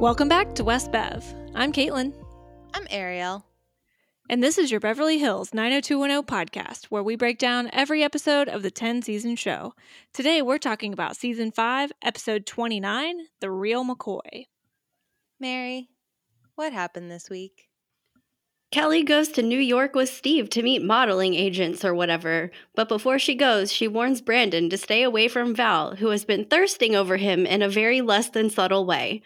Welcome 0.00 0.28
back 0.30 0.54
to 0.54 0.64
West 0.64 0.90
Bev. 0.92 1.22
I'm 1.54 1.74
Caitlin. 1.74 2.14
I'm 2.72 2.86
Ariel. 2.88 3.44
And 4.30 4.42
this 4.42 4.56
is 4.56 4.70
your 4.70 4.80
Beverly 4.80 5.18
Hills 5.18 5.52
90210 5.52 6.22
podcast, 6.22 6.86
where 6.86 7.02
we 7.02 7.16
break 7.16 7.36
down 7.36 7.68
every 7.74 8.02
episode 8.02 8.48
of 8.48 8.62
the 8.62 8.70
10 8.70 9.02
season 9.02 9.36
show. 9.36 9.74
Today, 10.14 10.40
we're 10.40 10.56
talking 10.56 10.94
about 10.94 11.18
season 11.18 11.52
5, 11.52 11.92
episode 12.02 12.46
29 12.46 13.26
The 13.40 13.50
Real 13.50 13.84
McCoy. 13.84 14.46
Mary, 15.38 15.90
what 16.54 16.72
happened 16.72 17.10
this 17.10 17.28
week? 17.28 17.68
Kelly 18.72 19.02
goes 19.02 19.28
to 19.28 19.42
New 19.42 19.58
York 19.58 19.94
with 19.94 20.08
Steve 20.08 20.48
to 20.50 20.62
meet 20.62 20.82
modeling 20.82 21.34
agents 21.34 21.84
or 21.84 21.92
whatever, 21.92 22.50
but 22.74 22.88
before 22.88 23.18
she 23.18 23.34
goes, 23.34 23.70
she 23.70 23.86
warns 23.86 24.22
Brandon 24.22 24.70
to 24.70 24.78
stay 24.78 25.02
away 25.02 25.28
from 25.28 25.54
Val, 25.54 25.96
who 25.96 26.08
has 26.08 26.24
been 26.24 26.46
thirsting 26.46 26.96
over 26.96 27.18
him 27.18 27.44
in 27.44 27.60
a 27.60 27.68
very 27.68 28.00
less 28.00 28.30
than 28.30 28.48
subtle 28.48 28.86
way. 28.86 29.20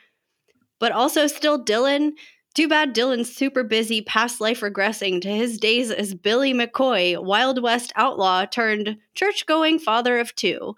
But 0.84 0.92
also, 0.92 1.26
still 1.26 1.58
Dylan. 1.64 2.12
Too 2.52 2.68
bad 2.68 2.94
Dylan's 2.94 3.34
super 3.34 3.64
busy 3.64 4.02
past 4.02 4.38
life 4.38 4.60
regressing 4.60 5.18
to 5.22 5.30
his 5.30 5.56
days 5.56 5.90
as 5.90 6.14
Billy 6.14 6.52
McCoy, 6.52 7.18
Wild 7.24 7.62
West 7.62 7.90
outlaw 7.96 8.44
turned 8.44 8.98
church 9.14 9.46
going 9.46 9.78
father 9.78 10.18
of 10.18 10.34
two. 10.34 10.76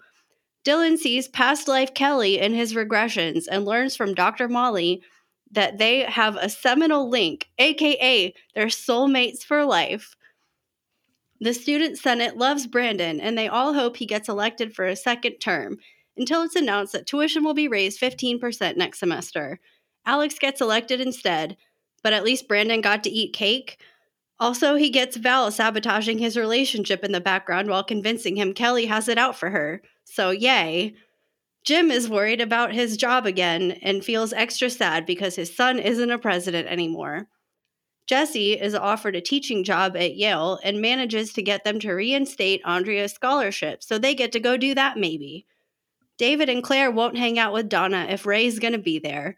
Dylan 0.63 0.97
sees 0.97 1.27
past 1.27 1.67
life 1.67 1.93
Kelly 1.93 2.39
in 2.39 2.53
his 2.53 2.73
regressions 2.73 3.47
and 3.51 3.65
learns 3.65 3.97
from 3.97 4.13
Dr. 4.13 4.47
Molly 4.47 5.01
that 5.51 5.77
they 5.77 6.03
have 6.03 6.37
a 6.37 6.47
seminal 6.47 7.09
link, 7.09 7.49
aka 7.57 8.33
they're 8.55 8.67
soulmates 8.67 9.43
for 9.43 9.65
life. 9.65 10.15
The 11.41 11.53
student 11.53 11.97
senate 11.97 12.37
loves 12.37 12.65
Brandon 12.65 13.19
and 13.19 13.37
they 13.37 13.49
all 13.49 13.73
hope 13.73 13.97
he 13.97 14.05
gets 14.05 14.29
elected 14.29 14.73
for 14.73 14.85
a 14.85 14.95
second 14.95 15.39
term 15.39 15.79
until 16.15 16.43
it's 16.43 16.55
announced 16.55 16.93
that 16.93 17.07
tuition 17.07 17.43
will 17.43 17.53
be 17.53 17.67
raised 17.67 17.99
15% 17.99 18.77
next 18.77 18.99
semester. 18.99 19.59
Alex 20.07 20.39
gets 20.39 20.61
elected 20.61 21.01
instead, 21.01 21.57
but 22.01 22.13
at 22.13 22.23
least 22.23 22.47
Brandon 22.47 22.81
got 22.81 23.03
to 23.03 23.09
eat 23.11 23.33
cake. 23.33 23.77
Also, 24.39 24.75
he 24.75 24.89
gets 24.89 25.17
Val 25.17 25.51
sabotaging 25.51 26.17
his 26.17 26.37
relationship 26.37 27.03
in 27.03 27.11
the 27.11 27.19
background 27.19 27.69
while 27.69 27.83
convincing 27.83 28.37
him 28.37 28.53
Kelly 28.53 28.85
has 28.85 29.09
it 29.09 29.17
out 29.17 29.35
for 29.35 29.49
her. 29.49 29.81
So, 30.05 30.31
yay. 30.31 30.95
Jim 31.63 31.91
is 31.91 32.09
worried 32.09 32.39
about 32.39 32.73
his 32.73 32.95
job 32.95 33.25
again 33.25 33.71
and 33.81 34.05
feels 34.05 34.31
extra 34.31 34.69
sad 34.69 35.05
because 35.05 35.35
his 35.35 35.53
son 35.53 35.77
isn't 35.79 36.11
a 36.11 36.17
president 36.17 36.69
anymore. 36.69 37.27
Jesse 38.07 38.53
is 38.53 38.73
offered 38.73 39.17
a 39.17 39.21
teaching 39.21 39.65
job 39.65 39.97
at 39.97 40.15
Yale 40.15 40.59
and 40.63 40.79
manages 40.79 41.33
to 41.33 41.41
get 41.41 41.65
them 41.65 41.77
to 41.81 41.91
reinstate 41.91 42.61
Andrea's 42.63 43.11
scholarship, 43.11 43.83
so 43.83 43.97
they 43.97 44.15
get 44.15 44.31
to 44.31 44.39
go 44.39 44.55
do 44.55 44.73
that 44.75 44.95
maybe. 44.95 45.45
David 46.17 46.47
and 46.47 46.63
Claire 46.63 46.89
won't 46.89 47.17
hang 47.17 47.37
out 47.37 47.51
with 47.51 47.67
Donna 47.67 48.07
if 48.09 48.25
Ray's 48.25 48.59
gonna 48.59 48.77
be 48.77 48.97
there. 48.97 49.35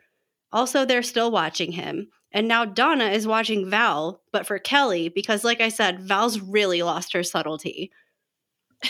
Also, 0.52 0.86
they're 0.86 1.04
still 1.04 1.32
watching 1.32 1.72
him. 1.74 2.10
And 2.32 2.48
now 2.48 2.66
Donna 2.66 3.06
is 3.06 3.28
watching 3.28 3.70
Val, 3.70 4.22
but 4.32 4.46
for 4.46 4.60
Kelly, 4.60 5.10
because 5.10 5.44
like 5.44 5.62
I 5.62 5.70
said, 5.70 6.02
Val's 6.02 6.40
really 6.40 6.84
lost 6.84 7.14
her 7.14 7.24
subtlety. 7.24 7.92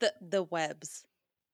The 0.00 0.12
the 0.20 0.42
webs. 0.42 1.04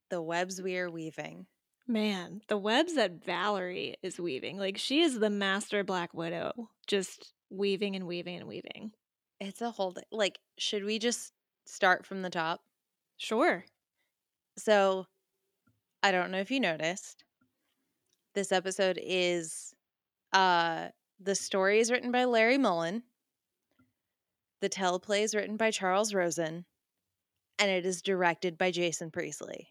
The 0.08 0.20
webs 0.22 0.60
we 0.60 0.77
are 0.78 0.90
weaving. 0.90 1.46
Man, 1.86 2.40
the 2.48 2.56
webs 2.56 2.94
that 2.94 3.24
Valerie 3.24 3.96
is 4.02 4.18
weaving. 4.18 4.58
Like, 4.58 4.78
she 4.78 5.00
is 5.02 5.18
the 5.18 5.30
master 5.30 5.84
Black 5.84 6.14
Widow, 6.14 6.70
just 6.86 7.32
weaving 7.50 7.96
and 7.96 8.06
weaving 8.06 8.36
and 8.36 8.48
weaving. 8.48 8.92
It's 9.40 9.60
a 9.60 9.70
whole 9.70 9.94
like 10.10 10.38
should 10.58 10.84
we 10.84 10.98
just 10.98 11.32
start 11.66 12.06
from 12.06 12.22
the 12.22 12.30
top? 12.30 12.60
Sure. 13.16 13.64
So, 14.56 15.06
I 16.02 16.12
don't 16.12 16.30
know 16.30 16.40
if 16.40 16.50
you 16.50 16.61
noticed. 16.61 17.24
This 18.35 18.52
episode 18.52 18.98
is 19.02 19.74
uh 20.33 20.89
the 21.18 21.35
story 21.35 21.80
is 21.80 21.91
written 21.91 22.13
by 22.13 22.24
Larry 22.24 22.58
Mollin. 22.58 23.02
The 24.61 24.70
teleplay 24.70 25.23
is 25.23 25.35
written 25.35 25.57
by 25.57 25.70
Charles 25.70 26.14
Rosin 26.14 26.64
and 27.58 27.70
it 27.70 27.85
is 27.85 28.01
directed 28.01 28.57
by 28.57 28.70
Jason 28.70 29.11
Priestley. 29.11 29.69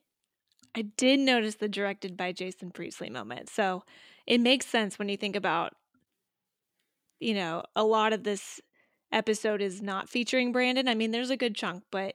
I 0.76 0.84
did 0.84 1.20
notice 1.20 1.56
the 1.56 1.68
directed 1.68 2.16
by 2.16 2.32
Jason 2.32 2.72
Priestley 2.72 3.10
moment. 3.10 3.50
So 3.50 3.84
it 4.28 4.40
makes 4.40 4.68
sense 4.68 5.00
when 5.00 5.10
you 5.10 5.18
think 5.18 5.36
about, 5.36 5.74
you 7.20 7.34
know, 7.34 7.64
a 7.76 7.84
lot 7.84 8.14
of 8.14 8.24
this 8.24 8.62
episode 9.12 9.62
is 9.62 9.82
not 9.82 10.08
featuring 10.08 10.52
Brandon. 10.52 10.88
I 10.88 10.94
mean, 10.94 11.10
there's 11.10 11.32
a 11.32 11.38
good 11.38 11.56
chunk, 11.56 11.84
but 11.92 12.14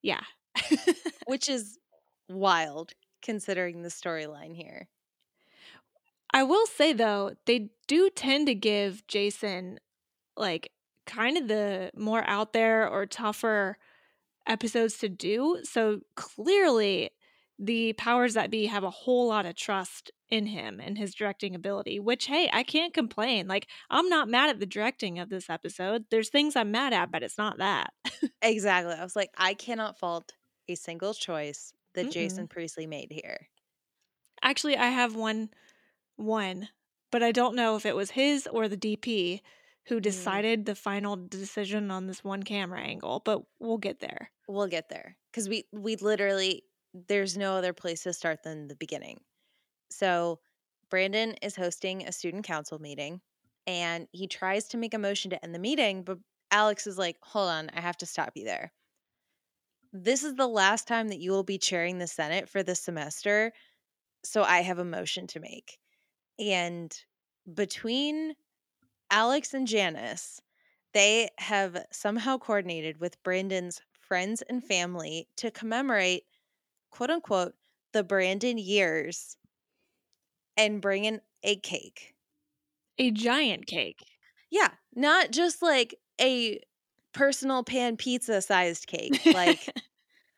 yeah. 0.00 0.22
Which 1.26 1.48
is 1.48 1.78
wild 2.28 2.92
considering 3.20 3.82
the 3.82 3.90
storyline 3.90 4.56
here. 4.56 4.88
I 6.32 6.42
will 6.44 6.66
say 6.66 6.92
though, 6.92 7.32
they 7.46 7.70
do 7.86 8.10
tend 8.10 8.46
to 8.46 8.54
give 8.54 9.06
Jason 9.06 9.78
like 10.36 10.70
kind 11.06 11.36
of 11.36 11.48
the 11.48 11.90
more 11.96 12.24
out 12.26 12.52
there 12.52 12.88
or 12.88 13.06
tougher 13.06 13.76
episodes 14.46 14.98
to 14.98 15.08
do. 15.08 15.58
So 15.64 16.00
clearly 16.16 17.10
the 17.58 17.92
powers 17.92 18.34
that 18.34 18.50
be 18.50 18.66
have 18.66 18.82
a 18.82 18.90
whole 18.90 19.28
lot 19.28 19.46
of 19.46 19.54
trust 19.54 20.10
in 20.28 20.46
him 20.46 20.80
and 20.80 20.96
his 20.96 21.14
directing 21.14 21.54
ability, 21.54 22.00
which, 22.00 22.26
hey, 22.26 22.48
I 22.52 22.62
can't 22.62 22.94
complain. 22.94 23.46
Like, 23.46 23.68
I'm 23.90 24.08
not 24.08 24.28
mad 24.28 24.48
at 24.48 24.58
the 24.58 24.66
directing 24.66 25.18
of 25.18 25.28
this 25.28 25.50
episode. 25.50 26.06
There's 26.10 26.30
things 26.30 26.56
I'm 26.56 26.70
mad 26.70 26.92
at, 26.92 27.12
but 27.12 27.22
it's 27.22 27.38
not 27.38 27.58
that. 27.58 27.92
exactly. 28.42 28.94
I 28.94 29.02
was 29.02 29.14
like, 29.14 29.30
I 29.36 29.54
cannot 29.54 29.98
fault 29.98 30.32
a 30.68 30.74
single 30.74 31.12
choice 31.12 31.72
that 31.94 32.06
Mm-mm. 32.06 32.12
Jason 32.12 32.48
Priestley 32.48 32.86
made 32.86 33.12
here. 33.12 33.48
Actually, 34.42 34.76
I 34.76 34.86
have 34.86 35.14
one, 35.14 35.50
one, 36.22 36.68
but 37.10 37.22
I 37.22 37.32
don't 37.32 37.56
know 37.56 37.76
if 37.76 37.86
it 37.86 37.96
was 37.96 38.12
his 38.12 38.46
or 38.46 38.68
the 38.68 38.76
DP 38.76 39.42
who 39.86 40.00
Mm. 40.00 40.02
decided 40.02 40.64
the 40.66 40.74
final 40.74 41.16
decision 41.16 41.90
on 41.90 42.06
this 42.06 42.24
one 42.24 42.42
camera 42.44 42.80
angle, 42.80 43.20
but 43.24 43.42
we'll 43.58 43.78
get 43.78 44.00
there. 44.00 44.32
We'll 44.48 44.68
get 44.68 44.88
there 44.88 45.18
because 45.30 45.48
we 45.48 45.64
we 45.72 45.96
literally 45.96 46.64
there's 46.94 47.36
no 47.36 47.54
other 47.56 47.72
place 47.72 48.02
to 48.04 48.12
start 48.12 48.42
than 48.42 48.68
the 48.68 48.76
beginning. 48.76 49.20
So 49.90 50.40
Brandon 50.90 51.34
is 51.42 51.56
hosting 51.56 52.06
a 52.06 52.12
student 52.12 52.44
council 52.44 52.78
meeting 52.78 53.22
and 53.66 54.08
he 54.12 54.26
tries 54.28 54.68
to 54.68 54.76
make 54.78 54.94
a 54.94 54.98
motion 54.98 55.30
to 55.30 55.44
end 55.44 55.54
the 55.54 55.58
meeting, 55.60 56.04
but 56.04 56.18
Alex 56.50 56.86
is 56.86 56.98
like, 56.98 57.18
hold 57.22 57.50
on, 57.50 57.70
I 57.74 57.80
have 57.80 57.96
to 57.98 58.06
stop 58.06 58.32
you 58.36 58.44
there. 58.44 58.72
This 59.94 60.22
is 60.24 60.34
the 60.34 60.46
last 60.48 60.86
time 60.86 61.08
that 61.08 61.20
you 61.20 61.30
will 61.30 61.44
be 61.44 61.56
chairing 61.58 61.98
the 61.98 62.06
Senate 62.06 62.48
for 62.48 62.62
this 62.62 62.82
semester. 62.82 63.52
So 64.24 64.42
I 64.44 64.62
have 64.62 64.78
a 64.78 64.84
motion 64.84 65.26
to 65.28 65.40
make. 65.40 65.80
And 66.38 66.94
between 67.52 68.34
Alex 69.10 69.54
and 69.54 69.66
Janice, 69.66 70.40
they 70.94 71.30
have 71.38 71.84
somehow 71.90 72.38
coordinated 72.38 73.00
with 73.00 73.22
Brandon's 73.22 73.80
friends 74.00 74.42
and 74.48 74.62
family 74.62 75.28
to 75.36 75.50
commemorate, 75.50 76.24
quote 76.90 77.10
unquote, 77.10 77.54
the 77.92 78.02
Brandon 78.02 78.58
years 78.58 79.36
and 80.56 80.80
bring 80.80 81.04
in 81.04 81.20
a 81.42 81.56
cake. 81.56 82.14
A 82.98 83.10
giant 83.10 83.66
cake. 83.66 84.04
Yeah, 84.50 84.70
not 84.94 85.30
just 85.30 85.62
like 85.62 85.94
a 86.20 86.60
personal 87.12 87.64
pan 87.64 87.96
pizza 87.96 88.42
sized 88.42 88.86
cake. 88.86 89.20
Like, 89.26 89.68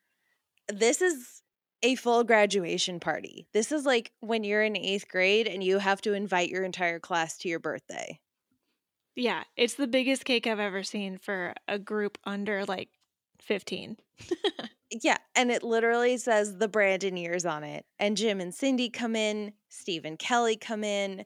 this 0.68 1.02
is 1.02 1.42
a 1.84 1.94
full 1.94 2.24
graduation 2.24 2.98
party. 2.98 3.46
This 3.52 3.70
is 3.70 3.84
like 3.84 4.10
when 4.20 4.42
you're 4.42 4.62
in 4.62 4.76
eighth 4.76 5.06
grade 5.08 5.46
and 5.46 5.62
you 5.62 5.78
have 5.78 6.00
to 6.02 6.14
invite 6.14 6.48
your 6.48 6.64
entire 6.64 6.98
class 6.98 7.38
to 7.38 7.48
your 7.48 7.60
birthday. 7.60 8.18
Yeah, 9.14 9.44
it's 9.56 9.74
the 9.74 9.86
biggest 9.86 10.24
cake 10.24 10.46
I've 10.46 10.58
ever 10.58 10.82
seen 10.82 11.18
for 11.18 11.54
a 11.68 11.78
group 11.78 12.18
under 12.24 12.64
like 12.64 12.88
15. 13.40 13.96
Yeah, 15.02 15.16
and 15.34 15.50
it 15.50 15.64
literally 15.64 16.18
says 16.18 16.58
the 16.58 16.68
Brandon 16.68 17.16
years 17.16 17.44
on 17.44 17.64
it. 17.64 17.84
And 17.98 18.16
Jim 18.16 18.40
and 18.40 18.54
Cindy 18.54 18.90
come 18.90 19.16
in, 19.16 19.52
Steve 19.68 20.04
and 20.04 20.16
Kelly 20.18 20.56
come 20.56 20.84
in, 20.84 21.24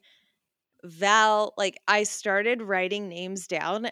Val, 0.85 1.53
like 1.59 1.77
I 1.87 2.05
started 2.05 2.63
writing 2.63 3.09
names 3.09 3.47
down 3.47 3.91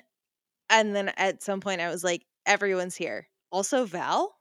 and 0.70 0.94
then 0.94 1.10
at 1.16 1.42
some 1.42 1.60
point 1.60 1.80
I 1.80 1.90
was 1.90 2.04
like 2.04 2.24
everyone's 2.46 2.96
here. 2.96 3.28
Also 3.50 3.84
Val? 3.84 4.35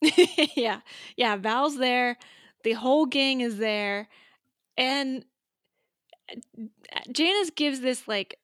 yeah. 0.56 0.80
Yeah, 1.16 1.36
Val's 1.36 1.78
there. 1.78 2.16
The 2.62 2.72
whole 2.72 3.06
gang 3.06 3.40
is 3.40 3.58
there. 3.58 4.08
And 4.76 5.24
uh, 6.94 7.00
Janice 7.12 7.50
gives 7.50 7.80
this 7.80 8.06
like 8.08 8.38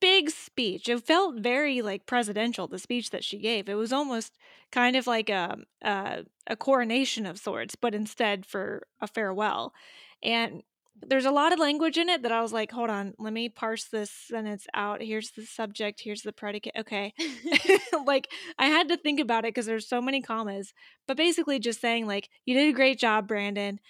big 0.00 0.30
speech. 0.30 0.88
It 0.88 1.02
felt 1.04 1.36
very 1.40 1.82
like 1.82 2.06
presidential 2.06 2.66
the 2.68 2.78
speech 2.78 3.10
that 3.10 3.24
she 3.24 3.38
gave. 3.38 3.68
It 3.68 3.74
was 3.74 3.92
almost 3.92 4.36
kind 4.72 4.96
of 4.96 5.06
like 5.06 5.28
a 5.30 5.58
a, 5.82 6.24
a 6.46 6.56
coronation 6.56 7.26
of 7.26 7.38
sorts, 7.38 7.76
but 7.76 7.94
instead 7.94 8.46
for 8.46 8.86
a 9.00 9.06
farewell. 9.06 9.74
And 10.22 10.62
there's 11.06 11.24
a 11.24 11.30
lot 11.30 11.52
of 11.52 11.58
language 11.58 11.96
in 11.96 12.08
it 12.08 12.22
that 12.22 12.32
I 12.32 12.42
was 12.42 12.52
like, 12.52 12.70
hold 12.70 12.90
on, 12.90 13.14
let 13.18 13.32
me 13.32 13.48
parse 13.48 13.86
this 13.86 14.10
sentence 14.10 14.66
out. 14.74 15.02
Here's 15.02 15.30
the 15.32 15.44
subject, 15.44 16.00
here's 16.02 16.22
the 16.22 16.32
predicate. 16.32 16.74
Okay. 16.78 17.14
like 18.06 18.28
I 18.58 18.66
had 18.66 18.88
to 18.88 18.96
think 18.96 19.20
about 19.20 19.44
it 19.44 19.54
because 19.54 19.66
there's 19.66 19.88
so 19.88 20.00
many 20.00 20.20
commas, 20.20 20.72
but 21.06 21.16
basically 21.16 21.58
just 21.58 21.80
saying 21.80 22.06
like 22.06 22.28
you 22.44 22.54
did 22.54 22.68
a 22.68 22.76
great 22.76 22.98
job, 22.98 23.26
Brandon. 23.26 23.80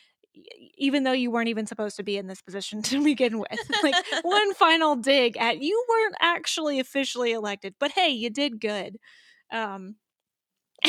even 0.79 1.02
though 1.02 1.12
you 1.12 1.31
weren't 1.31 1.49
even 1.49 1.67
supposed 1.67 1.97
to 1.97 2.02
be 2.02 2.17
in 2.17 2.26
this 2.26 2.43
position 2.43 2.82
to 2.82 3.02
begin 3.02 3.38
with. 3.38 3.58
like 3.82 3.94
one 4.23 4.55
final 4.55 4.97
dig 4.97 5.37
at 5.37 5.61
you 5.61 5.85
weren't 5.88 6.17
actually 6.20 6.81
officially 6.81 7.32
elected, 7.32 7.75
but 7.79 7.91
hey, 7.93 8.11
you 8.11 8.31
did 8.31 8.61
good. 8.61 8.99
Um 9.50 9.97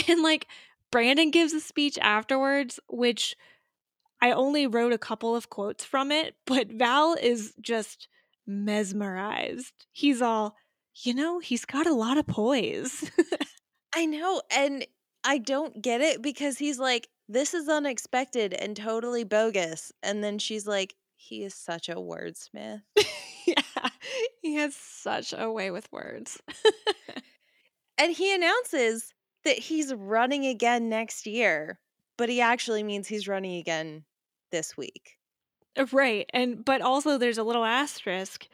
and 0.08 0.22
like 0.22 0.48
Brandon 0.92 1.32
gives 1.32 1.54
a 1.54 1.62
speech 1.62 1.98
afterwards 2.02 2.80
which 2.88 3.36
I 4.22 4.32
only 4.32 4.68
wrote 4.68 4.94
a 4.94 5.00
couple 5.00 5.36
of 5.36 5.50
quotes 5.50 5.84
from 5.84 6.12
it, 6.12 6.36
but 6.46 6.72
Val 6.72 7.16
is 7.20 7.54
just 7.60 8.08
mesmerized. 8.46 9.74
He's 9.92 10.22
all, 10.22 10.56
you 11.04 11.14
know, 11.14 11.40
he's 11.40 11.66
got 11.66 11.88
a 11.88 11.94
lot 11.94 12.18
of 12.18 12.28
poise. 12.28 13.10
I 13.96 14.06
know. 14.06 14.42
And 14.52 14.86
I 15.24 15.40
don't 15.40 15.82
get 15.82 16.02
it 16.02 16.22
because 16.22 16.60
he's 16.60 16.78
like, 16.78 17.08
this 17.28 17.54
is 17.54 17.68
unexpected 17.68 18.54
and 18.54 18.76
totally 18.76 19.24
bogus. 19.24 19.92
And 20.04 20.24
then 20.24 20.38
she's 20.38 20.68
like, 20.68 20.94
he 21.16 21.44
is 21.44 21.56
such 21.56 21.90
a 21.90 21.96
wordsmith. 21.96 22.82
yeah, 23.48 23.90
he 24.42 24.56
has 24.56 24.76
such 24.76 25.34
a 25.36 25.52
way 25.52 25.72
with 25.72 25.92
words. 25.92 26.40
and 27.98 28.12
he 28.12 28.34
announces 28.36 29.14
that 29.46 29.58
he's 29.58 29.94
running 29.94 30.46
again 30.46 30.90
next 30.90 31.26
year, 31.26 31.80
but 32.18 32.30
he 32.30 32.42
actually 32.42 32.84
means 32.84 33.08
he's 33.08 33.28
running 33.28 33.58
again 33.58 34.04
this 34.52 34.78
week. 34.78 35.18
Uh, 35.78 35.86
right. 35.92 36.30
And 36.34 36.64
but 36.64 36.82
also 36.82 37.18
there's 37.18 37.38
a 37.38 37.44
little 37.44 37.66
asterisk 37.66 38.48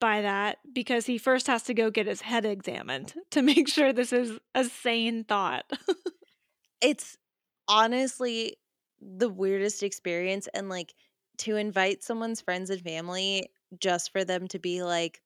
by 0.00 0.22
that 0.22 0.58
because 0.72 1.06
he 1.06 1.18
first 1.18 1.46
has 1.48 1.62
to 1.64 1.74
go 1.74 1.90
get 1.90 2.06
his 2.06 2.20
head 2.20 2.44
examined 2.44 3.14
to 3.30 3.42
make 3.42 3.68
sure 3.68 3.92
this 3.92 4.12
is 4.12 4.38
a 4.54 4.64
sane 4.64 5.24
thought. 5.24 5.64
it's 6.80 7.16
honestly 7.66 8.56
the 9.00 9.28
weirdest 9.28 9.82
experience 9.82 10.48
and 10.54 10.68
like 10.68 10.94
to 11.38 11.56
invite 11.56 12.02
someone's 12.02 12.40
friends 12.40 12.70
and 12.70 12.80
family 12.80 13.48
just 13.80 14.10
for 14.12 14.24
them 14.24 14.48
to 14.48 14.58
be 14.58 14.82
like 14.82 15.20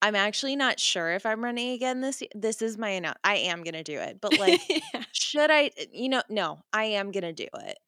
I'm 0.00 0.14
actually 0.14 0.54
not 0.54 0.78
sure 0.78 1.12
if 1.12 1.24
I'm 1.24 1.42
running 1.42 1.70
again 1.70 2.02
this 2.02 2.22
this 2.34 2.60
is 2.60 2.76
my 2.76 2.90
annou- 2.90 3.14
I 3.24 3.36
am 3.36 3.62
going 3.62 3.74
to 3.74 3.82
do 3.82 3.98
it. 3.98 4.18
But 4.20 4.38
like 4.38 4.60
yeah. 4.68 5.02
should 5.12 5.50
I 5.50 5.70
you 5.92 6.10
know 6.10 6.22
no, 6.28 6.60
I 6.72 6.84
am 6.84 7.10
going 7.10 7.22
to 7.22 7.32
do 7.32 7.48
it. 7.60 7.78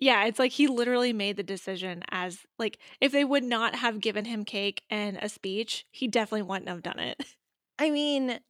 Yeah, 0.00 0.24
it's 0.24 0.38
like 0.38 0.52
he 0.52 0.66
literally 0.66 1.12
made 1.12 1.36
the 1.36 1.42
decision 1.42 2.02
as 2.10 2.46
like 2.58 2.78
if 3.00 3.12
they 3.12 3.24
would 3.24 3.44
not 3.44 3.74
have 3.76 4.00
given 4.00 4.24
him 4.24 4.44
cake 4.44 4.82
and 4.90 5.18
a 5.18 5.28
speech, 5.28 5.86
he 5.90 6.08
definitely 6.08 6.42
wouldn't 6.42 6.68
have 6.68 6.82
done 6.82 6.98
it. 6.98 7.22
I 7.78 7.90
mean, 7.90 8.40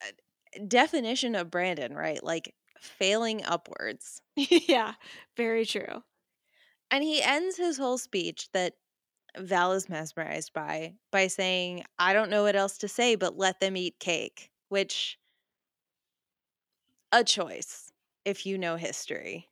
uh, 0.00 0.60
definition 0.66 1.34
of 1.34 1.50
Brandon, 1.50 1.94
right? 1.94 2.22
Like 2.22 2.54
failing 2.80 3.44
upwards. 3.44 4.22
yeah, 4.36 4.94
very 5.36 5.66
true. 5.66 6.02
And 6.90 7.04
he 7.04 7.22
ends 7.22 7.56
his 7.56 7.78
whole 7.78 7.98
speech 7.98 8.48
that 8.54 8.74
Val 9.38 9.72
is 9.72 9.88
mesmerized 9.90 10.52
by 10.54 10.94
by 11.12 11.28
saying, 11.28 11.84
I 11.98 12.14
don't 12.14 12.30
know 12.30 12.44
what 12.44 12.56
else 12.56 12.78
to 12.80 12.88
say, 12.88 13.16
but 13.16 13.38
let 13.38 13.60
them 13.60 13.76
eat 13.76 13.98
cake, 14.00 14.50
which 14.70 15.18
a 17.12 17.22
choice 17.24 17.92
if 18.24 18.44
you 18.46 18.58
know 18.58 18.76
history. 18.76 19.49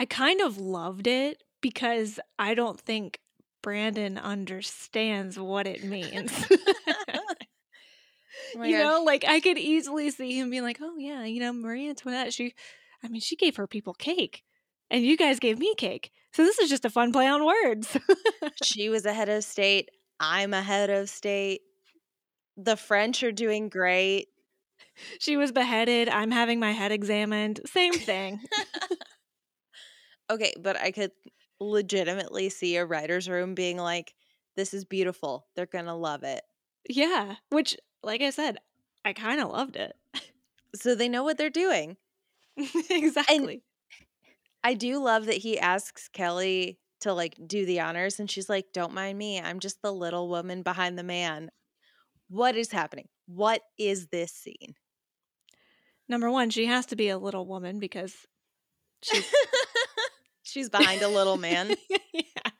I 0.00 0.06
kind 0.06 0.40
of 0.40 0.56
loved 0.56 1.06
it 1.06 1.42
because 1.60 2.18
I 2.38 2.54
don't 2.54 2.80
think 2.80 3.20
Brandon 3.62 4.16
understands 4.16 5.38
what 5.38 5.66
it 5.66 5.84
means. 5.84 6.32
oh 6.50 7.34
you 8.64 8.78
gosh. 8.78 8.82
know, 8.82 9.02
like 9.04 9.26
I 9.28 9.40
could 9.40 9.58
easily 9.58 10.10
see 10.10 10.40
him 10.40 10.48
being 10.48 10.62
like, 10.62 10.78
"Oh 10.80 10.96
yeah, 10.96 11.24
you 11.24 11.38
know, 11.38 11.52
Marie 11.52 11.86
Antoinette, 11.86 12.32
she 12.32 12.54
I 13.04 13.08
mean, 13.08 13.20
she 13.20 13.36
gave 13.36 13.56
her 13.56 13.66
people 13.66 13.92
cake 13.92 14.42
and 14.90 15.04
you 15.04 15.18
guys 15.18 15.38
gave 15.38 15.58
me 15.58 15.74
cake. 15.74 16.10
So 16.32 16.44
this 16.44 16.58
is 16.58 16.70
just 16.70 16.86
a 16.86 16.90
fun 16.90 17.12
play 17.12 17.26
on 17.26 17.44
words." 17.44 17.94
she 18.64 18.88
was 18.88 19.04
a 19.04 19.12
head 19.12 19.28
of 19.28 19.44
state, 19.44 19.90
I'm 20.18 20.54
a 20.54 20.62
head 20.62 20.88
of 20.88 21.10
state. 21.10 21.60
The 22.56 22.78
French 22.78 23.22
are 23.22 23.32
doing 23.32 23.68
great. 23.68 24.28
She 25.18 25.36
was 25.36 25.52
beheaded, 25.52 26.08
I'm 26.08 26.30
having 26.30 26.58
my 26.58 26.72
head 26.72 26.90
examined. 26.90 27.60
Same 27.66 27.92
thing. 27.92 28.40
Okay, 30.30 30.54
but 30.60 30.80
I 30.80 30.92
could 30.92 31.10
legitimately 31.58 32.48
see 32.48 32.76
a 32.76 32.86
writer's 32.86 33.28
room 33.28 33.54
being 33.54 33.76
like, 33.76 34.14
this 34.56 34.72
is 34.72 34.84
beautiful. 34.84 35.46
They're 35.54 35.66
going 35.66 35.86
to 35.86 35.94
love 35.94 36.22
it. 36.22 36.42
Yeah, 36.88 37.34
which, 37.50 37.76
like 38.02 38.22
I 38.22 38.30
said, 38.30 38.58
I 39.04 39.12
kind 39.12 39.40
of 39.40 39.50
loved 39.50 39.76
it. 39.76 39.94
So 40.74 40.94
they 40.94 41.08
know 41.08 41.24
what 41.24 41.36
they're 41.36 41.50
doing. 41.50 41.96
exactly. 42.90 43.54
And 43.54 43.62
I 44.62 44.74
do 44.74 45.02
love 45.02 45.26
that 45.26 45.38
he 45.38 45.58
asks 45.58 46.08
Kelly 46.08 46.78
to 47.00 47.12
like 47.12 47.34
do 47.46 47.64
the 47.64 47.80
honors 47.80 48.20
and 48.20 48.30
she's 48.30 48.48
like, 48.48 48.66
don't 48.72 48.94
mind 48.94 49.18
me. 49.18 49.40
I'm 49.40 49.58
just 49.58 49.82
the 49.82 49.92
little 49.92 50.28
woman 50.28 50.62
behind 50.62 50.98
the 50.98 51.02
man. 51.02 51.50
What 52.28 52.56
is 52.56 52.70
happening? 52.70 53.08
What 53.26 53.62
is 53.78 54.08
this 54.08 54.32
scene? 54.32 54.74
Number 56.08 56.30
one, 56.30 56.50
she 56.50 56.66
has 56.66 56.86
to 56.86 56.96
be 56.96 57.08
a 57.08 57.18
little 57.18 57.46
woman 57.46 57.78
because 57.78 58.14
she's 59.02 59.32
She's 60.50 60.68
behind 60.68 61.02
a 61.02 61.08
little 61.08 61.36
man. 61.36 61.74
yeah. 62.12 62.50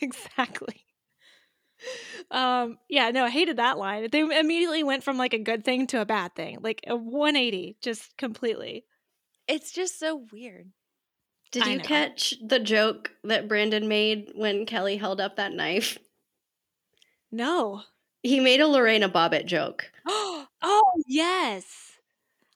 Exactly. 0.00 0.84
Um, 2.30 2.78
yeah, 2.88 3.10
no, 3.10 3.24
I 3.24 3.30
hated 3.30 3.58
that 3.58 3.78
line. 3.78 4.08
They 4.10 4.20
immediately 4.20 4.82
went 4.82 5.04
from 5.04 5.18
like 5.18 5.34
a 5.34 5.38
good 5.38 5.64
thing 5.64 5.86
to 5.88 6.00
a 6.00 6.06
bad 6.06 6.34
thing. 6.34 6.58
Like 6.62 6.80
a 6.86 6.96
180, 6.96 7.76
just 7.82 8.16
completely. 8.16 8.84
It's 9.46 9.72
just 9.72 9.98
so 9.98 10.24
weird. 10.32 10.70
Did 11.52 11.64
I 11.64 11.70
you 11.70 11.78
know. 11.78 11.84
catch 11.84 12.34
the 12.44 12.58
joke 12.58 13.12
that 13.22 13.48
Brandon 13.48 13.86
made 13.86 14.32
when 14.34 14.66
Kelly 14.66 14.96
held 14.96 15.20
up 15.20 15.36
that 15.36 15.52
knife? 15.52 15.98
No. 17.30 17.82
He 18.22 18.40
made 18.40 18.60
a 18.60 18.66
Lorena 18.66 19.08
Bobbitt 19.08 19.46
joke. 19.46 19.90
oh, 20.06 20.82
yes. 21.06 21.64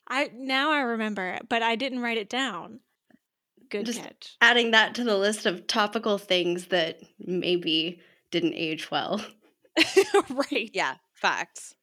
I 0.09 0.31
now 0.35 0.73
I 0.73 0.81
remember, 0.81 1.39
but 1.49 1.63
I 1.63 1.77
didn't 1.77 2.01
write 2.01 2.17
it 2.17 2.31
down. 2.31 2.81
Good 3.71 3.87
Just 3.87 4.03
catch. 4.03 4.37
Adding 4.41 4.73
that 4.73 4.95
to 4.97 5.05
the 5.05 5.17
list 5.17 5.47
of 5.47 5.67
topical 5.67 6.19
things 6.19 6.67
that 6.67 7.01
maybe 7.19 8.01
didn't 8.31 8.55
age 8.55 8.91
well. 8.91 9.25
right. 10.31 10.71
Yeah, 10.73 10.97
facts. 11.15 11.75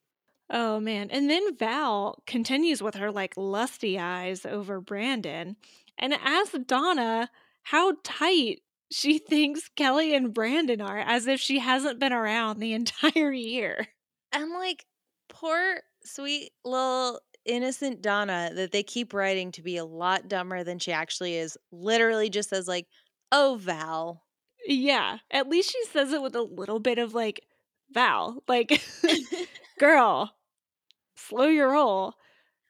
Oh 0.50 0.80
man. 0.80 1.10
And 1.10 1.30
then 1.30 1.56
Val 1.58 2.22
continues 2.28 2.82
with 2.82 2.96
her 2.96 3.12
like 3.12 3.34
lusty 3.36 3.98
eyes 3.98 4.46
over 4.46 4.80
Brandon 4.80 5.56
and 5.98 6.14
asks 6.14 6.58
Donna 6.66 7.30
how 7.64 7.94
tight 8.04 8.62
she 8.92 9.18
thinks 9.30 9.70
Kelly 9.76 10.14
and 10.14 10.34
Brandon 10.34 10.82
are 10.82 11.00
as 11.00 11.28
if 11.28 11.40
she 11.40 11.60
hasn't 11.60 12.00
been 12.00 12.14
around 12.14 12.60
the 12.60 12.74
entire 12.74 13.32
year. 13.32 13.88
And 14.32 14.52
like 14.52 14.86
poor 15.30 15.82
sweet 16.04 16.52
little 16.64 17.20
innocent 17.46 18.02
Donna 18.02 18.52
that 18.56 18.72
they 18.72 18.84
keep 18.84 19.14
writing 19.14 19.52
to 19.54 19.62
be 19.62 19.78
a 19.78 19.86
lot 19.86 20.28
dumber 20.28 20.64
than 20.64 20.80
she 20.80 20.92
actually 20.92 21.36
is 21.36 21.58
literally 21.72 22.30
just 22.30 22.50
says 22.50 22.68
like, 22.68 22.88
"Oh, 23.32 23.58
Val." 23.62 24.24
Yeah, 24.68 25.20
at 25.32 25.50
least 25.50 25.72
she 25.72 25.84
says 25.86 26.12
it 26.14 26.22
with 26.22 26.36
a 26.36 26.42
little 26.42 26.80
bit 26.80 26.98
of 27.00 27.14
like 27.14 27.42
Val, 27.92 28.44
like 28.48 28.82
girl, 29.80 30.34
slow 31.16 31.48
your 31.48 31.72
roll. 31.72 32.16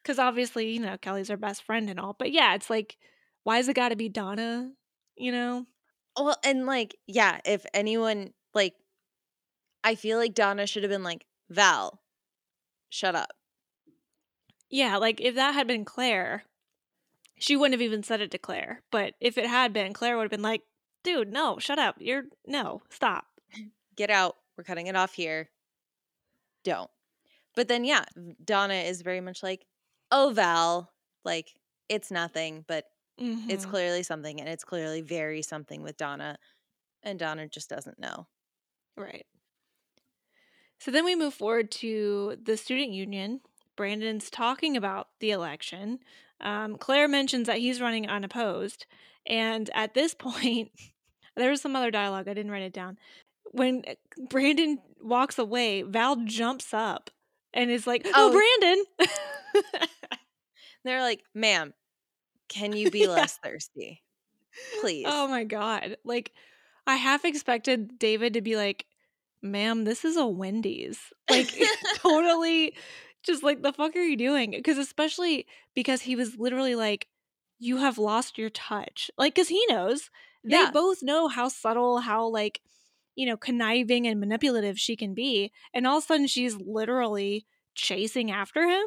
Cuz 0.04 0.18
obviously, 0.18 0.70
you 0.72 0.80
know, 0.80 0.98
Kelly's 0.98 1.28
her 1.28 1.36
best 1.36 1.62
friend 1.64 1.90
and 1.90 2.00
all. 2.00 2.14
But 2.18 2.32
yeah, 2.32 2.54
it's 2.54 2.70
like 2.70 2.98
why 3.44 3.58
has 3.58 3.68
it 3.68 3.76
got 3.76 3.90
to 3.90 3.96
be 3.96 4.08
Donna, 4.08 4.72
you 5.16 5.32
know? 5.32 5.66
Well, 6.18 6.36
and 6.44 6.66
like 6.66 6.96
yeah, 7.06 7.40
if 7.44 7.66
anyone 7.74 8.32
like 8.54 8.74
I 9.82 9.94
feel 9.94 10.18
like 10.18 10.34
Donna 10.34 10.66
should 10.66 10.82
have 10.82 10.90
been 10.90 11.02
like, 11.02 11.26
"Val, 11.48 12.02
shut 12.90 13.14
up." 13.16 13.36
Yeah, 14.68 14.96
like 14.96 15.20
if 15.20 15.34
that 15.34 15.54
had 15.54 15.66
been 15.66 15.84
Claire, 15.84 16.44
she 17.38 17.56
wouldn't 17.56 17.74
have 17.74 17.86
even 17.86 18.02
said 18.02 18.20
it 18.20 18.30
to 18.32 18.38
Claire. 18.38 18.82
But 18.90 19.14
if 19.20 19.38
it 19.38 19.46
had 19.46 19.72
been, 19.72 19.92
Claire 19.92 20.16
would 20.16 20.24
have 20.24 20.30
been 20.30 20.42
like, 20.42 20.62
dude, 21.04 21.32
no, 21.32 21.58
shut 21.58 21.78
up. 21.78 21.96
You're 21.98 22.24
no, 22.46 22.82
stop. 22.90 23.26
Get 23.94 24.10
out. 24.10 24.36
We're 24.56 24.64
cutting 24.64 24.86
it 24.86 24.96
off 24.96 25.14
here. 25.14 25.50
Don't. 26.64 26.90
But 27.54 27.68
then, 27.68 27.84
yeah, 27.84 28.04
Donna 28.44 28.74
is 28.74 29.02
very 29.02 29.20
much 29.20 29.42
like, 29.42 29.66
oh, 30.10 30.32
Val, 30.34 30.92
like, 31.24 31.54
it's 31.88 32.10
nothing, 32.10 32.64
but 32.66 32.84
mm-hmm. 33.20 33.48
it's 33.48 33.64
clearly 33.64 34.02
something. 34.02 34.40
And 34.40 34.48
it's 34.48 34.64
clearly 34.64 35.00
very 35.00 35.42
something 35.42 35.82
with 35.82 35.96
Donna. 35.96 36.38
And 37.02 37.18
Donna 37.18 37.48
just 37.48 37.70
doesn't 37.70 37.98
know. 37.98 38.26
Right. 38.96 39.26
So 40.78 40.90
then 40.90 41.04
we 41.04 41.16
move 41.16 41.34
forward 41.34 41.70
to 41.72 42.36
the 42.42 42.56
student 42.56 42.90
union, 42.90 43.40
Brandon's 43.76 44.30
talking 44.30 44.76
about 44.76 45.08
the 45.20 45.30
election. 45.30 46.00
Um, 46.40 46.76
Claire 46.76 47.08
mentions 47.08 47.46
that 47.46 47.58
he's 47.58 47.80
running 47.80 48.08
unopposed. 48.08 48.86
And 49.26 49.70
at 49.74 49.94
this 49.94 50.14
point, 50.18 50.70
there 51.36 51.50
was 51.50 51.60
some 51.60 51.76
other 51.76 51.90
dialogue. 51.90 52.28
I 52.28 52.34
didn't 52.34 52.50
write 52.52 52.62
it 52.62 52.72
down. 52.72 52.98
When 53.52 53.82
eh, 53.86 53.94
Brandon 54.28 54.78
walks 55.00 55.38
away, 55.38 55.82
Val 55.82 56.16
jumps 56.24 56.74
up 56.74 57.10
and 57.54 57.70
is 57.70 57.86
like, 57.86 58.02
Oh, 58.06 58.12
oh 58.14 58.32
Brandon. 58.32 59.10
They're 60.84 61.02
like, 61.02 61.22
Ma'am, 61.34 61.74
Can 62.48 62.72
you 62.72 62.90
be 62.92 63.00
Yeah. 63.00 63.08
less 63.08 63.38
thirsty? 63.42 64.02
Please. 64.80 65.04
Oh 65.08 65.28
my 65.28 65.44
god. 65.44 65.96
Like 66.04 66.32
I 66.86 66.96
half 66.96 67.24
expected 67.24 67.98
David 67.98 68.34
to 68.34 68.40
be 68.40 68.56
like, 68.56 68.86
"Ma'am, 69.42 69.84
this 69.84 70.04
is 70.04 70.16
a 70.16 70.24
Wendy's." 70.26 70.98
Like 71.28 71.52
totally 71.96 72.74
just 73.26 73.42
like 73.42 73.62
the 73.62 73.72
fuck 73.72 73.96
are 73.96 74.00
you 74.02 74.16
doing? 74.16 74.52
Because 74.52 74.78
especially 74.78 75.46
because 75.74 76.02
he 76.02 76.16
was 76.16 76.38
literally 76.38 76.74
like, 76.74 77.08
"You 77.58 77.78
have 77.78 77.98
lost 77.98 78.38
your 78.38 78.50
touch." 78.50 79.10
Like 79.18 79.34
cuz 79.34 79.48
he 79.48 79.64
knows. 79.68 80.10
They 80.44 80.64
Yeah. 80.64 80.66
both 80.66 81.02
know 81.02 81.28
how 81.28 81.48
subtle, 81.48 81.98
how 82.00 82.26
like, 82.28 82.62
you 83.16 83.26
know, 83.26 83.36
conniving 83.36 84.06
and 84.06 84.20
manipulative 84.20 84.78
she 84.78 84.96
can 84.96 85.14
be. 85.14 85.52
And 85.74 85.86
all 85.86 85.98
of 85.98 86.04
a 86.04 86.06
sudden 86.06 86.26
she's 86.28 86.56
literally 86.56 87.46
chasing 87.74 88.30
after 88.30 88.68
him. 88.68 88.86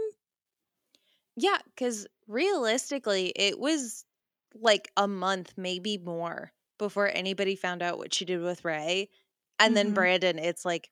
Yeah, 1.35 1.59
because 1.65 2.07
realistically, 2.27 3.31
it 3.35 3.59
was 3.59 4.05
like 4.55 4.91
a 4.97 5.07
month, 5.07 5.53
maybe 5.57 5.97
more, 5.97 6.51
before 6.77 7.07
anybody 7.07 7.55
found 7.55 7.81
out 7.81 7.97
what 7.97 8.13
she 8.13 8.25
did 8.25 8.41
with 8.41 8.65
Ray. 8.65 9.09
And 9.59 9.75
then 9.75 9.91
Mhm. 9.91 9.93
Brandon, 9.93 10.39
it's 10.39 10.65
like 10.65 10.89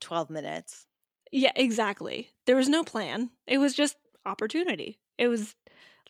12 0.00 0.30
minutes. 0.30 0.86
Yeah, 1.32 1.52
exactly. 1.56 2.31
There 2.46 2.56
was 2.56 2.68
no 2.68 2.84
plan. 2.84 3.30
It 3.46 3.58
was 3.58 3.74
just 3.74 3.96
opportunity. 4.26 4.98
It 5.18 5.28
was 5.28 5.54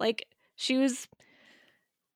like 0.00 0.26
she 0.56 0.76
was 0.76 1.08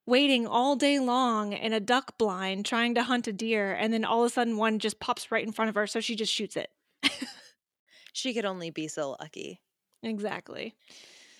waiting 0.05 0.47
all 0.47 0.75
day 0.75 0.99
long 0.99 1.53
in 1.53 1.73
a 1.73 1.79
duck 1.79 2.17
blind 2.17 2.65
trying 2.65 2.95
to 2.95 3.03
hunt 3.03 3.27
a 3.27 3.33
deer, 3.33 3.73
and 3.73 3.93
then 3.93 4.05
all 4.05 4.23
of 4.23 4.31
a 4.31 4.33
sudden 4.33 4.57
one 4.57 4.79
just 4.79 4.99
pops 4.99 5.31
right 5.31 5.45
in 5.45 5.51
front 5.51 5.69
of 5.69 5.75
her, 5.75 5.85
so 5.85 5.99
she 5.99 6.15
just 6.15 6.33
shoots 6.33 6.55
it. 6.55 6.69
She 8.13 8.33
could 8.33 8.45
only 8.45 8.71
be 8.71 8.87
so 8.87 9.15
lucky. 9.19 9.61
Exactly. 10.01 10.73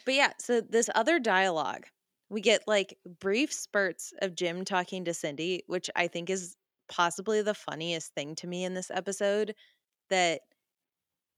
But 0.06 0.14
yeah, 0.14 0.34
so 0.38 0.62
this 0.62 0.90
other 0.94 1.18
dialogue, 1.18 1.86
we 2.30 2.40
get 2.40 2.68
like 2.68 2.98
brief 3.20 3.52
spurts 3.52 4.14
of 4.22 4.36
Jim 4.36 4.64
talking 4.64 5.06
to 5.06 5.14
Cindy, 5.14 5.64
which 5.66 5.90
I 5.96 6.08
think 6.08 6.30
is 6.30 6.56
possibly 6.88 7.42
the 7.42 7.56
funniest 7.56 8.14
thing 8.14 8.36
to 8.36 8.48
me 8.48 8.64
in 8.64 8.76
this 8.76 8.92
episode. 8.92 9.56
That 10.10 10.42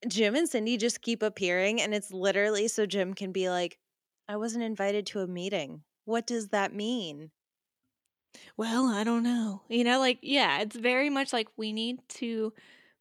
Jim 0.08 0.36
and 0.36 0.48
Cindy 0.48 0.78
just 0.78 1.02
keep 1.02 1.22
appearing, 1.22 1.82
and 1.82 1.94
it's 1.94 2.12
literally 2.12 2.68
so 2.68 2.86
Jim 2.86 3.14
can 3.14 3.32
be 3.32 3.50
like, 3.50 3.80
I 4.28 4.38
wasn't 4.38 4.64
invited 4.64 5.06
to 5.08 5.20
a 5.22 5.28
meeting. 5.28 5.84
What 6.06 6.26
does 6.28 6.50
that 6.50 6.74
mean? 6.74 7.32
Well, 8.58 8.88
I 8.88 9.04
don't 9.04 9.24
know. 9.24 9.64
You 9.70 9.84
know, 9.84 10.00
like, 10.00 10.20
yeah, 10.22 10.60
it's 10.60 10.76
very 10.76 11.10
much 11.10 11.34
like 11.34 11.48
we 11.58 11.74
need 11.74 12.00
to 12.10 12.54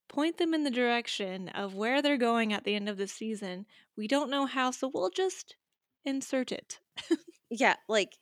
point 0.08 0.38
them 0.38 0.54
in 0.54 0.64
the 0.64 0.70
direction 0.70 1.48
of 1.50 1.74
where 1.74 2.00
they're 2.02 2.16
going 2.16 2.52
at 2.52 2.64
the 2.64 2.74
end 2.74 2.88
of 2.88 2.96
the 2.96 3.08
season. 3.08 3.66
We 3.96 4.08
don't 4.08 4.30
know 4.30 4.46
how, 4.46 4.70
so 4.70 4.90
we'll 4.92 5.10
just 5.10 5.56
insert 6.04 6.52
it. 6.52 6.80
Yeah, 7.50 7.76
like, 7.88 8.18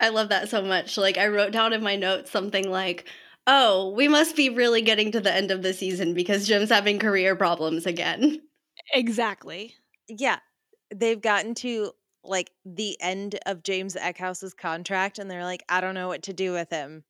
I 0.00 0.08
love 0.08 0.28
that 0.30 0.48
so 0.48 0.62
much. 0.62 0.96
Like 0.96 1.18
I 1.18 1.28
wrote 1.28 1.52
down 1.52 1.72
in 1.72 1.82
my 1.82 1.96
notes 1.96 2.30
something 2.30 2.68
like, 2.68 3.06
"Oh, 3.46 3.90
we 3.90 4.08
must 4.08 4.34
be 4.36 4.48
really 4.50 4.80
getting 4.82 5.12
to 5.12 5.20
the 5.20 5.32
end 5.32 5.50
of 5.50 5.62
the 5.62 5.74
season 5.74 6.14
because 6.14 6.46
Jim's 6.48 6.70
having 6.70 6.98
career 6.98 7.36
problems 7.36 7.84
again." 7.86 8.40
Exactly. 8.92 9.74
yeah, 10.08 10.40
they've 10.94 11.20
gotten 11.20 11.54
to 11.56 11.92
like 12.24 12.50
the 12.64 13.00
end 13.00 13.38
of 13.46 13.62
James 13.62 13.96
Eckhouse's 13.96 14.54
contract, 14.54 15.18
and 15.18 15.30
they're 15.30 15.44
like, 15.44 15.64
I 15.68 15.80
don't 15.80 15.94
know 15.94 16.08
what 16.08 16.24
to 16.24 16.32
do 16.32 16.52
with 16.52 16.70
him. 16.70 17.04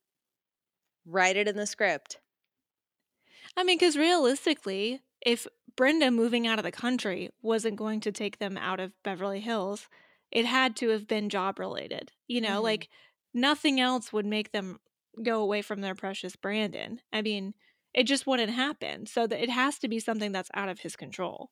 Write 1.05 1.37
it 1.37 1.47
in 1.47 1.57
the 1.57 1.67
script. 1.67 2.19
I 3.57 3.63
mean, 3.63 3.77
because 3.77 3.97
realistically, 3.97 5.01
if 5.25 5.47
Brenda 5.75 6.11
moving 6.11 6.47
out 6.47 6.59
of 6.59 6.63
the 6.63 6.71
country 6.71 7.29
wasn't 7.41 7.75
going 7.77 7.99
to 8.01 8.11
take 8.11 8.39
them 8.39 8.57
out 8.57 8.79
of 8.79 8.93
Beverly 9.03 9.39
Hills, 9.39 9.87
it 10.31 10.45
had 10.45 10.75
to 10.77 10.89
have 10.89 11.07
been 11.07 11.29
job 11.29 11.59
related. 11.59 12.11
You 12.27 12.41
know, 12.41 12.61
Mhm. 12.61 12.63
like 12.63 12.89
nothing 13.33 13.79
else 13.79 14.11
would 14.13 14.25
make 14.25 14.51
them 14.51 14.79
go 15.21 15.41
away 15.41 15.61
from 15.61 15.81
their 15.81 15.95
precious 15.95 16.35
Brandon. 16.35 17.01
I 17.11 17.21
mean, 17.21 17.53
it 17.93 18.03
just 18.03 18.25
wouldn't 18.27 18.51
happen. 18.51 19.05
So 19.05 19.27
that 19.27 19.41
it 19.41 19.49
has 19.49 19.79
to 19.79 19.87
be 19.87 19.99
something 19.99 20.31
that's 20.31 20.51
out 20.53 20.69
of 20.69 20.79
his 20.79 20.95
control. 20.95 21.51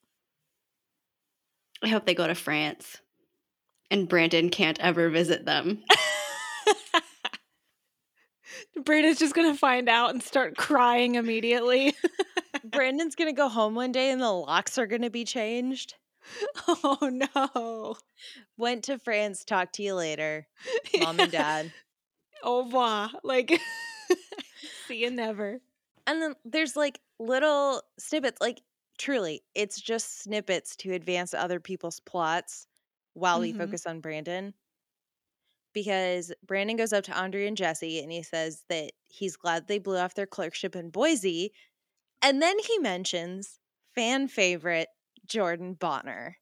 I 1.82 1.88
hope 1.88 2.06
they 2.06 2.14
go 2.14 2.28
to 2.28 2.36
France 2.36 3.02
and 3.90 4.08
Brandon 4.08 4.50
can't 4.50 4.80
ever 4.80 5.10
visit 5.10 5.46
them. 5.46 5.84
Brandon's 8.84 9.20
just 9.20 9.36
gonna 9.36 9.56
find 9.56 9.90
out 9.90 10.12
and 10.12 10.22
start 10.24 10.56
crying 10.58 11.16
immediately. 11.16 11.96
Brandon's 12.64 13.16
gonna 13.16 13.34
go 13.34 13.50
home 13.50 13.76
one 13.76 13.92
day 13.92 14.12
and 14.12 14.22
the 14.22 14.32
locks 14.32 14.78
are 14.78 14.88
gonna 14.88 15.10
be 15.10 15.26
changed. 15.26 15.96
oh 16.68 16.98
no. 17.36 17.96
Went 18.58 18.84
to 18.86 19.00
France, 19.00 19.44
talk 19.44 19.72
to 19.74 19.84
you 19.84 19.96
later, 19.96 20.48
mom 21.00 21.20
and 21.20 21.32
dad. 21.32 21.74
Au 22.44 22.64
revoir. 22.64 23.12
Like, 23.24 23.52
see 24.88 25.04
you 25.04 25.12
never. 25.12 25.62
And 26.08 26.22
then 26.22 26.36
there's 26.44 26.76
like 26.76 27.02
little 27.20 27.84
snippets, 27.98 28.42
like 28.42 28.62
truly, 28.98 29.44
it's 29.56 29.80
just 29.80 30.22
snippets 30.24 30.76
to 30.78 30.94
advance 30.94 31.34
other 31.34 31.60
people's 31.60 32.00
plots 32.02 32.68
while 33.14 33.40
we 33.40 33.52
Mhm. 33.52 33.54
focus 33.54 33.86
on 33.86 34.02
Brandon. 34.02 34.54
Because 35.74 36.34
Brandon 36.44 36.78
goes 36.78 36.94
up 36.94 37.04
to 37.06 37.18
Andre 37.18 37.46
and 37.48 37.56
Jesse 37.56 38.00
and 38.00 38.12
he 38.12 38.24
says 38.24 38.66
that 38.70 38.92
he's 39.08 39.36
glad 39.36 39.68
they 39.68 39.78
blew 39.80 39.98
off 39.98 40.16
their 40.16 40.26
clerkship 40.26 40.76
in 40.76 40.90
Boise. 40.90 41.54
And 42.22 42.42
then 42.42 42.60
he 42.60 42.80
mentions 42.80 43.60
fan 43.96 44.28
favorite 44.30 44.90
Jordan 45.26 45.76
Bonner. 45.76 46.38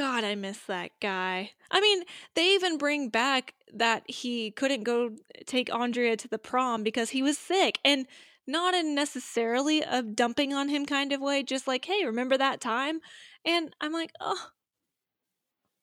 God, 0.00 0.24
I 0.24 0.34
miss 0.34 0.60
that 0.60 0.92
guy. 1.02 1.50
I 1.70 1.78
mean, 1.82 2.04
they 2.34 2.54
even 2.54 2.78
bring 2.78 3.10
back 3.10 3.52
that 3.70 4.02
he 4.06 4.50
couldn't 4.50 4.82
go 4.82 5.10
take 5.44 5.70
Andrea 5.70 6.16
to 6.16 6.26
the 6.26 6.38
prom 6.38 6.82
because 6.82 7.10
he 7.10 7.20
was 7.20 7.36
sick 7.36 7.78
and 7.84 8.06
not 8.46 8.72
in 8.72 8.94
necessarily 8.94 9.82
a 9.82 10.02
dumping 10.02 10.54
on 10.54 10.70
him 10.70 10.86
kind 10.86 11.12
of 11.12 11.20
way, 11.20 11.42
just 11.42 11.68
like, 11.68 11.84
hey, 11.84 12.06
remember 12.06 12.38
that 12.38 12.62
time? 12.62 13.00
And 13.44 13.76
I'm 13.78 13.92
like, 13.92 14.12
oh, 14.20 14.46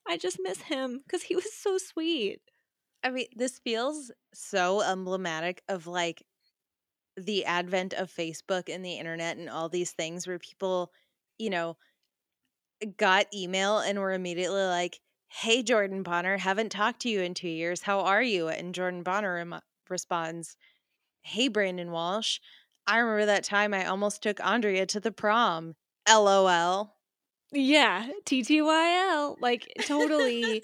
I 0.07 0.17
just 0.17 0.39
miss 0.41 0.63
him 0.63 1.01
because 1.05 1.21
he 1.21 1.35
was 1.35 1.53
so 1.53 1.77
sweet. 1.77 2.41
I 3.03 3.11
mean, 3.11 3.27
this 3.35 3.59
feels 3.59 4.11
so 4.33 4.81
emblematic 4.81 5.61
of 5.69 5.85
like 5.85 6.23
the 7.15 7.45
advent 7.45 7.93
of 7.93 8.11
Facebook 8.11 8.63
and 8.67 8.83
the 8.83 8.97
internet 8.97 9.37
and 9.37 9.47
all 9.47 9.69
these 9.69 9.91
things 9.91 10.25
where 10.25 10.39
people, 10.39 10.91
you 11.37 11.51
know, 11.51 11.77
got 12.97 13.33
email 13.33 13.79
and 13.79 13.99
were 13.99 14.13
immediately 14.13 14.63
like, 14.63 14.99
Hey, 15.29 15.61
Jordan 15.61 16.03
Bonner, 16.03 16.37
haven't 16.37 16.71
talked 16.71 17.01
to 17.01 17.09
you 17.09 17.21
in 17.21 17.33
two 17.33 17.49
years. 17.49 17.81
How 17.81 18.01
are 18.01 18.23
you? 18.23 18.47
And 18.47 18.73
Jordan 18.73 19.03
Bonner 19.03 19.33
rem- 19.35 19.61
responds, 19.89 20.55
Hey, 21.21 21.47
Brandon 21.47 21.91
Walsh, 21.91 22.39
I 22.85 22.99
remember 22.99 23.25
that 23.25 23.43
time 23.43 23.73
I 23.73 23.85
almost 23.85 24.23
took 24.23 24.39
Andrea 24.45 24.85
to 24.87 24.99
the 24.99 25.11
prom. 25.11 25.75
LOL. 26.09 26.95
Yeah, 27.51 28.07
TTYL. 28.25 29.37
Like, 29.41 29.71
totally. 29.85 30.63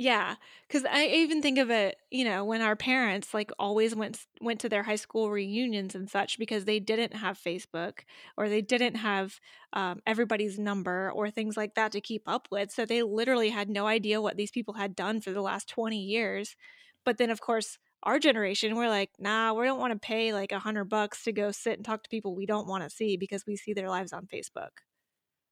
Yeah. 0.00 0.36
Cause 0.70 0.86
I 0.90 1.08
even 1.08 1.42
think 1.42 1.58
of 1.58 1.68
it, 1.68 1.96
you 2.10 2.24
know, 2.24 2.42
when 2.42 2.62
our 2.62 2.74
parents 2.74 3.34
like 3.34 3.50
always 3.58 3.94
went 3.94 4.18
went 4.40 4.58
to 4.60 4.68
their 4.70 4.82
high 4.82 4.96
school 4.96 5.30
reunions 5.30 5.94
and 5.94 6.08
such 6.08 6.38
because 6.38 6.64
they 6.64 6.80
didn't 6.80 7.14
have 7.14 7.38
Facebook 7.38 7.98
or 8.38 8.48
they 8.48 8.62
didn't 8.62 8.94
have 8.94 9.38
um, 9.74 10.00
everybody's 10.06 10.58
number 10.58 11.12
or 11.14 11.30
things 11.30 11.54
like 11.54 11.74
that 11.74 11.92
to 11.92 12.00
keep 12.00 12.22
up 12.26 12.48
with. 12.50 12.70
So 12.70 12.86
they 12.86 13.02
literally 13.02 13.50
had 13.50 13.68
no 13.68 13.86
idea 13.86 14.22
what 14.22 14.38
these 14.38 14.50
people 14.50 14.72
had 14.72 14.96
done 14.96 15.20
for 15.20 15.32
the 15.32 15.42
last 15.42 15.68
20 15.68 15.98
years. 15.98 16.56
But 17.04 17.18
then, 17.18 17.28
of 17.28 17.42
course, 17.42 17.76
our 18.02 18.18
generation, 18.18 18.76
we're 18.76 18.88
like, 18.88 19.10
nah, 19.18 19.52
we 19.52 19.66
don't 19.66 19.80
want 19.80 19.92
to 19.92 19.98
pay 19.98 20.32
like 20.32 20.52
a 20.52 20.58
hundred 20.60 20.86
bucks 20.86 21.24
to 21.24 21.32
go 21.32 21.50
sit 21.50 21.74
and 21.74 21.84
talk 21.84 22.04
to 22.04 22.08
people 22.08 22.34
we 22.34 22.46
don't 22.46 22.66
want 22.66 22.84
to 22.84 22.88
see 22.88 23.18
because 23.18 23.44
we 23.46 23.54
see 23.54 23.74
their 23.74 23.90
lives 23.90 24.14
on 24.14 24.26
Facebook. 24.32 24.80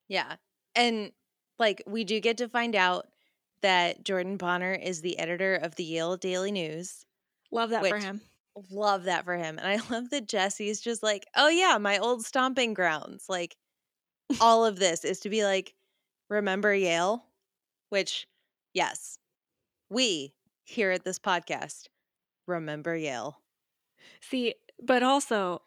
Yeah. 0.09 0.37
And 0.75 1.12
like 1.59 1.83
we 1.87 2.05
do 2.05 2.19
get 2.19 2.38
to 2.38 2.49
find 2.49 2.75
out 2.75 3.05
that 3.62 4.05
Jordan 4.05 4.37
Bonner 4.37 4.73
is 4.73 5.00
the 5.00 5.19
editor 5.19 5.55
of 5.55 5.77
the 5.77 5.85
Yale 5.85 6.17
Daily 6.17 6.53
News. 6.53 7.05
Love 7.50 7.71
that 7.71 7.87
for 7.87 7.99
him. 7.99 8.21
Love 8.71 9.05
that 9.05 9.25
for 9.25 9.37
him. 9.37 9.59
And 9.59 9.67
I 9.67 9.79
love 9.91 10.11
that 10.11 10.29
Jesse's 10.29 10.81
just 10.81 11.03
like, 11.03 11.27
oh 11.37 11.49
yeah, 11.49 11.79
my 11.79 11.99
old 11.99 12.25
stomping 12.25 12.75
grounds. 12.75 13.27
Like 13.29 13.57
all 14.41 14.65
of 14.65 14.79
this 14.79 15.05
is 15.05 15.21
to 15.21 15.31
be 15.31 15.45
like, 15.45 15.75
remember 16.29 16.75
Yale? 16.75 17.25
Which, 17.91 18.27
yes, 18.75 19.19
we 19.88 20.35
here 20.65 20.91
at 20.91 21.05
this 21.05 21.19
podcast 21.19 21.87
remember 22.47 22.97
Yale. 22.97 23.41
See, 24.21 24.55
but 24.83 25.03
also, 25.03 25.62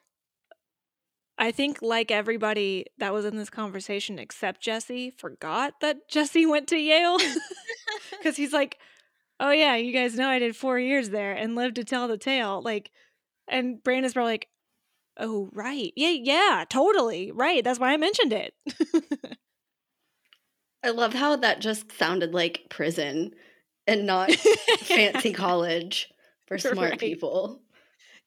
I 1.41 1.51
think 1.51 1.81
like 1.81 2.12
everybody 2.12 2.86
that 3.00 3.13
was 3.13 3.25
in 3.25 3.36
this 3.36 3.50
conversation 3.50 4.19
except 4.19 4.62
Jesse 4.62 5.10
forgot 5.10 5.74
that 5.81 6.07
Jesse 6.07 6.45
went 6.45 6.67
to 6.67 6.77
Yale 6.77 7.17
because 8.12 8.38
he's 8.38 8.53
like, 8.53 8.77
"Oh 9.39 9.50
yeah, 9.50 9.75
you 9.75 9.91
guys 9.91 10.15
know 10.15 10.29
I 10.29 10.38
did 10.38 10.55
four 10.55 10.77
years 10.79 11.10
there 11.10 11.33
and 11.33 11.55
lived 11.55 11.75
to 11.77 11.83
tell 11.83 12.07
the 12.07 12.17
tale." 12.17 12.62
Like, 12.62 12.91
and 13.48 13.83
Brandon's 13.83 14.13
probably 14.13 14.33
like, 14.33 14.50
"Oh 15.17 15.50
right, 15.51 15.91
yeah, 15.95 16.10
yeah, 16.10 16.63
totally 16.69 17.31
right. 17.31 17.63
That's 17.63 17.79
why 17.79 17.91
I 17.91 17.98
mentioned 17.98 18.33
it." 18.33 18.53
I 20.83 20.91
love 20.91 21.13
how 21.13 21.36
that 21.38 21.60
just 21.60 21.91
sounded 21.91 22.33
like 22.36 22.67
prison. 22.69 23.31
and 23.88 24.05
not 24.05 24.31
fancy 24.31 25.33
college 25.33 26.07
for 26.48 26.60
smart 26.60 26.91
Right. 26.91 27.00
people. 27.00 27.62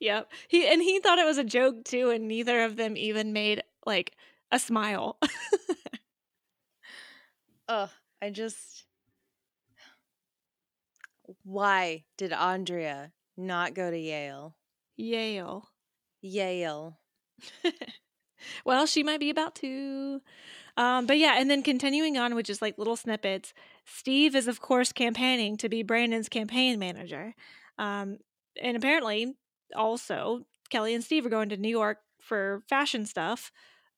Yep. 0.05 0.31
He 0.49 0.67
and 0.67 0.83
he 0.83 1.01
thought 1.01 1.19
it 1.19 1.25
was 1.25 1.39
a 1.39 1.45
joke 1.45 1.83
too, 1.83 2.11
and 2.11 2.29
neither 2.29 2.63
of 2.63 2.77
them 2.77 2.95
even 2.95 3.33
made 3.33 3.63
like 3.87 4.13
a 4.53 4.59
smile. 4.59 5.17
Ugh, 7.69 7.89
I 8.21 8.29
just. 8.29 8.85
Why 11.43 12.05
did 12.19 12.35
Andrea 12.35 13.13
not 13.39 13.73
go 13.73 13.91
to 13.91 13.99
Yale? 13.99 14.55
Yale. 14.99 15.71
Yale. 16.21 16.99
well, 18.67 18.85
she 18.85 19.03
might 19.03 19.21
be 19.21 19.31
about 19.31 19.55
to. 19.57 20.21
Um, 20.77 21.07
but 21.07 21.17
yeah, 21.17 21.37
and 21.39 21.51
then 21.51 21.63
continuing 21.63 22.19
on 22.19 22.35
with 22.35 22.45
just 22.45 22.61
like 22.61 22.77
little 22.77 22.97
snippets, 22.97 23.55
Steve 23.87 24.37
is 24.37 24.49
of 24.49 24.61
course 24.61 24.93
campaigning 24.93 25.57
to 25.57 25.71
be 25.71 25.83
Brandon's 25.83 26.29
campaign 26.29 26.79
manager. 26.79 27.35
Um, 27.79 28.19
and 28.61 28.77
apparently 28.77 29.35
also 29.75 30.47
Kelly 30.71 30.95
and 30.95 31.05
Steve 31.05 31.27
are 31.27 31.31
going 31.31 31.49
to 31.51 31.57
New 31.57 31.69
York 31.69 31.99
for 32.21 32.63
fashion 32.69 33.07
stuff. 33.07 33.53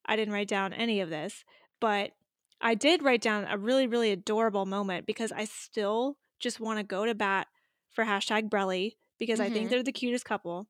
I 0.05 0.17
didn't 0.17 0.35
write 0.35 0.49
down 0.49 0.73
any 0.73 1.01
of 1.01 1.11
this, 1.11 1.45
but 1.81 2.13
I 2.61 2.75
did 2.75 3.03
write 3.03 3.21
down 3.21 3.47
a 3.49 3.59
really, 3.59 3.87
really 3.87 4.11
adorable 4.11 4.67
moment 4.67 5.07
because 5.07 5.33
I 5.33 5.45
still 5.45 6.17
just 6.39 6.61
want 6.61 6.79
to 6.79 6.85
go 6.85 7.05
to 7.07 7.15
bat 7.15 7.49
for 7.91 8.05
hashtag 8.05 8.49
Brelly 8.49 8.97
because 9.19 9.41
I 9.41 9.49
think 9.49 9.67
Mhm. 9.67 9.71
they're 9.71 9.83
the 9.83 9.93
cutest 9.93 10.25
couple. 10.25 10.69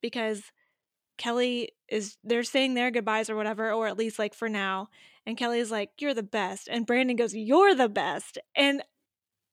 Because 0.00 0.52
Kelly 1.16 1.72
is 1.88 2.16
they're 2.22 2.44
saying 2.44 2.74
their 2.74 2.90
goodbyes 2.90 3.28
or 3.28 3.34
whatever, 3.36 3.72
or 3.72 3.88
at 3.88 3.96
least 3.98 4.18
like 4.18 4.34
for 4.34 4.48
now. 4.48 4.88
And 5.26 5.36
Kelly 5.36 5.58
is 5.58 5.70
like, 5.70 5.90
You're 6.00 6.14
the 6.14 6.22
best. 6.22 6.68
And 6.68 6.86
Brandon 6.86 7.16
goes, 7.16 7.34
You're 7.34 7.74
the 7.74 7.88
best. 7.88 8.38
And 8.54 8.82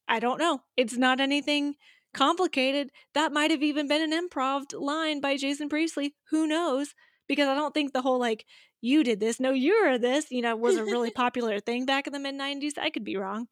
I 0.08 0.20
don't 0.20 0.40
know. 0.40 0.62
It's 0.78 0.98
not 0.98 1.20
anything 1.20 1.76
complicated. 2.16 2.92
That 3.14 3.32
might 3.32 3.52
have 3.52 3.62
even 3.62 3.88
been 3.88 4.02
an 4.02 4.30
improv 4.30 4.74
line 4.74 5.22
by 5.22 5.38
Jason 5.38 5.70
Priestley. 5.70 6.16
Who 6.32 6.48
knows? 6.48 6.96
Because 7.28 7.48
I 7.48 7.56
don't 7.56 7.74
think 7.74 7.94
the 7.94 8.02
whole 8.02 8.20
like, 8.20 8.46
you 8.82 9.04
did 9.04 9.20
this, 9.20 9.40
no, 9.40 9.52
you're 9.52 9.98
this, 9.98 10.32
you 10.32 10.42
know, 10.42 10.56
was 10.56 10.78
a 10.78 10.84
really 10.84 11.12
popular 11.16 11.60
thing 11.60 11.86
back 11.86 12.08
in 12.08 12.14
the 12.14 12.20
mid 12.20 12.36
90s. 12.36 12.78
I 12.78 12.90
could 12.90 13.04
be 13.04 13.18
wrong. 13.18 13.48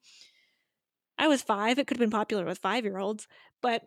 I 1.18 1.28
was 1.28 1.42
five. 1.42 1.78
It 1.78 1.86
could 1.86 1.96
have 1.96 2.00
been 2.00 2.18
popular 2.18 2.44
with 2.44 2.58
five 2.58 2.84
year 2.84 2.98
olds, 2.98 3.28
but 3.62 3.82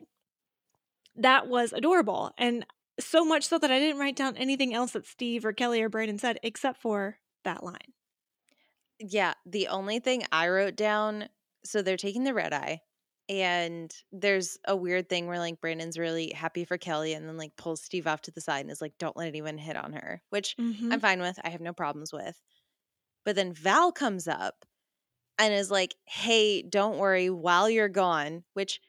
that 1.15 1.47
was 1.47 1.73
adorable. 1.73 2.31
And 2.37 2.65
so 2.99 3.25
much 3.25 3.47
so 3.47 3.57
that 3.59 3.71
I 3.71 3.79
didn't 3.79 3.99
write 3.99 4.15
down 4.15 4.37
anything 4.37 4.73
else 4.73 4.91
that 4.91 5.05
Steve 5.05 5.45
or 5.45 5.53
Kelly 5.53 5.81
or 5.81 5.89
Brandon 5.89 6.19
said 6.19 6.39
except 6.43 6.81
for 6.81 7.17
that 7.43 7.63
line. 7.63 7.93
Yeah, 8.99 9.33
the 9.45 9.67
only 9.67 9.99
thing 9.99 10.23
I 10.31 10.47
wrote 10.47 10.75
down 10.75 11.29
so 11.63 11.81
they're 11.81 11.97
taking 11.97 12.23
the 12.23 12.33
red 12.33 12.53
eye, 12.53 12.81
and 13.29 13.93
there's 14.11 14.57
a 14.65 14.75
weird 14.75 15.09
thing 15.09 15.27
where 15.27 15.39
like 15.39 15.59
Brandon's 15.61 15.97
really 15.99 16.31
happy 16.31 16.65
for 16.65 16.77
Kelly 16.77 17.13
and 17.13 17.27
then 17.27 17.37
like 17.37 17.55
pulls 17.57 17.81
Steve 17.81 18.07
off 18.07 18.21
to 18.23 18.31
the 18.31 18.41
side 18.41 18.61
and 18.61 18.71
is 18.71 18.81
like, 18.81 18.97
don't 18.97 19.17
let 19.17 19.27
anyone 19.27 19.57
hit 19.57 19.75
on 19.75 19.93
her, 19.93 20.21
which 20.29 20.55
Mhm. 20.57 20.93
I'm 20.93 20.99
fine 20.99 21.19
with. 21.21 21.39
I 21.43 21.49
have 21.49 21.61
no 21.61 21.73
problems 21.73 22.13
with. 22.13 22.41
But 23.25 23.35
then 23.35 23.53
Val 23.53 23.91
comes 23.91 24.27
up 24.27 24.65
and 25.39 25.53
is 25.53 25.71
like, 25.71 25.95
hey, 26.05 26.61
don't 26.63 26.97
worry 26.99 27.29
while 27.29 27.69
you're 27.69 27.89
gone, 27.89 28.43
which 28.53 28.81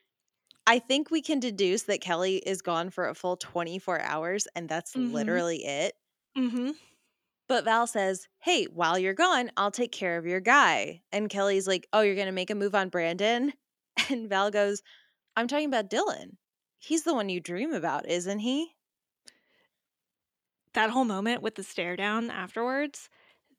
I 0.67 0.79
think 0.79 1.11
we 1.11 1.21
can 1.21 1.39
deduce 1.39 1.83
that 1.83 2.01
Kelly 2.01 2.37
is 2.37 2.61
gone 2.61 2.89
for 2.91 3.07
a 3.07 3.15
full 3.15 3.37
24 3.37 4.01
hours 4.01 4.47
and 4.55 4.69
that's 4.69 4.95
Mhm. 4.95 5.11
literally 5.13 5.65
it. 5.65 5.95
Mm-hmm. 6.37 6.71
But 7.47 7.65
Val 7.65 7.87
says, 7.87 8.27
Hey, 8.39 8.65
while 8.65 8.97
you're 8.99 9.13
gone, 9.15 9.51
I'll 9.57 9.71
take 9.71 9.91
care 9.91 10.17
of 10.17 10.25
your 10.25 10.39
guy. 10.39 11.01
And 11.11 11.29
Kelly's 11.29 11.67
like, 11.67 11.87
Oh, 11.93 12.01
you're 12.01 12.15
going 12.15 12.27
to 12.27 12.31
make 12.31 12.49
a 12.51 12.55
move 12.55 12.75
on 12.75 12.89
Brandon? 12.89 13.53
And 14.09 14.29
Val 14.29 14.51
goes, 14.51 14.81
I'm 15.35 15.47
talking 15.47 15.67
about 15.67 15.89
Dylan. 15.89 16.37
He's 16.79 17.03
the 17.03 17.13
one 17.13 17.29
you 17.29 17.39
dream 17.39 17.73
about, 17.73 18.07
isn't 18.07 18.39
he? 18.39 18.75
That 20.73 20.91
whole 20.91 21.05
moment 21.05 21.41
with 21.41 21.55
the 21.55 21.63
stare 21.63 21.95
down 21.95 22.29
afterwards, 22.29 23.09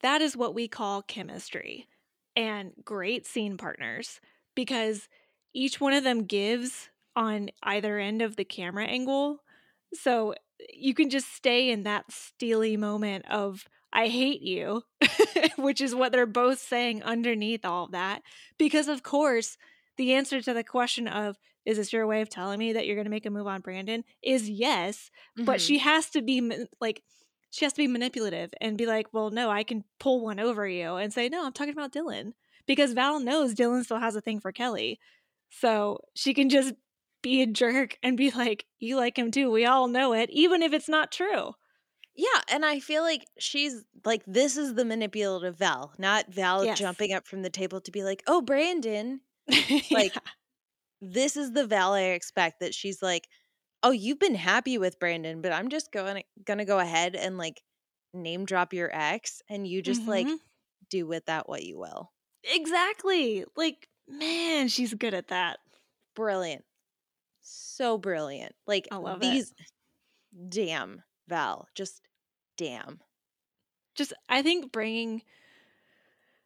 that 0.03 0.21
is 0.23 0.37
what 0.37 0.55
we 0.55 0.69
call 0.69 1.03
chemistry 1.03 1.87
and 2.37 2.73
great 2.85 3.27
scene 3.27 3.57
partners 3.57 4.21
because 4.55 5.09
each 5.53 5.81
one 5.81 5.93
of 5.93 6.05
them 6.05 6.25
gives 6.25 6.89
on 7.17 7.51
either 7.63 7.99
end 7.99 8.23
of 8.23 8.37
the 8.37 8.45
camera 8.45 8.87
angle. 8.87 9.43
So 9.93 10.35
you 10.73 10.95
can 10.95 11.11
just 11.11 11.35
stay 11.35 11.71
in 11.71 11.83
that 11.83 12.11
steely 12.11 12.77
moment 12.77 13.25
of, 13.31 13.65
I 13.93 14.09
hate 14.09 14.43
you, 14.43 14.83
which 15.57 15.81
is 15.81 15.95
what 15.95 16.13
they're 16.13 16.27
both 16.27 16.61
saying 16.61 17.03
underneath 17.03 17.65
all 17.65 17.89
that. 17.89 18.23
Because, 18.59 18.89
of 18.89 19.03
course, 19.03 19.57
the 20.01 20.15
answer 20.15 20.41
to 20.41 20.55
the 20.55 20.65
question 20.65 21.07
of, 21.07 21.37
is 21.67 21.77
this 21.77 21.93
your 21.93 22.07
way 22.07 22.23
of 22.23 22.31
telling 22.31 22.59
me 22.59 22.73
that 22.73 22.87
you're 22.87 22.97
going 22.97 23.05
to 23.05 23.11
make 23.11 23.27
a 23.27 23.31
move 23.31 23.47
on 23.47 23.61
Brandon? 23.61 24.03
is 24.23 24.49
yes. 24.49 25.11
But 25.37 25.59
Mhm. 25.59 25.67
she 25.67 25.79
has 25.79 26.09
to 26.11 26.23
be 26.23 26.65
like, 26.81 27.03
she 27.51 27.65
has 27.67 27.73
to 27.75 27.83
be 27.83 27.87
manipulative 27.87 28.51
and 28.61 28.79
be 28.79 28.87
like, 28.87 29.13
well, 29.13 29.31
no, 29.31 29.51
I 29.51 29.63
can 29.63 29.85
pull 29.99 30.25
one 30.25 30.41
over 30.41 30.67
you 30.67 30.95
and 30.97 31.13
say, 31.13 31.29
no, 31.29 31.45
I'm 31.45 31.53
talking 31.53 31.73
about 31.75 31.93
Dylan. 31.93 32.33
Because 32.67 32.93
Val 32.95 33.21
knows 33.21 33.55
Dylan 33.55 33.85
still 33.85 33.99
has 33.99 34.17
a 34.17 34.21
thing 34.21 34.41
for 34.41 34.53
Kelly. 34.53 34.99
So 35.51 35.99
she 36.15 36.33
can 36.33 36.49
just 36.49 36.75
be 37.23 37.43
a 37.43 37.47
jerk 37.47 37.99
and 38.03 38.17
be 38.17 38.31
like, 38.31 38.65
you 38.79 38.97
like 38.97 39.19
him 39.19 39.31
too. 39.31 39.51
We 39.51 39.67
all 39.67 39.89
know 39.89 40.13
it, 40.15 40.31
even 40.31 40.63
if 40.63 40.73
it's 40.73 40.89
not 40.89 41.13
true. 41.13 41.53
Yeah. 42.15 42.41
And 42.49 42.65
I 42.65 42.81
feel 42.81 43.03
like 43.03 43.27
she's 43.39 43.85
like, 44.05 44.23
this 44.27 44.57
is 44.57 44.75
the 44.75 44.85
manipulative 44.85 45.57
Val, 45.59 45.93
not 45.99 46.33
Val 46.33 46.65
Yes. 46.65 46.79
jumping 46.79 47.13
up 47.13 47.27
from 47.27 47.43
the 47.43 47.51
table 47.51 47.81
to 47.83 47.91
be 47.91 48.03
like, 48.05 48.23
Oh, 48.27 48.41
Brandon. 48.41 49.21
Like, 49.93 50.15
Yeah. 50.15 50.21
This 51.03 51.37
is 51.37 51.53
the 51.53 51.67
Val 51.67 51.95
I 51.95 52.03
expect 52.03 52.61
that 52.61 52.75
she's 52.75 53.03
like, 53.03 53.29
Oh, 53.83 53.91
you've 53.93 54.19
been 54.21 54.35
happy 54.37 54.79
with 54.79 54.99
Brandon, 55.01 55.43
but 55.43 55.53
I'm 55.53 55.69
just 55.71 55.93
going 55.93 56.25
gonna 56.45 56.65
go 56.67 56.79
ahead 56.81 57.17
and 57.17 57.39
like 57.39 57.63
name 58.15 58.47
drop 58.47 58.73
your 58.75 58.91
ex 58.95 59.43
and 59.51 59.67
you 59.67 59.83
just 59.83 60.07
like 60.09 60.29
Mhm. 60.29 60.41
do 60.91 61.07
with 61.07 61.27
that 61.27 61.49
what 61.49 61.65
you 61.65 61.79
will. 61.79 62.13
exactly. 62.45 63.45
Like, 63.57 63.89
man, 64.09 64.69
she's 64.69 64.95
good 64.95 65.15
at 65.15 65.29
that. 65.29 65.59
brilliant. 66.15 66.65
So 67.41 67.99
brilliant. 67.99 68.55
Like 68.67 68.89
I 68.91 68.97
love 68.97 69.23
it. 69.23 69.41
these 69.41 69.55
damn 70.49 71.03
Val, 71.29 71.69
just 71.75 72.03
damn. 72.57 73.01
Just, 73.95 74.13
I 74.29 74.43
think 74.43 74.73
bringing, 74.73 75.23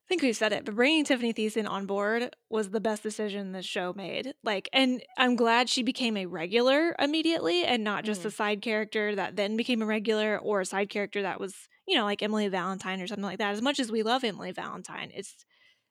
I 0.04 0.08
think 0.08 0.20
we've 0.22 0.36
said 0.36 0.52
it, 0.52 0.66
but 0.66 0.74
bringing 0.74 1.04
Tiffani 1.06 1.34
Thiessen 1.34 1.66
on 1.68 1.86
board 1.86 2.36
was 2.50 2.70
the 2.70 2.80
best 2.80 3.02
decision 3.02 3.52
the 3.52 3.62
show 3.62 3.94
made. 3.96 4.34
Like, 4.42 4.68
and 4.70 5.02
I'm 5.16 5.34
glad 5.34 5.70
she 5.70 5.82
became 5.82 6.18
a 6.18 6.26
regular 6.26 6.94
immediately 6.98 7.64
and 7.64 7.82
not 7.82 8.04
just 8.04 8.24
a 8.26 8.28
mm. 8.28 8.32
side 8.34 8.60
character 8.60 9.14
that 9.14 9.36
then 9.36 9.56
became 9.56 9.80
a 9.80 9.86
regular 9.86 10.38
or 10.38 10.60
a 10.60 10.66
side 10.66 10.90
character 10.90 11.22
that 11.22 11.40
was, 11.40 11.54
you 11.88 11.96
know, 11.96 12.04
like 12.04 12.22
Emily 12.22 12.48
Valentine 12.48 13.00
or 13.00 13.06
something 13.06 13.24
like 13.24 13.38
that. 13.38 13.52
As 13.52 13.62
much 13.62 13.80
as 13.80 13.90
we 13.90 14.02
love 14.02 14.24
Emily 14.24 14.52
Valentine, 14.52 15.10
it's, 15.14 15.46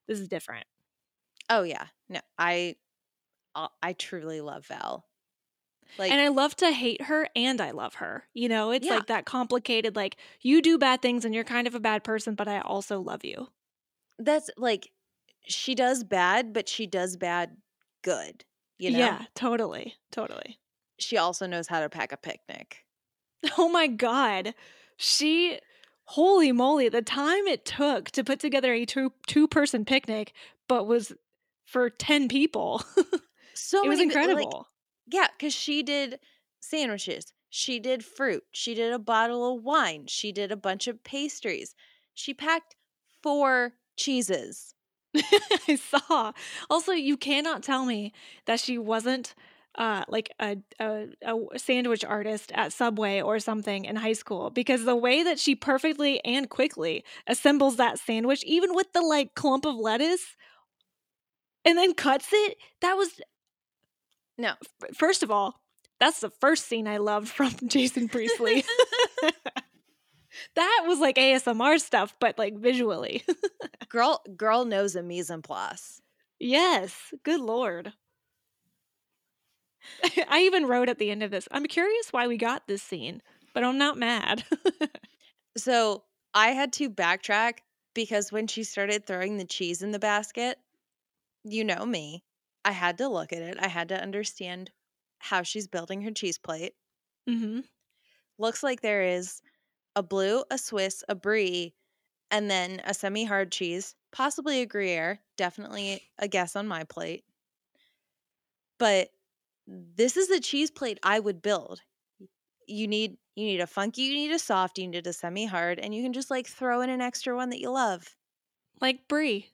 this 0.08 0.19
is 0.19 0.28
different. 0.28 0.67
Oh 1.49 1.63
yeah. 1.63 1.88
No, 2.08 2.19
I 2.38 2.76
I- 3.56 3.69
I 3.82 3.93
truly 3.93 4.41
love 4.41 4.67
Val. 4.67 5.06
Like 5.97 6.12
and 6.12 6.21
I 6.21 6.28
love 6.30 6.56
to 6.58 6.71
hate 6.71 7.04
her 7.04 7.28
and 7.36 7.60
I 7.60 7.71
love 7.71 7.95
her. 7.95 8.26
You 8.34 8.47
know, 8.49 8.71
it's 8.71 8.86
Yeah. 8.86 8.95
like 8.95 9.08
that 9.08 9.26
complicated, 9.26 9.95
like, 9.95 10.17
you 10.41 10.62
do 10.62 10.78
bad 10.78 11.02
things 11.02 11.26
and 11.26 11.34
you're 11.34 11.43
kind 11.43 11.67
of 11.67 11.76
a 11.76 11.80
bad 11.80 12.04
person, 12.04 12.36
but 12.36 12.47
I 12.47 12.60
also 12.62 12.99
love 12.99 13.23
you. 13.26 13.47
That's 14.25 14.49
like 14.57 14.91
she 15.45 15.75
does 15.75 16.03
bad, 16.03 16.53
but 16.53 16.69
she 16.69 16.88
does 16.88 17.17
bad 17.17 17.57
good. 18.03 18.45
You 18.77 18.91
know? 18.91 18.99
Yeah, 18.99 19.21
totally. 19.36 19.95
Totally. 20.12 20.59
She 20.99 21.17
also 21.17 21.45
knows 21.47 21.67
how 21.67 21.79
to 21.81 21.89
pack 21.89 22.12
a 22.12 22.17
picnic. 22.17 22.86
Oh 23.57 23.67
my 23.67 23.88
God. 23.88 24.53
She, 24.95 25.59
holy 26.05 26.51
moly, 26.51 26.88
the 26.89 27.01
time 27.01 27.45
it 27.47 27.65
took 27.65 28.09
to 28.12 28.23
put 28.23 28.39
together 28.39 28.73
a 28.73 28.86
two 28.86 29.12
two 29.27 29.47
person 29.47 29.83
picnic, 29.86 30.33
but 30.67 30.88
was 30.88 31.12
for 31.65 31.89
10 31.89 32.27
people. 32.27 32.83
So 33.55 33.86
it 33.86 33.88
was 33.88 33.99
thi- 33.99 34.05
like, 34.05 34.15
incredible. 34.15 34.67
Yeah, 35.05 35.27
because 35.38 35.53
she 35.53 35.83
did 35.83 36.19
sandwiches. 36.59 37.33
She 37.49 37.79
did 37.79 38.03
fruit. 38.03 38.43
She 38.51 38.73
did 38.73 38.91
a 38.91 38.99
bottle 38.99 39.55
of 39.55 39.63
wine. 39.63 40.05
She 40.07 40.31
did 40.31 40.51
a 40.51 40.57
bunch 40.57 40.88
of 40.88 41.03
pastries. 41.03 41.75
She 42.15 42.33
packed 42.33 42.75
four 43.21 43.73
cheeses. 43.95 44.73
I 45.15 45.75
saw. 45.75 46.34
Also, 46.69 46.91
you 46.91 47.17
cannot 47.17 47.63
tell 47.63 47.86
me 47.86 48.13
that 48.45 48.60
she 48.60 48.77
wasn't 48.77 49.36
uh, 49.75 50.03
like 50.08 50.32
a, 50.39 50.58
a 50.79 51.08
a 51.23 51.60
sandwich 51.60 52.06
artist 52.06 52.51
at 52.53 52.73
Subway 52.73 53.21
or 53.21 53.39
something 53.39 53.86
in 53.86 53.95
high 53.95 54.13
school 54.13 54.49
because 54.49 54.86
the 54.86 54.95
way 54.95 55.23
that 55.23 55.39
she 55.39 55.56
perfectly 55.56 56.23
and 56.23 56.49
quickly 56.49 57.03
assembles 57.27 57.77
that 57.77 57.99
sandwich, 57.99 58.43
even 58.45 58.73
with 58.73 58.91
the 58.93 59.01
like 59.01 59.34
clump 59.36 59.65
of 59.65 59.75
lettuce, 59.75 60.36
and 61.65 61.77
then 61.77 61.93
cuts 61.93 62.29
it, 62.32 62.58
that 62.82 62.95
was 62.95 63.19
No. 64.38 64.53
First 64.93 65.23
of 65.23 65.32
all, 65.32 65.60
that's 65.99 66.19
the 66.19 66.29
first 66.29 66.67
scene 66.67 66.88
I 66.88 66.97
loved 66.97 67.27
from 67.38 67.53
Jason 67.67 68.10
Priestley. 68.10 68.63
that 70.56 70.84
was 70.88 71.00
like 71.00 71.15
ASMR 71.15 71.80
stuff, 71.80 72.15
but 72.19 72.38
like 72.38 72.58
visually. 72.58 73.24
girl 73.89 74.22
girl 74.36 74.65
knows 74.65 74.96
a 74.96 75.04
mise 75.04 75.30
en 75.30 75.41
place. 75.41 76.02
yes, 76.39 77.13
good 77.24 77.41
lord. 77.41 77.93
I 80.30 80.41
even 80.41 80.65
wrote 80.65 80.89
at 80.89 80.98
the 80.98 81.12
end 81.12 81.24
of 81.24 81.32
this, 81.32 81.48
I'm 81.52 81.65
curious 81.65 82.12
why 82.12 82.28
we 82.28 82.38
got 82.38 82.67
this 82.67 82.82
scene, 82.82 83.22
but 83.54 83.63
I'm 83.63 83.78
not 83.78 83.98
mad. 83.98 84.43
So 85.58 86.04
I 86.34 86.50
had 86.50 86.74
to 86.74 86.89
backtrack 86.89 87.60
because 87.93 88.32
when 88.32 88.48
she 88.48 88.63
started 88.63 89.06
throwing 89.06 89.38
the 89.38 89.46
cheese 89.46 89.82
in 89.82 89.91
the 89.91 90.00
basket, 90.00 90.58
you 91.43 91.63
know 91.63 91.86
me, 91.86 92.24
I 92.65 92.72
had 92.72 92.98
to 93.00 93.08
look 93.08 93.34
at 93.34 93.41
it. 93.41 93.58
I 93.60 93.67
had 93.67 93.89
to 93.89 94.02
understand 94.02 94.72
how 95.19 95.43
she's 95.43 95.67
building 95.67 96.02
her 96.02 96.12
cheese 96.12 96.38
plate. 96.38 96.74
Mm-hmm. 97.30 97.62
Looks 98.39 98.63
like 98.63 98.82
there 98.82 99.04
is 99.04 99.41
a 99.95 100.03
blue, 100.03 100.43
a 100.49 100.58
Swiss, 100.58 101.03
a 101.08 101.15
brie, 101.15 101.73
and 102.32 102.49
then 102.49 102.82
a 102.86 102.93
semi 102.93 103.23
hard 103.23 103.51
cheese, 103.51 103.95
possibly 104.12 104.62
a 104.62 104.65
Gruyere. 104.65 105.19
Definitely 105.38 106.01
a 106.19 106.27
guess 106.27 106.56
on 106.56 106.67
my 106.67 106.84
plate. 106.84 107.23
But 108.79 109.10
this 109.67 110.17
is 110.17 110.27
the 110.27 110.39
cheese 110.39 110.71
plate 110.71 110.99
I 111.03 111.19
would 111.19 111.41
build. 111.41 111.82
You 112.67 112.88
need 112.88 113.17
you 113.36 113.45
need 113.45 113.62
a 113.62 113.67
funky, 113.67 114.03
you 114.03 114.13
need 114.13 114.32
a 114.32 114.39
soft, 114.39 114.77
you 114.77 114.88
need 114.88 115.08
a 115.08 115.13
semi 115.13 115.45
hard, 115.45 115.79
and 115.79 115.93
you 115.93 116.03
can 116.03 116.13
just 116.13 116.32
like 116.32 116.47
throw 116.47 116.82
in 116.82 116.89
an 116.89 117.01
extra 117.01 117.36
one 117.36 117.49
that 117.49 117.60
you 117.60 117.71
love. 117.71 118.15
Like 118.82 119.08
Brie. 119.08 119.49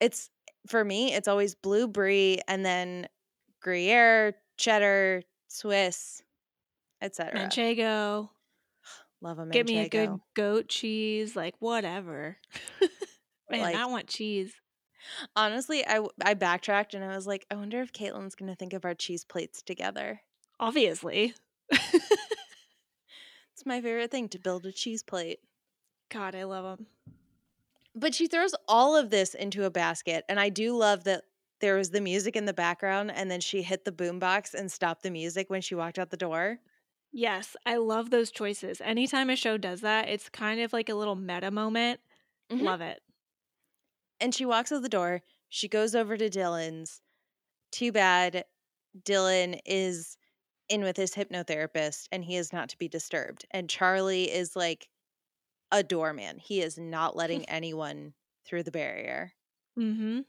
It's 0.00 0.30
for 0.66 0.84
me, 0.84 1.14
it's 1.14 1.28
always 1.28 1.54
blue 1.54 1.88
brie 1.88 2.40
and 2.48 2.64
then 2.64 3.08
Gruyere, 3.60 4.34
cheddar, 4.56 5.22
Swiss, 5.48 6.22
etc. 7.00 7.40
Manchego. 7.40 8.28
Love 9.26 9.40
a 9.40 9.44
manchego. 9.44 9.52
Give 9.52 9.66
me 9.66 9.78
a 9.80 9.88
good 9.88 10.20
goat 10.34 10.68
cheese, 10.68 11.34
like 11.34 11.54
whatever. 11.58 12.36
Man, 13.50 13.60
Like- 13.60 13.74
I 13.76 13.86
want 13.86 14.06
cheese. 14.06 14.52
Honestly, 15.34 15.84
I 15.86 16.00
I 16.24 16.34
backtracked 16.34 16.94
and 16.94 17.04
I 17.04 17.14
was 17.14 17.26
like, 17.26 17.44
I 17.50 17.56
wonder 17.56 17.80
if 17.80 17.92
Caitlin's 17.92 18.36
gonna 18.36 18.54
think 18.54 18.72
of 18.72 18.84
our 18.84 18.94
cheese 18.94 19.24
plates 19.24 19.62
together. 19.62 20.20
Obviously. 20.60 21.34
It's 23.56 23.64
my 23.64 23.80
favorite 23.80 24.10
thing 24.10 24.28
to 24.28 24.38
build 24.38 24.66
a 24.66 24.70
cheese 24.72 25.02
plate. 25.02 25.38
God, 26.10 26.34
I 26.34 26.44
love 26.44 26.64
them. 26.76 26.88
But 27.94 28.14
she 28.14 28.26
throws 28.26 28.54
all 28.68 28.94
of 28.94 29.08
this 29.08 29.32
into 29.32 29.64
a 29.64 29.70
basket, 29.70 30.24
and 30.28 30.38
I 30.38 30.50
do 30.50 30.76
love 30.76 31.04
that 31.04 31.22
there 31.62 31.76
was 31.76 31.88
the 31.88 32.02
music 32.02 32.36
in 32.36 32.44
the 32.44 32.52
background, 32.52 33.10
and 33.10 33.30
then 33.30 33.40
she 33.40 33.62
hit 33.62 33.86
the 33.86 33.92
boombox 33.92 34.52
and 34.52 34.70
stopped 34.70 35.02
the 35.02 35.10
music 35.10 35.48
when 35.48 35.62
she 35.62 35.74
walked 35.74 35.98
out 35.98 36.10
the 36.10 36.18
door. 36.18 36.58
Yes, 37.18 37.56
I 37.64 37.76
love 37.76 38.10
those 38.10 38.30
choices. 38.30 38.82
Anytime 38.82 39.30
a 39.30 39.36
show 39.36 39.56
does 39.56 39.80
that, 39.80 40.10
it's 40.10 40.28
kind 40.28 40.60
of 40.60 40.74
like 40.74 40.90
a 40.90 40.94
little 40.94 41.16
meta 41.16 41.50
moment. 41.50 41.98
Mhm. 42.50 42.60
Love 42.60 42.82
it. 42.82 43.02
And 44.20 44.34
she 44.34 44.44
walks 44.44 44.70
out 44.70 44.82
the 44.82 44.88
door. 44.90 45.22
She 45.48 45.66
goes 45.66 45.94
over 45.94 46.18
to 46.18 46.28
Dylan's. 46.28 47.00
Too 47.72 47.90
bad 47.90 48.44
Dylan 49.02 49.58
is 49.64 50.18
in 50.68 50.82
with 50.82 50.98
his 50.98 51.14
hypnotherapist 51.14 52.08
and 52.12 52.22
he 52.22 52.36
is 52.36 52.52
not 52.52 52.68
to 52.68 52.78
be 52.78 52.86
disturbed. 52.88 53.46
And 53.50 53.70
Charlie 53.70 54.30
is 54.30 54.54
like 54.54 54.86
a 55.72 55.82
doorman. 55.82 56.38
He 56.38 56.60
is 56.60 56.76
not 56.76 57.16
letting 57.16 57.44
anyone 57.48 58.12
through 58.44 58.64
the 58.64 58.70
barrier. 58.70 59.32
Mm-hmm. 59.78 60.20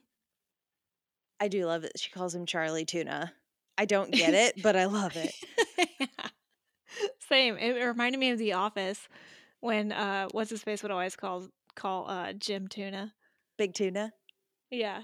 I 1.38 1.48
do 1.48 1.66
love 1.66 1.84
it. 1.84 1.92
she 1.96 2.10
calls 2.10 2.34
him 2.34 2.46
Charlie 2.46 2.86
Tuna. 2.86 3.34
I 3.76 3.84
don't 3.84 4.10
get 4.10 4.32
it, 4.32 4.54
but 4.62 4.74
I 4.74 4.86
love 4.86 5.16
it. 5.16 5.34
Same. 7.28 7.56
It 7.58 7.82
reminded 7.84 8.18
me 8.18 8.30
of 8.30 8.38
The 8.38 8.54
Office 8.54 9.08
when 9.60 9.92
uh 9.92 10.28
what's 10.32 10.50
his 10.50 10.62
face 10.62 10.82
would 10.82 10.92
always 10.92 11.16
call 11.16 11.48
call 11.74 12.08
uh 12.08 12.32
Jim 12.32 12.68
Tuna. 12.68 13.12
Big 13.56 13.74
Tuna. 13.74 14.12
Yeah. 14.70 15.02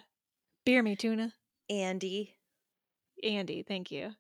Beer 0.65 0.83
me 0.83 0.97
tuna. 0.97 1.33
Andy. 1.69 2.35
Andy, 3.23 3.63
thank 3.63 3.91
you. 3.91 4.11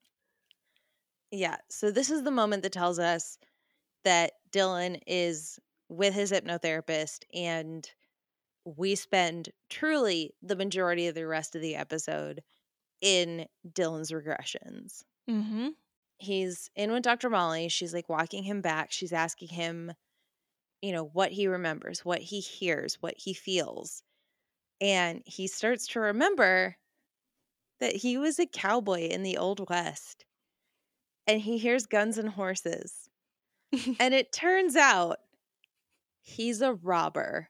Yeah. 1.31 1.57
So 1.71 1.91
this 1.91 2.11
is 2.11 2.23
the 2.23 2.31
moment 2.31 2.63
that 2.63 2.73
tells 2.73 2.99
us 2.99 3.39
that 4.05 4.33
Dylan 4.53 5.01
is 5.07 5.59
with 5.89 6.15
his 6.15 6.33
hypnotherapist 6.33 7.21
and 7.33 7.89
we 8.65 8.95
spend 8.95 9.51
truly 9.69 10.35
the 10.43 10.57
majority 10.57 11.07
of 11.09 11.15
the 11.15 11.27
rest 11.27 11.55
of 11.55 11.63
the 11.63 11.77
episode 11.77 12.43
in 13.01 13.47
Dylan's 13.71 14.11
regressions. 14.11 15.05
Mm-hmm. 15.29 15.69
He's 16.25 16.71
in 16.75 16.93
with 16.93 17.03
Dr. 17.03 17.31
Molly. 17.31 17.69
She's 17.69 17.95
like 17.95 18.09
walking 18.09 18.43
him 18.43 18.61
back. 18.61 18.91
She's 18.91 19.13
asking 19.13 19.49
him, 19.49 19.93
you 20.83 20.93
know, 20.93 21.05
what 21.05 21.33
he 21.33 21.47
remembers, 21.47 22.05
what 22.05 22.21
he 22.21 22.41
hears, 22.41 22.97
what 23.01 23.15
he 23.17 23.35
feels. 23.35 24.03
And 24.81 25.23
he 25.25 25.47
starts 25.47 25.87
to 25.89 26.01
remember 26.01 26.77
that 27.81 27.97
he 27.97 28.17
was 28.17 28.39
a 28.39 28.47
cowboy 28.47 29.09
in 29.09 29.23
the 29.23 29.37
Old 29.37 29.69
West. 29.69 30.25
And 31.27 31.41
he 31.41 31.59
hears 31.59 31.87
guns 31.87 32.19
and 32.19 32.31
horses. 32.31 33.09
and 34.01 34.15
it 34.15 34.33
turns 34.33 34.77
out 34.77 35.19
he's 36.23 36.61
a 36.61 36.75
robber. 36.75 37.49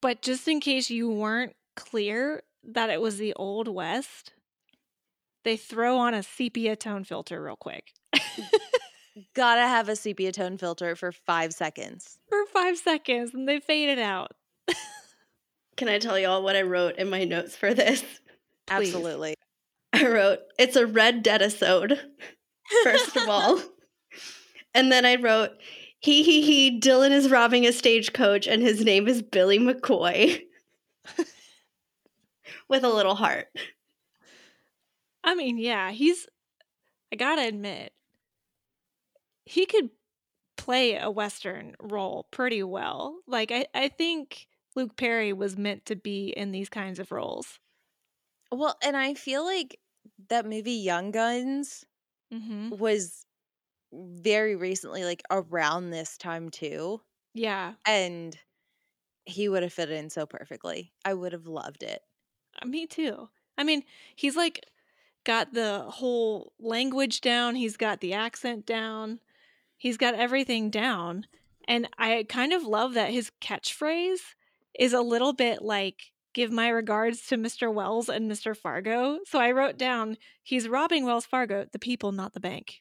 But 0.00 0.22
just 0.22 0.48
in 0.48 0.60
case 0.60 0.90
you 0.90 1.10
weren't 1.10 1.54
clear 1.76 2.42
that 2.64 2.90
it 2.90 3.00
was 3.00 3.18
the 3.18 3.34
Old 3.34 3.68
West, 3.68 4.32
they 5.44 5.56
throw 5.56 5.98
on 5.98 6.14
a 6.14 6.22
sepia 6.22 6.76
tone 6.76 7.04
filter 7.04 7.42
real 7.42 7.56
quick. 7.56 7.92
Gotta 9.34 9.62
have 9.62 9.88
a 9.88 9.96
sepia 9.96 10.32
tone 10.32 10.56
filter 10.56 10.94
for 10.96 11.12
five 11.12 11.52
seconds. 11.52 12.18
For 12.28 12.46
five 12.46 12.76
seconds 12.76 13.32
and 13.34 13.48
they 13.48 13.60
fade 13.60 13.88
it 13.88 13.98
out. 13.98 14.32
Can 15.76 15.88
I 15.88 15.98
tell 15.98 16.18
y'all 16.18 16.42
what 16.42 16.56
I 16.56 16.62
wrote 16.62 16.96
in 16.96 17.08
my 17.08 17.24
notes 17.24 17.56
for 17.56 17.72
this? 17.72 18.00
Please. 18.66 18.94
Absolutely. 18.94 19.34
I 19.92 20.06
wrote, 20.06 20.40
it's 20.58 20.76
a 20.76 20.86
red 20.86 21.24
deadisode, 21.24 21.98
first 22.84 23.16
of 23.16 23.28
all. 23.28 23.60
And 24.72 24.92
then 24.92 25.04
I 25.04 25.16
wrote, 25.16 25.50
he 25.98 26.22
he 26.22 26.42
he, 26.42 26.80
Dylan 26.80 27.10
is 27.10 27.28
robbing 27.28 27.66
a 27.66 27.72
stagecoach 27.72 28.46
and 28.46 28.62
his 28.62 28.84
name 28.84 29.08
is 29.08 29.20
Billy 29.20 29.58
McCoy. 29.58 30.42
With 32.68 32.84
a 32.84 32.88
little 32.88 33.16
heart. 33.16 33.48
I 35.24 35.34
mean, 35.34 35.56
yeah, 35.58 35.90
he's 35.92 36.26
I 37.12 37.16
gotta 37.16 37.46
admit, 37.46 37.94
he 39.44 39.66
could 39.66 39.90
play 40.56 40.96
a 40.96 41.10
Western 41.10 41.76
role 41.80 42.24
pretty 42.32 42.62
well. 42.62 43.20
Like 43.26 43.52
I, 43.52 43.66
I 43.74 43.88
think 43.88 44.48
Luke 44.76 44.96
Perry 44.96 45.32
was 45.32 45.56
meant 45.56 45.86
to 45.86 45.96
be 45.96 46.30
in 46.30 46.52
these 46.52 46.68
kinds 46.68 46.98
of 46.98 47.12
roles. 47.12 47.60
Well, 48.52 48.76
and 48.82 48.96
I 48.96 49.14
feel 49.14 49.44
like 49.44 49.80
that 50.28 50.46
movie 50.46 50.72
Young 50.72 51.10
Guns 51.10 51.84
Mm-hmm. 52.32 52.70
was 52.70 53.26
very 53.92 54.56
recently, 54.56 55.04
like 55.04 55.22
around 55.30 55.90
this 55.90 56.18
time 56.18 56.50
too. 56.50 57.02
Yeah. 57.34 57.74
And 57.86 58.38
he 59.26 59.48
would 59.48 59.62
have 59.64 59.72
fit 59.72 59.90
in 59.90 60.10
so 60.10 60.26
perfectly. 60.26 60.94
I 61.04 61.14
would 61.14 61.32
have 61.32 61.46
loved 61.48 61.82
it. 61.84 62.02
Uh, 62.60 62.66
Me 62.66 62.86
too. 62.86 63.28
I 63.58 63.64
mean, 63.64 63.84
he's 64.16 64.36
like 64.36 64.64
got 65.24 65.52
the 65.52 65.84
whole 65.88 66.52
language 66.58 67.20
down, 67.20 67.54
he's 67.54 67.76
got 67.76 68.00
the 68.00 68.14
accent 68.14 68.66
down, 68.66 69.20
he's 69.76 69.96
got 69.96 70.14
everything 70.14 70.70
down. 70.70 71.26
And 71.68 71.88
I 71.98 72.26
kind 72.28 72.52
of 72.52 72.64
love 72.64 72.94
that 72.94 73.10
his 73.10 73.30
catchphrase 73.40 74.34
is 74.78 74.92
a 74.92 75.00
little 75.00 75.32
bit 75.32 75.62
like 75.62 76.12
give 76.32 76.50
my 76.50 76.68
regards 76.68 77.26
to 77.26 77.36
Mr. 77.36 77.72
Wells 77.72 78.08
and 78.08 78.30
Mr. 78.30 78.56
Fargo. 78.56 79.18
So 79.26 79.38
I 79.38 79.50
wrote 79.52 79.76
down 79.76 80.16
he's 80.42 80.68
robbing 80.68 81.04
Wells 81.04 81.26
Fargo, 81.26 81.66
the 81.70 81.78
people, 81.78 82.12
not 82.12 82.34
the 82.34 82.40
bank. 82.40 82.80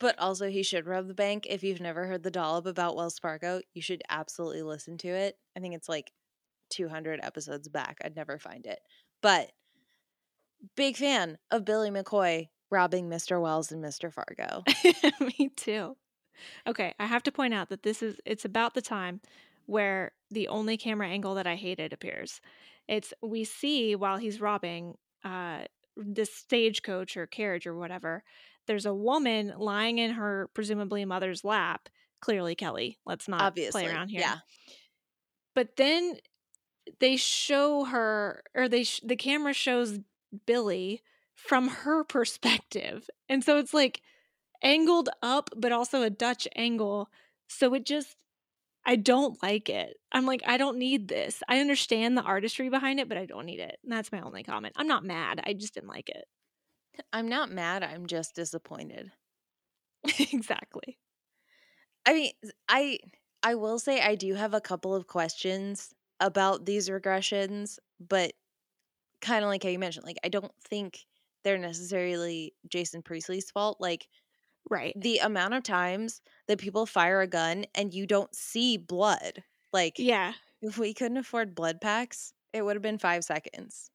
But 0.00 0.18
also, 0.18 0.50
he 0.50 0.62
should 0.62 0.86
rob 0.86 1.06
the 1.06 1.14
bank. 1.14 1.46
If 1.48 1.62
you've 1.62 1.80
never 1.80 2.06
heard 2.06 2.22
the 2.22 2.30
dollop 2.30 2.66
about 2.66 2.96
Wells 2.96 3.18
Fargo, 3.18 3.62
you 3.72 3.80
should 3.80 4.02
absolutely 4.10 4.62
listen 4.62 4.98
to 4.98 5.08
it. 5.08 5.38
I 5.56 5.60
think 5.60 5.74
it's 5.74 5.88
like 5.88 6.12
200 6.70 7.20
episodes 7.22 7.68
back. 7.68 7.98
I'd 8.04 8.16
never 8.16 8.38
find 8.38 8.66
it. 8.66 8.80
But 9.22 9.52
big 10.76 10.96
fan 10.96 11.38
of 11.50 11.64
Billy 11.64 11.90
McCoy 11.90 12.48
robbing 12.70 13.08
Mr. 13.08 13.40
Wells 13.40 13.70
and 13.72 13.82
Mr. 13.82 14.12
Fargo. 14.12 14.64
Me 15.38 15.50
too. 15.56 15.96
Okay, 16.66 16.94
I 16.98 17.06
have 17.06 17.22
to 17.24 17.32
point 17.32 17.54
out 17.54 17.68
that 17.68 17.82
this 17.82 18.02
is 18.02 18.16
it's 18.24 18.44
about 18.44 18.74
the 18.74 18.82
time 18.82 19.20
where 19.66 20.12
the 20.30 20.48
only 20.48 20.76
camera 20.76 21.08
angle 21.08 21.34
that 21.36 21.46
I 21.46 21.54
hated 21.54 21.92
appears. 21.92 22.40
It's 22.88 23.14
we 23.22 23.44
see 23.44 23.94
while 23.94 24.16
he's 24.18 24.40
robbing 24.40 24.96
uh 25.24 25.64
this 25.96 26.34
stagecoach 26.34 27.16
or 27.16 27.26
carriage 27.26 27.66
or 27.66 27.76
whatever, 27.76 28.24
there's 28.66 28.84
a 28.86 28.94
woman 28.94 29.54
lying 29.56 29.98
in 29.98 30.12
her 30.12 30.50
presumably 30.54 31.04
mother's 31.04 31.44
lap. 31.44 31.88
Clearly 32.20 32.54
Kelly. 32.54 32.98
Let's 33.06 33.28
not 33.28 33.42
Obviously. 33.42 33.84
play 33.84 33.92
around 33.92 34.08
here. 34.08 34.20
Yeah. 34.20 34.38
But 35.54 35.76
then 35.76 36.16
they 37.00 37.16
show 37.16 37.84
her 37.84 38.42
or 38.54 38.68
they 38.68 38.84
sh- 38.84 39.00
the 39.04 39.16
camera 39.16 39.52
shows 39.52 40.00
Billy 40.46 41.02
from 41.34 41.68
her 41.68 42.04
perspective. 42.04 43.08
And 43.28 43.44
so 43.44 43.58
it's 43.58 43.74
like 43.74 44.02
angled 44.62 45.10
up 45.22 45.50
but 45.56 45.72
also 45.72 46.02
a 46.02 46.10
Dutch 46.10 46.48
angle. 46.56 47.08
So 47.48 47.74
it 47.74 47.84
just 47.86 48.16
I 48.86 48.96
don't 48.96 49.42
like 49.42 49.70
it. 49.70 49.96
I'm 50.12 50.26
like, 50.26 50.42
I 50.46 50.58
don't 50.58 50.78
need 50.78 51.08
this. 51.08 51.42
I 51.48 51.60
understand 51.60 52.16
the 52.16 52.22
artistry 52.22 52.68
behind 52.68 53.00
it, 53.00 53.08
but 53.08 53.16
I 53.18 53.26
don't 53.26 53.46
need 53.46 53.60
it. 53.60 53.78
And 53.82 53.92
that's 53.92 54.12
my 54.12 54.20
only 54.20 54.42
comment. 54.42 54.74
I'm 54.76 54.88
not 54.88 55.04
mad. 55.04 55.40
I 55.44 55.54
just 55.54 55.74
didn't 55.74 55.88
like 55.88 56.10
it. 56.10 56.26
I'm 57.12 57.28
not 57.28 57.50
mad. 57.50 57.82
I'm 57.82 58.06
just 58.06 58.34
disappointed. 58.34 59.10
exactly. 60.18 60.98
I 62.06 62.14
mean, 62.14 62.32
I 62.68 62.98
I 63.42 63.54
will 63.54 63.78
say 63.78 64.00
I 64.00 64.14
do 64.14 64.34
have 64.34 64.54
a 64.54 64.60
couple 64.60 64.94
of 64.94 65.06
questions 65.06 65.94
about 66.20 66.64
these 66.64 66.88
regressions, 66.88 67.78
but 68.00 68.32
kind 69.24 69.44
of 69.44 69.48
like 69.50 69.62
how 69.64 69.70
you 69.70 69.80
mentioned, 69.80 70.06
like 70.06 70.18
I 70.24 70.28
don't 70.30 70.52
think 70.62 71.06
they're 71.44 71.58
necessarily 71.58 72.54
Jason 72.68 73.02
Priestley's 73.02 73.50
fault. 73.50 73.80
Like 73.80 74.08
Right. 74.70 74.96
the 74.96 75.18
amount 75.18 75.54
of 75.54 75.62
times 75.64 76.22
that 76.48 76.58
people 76.60 76.86
fire 76.86 77.20
a 77.22 77.26
gun 77.28 77.66
and 77.74 77.94
you 77.94 78.06
don't 78.06 78.34
see 78.34 78.76
blood. 78.78 79.44
Like 79.72 79.96
Yeah. 79.96 80.34
if 80.62 80.78
we 80.78 80.94
couldn't 80.94 81.18
afford 81.18 81.54
blood 81.54 81.80
packs, 81.80 82.34
it 82.52 82.62
would 82.64 82.76
have 82.76 82.82
been 82.82 82.98
five 82.98 83.24
seconds. 83.24 83.90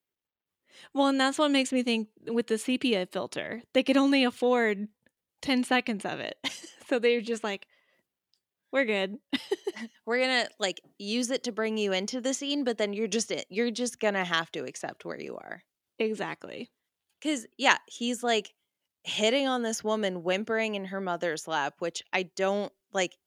Well, 0.94 1.08
and 1.08 1.20
that's 1.20 1.38
what 1.38 1.52
makes 1.52 1.72
me 1.72 1.84
think 1.84 2.10
with 2.28 2.48
the 2.48 2.58
sepia 2.58 3.06
filter, 3.08 3.64
they 3.74 3.84
could 3.84 3.98
only 3.98 4.24
afford 4.24 4.88
10 5.42 5.64
seconds 5.64 6.06
of 6.06 6.20
it. 6.20 6.38
so 6.88 7.00
they're 7.00 7.22
just 7.22 7.44
like, 7.44 7.68
we're 8.72 8.86
good. 8.86 9.18
We're 10.06 10.20
gonna 10.20 10.48
like 10.60 10.82
use 10.98 11.30
it 11.32 11.44
to 11.44 11.52
bring 11.52 11.78
you 11.78 11.94
into 11.94 12.20
the 12.20 12.34
scene, 12.34 12.64
but 12.64 12.78
then 12.78 12.94
you're 12.94 13.08
just 13.08 13.32
you're 13.50 13.72
just 13.72 14.00
gonna 14.00 14.26
have 14.26 14.52
to 14.52 14.66
accept 14.66 15.06
where 15.06 15.20
you 15.20 15.38
are. 15.38 15.64
exactly. 15.98 16.70
Cause 17.24 17.46
yeah, 17.58 17.78
he's 17.86 18.24
like 18.24 18.54
hitting 19.04 19.48
on 19.48 19.64
this 19.64 19.84
woman 19.84 20.24
whimpering 20.24 20.76
in 20.76 20.86
her 20.86 21.02
mother's 21.02 21.48
lap, 21.48 21.76
which 21.80 22.04
I 22.14 22.24
don't 22.36 22.72
like 22.94 23.18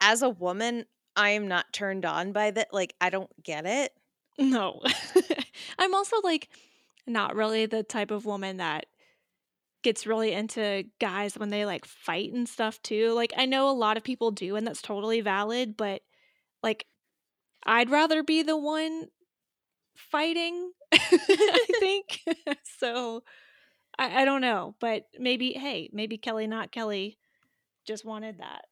as 0.00 0.22
a 0.22 0.30
woman, 0.30 0.86
I 1.16 1.30
am 1.30 1.48
not 1.48 1.72
turned 1.72 2.04
on 2.04 2.32
by 2.32 2.50
that. 2.52 2.72
Like, 2.72 2.94
I 3.00 3.10
don't 3.10 3.30
get 3.42 3.66
it. 3.66 3.92
No. 4.38 4.80
I'm 5.78 5.94
also 5.94 6.16
like 6.22 6.48
not 7.06 7.34
really 7.34 7.66
the 7.66 7.82
type 7.82 8.10
of 8.10 8.24
woman 8.24 8.56
that 8.58 8.86
gets 9.82 10.06
really 10.06 10.32
into 10.32 10.84
guys 11.00 11.38
when 11.38 11.50
they 11.50 11.64
like 11.64 11.84
fight 11.84 12.32
and 12.32 12.48
stuff 12.48 12.80
too. 12.82 13.12
Like 13.12 13.32
I 13.36 13.46
know 13.46 13.68
a 13.68 13.72
lot 13.72 13.96
of 13.96 14.04
people 14.04 14.30
do 14.30 14.56
and 14.56 14.66
that's 14.66 14.82
totally 14.82 15.20
valid, 15.20 15.76
but 15.76 16.02
like 16.62 16.86
I'd 17.64 17.90
rather 17.90 18.22
be 18.22 18.42
the 18.42 18.56
one 18.56 19.06
fighting, 19.96 20.72
I 20.92 21.66
think. 21.78 22.20
so 22.78 23.22
I, 23.98 24.22
I 24.22 24.24
don't 24.24 24.40
know, 24.40 24.74
but 24.80 25.04
maybe 25.18 25.52
hey, 25.52 25.90
maybe 25.92 26.18
Kelly 26.18 26.46
not 26.46 26.72
Kelly 26.72 27.18
just 27.86 28.04
wanted 28.04 28.38
that. 28.38 28.66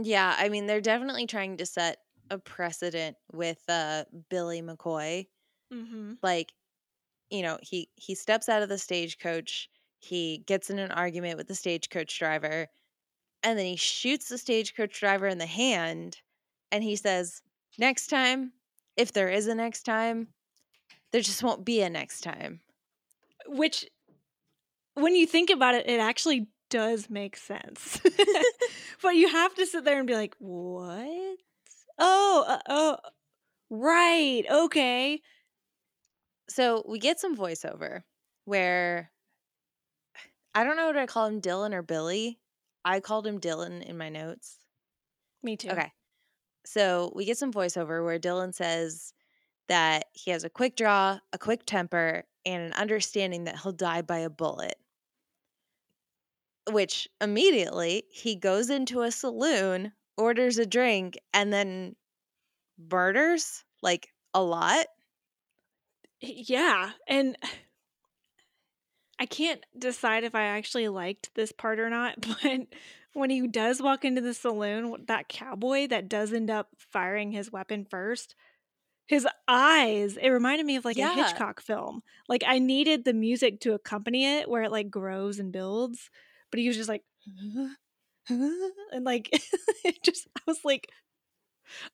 Yeah, 0.00 0.34
I 0.38 0.48
mean, 0.48 0.66
they're 0.66 0.80
definitely 0.80 1.26
trying 1.26 1.56
to 1.56 1.66
set 1.66 1.98
a 2.30 2.38
precedent 2.38 3.16
with 3.32 3.62
uh 3.68 4.04
Billy 4.28 4.62
McCoy. 4.62 5.26
Mm-hmm. 5.72 6.14
Like, 6.22 6.52
you 7.30 7.42
know, 7.42 7.58
he 7.62 7.88
he 7.94 8.14
steps 8.14 8.48
out 8.48 8.62
of 8.62 8.68
the 8.68 8.78
stagecoach, 8.78 9.68
he 9.98 10.44
gets 10.46 10.70
in 10.70 10.78
an 10.78 10.90
argument 10.92 11.36
with 11.36 11.48
the 11.48 11.54
stagecoach 11.54 12.18
driver, 12.18 12.68
and 13.42 13.58
then 13.58 13.66
he 13.66 13.76
shoots 13.76 14.28
the 14.28 14.38
stagecoach 14.38 14.98
driver 14.98 15.26
in 15.26 15.38
the 15.38 15.46
hand, 15.46 16.18
and 16.72 16.82
he 16.84 16.96
says, 16.96 17.42
"Next 17.78 18.08
time, 18.08 18.52
if 18.96 19.12
there 19.12 19.28
is 19.28 19.46
a 19.46 19.54
next 19.54 19.82
time, 19.82 20.28
there 21.12 21.20
just 21.20 21.42
won't 21.42 21.64
be 21.64 21.82
a 21.82 21.90
next 21.90 22.20
time." 22.20 22.60
Which, 23.46 23.86
when 24.94 25.14
you 25.14 25.26
think 25.26 25.50
about 25.50 25.74
it, 25.74 25.88
it 25.88 26.00
actually 26.00 26.48
does 26.70 27.08
make 27.08 27.36
sense. 27.36 28.00
but 29.02 29.16
you 29.16 29.28
have 29.28 29.54
to 29.54 29.66
sit 29.66 29.84
there 29.84 29.98
and 29.98 30.06
be 30.06 30.14
like, 30.14 30.34
what? 30.38 31.38
Oh, 31.98 32.44
uh, 32.46 32.58
oh, 32.68 32.96
right. 33.70 34.44
Okay. 34.50 35.20
So 36.48 36.84
we 36.88 36.98
get 36.98 37.20
some 37.20 37.36
voiceover 37.36 38.02
where 38.44 39.10
I 40.58 40.64
don't 40.64 40.76
know 40.76 40.88
what 40.88 40.96
I 40.96 41.06
call 41.06 41.26
him, 41.26 41.40
Dylan 41.40 41.72
or 41.72 41.82
Billy. 41.82 42.40
I 42.84 42.98
called 42.98 43.24
him 43.24 43.38
Dylan 43.38 43.80
in 43.80 43.96
my 43.96 44.08
notes. 44.08 44.56
Me 45.40 45.56
too. 45.56 45.68
Okay. 45.68 45.92
So 46.66 47.12
we 47.14 47.26
get 47.26 47.38
some 47.38 47.52
voiceover 47.52 48.04
where 48.04 48.18
Dylan 48.18 48.52
says 48.52 49.14
that 49.68 50.06
he 50.14 50.32
has 50.32 50.42
a 50.42 50.50
quick 50.50 50.74
draw, 50.74 51.20
a 51.32 51.38
quick 51.38 51.64
temper, 51.64 52.24
and 52.44 52.60
an 52.60 52.72
understanding 52.72 53.44
that 53.44 53.60
he'll 53.60 53.70
die 53.70 54.02
by 54.02 54.18
a 54.18 54.30
bullet. 54.30 54.74
Which 56.68 57.08
immediately 57.20 58.02
he 58.10 58.34
goes 58.34 58.68
into 58.68 59.02
a 59.02 59.12
saloon, 59.12 59.92
orders 60.16 60.58
a 60.58 60.66
drink, 60.66 61.20
and 61.32 61.52
then 61.52 61.94
murders 62.90 63.62
like 63.80 64.08
a 64.34 64.42
lot. 64.42 64.86
Yeah. 66.20 66.90
And 67.06 67.38
I 69.18 69.26
can't 69.26 69.64
decide 69.76 70.24
if 70.24 70.34
I 70.34 70.42
actually 70.44 70.88
liked 70.88 71.30
this 71.34 71.52
part 71.52 71.78
or 71.80 71.90
not, 71.90 72.16
but 72.42 72.66
when 73.14 73.30
he 73.30 73.46
does 73.48 73.82
walk 73.82 74.04
into 74.04 74.20
the 74.20 74.34
saloon, 74.34 75.04
that 75.06 75.28
cowboy 75.28 75.88
that 75.88 76.08
does 76.08 76.32
end 76.32 76.50
up 76.50 76.68
firing 76.78 77.32
his 77.32 77.50
weapon 77.50 77.84
first, 77.84 78.34
his 79.06 79.26
eyes, 79.48 80.16
it 80.16 80.28
reminded 80.28 80.66
me 80.66 80.76
of 80.76 80.84
like 80.84 80.98
Yeah. 80.98 81.06
a 81.12 81.14
Hitchcock 81.14 81.60
film. 81.60 82.02
Like 82.28 82.44
I 82.46 82.58
needed 82.58 83.04
the 83.04 83.14
music 83.14 83.60
to 83.60 83.74
accompany 83.74 84.26
it 84.38 84.48
where 84.48 84.62
it 84.62 84.72
like 84.72 84.90
grows 84.90 85.38
and 85.38 85.52
builds, 85.52 86.10
but 86.50 86.60
he 86.60 86.68
was 86.68 86.76
just 86.76 86.88
like 86.88 87.04
and 88.28 89.04
like 89.04 89.30
it 89.84 90.02
just 90.02 90.28
I 90.36 90.40
was 90.46 90.60
like 90.64 90.88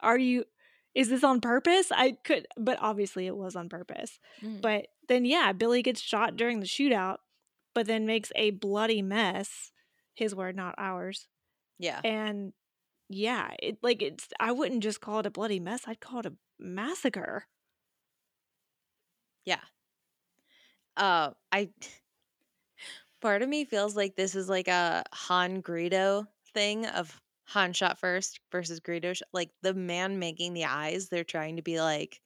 are 0.00 0.18
you 0.18 0.44
is 0.94 1.08
this 1.08 1.24
on 1.24 1.40
purpose? 1.40 1.90
I 1.90 2.16
could 2.24 2.46
but 2.56 2.78
obviously 2.80 3.26
it 3.26 3.36
was 3.36 3.56
on 3.56 3.68
purpose. 3.68 4.18
Mm. 4.42 4.60
But 4.60 4.86
then, 5.08 5.24
yeah, 5.24 5.52
Billy 5.52 5.82
gets 5.82 6.00
shot 6.00 6.36
during 6.36 6.60
the 6.60 6.66
shootout, 6.66 7.18
but 7.74 7.86
then 7.86 8.06
makes 8.06 8.32
a 8.36 8.50
bloody 8.50 9.02
mess. 9.02 9.72
His 10.14 10.34
word, 10.34 10.56
not 10.56 10.74
ours. 10.78 11.26
Yeah. 11.78 12.00
And 12.04 12.52
yeah, 13.08 13.50
it 13.60 13.78
like 13.82 14.00
it's. 14.00 14.28
I 14.38 14.52
wouldn't 14.52 14.82
just 14.82 15.00
call 15.00 15.20
it 15.20 15.26
a 15.26 15.30
bloody 15.30 15.60
mess. 15.60 15.82
I'd 15.86 16.00
call 16.00 16.20
it 16.20 16.26
a 16.26 16.32
massacre. 16.58 17.46
Yeah. 19.44 19.60
Uh, 20.96 21.30
I 21.50 21.70
part 23.20 23.42
of 23.42 23.48
me 23.48 23.64
feels 23.64 23.96
like 23.96 24.14
this 24.14 24.34
is 24.34 24.48
like 24.48 24.68
a 24.68 25.02
Han 25.12 25.62
Greedo 25.62 26.28
thing 26.54 26.86
of 26.86 27.20
Han 27.48 27.72
shot 27.72 27.98
first 27.98 28.40
versus 28.50 28.80
Greedo. 28.80 29.20
Like 29.32 29.50
the 29.62 29.74
man 29.74 30.18
making 30.18 30.54
the 30.54 30.64
eyes, 30.64 31.08
they're 31.08 31.24
trying 31.24 31.56
to 31.56 31.62
be 31.62 31.80
like 31.80 32.20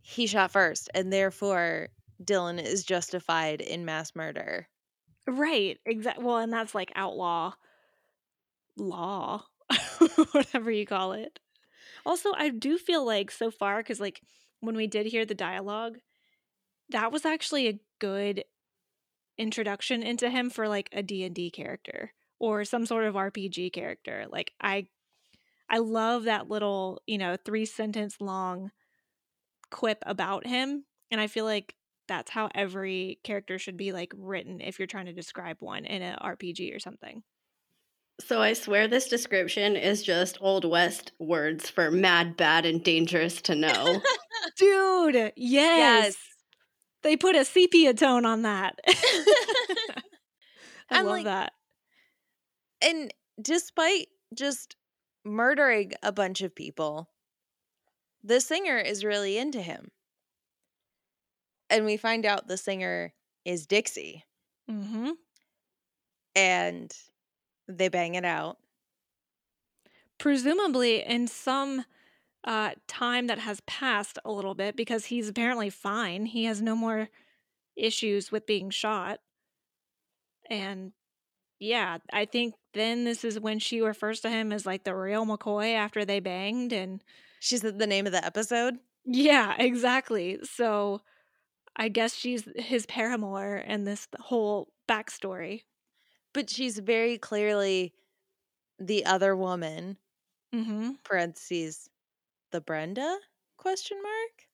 he 0.00 0.26
shot 0.26 0.50
first, 0.50 0.90
and 0.94 1.12
therefore 1.12 1.88
Dylan 2.22 2.62
is 2.62 2.84
justified 2.84 3.60
in 3.60 3.84
mass 3.84 4.14
murder. 4.14 4.68
Right. 5.26 5.78
Exactly. 5.86 6.24
Well, 6.24 6.38
and 6.38 6.52
that's 6.52 6.74
like 6.74 6.92
outlaw 6.96 7.52
law, 8.76 9.44
whatever 10.32 10.70
you 10.70 10.86
call 10.86 11.12
it. 11.12 11.38
Also, 12.04 12.32
I 12.36 12.48
do 12.48 12.78
feel 12.78 13.06
like 13.06 13.30
so 13.30 13.50
far, 13.50 13.78
because 13.78 14.00
like 14.00 14.20
when 14.60 14.74
we 14.74 14.86
did 14.86 15.06
hear 15.06 15.24
the 15.24 15.34
dialogue, 15.34 15.98
that 16.90 17.12
was 17.12 17.24
actually 17.24 17.68
a 17.68 17.78
good 18.00 18.44
introduction 19.38 20.02
into 20.02 20.28
him 20.28 20.50
for 20.50 20.68
like 20.68 20.88
a 20.92 21.02
D&D 21.02 21.50
character 21.50 22.12
or 22.42 22.64
some 22.64 22.84
sort 22.84 23.04
of 23.04 23.14
RPG 23.14 23.72
character. 23.72 24.26
Like 24.28 24.52
I 24.60 24.88
I 25.70 25.78
love 25.78 26.24
that 26.24 26.48
little, 26.48 27.00
you 27.06 27.16
know, 27.16 27.36
3 27.42 27.64
sentence 27.64 28.16
long 28.20 28.72
quip 29.70 30.02
about 30.04 30.44
him 30.46 30.84
and 31.10 31.20
I 31.20 31.28
feel 31.28 31.44
like 31.46 31.74
that's 32.08 32.30
how 32.32 32.50
every 32.54 33.20
character 33.22 33.58
should 33.58 33.76
be 33.76 33.92
like 33.92 34.12
written 34.16 34.60
if 34.60 34.78
you're 34.78 34.88
trying 34.88 35.06
to 35.06 35.12
describe 35.12 35.58
one 35.60 35.84
in 35.86 36.02
an 36.02 36.18
RPG 36.20 36.74
or 36.74 36.80
something. 36.80 37.22
So 38.20 38.42
I 38.42 38.52
swear 38.54 38.88
this 38.88 39.08
description 39.08 39.76
is 39.76 40.02
just 40.02 40.36
Old 40.40 40.64
West 40.64 41.12
words 41.20 41.70
for 41.70 41.90
mad, 41.92 42.36
bad, 42.36 42.66
and 42.66 42.82
dangerous 42.82 43.40
to 43.42 43.54
know. 43.54 44.02
Dude, 44.58 45.14
yes. 45.14 45.32
Yes. 45.36 46.16
They 47.02 47.16
put 47.16 47.36
a 47.36 47.44
sepia 47.44 47.94
tone 47.94 48.26
on 48.26 48.42
that. 48.42 48.74
I 48.86 50.02
I'm 50.90 51.06
love 51.06 51.14
like- 51.18 51.24
that. 51.24 51.52
And 52.82 53.12
despite 53.40 54.08
just 54.34 54.76
murdering 55.24 55.92
a 56.02 56.12
bunch 56.12 56.42
of 56.42 56.54
people, 56.54 57.08
the 58.22 58.40
singer 58.40 58.78
is 58.78 59.04
really 59.04 59.38
into 59.38 59.60
him. 59.62 59.90
And 61.70 61.84
we 61.84 61.96
find 61.96 62.26
out 62.26 62.48
the 62.48 62.56
singer 62.58 63.14
is 63.44 63.66
Dixie, 63.66 64.24
Mhm. 64.68 65.16
and 66.34 66.96
they 67.68 67.88
bang 67.88 68.14
it 68.14 68.24
out. 68.24 68.58
presumably 70.18 71.02
in 71.02 71.26
some 71.26 71.84
uh, 72.44 72.70
time 72.86 73.26
that 73.26 73.40
has 73.40 73.60
passed 73.62 74.18
a 74.24 74.30
little 74.30 74.54
bit 74.54 74.76
because 74.76 75.06
he's 75.06 75.28
apparently 75.28 75.68
fine. 75.68 76.26
He 76.26 76.44
has 76.44 76.62
no 76.62 76.76
more 76.76 77.08
issues 77.76 78.30
with 78.32 78.46
being 78.46 78.70
shot. 78.70 79.18
And 80.48 80.92
yeah, 81.62 81.98
I 82.12 82.24
think 82.24 82.54
then 82.74 83.04
this 83.04 83.24
is 83.24 83.38
when 83.40 83.58
she 83.58 83.80
refers 83.80 84.20
to 84.22 84.30
him 84.30 84.52
as 84.52 84.66
like 84.66 84.84
the 84.84 84.94
real 84.96 85.24
McCoy 85.26 85.74
after 85.74 86.04
they 86.04 86.20
banged 86.20 86.72
and 86.72 87.02
She 87.40 87.58
said 87.58 87.78
the 87.78 87.86
name 87.86 88.06
of 88.06 88.12
the 88.12 88.24
episode. 88.24 88.80
yeah, 89.04 89.56
exactly. 89.58 90.38
So 90.44 91.00
I 91.76 91.88
guess 91.88 92.14
she's 92.14 92.48
his 92.56 92.86
paramour 92.86 93.56
and 93.56 93.86
this 93.86 94.08
whole 94.20 94.72
backstory. 94.88 95.64
But 96.34 96.50
she's 96.50 96.78
very 96.78 97.18
clearly 97.18 97.94
the 98.78 99.06
other 99.06 99.36
woman, 99.36 99.98
Mm-hmm. 100.54 100.92
parentheses, 101.04 101.88
the 102.52 102.60
Brenda 102.60 103.18
question 103.58 104.02
mark? 104.02 104.48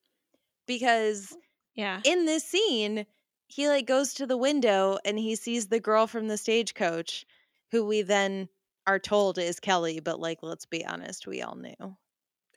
Because 0.66 1.36
Yeah. 1.74 2.02
in 2.04 2.26
this 2.26 2.44
scene, 2.44 3.06
he 3.48 3.68
like 3.68 3.87
goes 3.87 4.14
to 4.14 4.26
the 4.26 4.37
window 4.37 4.98
and 5.04 5.18
he 5.18 5.34
sees 5.34 5.66
the 5.66 5.80
girl 5.80 6.06
from 6.06 6.28
the 6.28 6.37
stagecoach, 6.37 7.26
who 7.70 7.84
we 7.84 8.02
then 8.02 8.48
are 8.87 8.98
told 8.98 9.38
is 9.38 9.58
Kelly, 9.58 10.00
but 10.00 10.20
like 10.20 10.38
let's 10.42 10.66
be 10.66 10.84
honest, 10.84 11.26
we 11.26 11.42
all 11.42 11.56
knew. 11.56 11.96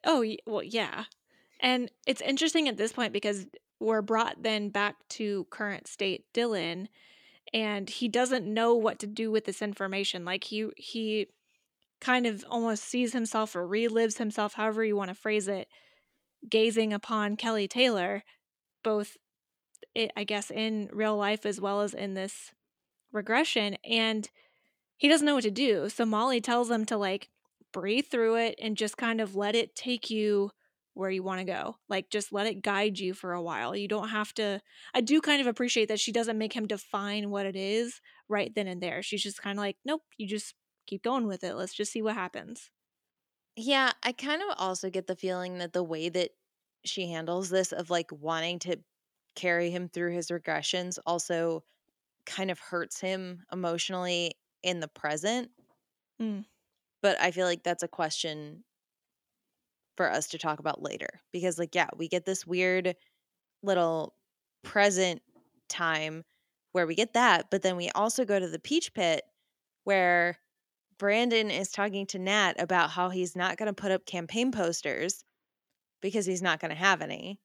Oh, 0.06 0.25
well, 0.45 0.63
yeah. 0.63 1.06
And 1.60 1.91
it's 2.06 2.21
interesting 2.21 2.67
at 2.67 2.77
this 2.77 2.91
point 2.91 3.13
because 3.13 3.45
we're 3.80 4.01
brought 4.01 4.43
then 4.43 4.69
back 4.69 4.95
to 5.10 5.45
current 5.49 5.88
state 5.88 6.25
Dylan 6.34 6.88
and 7.54 7.89
he 7.89 8.08
doesn't 8.08 8.45
know 8.45 8.75
what 8.75 8.99
to 8.99 9.08
do 9.08 9.32
with 9.32 9.45
this 9.45 9.62
information. 9.62 10.25
Like 10.25 10.43
he 10.43 10.69
he 10.75 11.27
kind 11.99 12.25
of 12.25 12.43
almost 12.49 12.84
sees 12.84 13.13
himself 13.13 13.56
or 13.56 13.67
relives 13.67 14.17
himself, 14.17 14.54
however 14.54 14.84
you 14.84 14.95
want 14.95 15.10
to 15.10 15.15
phrase 15.15 15.47
it, 15.47 15.67
gazing 16.49 16.93
upon 16.93 17.38
Kelly 17.38 17.67
Taylor, 17.67 18.23
both 18.84 19.17
i 19.97 20.10
I 20.15 20.23
guess 20.23 20.51
in 20.51 20.89
real 20.91 21.17
life 21.17 21.45
as 21.45 21.60
well 21.62 21.82
as 21.82 21.93
in 21.93 22.13
this 22.13 22.51
regression 23.12 23.77
and 23.84 24.30
he 24.97 25.08
doesn't 25.10 25.25
know 25.25 25.34
what 25.34 25.43
to 25.45 25.51
do. 25.51 25.89
So 25.89 26.06
Molly 26.06 26.41
tells 26.41 26.69
him 26.69 26.86
to 26.86 26.95
like 26.95 27.30
breathe 27.73 28.06
through 28.06 28.36
it 28.36 28.56
and 28.62 28.77
just 28.77 28.97
kind 28.97 29.19
of 29.19 29.36
let 29.36 29.56
it 29.56 29.75
take 29.75 30.12
you 30.12 30.51
where 30.93 31.10
you 31.10 31.23
want 31.23 31.39
to 31.39 31.45
go. 31.45 31.77
Like 31.89 32.12
just 32.12 32.32
let 32.32 32.45
it 32.45 32.62
guide 32.62 32.99
you 32.99 33.15
for 33.15 33.34
a 33.34 33.41
while. 33.41 33.75
You 33.75 33.88
don't 33.88 34.10
have 34.10 34.32
to 34.36 34.62
I 34.93 35.01
do 35.01 35.19
kind 35.19 35.41
of 35.41 35.47
appreciate 35.47 35.88
that 35.88 35.99
she 35.99 36.12
doesn't 36.12 36.38
make 36.38 36.54
him 36.54 36.67
define 36.67 37.32
what 37.32 37.47
it 37.47 37.56
is 37.56 37.99
right 38.30 38.54
then 38.54 38.67
and 38.67 38.80
there. 38.80 39.01
She's 39.01 39.23
just 39.23 39.41
kind 39.41 39.58
of 39.58 39.63
like, 39.63 39.77
"Nope, 39.84 40.04
you 40.17 40.27
just 40.27 40.54
keep 40.86 41.01
going 41.04 41.25
with 41.25 41.43
it. 41.43 41.56
Let's 41.56 41.73
just 41.73 41.91
see 41.91 42.01
what 42.04 42.15
happens." 42.15 42.69
Yeah, 43.56 43.91
I 44.04 44.12
kind 44.13 44.41
of 44.43 44.49
also 44.58 44.89
get 44.89 45.08
the 45.08 45.15
feeling 45.15 45.58
that 45.58 45.73
the 45.73 45.84
way 45.84 46.10
that 46.10 46.32
she 46.86 47.10
handles 47.12 47.49
this 47.49 47.71
of 47.71 47.89
like 47.89 48.12
wanting 48.12 48.60
to 48.60 48.77
carry 49.36 49.72
him 49.72 49.89
through 49.89 50.13
his 50.13 50.30
regressions 50.30 51.00
also 51.06 51.63
kind 52.26 52.52
of 52.52 52.60
hurts 52.60 53.00
him 53.02 53.44
emotionally 53.52 54.34
in 54.63 54.80
the 54.80 54.88
present. 54.89 55.52
Mm. 56.20 56.46
But 57.04 57.20
I 57.20 57.30
feel 57.32 57.46
like 57.46 57.62
that's 57.63 57.84
a 57.84 57.88
question 57.88 58.63
for 59.98 60.10
us 60.10 60.28
to 60.30 60.38
talk 60.38 60.60
about 60.60 60.82
later 60.82 61.22
because 61.32 61.60
like 61.60 61.76
yeah, 61.76 61.89
we 61.96 62.08
get 62.08 62.26
this 62.26 62.46
weird 62.46 62.96
little 63.63 64.15
present 64.63 65.22
time 65.70 66.24
where 66.74 66.88
we 66.88 66.96
get 66.96 67.13
that, 67.13 67.52
but 67.52 67.62
then 67.63 67.78
we 67.78 67.89
also 67.91 68.26
go 68.26 68.39
to 68.39 68.48
the 68.50 68.60
peach 68.60 68.94
pit 68.94 69.24
where 69.86 70.38
Brandon 71.00 71.52
is 71.52 71.72
talking 71.72 72.08
to 72.08 72.20
Nat 72.20 72.56
about 72.60 72.91
how 72.91 73.10
he's 73.10 73.36
not 73.36 73.58
going 73.58 73.67
to 73.67 73.82
put 73.82 73.91
up 73.91 74.06
campaign 74.06 74.52
posters 74.52 75.24
because 76.02 76.26
he's 76.26 76.41
not 76.44 76.60
going 76.60 76.70
to 76.72 76.76
have 76.76 77.02
any 77.02 77.41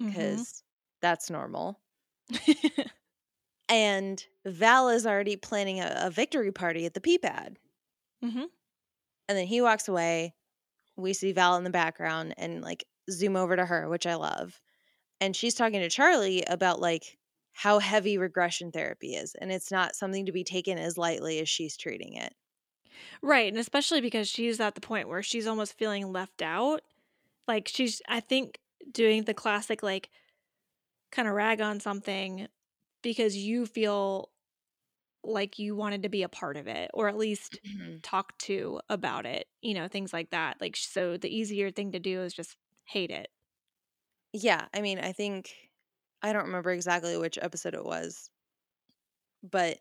Mhm. 0.00 0.08
because 0.10 0.64
that's 1.00 1.30
normal. 1.30 1.80
And 3.68 4.24
Val 4.44 4.88
is 4.88 5.06
already 5.06 5.36
planning 5.36 5.78
a, 5.80 5.92
a 5.96 6.10
victory 6.10 6.50
party 6.52 6.84
at 6.84 6.94
the 6.94 7.00
pee 7.00 7.18
pad. 7.18 7.58
Mhm. 8.22 8.50
And 9.28 9.38
then 9.38 9.46
he 9.46 9.60
walks 9.60 9.88
away. 9.88 10.34
We 10.96 11.12
see 11.14 11.32
Val 11.32 11.56
in 11.56 11.64
the 11.64 11.70
background 11.70 12.34
and 12.38 12.62
like 12.62 12.86
zoom 13.10 13.36
over 13.36 13.56
to 13.56 13.66
her, 13.66 13.88
which 13.88 14.06
I 14.06 14.16
love. 14.16 14.60
And 15.20 15.36
she's 15.36 15.54
talking 15.54 15.80
to 15.80 15.90
Charlie 15.90 16.44
about 16.44 16.80
like 16.80 17.18
how 17.52 17.78
heavy 17.80 18.18
regression 18.18 18.72
therapy 18.72 19.14
is. 19.14 19.34
And 19.36 19.52
it's 19.52 19.72
not 19.72 19.96
something 19.96 20.26
to 20.26 20.32
be 20.32 20.44
taken 20.44 20.78
as 20.78 20.98
lightly 20.98 21.40
as 21.40 21.48
she's 21.48 21.76
treating 21.76 22.14
it. 22.14 22.34
Right, 23.22 23.48
and 23.48 23.58
especially 23.58 24.00
because 24.00 24.28
she's 24.28 24.60
at 24.60 24.74
the 24.74 24.80
point 24.80 25.08
where 25.08 25.22
she's 25.22 25.46
almost 25.46 25.76
feeling 25.78 26.12
left 26.12 26.42
out. 26.42 26.82
Like 27.48 27.68
she's 27.68 28.02
I 28.08 28.20
think 28.20 28.60
doing 28.92 29.24
the 29.24 29.34
classic 29.34 29.82
like 29.82 30.10
kind 31.16 31.26
of 31.26 31.34
rag 31.34 31.60
on 31.60 31.80
something 31.80 32.46
because 33.02 33.36
you 33.36 33.64
feel 33.66 34.30
like 35.24 35.58
you 35.58 35.74
wanted 35.74 36.02
to 36.02 36.08
be 36.08 36.22
a 36.22 36.28
part 36.28 36.56
of 36.56 36.68
it 36.68 36.90
or 36.94 37.08
at 37.08 37.16
least 37.16 37.58
mm-hmm. 37.66 37.96
talk 38.02 38.36
to 38.38 38.80
about 38.88 39.26
it, 39.26 39.46
you 39.62 39.74
know, 39.74 39.88
things 39.88 40.12
like 40.12 40.30
that. 40.30 40.58
Like 40.60 40.76
so 40.76 41.16
the 41.16 41.34
easier 41.34 41.70
thing 41.70 41.92
to 41.92 41.98
do 41.98 42.20
is 42.20 42.32
just 42.32 42.56
hate 42.84 43.10
it. 43.10 43.28
Yeah. 44.32 44.66
I 44.72 44.82
mean, 44.82 45.00
I 45.00 45.12
think, 45.12 45.52
I 46.22 46.32
don't 46.32 46.46
remember 46.46 46.70
exactly 46.70 47.16
which 47.16 47.38
episode 47.40 47.74
it 47.74 47.84
was, 47.84 48.30
but 49.42 49.78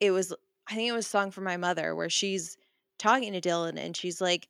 it 0.00 0.12
was, 0.12 0.32
I 0.70 0.74
think 0.74 0.88
it 0.88 0.92
was 0.92 1.06
Song 1.06 1.30
for 1.30 1.40
My 1.40 1.56
Mother 1.56 1.94
where 1.94 2.10
she's 2.10 2.56
talking 2.98 3.32
to 3.32 3.40
Dylan 3.40 3.76
and 3.78 3.96
she's 3.96 4.20
like, 4.20 4.48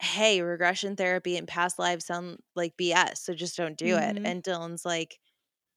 hey, 0.00 0.40
regression 0.42 0.96
therapy 0.96 1.36
and 1.36 1.48
past 1.48 1.78
lives 1.78 2.06
sound 2.06 2.38
like 2.54 2.76
BS, 2.76 3.18
so 3.18 3.34
just 3.34 3.56
don't 3.56 3.76
do 3.76 3.96
it. 3.96 4.16
Mhm. 4.16 4.26
And 4.26 4.42
Dylan's 4.42 4.84
like, 4.84 5.18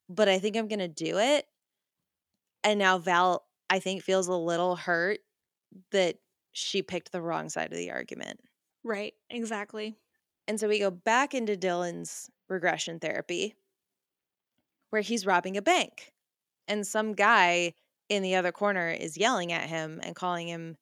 but 0.08 0.28
I 0.28 0.38
think 0.38 0.56
I'm 0.56 0.68
going 0.68 0.78
to 0.78 0.88
do 0.88 1.18
it. 1.18 1.46
And 2.64 2.78
now 2.78 2.98
Val, 2.98 3.46
I 3.68 3.78
think, 3.80 4.02
feels 4.02 4.28
a 4.28 4.36
little 4.36 4.76
hurt 4.76 5.20
that 5.90 6.16
she 6.52 6.82
picked 6.82 7.12
the 7.12 7.22
wrong 7.22 7.48
side 7.48 7.72
of 7.72 7.78
the 7.78 7.90
argument. 7.90 8.40
Right, 8.84 9.14
exactly. 9.30 9.96
And 10.46 10.60
so 10.60 10.68
we 10.68 10.78
go 10.78 10.90
back 10.90 11.34
into 11.34 11.56
Dylan's 11.56 12.30
regression 12.48 13.00
therapy 13.00 13.56
where 14.90 15.02
he's 15.02 15.26
robbing 15.26 15.56
a 15.56 15.62
bank. 15.62 16.12
And 16.68 16.86
some 16.86 17.14
guy 17.14 17.74
in 18.08 18.22
the 18.22 18.34
other 18.34 18.52
corner 18.52 18.90
is 18.90 19.16
yelling 19.16 19.52
at 19.52 19.68
him 19.68 20.00
and 20.02 20.14
calling 20.14 20.46
him, 20.48 20.76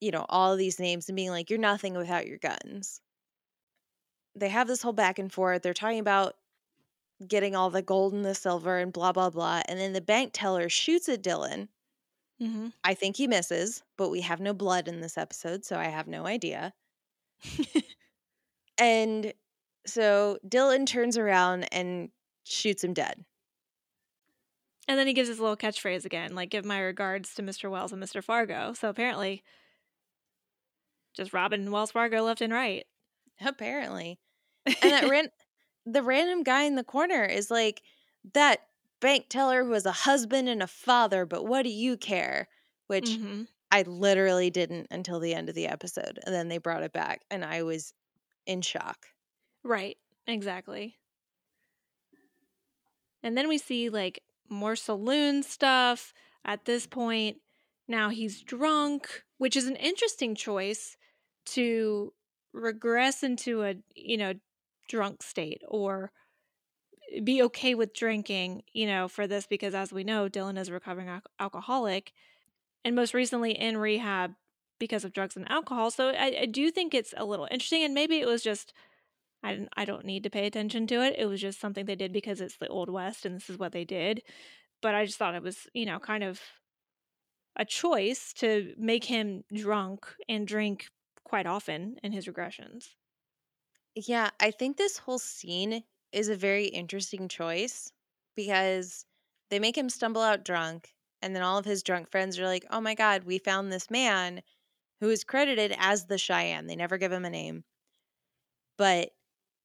you 0.00 0.10
know, 0.10 0.26
all 0.28 0.52
of 0.52 0.58
these 0.58 0.78
names 0.80 1.08
and 1.08 1.16
being 1.16 1.30
like, 1.30 1.50
you're 1.50 1.58
nothing 1.58 1.94
without 1.96 2.26
your 2.26 2.38
guns. 2.38 3.00
They 4.36 4.48
have 4.50 4.68
this 4.68 4.82
whole 4.82 4.92
back 4.92 5.18
and 5.18 5.32
forth. 5.32 5.62
They're 5.62 5.74
talking 5.74 5.98
about 5.98 6.36
getting 7.26 7.56
all 7.56 7.70
the 7.70 7.82
gold 7.82 8.12
and 8.14 8.24
the 8.24 8.34
silver 8.34 8.78
and 8.78 8.92
blah, 8.92 9.12
blah, 9.12 9.30
blah. 9.30 9.62
And 9.68 9.78
then 9.80 9.92
the 9.92 10.00
bank 10.00 10.32
teller 10.34 10.68
shoots 10.68 11.08
at 11.08 11.22
Dylan. 11.22 11.68
Mhm. 12.40 12.72
I 12.84 12.94
think 12.94 13.16
he 13.16 13.26
misses, 13.26 13.82
but 13.96 14.10
we 14.10 14.22
have 14.22 14.40
no 14.40 14.54
blood 14.54 14.88
in 14.88 15.00
this 15.00 15.18
episode, 15.18 15.64
so 15.64 15.78
I 15.78 15.86
have 15.86 16.08
no 16.08 16.26
idea. 16.26 16.74
And 18.78 19.32
so 19.86 20.38
Dylan 20.46 20.86
turns 20.86 21.16
around 21.18 21.64
and 21.72 22.10
shoots 22.44 22.84
him 22.84 22.94
dead. 22.94 23.24
And 24.88 24.98
then 24.98 25.06
he 25.06 25.12
gives 25.12 25.28
his 25.28 25.40
little 25.40 25.56
catchphrase 25.56 26.04
again, 26.04 26.34
like 26.34 26.50
give 26.50 26.64
my 26.64 26.78
regards 26.80 27.34
to 27.34 27.42
Mr. 27.42 27.70
Wells 27.70 27.92
and 27.92 28.02
Mr. 28.02 28.22
Fargo. 28.22 28.72
So 28.72 28.88
apparently 28.88 29.42
just 31.16 31.32
robbing 31.32 31.70
Wells 31.70 31.90
Fargo 31.92 32.22
left 32.22 32.40
and 32.40 32.52
right. 32.52 32.86
Apparently. 33.40 34.18
And 34.66 34.92
that 34.92 35.06
ran 35.10 35.28
the 35.84 36.02
random 36.02 36.42
guy 36.42 36.64
in 36.64 36.74
the 36.74 36.84
corner 36.84 37.24
is 37.24 37.50
like 37.50 37.82
that 38.34 38.60
bank 39.00 39.26
teller 39.28 39.64
who 39.64 39.70
was 39.70 39.86
a 39.86 39.92
husband 39.92 40.48
and 40.48 40.62
a 40.62 40.66
father, 40.66 41.24
but 41.26 41.46
what 41.46 41.62
do 41.62 41.70
you 41.70 41.96
care? 41.96 42.48
Which 42.88 43.10
Mhm. 43.10 43.46
I 43.70 43.82
literally 43.82 44.50
didn't 44.50 44.88
until 44.90 45.20
the 45.20 45.34
end 45.34 45.48
of 45.48 45.54
the 45.54 45.66
episode. 45.66 46.18
And 46.24 46.34
then 46.34 46.48
they 46.48 46.58
brought 46.58 46.82
it 46.82 46.92
back 46.92 47.22
and 47.30 47.44
I 47.44 47.62
was 47.62 47.92
in 48.46 48.62
shock. 48.62 49.06
Right, 49.62 49.96
exactly. 50.26 50.98
And 53.22 53.36
then 53.36 53.48
we 53.48 53.58
see 53.58 53.88
like 53.88 54.22
more 54.48 54.76
saloon 54.76 55.42
stuff 55.42 56.12
at 56.44 56.64
this 56.64 56.86
point. 56.86 57.38
Now 57.88 58.08
he's 58.10 58.42
drunk, 58.42 59.24
which 59.38 59.56
is 59.56 59.66
an 59.66 59.76
interesting 59.76 60.34
choice 60.34 60.96
to 61.46 62.12
regress 62.52 63.22
into 63.22 63.62
a, 63.62 63.74
you 63.94 64.16
know, 64.16 64.34
drunk 64.88 65.22
state 65.22 65.62
or 65.68 66.10
be 67.22 67.42
okay 67.42 67.74
with 67.74 67.94
drinking, 67.94 68.62
you 68.72 68.86
know, 68.86 69.08
for 69.08 69.26
this 69.26 69.46
because 69.46 69.74
as 69.74 69.92
we 69.92 70.04
know, 70.04 70.28
Dylan 70.28 70.58
is 70.58 70.68
a 70.68 70.72
recovering 70.72 71.08
al- 71.08 71.22
alcoholic 71.38 72.12
and 72.84 72.96
most 72.96 73.14
recently 73.14 73.52
in 73.52 73.76
rehab 73.76 74.34
because 74.78 75.04
of 75.04 75.12
drugs 75.12 75.36
and 75.36 75.50
alcohol. 75.50 75.90
So 75.90 76.10
I, 76.10 76.36
I 76.42 76.46
do 76.46 76.70
think 76.70 76.94
it's 76.94 77.14
a 77.16 77.24
little 77.24 77.48
interesting 77.50 77.84
and 77.84 77.94
maybe 77.94 78.20
it 78.20 78.26
was 78.26 78.42
just 78.42 78.72
I 79.42 79.52
didn't, 79.52 79.68
I 79.76 79.84
don't 79.84 80.04
need 80.04 80.24
to 80.24 80.30
pay 80.30 80.46
attention 80.46 80.86
to 80.88 81.02
it. 81.02 81.14
It 81.18 81.26
was 81.26 81.40
just 81.40 81.60
something 81.60 81.84
they 81.84 81.94
did 81.94 82.12
because 82.12 82.40
it's 82.40 82.56
the 82.56 82.68
old 82.68 82.90
west 82.90 83.24
and 83.24 83.36
this 83.36 83.48
is 83.48 83.58
what 83.58 83.72
they 83.72 83.84
did. 83.84 84.22
But 84.82 84.94
I 84.94 85.04
just 85.04 85.18
thought 85.18 85.34
it 85.34 85.42
was, 85.42 85.68
you 85.72 85.86
know, 85.86 85.98
kind 85.98 86.24
of 86.24 86.40
a 87.56 87.64
choice 87.64 88.32
to 88.34 88.74
make 88.76 89.04
him 89.04 89.44
drunk 89.54 90.06
and 90.28 90.46
drink 90.46 90.88
quite 91.26 91.46
often 91.46 91.98
in 92.02 92.12
his 92.12 92.26
regressions. 92.26 92.96
Yeah, 93.94 94.30
I 94.40 94.50
think 94.50 94.76
this 94.76 94.98
whole 94.98 95.18
scene 95.18 95.84
is 96.12 96.28
a 96.28 96.36
very 96.36 96.66
interesting 96.66 97.28
choice 97.28 97.92
because 98.36 99.06
they 99.50 99.58
make 99.58 99.76
him 99.76 99.88
stumble 99.90 100.22
out 100.22 100.44
drunk 100.44 100.94
And 101.22 101.34
then 101.34 101.42
all 101.42 101.58
of 101.58 101.64
his 101.64 101.82
drunk 101.82 102.10
friends 102.10 102.38
are 102.38 102.46
like, 102.46 102.64
oh 102.70 102.80
my 102.80 102.94
God, 102.94 103.24
we 103.24 103.38
found 103.38 103.72
this 103.72 103.90
man 103.90 104.42
who 105.00 105.10
is 105.10 105.24
credited 105.24 105.74
as 105.78 106.06
the 106.06 106.18
Cheyenne. 106.18 106.66
They 106.68 106.76
never 106.76 106.98
give 106.98 107.12
him 107.12 107.24
a 107.26 107.30
name, 107.30 107.64
but 108.76 109.10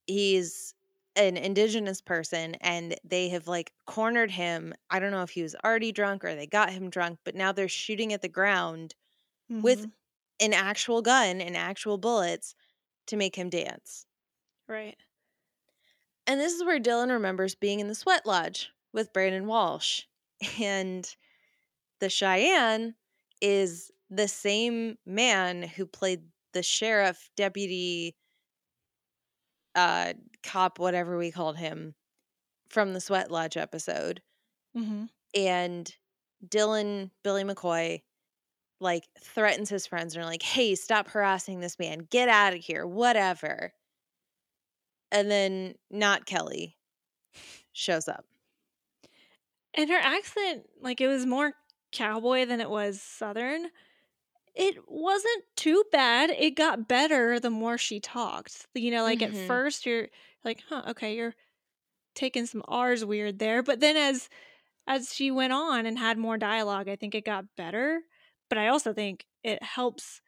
he's 0.07 0.76
an 1.16 1.38
indigenous 1.38 2.01
person 2.01 2.55
and 2.57 2.97
they 3.03 3.30
have 3.30 3.47
like 3.47 3.74
cornered 3.88 4.32
him. 4.32 4.74
I 4.89 4.99
don't 4.99 5.12
know 5.12 5.24
if 5.24 5.32
he 5.32 5.43
was 5.43 5.55
already 5.66 5.91
drunk 5.91 6.26
or 6.26 6.36
they 6.36 6.47
got 6.47 6.72
him 6.72 6.89
drunk, 6.89 7.20
but 7.26 7.36
now 7.36 7.51
they're 7.51 7.70
shooting 7.70 8.14
at 8.14 8.22
the 8.22 8.30
ground 8.30 8.95
with 9.64 9.86
Mhm. 9.86 9.91
An 10.42 10.54
actual 10.54 11.02
gun 11.02 11.42
and 11.42 11.56
actual 11.56 11.98
bullets 11.98 12.56
to 13.08 13.18
make 13.18 13.36
him 13.38 13.50
dance. 13.50 14.06
right. 14.68 14.98
And 16.28 16.39
this 16.39 16.54
is 16.54 16.64
where 16.64 16.80
Dylan 16.80 17.10
remembers 17.10 17.56
being 17.56 17.80
in 17.80 17.88
the 17.88 17.96
sweat 17.96 18.26
lodge 18.26 18.72
with 18.94 19.14
Brandon 19.14 19.48
Walsh. 19.48 20.04
And 20.60 21.08
the 22.00 22.10
Cheyenne 22.10 22.96
is 23.42 23.92
the 24.10 24.28
same 24.28 24.98
man 25.06 25.64
who 25.64 25.86
played 25.86 26.24
the 26.54 26.64
sheriff, 26.64 27.30
deputy, 27.36 28.16
uh, 29.76 30.14
cop, 30.44 30.80
whatever 30.80 31.18
we 31.18 31.32
called 31.32 31.58
him 31.58 31.96
from 32.70 32.94
the 32.94 33.02
sweat 33.02 33.32
lodge 33.32 33.58
episode. 33.58 34.22
hmm 34.76 35.04
And 35.36 35.94
Dylan, 36.46 37.12
Billy 37.24 37.44
McCoy, 37.44 38.02
like 38.82 39.07
threatens 39.19 39.69
his 39.69 39.88
friends 39.88 40.15
and 40.15 40.23
are 40.23 40.27
like, 40.29 40.43
hey, 40.43 40.75
stop 40.75 41.09
harassing 41.09 41.61
this 41.61 41.79
man. 41.79 41.99
Get 42.11 42.29
out 42.29 42.53
of 42.53 42.61
here, 42.63 42.88
whatever. 42.88 43.73
And 45.11 45.29
then 45.29 45.75
not 45.89 46.25
Kelly 46.25 46.77
shows 47.73 48.07
up. 48.07 48.25
And 49.73 49.89
her 49.89 49.97
accent, 49.97 50.69
like 50.82 51.01
it 51.01 51.07
was 51.07 51.25
more 51.25 51.53
cowboy 51.91 52.45
than 52.45 52.59
it 52.61 52.69
was 52.69 53.01
southern. 53.01 53.69
It 54.55 54.89
wasn't 54.89 55.45
too 55.55 55.84
bad. 55.91 56.32
It 56.32 56.51
got 56.55 56.88
better 56.88 57.39
the 57.39 57.49
more 57.51 57.77
she 57.77 57.99
talked. 57.99 58.67
You 58.75 58.91
know, 58.91 59.03
like 59.03 59.21
Mhm. 59.21 59.23
at 59.23 59.36
first 59.36 59.86
you're 59.86 60.09
like, 60.45 60.63
huh, 60.69 60.84
okay, 60.89 61.15
you're 61.15 61.36
taking 62.15 62.45
some 62.47 62.63
R's 62.67 63.05
weird 63.05 63.39
there. 63.39 63.63
But 63.63 63.79
then 63.82 63.97
as 63.97 64.29
as 64.88 65.13
she 65.13 65.32
went 65.32 65.53
on 65.53 65.86
and 65.88 65.99
had 65.99 66.17
more 66.17 66.38
dialogue, 66.38 66.89
I 66.89 66.95
think 66.97 67.15
it 67.15 67.25
got 67.25 67.55
better. 67.57 68.03
But 68.52 68.60
I 68.60 68.70
also 68.70 68.93
think 68.93 69.26
it 69.43 69.64
helps 69.64 70.22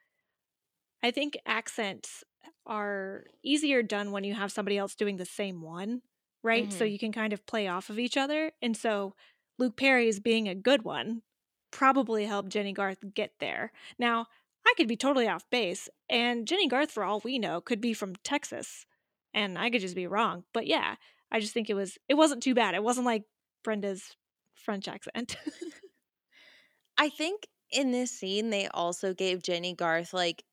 I 1.02 1.12
think 1.12 1.38
accents 1.46 2.24
are 2.66 3.26
easier 3.44 3.84
done 3.84 4.12
when 4.12 4.24
you 4.24 4.34
have 4.36 4.52
somebody 4.52 4.78
else 4.78 4.96
doing 4.96 5.18
the 5.18 5.26
same 5.26 5.62
one, 5.62 6.02
right? 6.44 6.72
So 6.72 6.86
Mhm. 6.86 6.92
you 6.92 6.98
can 7.00 7.12
kind 7.12 7.34
of 7.34 7.46
play 7.46 7.68
off 7.68 7.90
of 7.90 8.00
each 8.00 8.18
other. 8.18 8.54
And 8.62 8.76
so 8.78 9.16
Luke 9.58 9.76
Perry's 9.78 10.20
being 10.20 10.48
a 10.48 10.56
good 10.56 10.84
one 10.84 11.24
probably 11.72 12.26
helped 12.26 12.50
Jenny 12.50 12.72
Garth 12.74 13.00
get 13.14 13.34
there. 13.40 13.72
Now, 14.00 14.28
I 14.66 14.74
could 14.78 14.88
be 14.88 14.96
totally 14.96 15.28
off 15.28 15.50
base, 15.50 15.90
and 16.10 16.48
Jenny 16.48 16.68
Garth, 16.70 16.92
for 16.92 17.04
all 17.04 17.20
we 17.20 17.38
know, 17.38 17.60
could 17.60 17.82
be 17.82 17.94
from 17.94 18.16
Texas, 18.24 18.86
and 19.34 19.58
I 19.60 19.70
could 19.70 19.82
just 19.82 19.96
be 19.96 20.08
wrong. 20.08 20.46
But 20.54 20.68
yeah, 20.68 20.96
I 21.32 21.40
just 21.42 21.54
think 21.54 21.70
it 21.70 21.74
was 21.74 21.98
it 22.08 22.14
wasn't 22.14 22.44
too 22.44 22.54
bad. 22.56 22.74
It 22.76 22.84
wasn't 22.84 23.06
like 23.06 23.26
Brenda's 23.64 24.16
French 24.56 24.88
accent. 24.88 25.36
I 26.98 27.10
think 27.10 27.48
in 27.74 27.92
this 27.92 28.12
scene, 28.12 28.50
they 28.50 28.68
also 28.70 29.14
gave 29.14 29.44
Jenny 29.44 29.74
Garth 29.76 30.14
like 30.14 30.46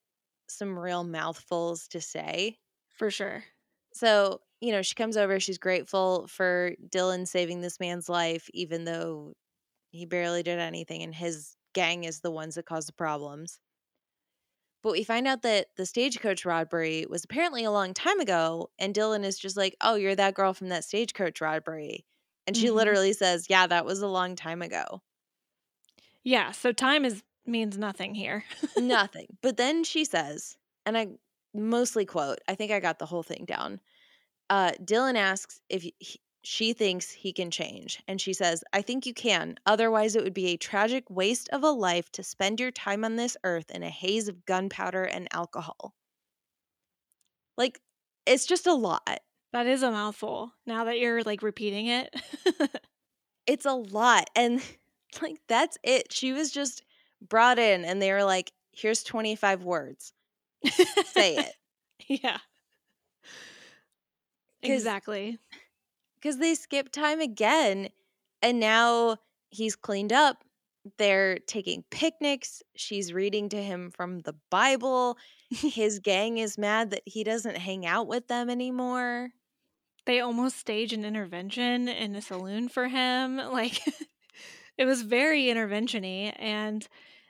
some 0.49 0.79
real 0.79 1.05
mouthfuls 1.05 1.89
to 1.89 2.01
say. 2.01 2.59
for 2.91 3.11
sure. 3.11 3.45
So, 3.93 4.41
you 4.61 4.73
know, 4.73 4.83
she 4.83 4.95
comes 4.95 5.17
over, 5.17 5.41
she's 5.41 5.59
grateful 5.59 6.27
for 6.29 6.73
Dylan 6.89 7.27
saving 7.27 7.61
this 7.61 7.81
man's 7.81 8.09
life, 8.09 8.49
even 8.55 8.85
though 8.85 9.35
he 9.93 10.07
barely 10.07 10.43
did 10.43 10.59
anything 10.59 11.03
and 11.03 11.15
his 11.15 11.57
gang 11.75 12.05
is 12.05 12.21
the 12.21 12.31
ones 12.33 12.57
that 12.57 12.67
caused 12.67 12.89
the 12.89 12.95
problems. 12.95 13.61
But 14.83 14.93
we 14.93 15.05
find 15.05 15.27
out 15.27 15.43
that 15.43 15.69
the 15.77 15.85
stagecoach 15.87 16.45
robbery 16.45 17.07
was 17.09 17.25
apparently 17.25 17.65
a 17.65 17.71
long 17.71 17.93
time 17.95 18.19
ago, 18.21 18.71
and 18.79 18.95
Dylan 18.95 19.25
is 19.25 19.39
just 19.39 19.57
like, 19.57 19.77
Oh, 19.81 19.95
you're 19.95 20.15
that 20.17 20.35
girl 20.35 20.53
from 20.55 20.69
that 20.69 20.85
stagecoach 20.85 21.41
robbery. 21.41 22.07
And 22.47 22.57
she 22.57 22.71
Mhm. 22.71 22.71
literally 22.71 23.13
says, 23.13 23.49
Yeah, 23.51 23.67
that 23.67 23.85
was 23.85 24.01
a 24.01 24.09
long 24.09 24.37
time 24.37 24.63
ago. 24.63 25.03
Yeah, 26.25 26.53
so 26.53 26.73
time 26.73 27.05
is 27.05 27.23
means 27.47 27.79
nothing 27.79 28.15
here. 28.15 28.45
Nothing. 28.77 29.27
But 29.43 29.57
then 29.57 29.83
she 29.83 30.05
says, 30.05 30.57
and 30.87 30.97
I 30.97 31.09
mostly 31.55 32.05
quote, 32.05 32.39
I 32.47 32.55
think 32.55 32.71
I 32.71 32.81
got 32.81 32.99
the 32.99 33.07
whole 33.07 33.23
thing 33.23 33.45
down. 33.47 33.81
Uh, 34.51 34.73
Dylan 34.85 35.17
asks 35.17 35.61
if 35.69 35.83
he, 35.83 36.21
she 36.43 36.73
thinks 36.75 37.11
he 37.11 37.33
can 37.33 37.51
change. 37.51 38.03
And 38.07 38.21
she 38.21 38.33
says, 38.35 38.63
I 38.73 38.83
think 38.83 39.07
you 39.07 39.15
can. 39.15 39.57
Otherwise, 39.67 40.15
it 40.15 40.23
would 40.23 40.35
be 40.35 40.49
a 40.49 40.57
tragic 40.57 41.09
waste 41.09 41.49
of 41.49 41.65
a 41.65 41.71
life 41.71 42.11
to 42.13 42.23
spend 42.23 42.61
your 42.61 42.71
time 42.71 43.05
on 43.05 43.17
this 43.17 43.37
earth 43.43 43.71
in 43.71 43.83
a 43.83 43.91
haze 43.91 44.29
of 44.29 44.45
gunpowder 44.45 45.05
and 45.05 45.29
alcohol. 45.33 45.95
Like, 47.57 47.81
it's 48.27 48.47
just 48.47 48.67
a 48.67 48.75
lot. 48.75 49.21
That 49.53 49.67
is 49.67 49.83
a 49.83 49.91
mouthful. 49.91 50.53
Now 50.67 50.85
that 50.85 50.99
you're 50.99 51.23
like 51.23 51.43
repeating 51.43 51.87
it. 51.87 52.15
It's 53.51 53.67
a 53.67 53.73
lot. 53.73 54.31
And 54.37 54.63
like, 55.23 55.41
that's 55.49 55.79
it. 55.83 56.13
She 56.13 56.33
was 56.33 56.51
just 56.51 56.83
brought 57.27 57.59
in, 57.59 57.85
and 57.85 58.01
they 58.03 58.13
were 58.13 58.25
like, 58.25 58.53
here's 58.73 59.03
25 59.03 59.65
words. 59.65 60.13
Say 61.05 61.37
it. 61.39 61.55
Yeah. 62.23 62.39
Exactly. 64.63 65.39
because 66.17 66.39
they 66.39 66.55
skip 66.55 66.91
time 66.93 67.21
again 67.21 67.91
and 68.43 68.61
now 68.61 69.19
he's 69.51 69.77
cleaned 69.77 70.13
up 70.13 70.45
they're 70.99 71.39
taking 71.41 71.85
picnics 71.91 72.63
she's 72.77 73.13
reading 73.13 73.49
to 73.51 73.63
him 73.63 73.91
from 73.91 74.21
the 74.21 74.35
bible 74.51 75.19
his 75.51 75.99
gang 76.01 76.39
is 76.39 76.59
mad 76.59 76.91
that 76.91 77.03
he 77.07 77.25
doesn't 77.25 77.59
hang 77.59 77.87
out 77.87 78.07
with 78.09 78.29
them 78.29 78.51
anymore 78.51 79.31
They 80.07 80.21
almost 80.21 80.59
stage 80.59 80.93
an 80.93 81.05
intervention 81.05 81.89
in 81.89 82.15
a 82.17 82.23
saloon 82.23 82.69
for 82.69 82.89
him. 82.89 83.37
Like 83.39 83.81
it 84.81 84.87
was 84.87 85.03
very 85.03 85.51
intervention-y. 85.51 86.33
And 86.39 86.89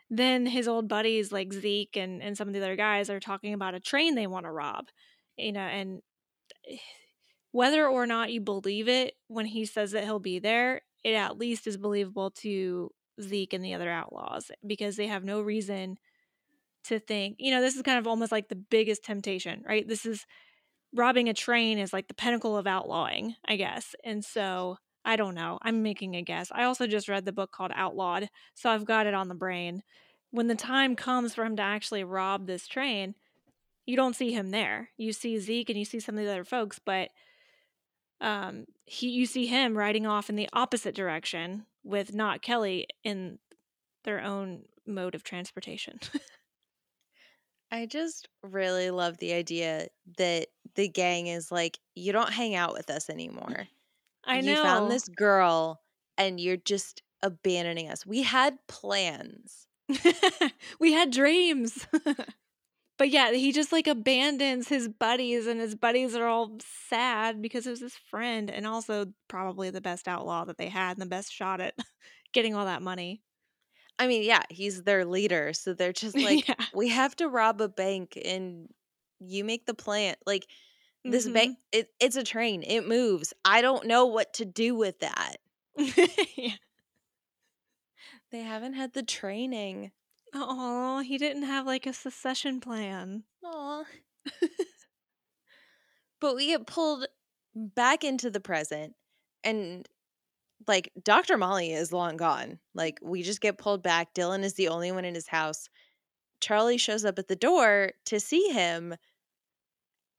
then 0.08 0.46
his 0.46 0.68
old 0.68 0.88
buddies 0.88 1.32
like 1.32 1.52
Zeke 1.52 1.96
and, 1.96 2.22
and 2.22 2.36
some 2.36 2.46
of 2.46 2.54
the 2.54 2.60
other 2.60 2.76
guys 2.76 3.10
are 3.10 3.18
talking 3.18 3.54
about 3.54 3.74
a 3.74 3.80
train 3.80 4.14
they 4.14 4.28
want 4.28 4.46
to 4.46 4.52
rob. 4.52 4.86
You 5.36 5.50
know, 5.52 5.60
and 5.60 6.00
eh, 6.70 6.76
whether 7.50 7.88
or 7.88 8.06
not 8.06 8.30
you 8.30 8.40
believe 8.40 8.88
it 8.88 9.14
when 9.26 9.46
he 9.46 9.64
says 9.64 9.90
that 9.90 10.04
he'll 10.04 10.20
be 10.20 10.38
there, 10.38 10.82
it 11.02 11.14
at 11.14 11.38
least 11.38 11.66
is 11.66 11.76
believable 11.76 12.30
to 12.42 12.90
Zeke 13.20 13.52
and 13.52 13.64
the 13.64 13.74
other 13.74 13.90
outlaws 13.90 14.52
because 14.64 14.94
they 14.94 15.08
have 15.08 15.24
no 15.24 15.40
reason 15.40 15.98
to 16.84 17.00
think, 17.00 17.34
you 17.40 17.50
know, 17.50 17.60
this 17.60 17.74
is 17.74 17.82
kind 17.82 17.98
of 17.98 18.06
almost 18.06 18.30
like 18.30 18.48
the 18.48 18.54
biggest 18.54 19.04
temptation, 19.04 19.64
right? 19.66 19.88
This 19.88 20.06
is 20.06 20.24
robbing 20.94 21.28
a 21.28 21.34
train 21.34 21.78
is 21.78 21.92
like 21.92 22.06
the 22.06 22.14
pinnacle 22.14 22.56
of 22.56 22.68
outlawing, 22.68 23.34
I 23.44 23.56
guess. 23.56 23.96
And 24.04 24.24
so 24.24 24.76
I 25.04 25.16
don't 25.16 25.34
know. 25.34 25.58
I'm 25.62 25.82
making 25.82 26.14
a 26.14 26.22
guess. 26.22 26.50
I 26.52 26.64
also 26.64 26.86
just 26.86 27.08
read 27.08 27.24
the 27.24 27.32
book 27.32 27.52
called 27.52 27.72
Outlawed, 27.74 28.28
so 28.54 28.70
I've 28.70 28.84
got 28.84 29.06
it 29.06 29.14
on 29.14 29.28
the 29.28 29.34
brain. 29.34 29.82
When 30.30 30.46
the 30.46 30.54
time 30.54 30.94
comes 30.94 31.34
for 31.34 31.44
him 31.44 31.56
to 31.56 31.62
actually 31.62 32.04
rob 32.04 32.46
this 32.46 32.66
train, 32.66 33.14
you 33.86 33.96
don't 33.96 34.14
see 34.14 34.32
him 34.32 34.50
there. 34.50 34.90
You 34.96 35.12
see 35.12 35.38
Zeke 35.38 35.70
and 35.70 35.78
you 35.78 35.84
see 35.84 36.00
some 36.00 36.16
of 36.16 36.24
the 36.24 36.30
other 36.30 36.44
folks, 36.44 36.78
but 36.78 37.10
um 38.20 38.66
he 38.84 39.08
you 39.08 39.24
see 39.24 39.46
him 39.46 39.78
riding 39.78 40.06
off 40.06 40.28
in 40.28 40.36
the 40.36 40.48
opposite 40.52 40.94
direction 40.94 41.64
with 41.82 42.14
not 42.14 42.42
Kelly 42.42 42.86
in 43.02 43.38
their 44.04 44.20
own 44.20 44.62
mode 44.86 45.14
of 45.14 45.22
transportation. 45.22 45.98
i 47.72 47.86
just 47.86 48.28
really 48.42 48.90
love 48.90 49.16
the 49.18 49.32
idea 49.32 49.86
that 50.18 50.48
the 50.74 50.88
gang 50.88 51.28
is 51.28 51.52
like 51.52 51.78
you 51.94 52.12
don't 52.12 52.32
hang 52.32 52.54
out 52.54 52.72
with 52.72 52.90
us 52.90 53.08
anymore 53.08 53.68
I 54.24 54.40
know. 54.40 54.52
you 54.52 54.62
found 54.62 54.90
this 54.90 55.08
girl 55.08 55.80
and 56.18 56.40
you're 56.40 56.56
just 56.56 57.02
abandoning 57.22 57.88
us 57.88 58.06
we 58.06 58.22
had 58.22 58.58
plans 58.66 59.66
we 60.80 60.92
had 60.92 61.10
dreams. 61.10 61.86
but 62.98 63.10
yeah, 63.10 63.32
he 63.32 63.52
just 63.52 63.72
like 63.72 63.86
abandons 63.86 64.68
his 64.68 64.88
buddies, 64.88 65.46
and 65.46 65.60
his 65.60 65.74
buddies 65.74 66.14
are 66.14 66.26
all 66.26 66.58
sad 66.88 67.40
because 67.42 67.66
it 67.66 67.70
was 67.70 67.80
his 67.80 67.96
friend, 68.10 68.50
and 68.50 68.66
also 68.66 69.06
probably 69.28 69.70
the 69.70 69.80
best 69.80 70.08
outlaw 70.08 70.44
that 70.44 70.58
they 70.58 70.68
had 70.68 70.92
and 70.92 71.02
the 71.02 71.06
best 71.06 71.32
shot 71.32 71.60
at 71.60 71.74
getting 72.32 72.54
all 72.54 72.66
that 72.66 72.82
money. 72.82 73.22
i 73.98 74.06
mean 74.06 74.22
yeah 74.22 74.42
he's 74.50 74.82
their 74.84 75.04
leader 75.04 75.52
so 75.52 75.74
they're 75.74 75.92
just 75.92 76.16
like 76.16 76.48
yeah. 76.48 76.54
we 76.74 76.88
have 76.88 77.14
to 77.16 77.28
rob 77.28 77.60
a 77.60 77.68
bank 77.68 78.16
and 78.24 78.68
you 79.18 79.44
make 79.44 79.66
the 79.66 79.74
plan 79.74 80.14
like 80.26 80.46
this 81.04 81.26
Mhm. 81.28 81.32
bank 81.34 81.58
it, 81.72 81.88
it's 82.00 82.16
a 82.16 82.22
train 82.24 82.62
it 82.62 82.86
moves 82.86 83.32
i 83.44 83.60
don't 83.62 83.86
know 83.86 84.06
what 84.06 84.34
to 84.34 84.44
do 84.44 84.74
with 84.74 84.98
that 85.00 85.36
yeah. 86.36 86.54
they 88.30 88.40
haven't 88.42 88.74
had 88.74 88.92
the 88.92 89.02
training 89.02 89.92
Oh, 90.32 91.00
he 91.00 91.18
didn't 91.18 91.42
have 91.42 91.66
like 91.66 91.86
a 91.86 91.92
secession 91.92 92.60
plan. 92.60 93.24
Aw. 93.44 93.82
but 96.20 96.36
we 96.36 96.46
get 96.46 96.66
pulled 96.68 97.06
back 97.54 98.04
into 98.04 98.30
the 98.30 98.38
present 98.38 98.94
and 99.42 99.88
like 100.68 100.92
Dr. 101.02 101.36
Molly 101.36 101.72
is 101.72 101.92
long 101.92 102.16
gone. 102.16 102.58
Like 102.74 103.00
we 103.02 103.22
just 103.22 103.40
get 103.40 103.58
pulled 103.58 103.82
back. 103.82 104.14
Dylan 104.14 104.44
is 104.44 104.54
the 104.54 104.68
only 104.68 104.92
one 104.92 105.04
in 105.04 105.14
his 105.16 105.26
house. 105.26 105.68
Charlie 106.40 106.78
shows 106.78 107.04
up 107.04 107.18
at 107.18 107.28
the 107.28 107.36
door 107.36 107.90
to 108.06 108.20
see 108.20 108.48
him. 108.50 108.94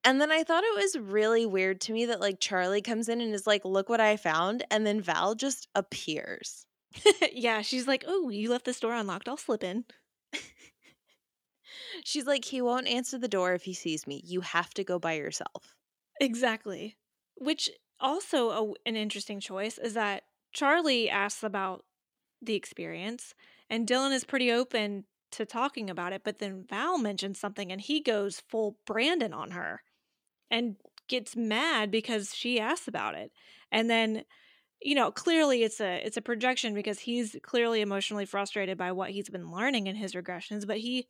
And 0.04 0.20
then 0.20 0.32
I 0.32 0.44
thought 0.44 0.64
it 0.64 0.76
was 0.76 0.98
really 0.98 1.46
weird 1.46 1.80
to 1.82 1.94
me 1.94 2.06
that 2.06 2.20
like 2.20 2.40
Charlie 2.40 2.82
comes 2.82 3.08
in 3.08 3.22
and 3.22 3.34
is 3.34 3.46
like, 3.48 3.64
"Look 3.66 3.88
what 3.90 4.02
I 4.02 4.18
found." 4.18 4.64
And 4.72 4.86
then 4.86 5.02
Val 5.02 5.36
just 5.36 5.68
appears. 5.76 6.66
yeah, 7.34 7.62
she's 7.62 7.88
like, 7.88 8.04
"Oh, 8.08 8.30
you 8.30 8.50
left 8.50 8.66
this 8.66 8.80
door 8.80 8.94
unlocked. 8.94 9.30
I'll 9.30 9.38
slip 9.38 9.64
in." 9.64 9.86
She's 12.04 12.26
like, 12.26 12.46
"He 12.46 12.62
won't 12.62 12.88
answer 12.88 13.18
the 13.18 13.28
door 13.28 13.54
if 13.54 13.64
he 13.64 13.74
sees 13.74 14.08
me. 14.08 14.22
You 14.26 14.42
have 14.42 14.74
to 14.76 14.84
go 14.84 15.00
by 15.00 15.14
yourself." 15.14 15.76
Exactly. 16.20 16.98
Which 17.36 17.70
also 18.00 18.50
a, 18.50 18.74
an 18.86 18.96
interesting 18.96 19.40
choice 19.40 19.78
is 19.78 19.94
that 19.94 20.24
Charlie 20.54 21.10
asks 21.10 21.44
about 21.44 21.86
the 22.42 22.56
experience, 22.56 23.34
and 23.70 23.88
Dylan 23.88 24.12
is 24.12 24.24
pretty 24.24 24.52
open 24.52 25.06
to 25.32 25.46
talking 25.46 25.90
about 25.90 26.14
it. 26.14 26.24
But 26.24 26.40
then 26.40 26.66
Val 26.70 26.98
mentions 26.98 27.40
something, 27.40 27.72
and 27.72 27.82
he 27.82 28.02
goes 28.02 28.40
full 28.40 28.78
Brandon 28.86 29.34
on 29.34 29.52
her, 29.52 29.84
and 30.52 30.78
gets 31.10 31.36
mad 31.38 31.92
because 31.92 32.36
she 32.36 32.60
asks 32.60 32.88
about 32.90 33.16
it. 33.16 33.32
And 33.72 33.90
then, 33.90 34.26
you 34.82 34.96
know, 34.96 35.12
clearly 35.12 35.64
it's 35.64 35.82
a 35.82 36.06
it's 36.06 36.18
a 36.18 36.22
projection 36.24 36.76
because 36.76 37.00
he's 37.02 37.38
clearly 37.44 37.82
emotionally 37.82 38.26
frustrated 38.26 38.78
by 38.78 38.92
what 38.94 39.12
he's 39.12 39.30
been 39.30 39.52
learning 39.52 39.88
in 39.88 39.96
his 39.98 40.14
regressions. 40.16 40.68
But 40.68 40.80
he 40.80 41.08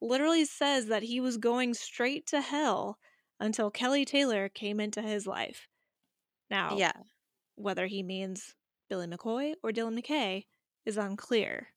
literally 0.00 0.44
says 0.44 0.86
that 0.88 1.04
he 1.04 1.20
was 1.20 1.38
going 1.38 1.74
straight 1.74 2.26
to 2.28 2.40
hell 2.40 2.98
until 3.40 3.70
Kelly 3.70 4.04
Taylor 4.04 4.48
came 4.48 4.80
into 4.80 5.02
his 5.02 5.26
life. 5.26 5.68
Now, 6.50 6.78
Yeah. 6.78 6.92
whether 7.56 7.86
he 7.88 8.02
means 8.02 8.56
Billy 8.88 9.06
McCoy 9.08 9.54
or 9.62 9.72
Dylan 9.72 9.98
McKay 10.00 10.46
is 10.86 10.96
unclear. 10.98 11.74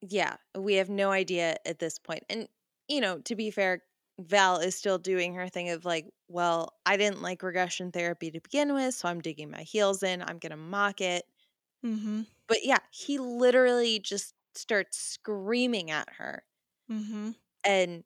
Yeah, 0.00 0.36
we 0.56 0.74
have 0.74 0.88
no 0.90 1.10
idea 1.10 1.56
at 1.64 1.78
this. 1.78 1.98
And 2.28 2.48
you 2.88 3.00
know, 3.00 3.20
to 3.20 3.36
be 3.36 3.50
fair, 3.50 3.82
Val 4.18 4.58
is 4.58 4.74
still 4.74 4.98
doing 4.98 5.34
her 5.34 5.48
thing 5.48 5.70
of 5.70 5.84
like, 5.84 6.06
well, 6.28 6.74
I 6.84 6.96
didn't 6.96 7.22
like 7.22 7.42
regression 7.42 7.92
therapy 7.92 8.30
to 8.30 8.40
begin 8.40 8.74
with, 8.74 8.94
so 8.94 9.08
I'm 9.08 9.20
digging 9.20 9.50
my 9.50 9.62
heels 9.62 10.02
in. 10.02 10.22
I'm 10.22 10.38
going 10.38 10.50
to 10.50 10.56
mock 10.56 11.00
it. 11.00 11.24
Mm-hmm. 11.84 12.22
But 12.46 12.64
yeah, 12.64 12.78
he 12.90 13.18
literally 13.18 13.98
just 13.98 14.34
starts 14.54 14.98
screaming 14.98 15.90
at 15.90 16.08
her. 16.18 16.44
Mm-hmm. 16.90 17.30
And 17.64 18.04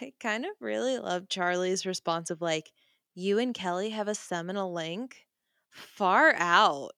I 0.00 0.12
kind 0.20 0.44
of 0.44 0.50
really 0.60 0.98
love 0.98 1.28
Charlie's 1.28 1.86
response 1.86 2.30
of 2.30 2.40
like, 2.40 2.72
you 3.14 3.38
and 3.38 3.54
Kelly 3.54 3.90
have 3.90 4.08
a 4.08 4.14
seminal 4.14 4.72
link 4.72 5.26
far 5.70 6.34
out. 6.36 6.92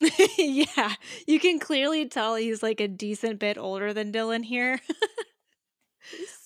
yeah, 0.38 0.94
you 1.26 1.38
can 1.38 1.58
clearly 1.58 2.08
tell 2.08 2.34
he's 2.34 2.62
like 2.62 2.80
a 2.80 2.88
decent 2.88 3.38
bit 3.38 3.56
older 3.56 3.92
than 3.92 4.12
Dylan 4.12 4.44
here. 4.44 4.80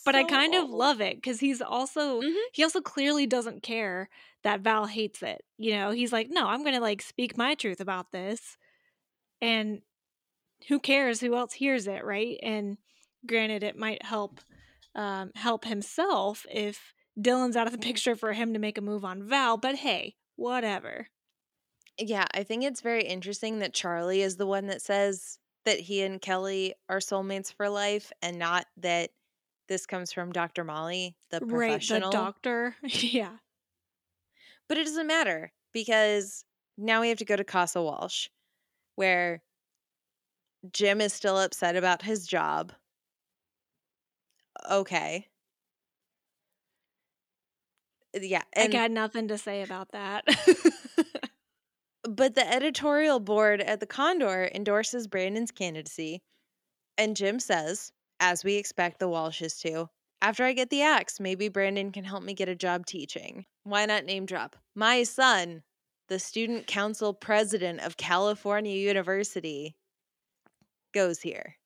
but 0.04 0.14
I 0.14 0.22
So 0.22 0.28
kind 0.28 0.54
of 0.54 0.70
love 0.70 1.00
it 1.00 1.16
because 1.16 1.40
he's 1.40 1.60
also 1.62 2.20
Mhm. 2.20 2.42
he 2.52 2.62
also 2.62 2.80
clearly 2.80 3.26
doesn't 3.26 3.62
care 3.62 4.08
that 4.42 4.60
Val 4.60 4.86
hates 4.86 5.22
it. 5.22 5.44
You 5.58 5.72
know, 5.72 5.90
he's 5.90 6.12
like, 6.12 6.28
no, 6.30 6.46
I'm 6.46 6.64
gonna 6.64 6.80
like 6.80 7.02
speak 7.02 7.36
my 7.36 7.54
truth 7.54 7.80
about 7.80 8.12
this, 8.12 8.56
and 9.40 9.82
who 10.68 10.78
cares 10.80 11.20
who 11.20 11.34
else 11.36 11.54
hears 11.54 11.86
it, 11.86 12.04
right? 12.04 12.38
And 12.42 12.78
granted, 13.26 13.62
it 13.62 13.76
might 13.78 14.04
help 14.04 14.40
um, 14.94 15.32
help 15.34 15.64
himself 15.64 16.46
if 16.50 16.94
Dylan's 17.20 17.56
out 17.56 17.66
of 17.66 17.72
the 17.72 17.78
picture 17.86 18.16
for 18.16 18.32
him 18.32 18.52
to 18.54 18.58
make 18.58 18.78
a 18.78 18.82
move 18.82 19.04
on 19.04 19.22
Val. 19.24 19.56
But 19.56 19.76
hey, 19.76 20.16
whatever. 20.36 21.08
Yeah, 21.98 22.26
I 22.34 22.42
think 22.42 22.62
it's 22.64 22.80
very 22.82 23.04
interesting 23.04 23.58
that 23.60 23.74
Charlie 23.74 24.22
is 24.22 24.36
the 24.36 24.46
one 24.46 24.66
that 24.66 24.82
says 24.82 25.38
that 25.64 25.80
he 25.80 26.02
and 26.02 26.20
Kelly 26.20 26.74
are 26.88 26.98
soulmates 26.98 27.52
for 27.52 27.68
life 27.68 28.12
and 28.22 28.38
not 28.38 28.66
that 28.78 29.10
this 29.68 29.86
comes 29.86 30.12
from 30.12 30.32
Dr. 30.32 30.64
Molly, 30.64 31.16
the 31.30 31.40
professional. 31.40 32.00
Right, 32.00 32.10
the 32.10 32.16
doctor. 32.16 32.76
yeah. 32.82 33.36
But 34.68 34.78
it 34.78 34.84
doesn't 34.84 35.06
matter 35.06 35.52
because 35.72 36.44
now 36.76 37.00
we 37.00 37.08
have 37.08 37.18
to 37.18 37.24
go 37.24 37.36
to 37.36 37.44
Casa 37.44 37.82
Walsh 37.82 38.28
where 38.96 39.42
Jim 40.72 41.00
is 41.00 41.12
still 41.12 41.38
upset 41.38 41.76
about 41.76 42.02
his 42.02 42.26
job. 42.26 42.72
Okay. 44.70 45.26
Uh, 48.14 48.20
yeah, 48.22 48.42
I 48.56 48.68
got 48.68 48.90
nothing 48.90 49.28
to 49.28 49.38
say 49.38 49.62
about 49.62 49.92
that. 49.92 50.24
But 52.08 52.36
the 52.36 52.48
editorial 52.48 53.18
board 53.18 53.60
at 53.60 53.80
the 53.80 53.86
Condor 53.86 54.48
endorses 54.54 55.08
Brandon's 55.08 55.50
candidacy, 55.50 56.22
and 56.96 57.16
Jim 57.16 57.40
says, 57.40 57.90
as 58.20 58.44
we 58.44 58.54
expect 58.56 58.98
the 58.98 59.08
Walshes 59.08 59.60
to, 59.62 59.88
after 60.22 60.44
I 60.44 60.52
get 60.54 60.70
the 60.70 60.82
axe, 60.82 61.20
maybe 61.20 61.48
Brandon 61.48 61.92
can 61.92 62.04
help 62.04 62.22
me 62.22 62.34
get 62.34 62.48
a 62.48 62.54
job 62.54 62.86
teaching. 62.86 63.44
Why 63.64 63.84
not 63.86 64.04
name 64.04 64.26
drop? 64.26 64.56
My 64.74 65.02
son, 65.02 65.62
the 66.08 66.18
student 66.18 66.66
council 66.66 67.12
president 67.12 67.80
of 67.80 67.96
California 67.96 68.76
University, 68.76 69.76
goes 70.94 71.20
here. 71.20 71.56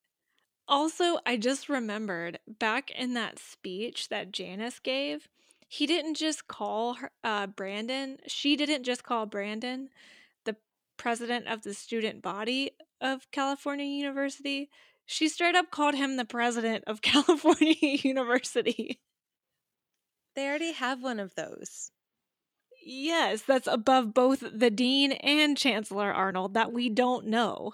also, 0.66 1.18
I 1.26 1.36
just 1.36 1.68
remembered 1.68 2.38
back 2.46 2.90
in 2.92 3.14
that 3.14 3.38
speech 3.38 4.08
that 4.08 4.32
Janice 4.32 4.78
gave, 4.78 5.28
he 5.68 5.86
didn't 5.86 6.14
just 6.14 6.46
call 6.48 6.94
her, 6.94 7.10
uh, 7.24 7.46
Brandon, 7.48 8.18
she 8.26 8.56
didn't 8.56 8.84
just 8.84 9.04
call 9.04 9.26
Brandon 9.26 9.88
the 10.44 10.56
president 10.96 11.48
of 11.48 11.62
the 11.62 11.74
student 11.74 12.22
body 12.22 12.72
of 13.00 13.30
California 13.32 13.86
University. 13.86 14.70
She 15.10 15.28
straight 15.28 15.56
up 15.56 15.72
called 15.72 15.96
him 15.96 16.16
the 16.16 16.24
president 16.24 16.84
of 16.86 17.02
California 17.02 17.74
University. 17.80 19.00
They 20.36 20.46
already 20.46 20.70
have 20.70 21.02
one 21.02 21.18
of 21.18 21.34
those. 21.34 21.90
Yes, 22.80 23.42
that's 23.42 23.66
above 23.66 24.14
both 24.14 24.44
the 24.52 24.70
dean 24.70 25.10
and 25.10 25.58
Chancellor 25.58 26.12
Arnold 26.12 26.54
that 26.54 26.72
we 26.72 26.88
don't 26.88 27.26
know. 27.26 27.72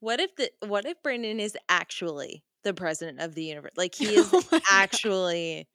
What 0.00 0.20
if 0.20 0.36
the 0.36 0.52
what 0.60 0.86
if 0.86 1.02
Brandon 1.02 1.40
is 1.40 1.56
actually 1.68 2.44
the 2.62 2.72
president 2.72 3.18
of 3.20 3.34
the 3.34 3.42
universe? 3.44 3.72
Like 3.76 3.94
he 3.96 4.14
is 4.14 4.32
Oh 4.32 4.42
my 4.52 4.60
God. 4.60 4.64
actually 4.70 5.66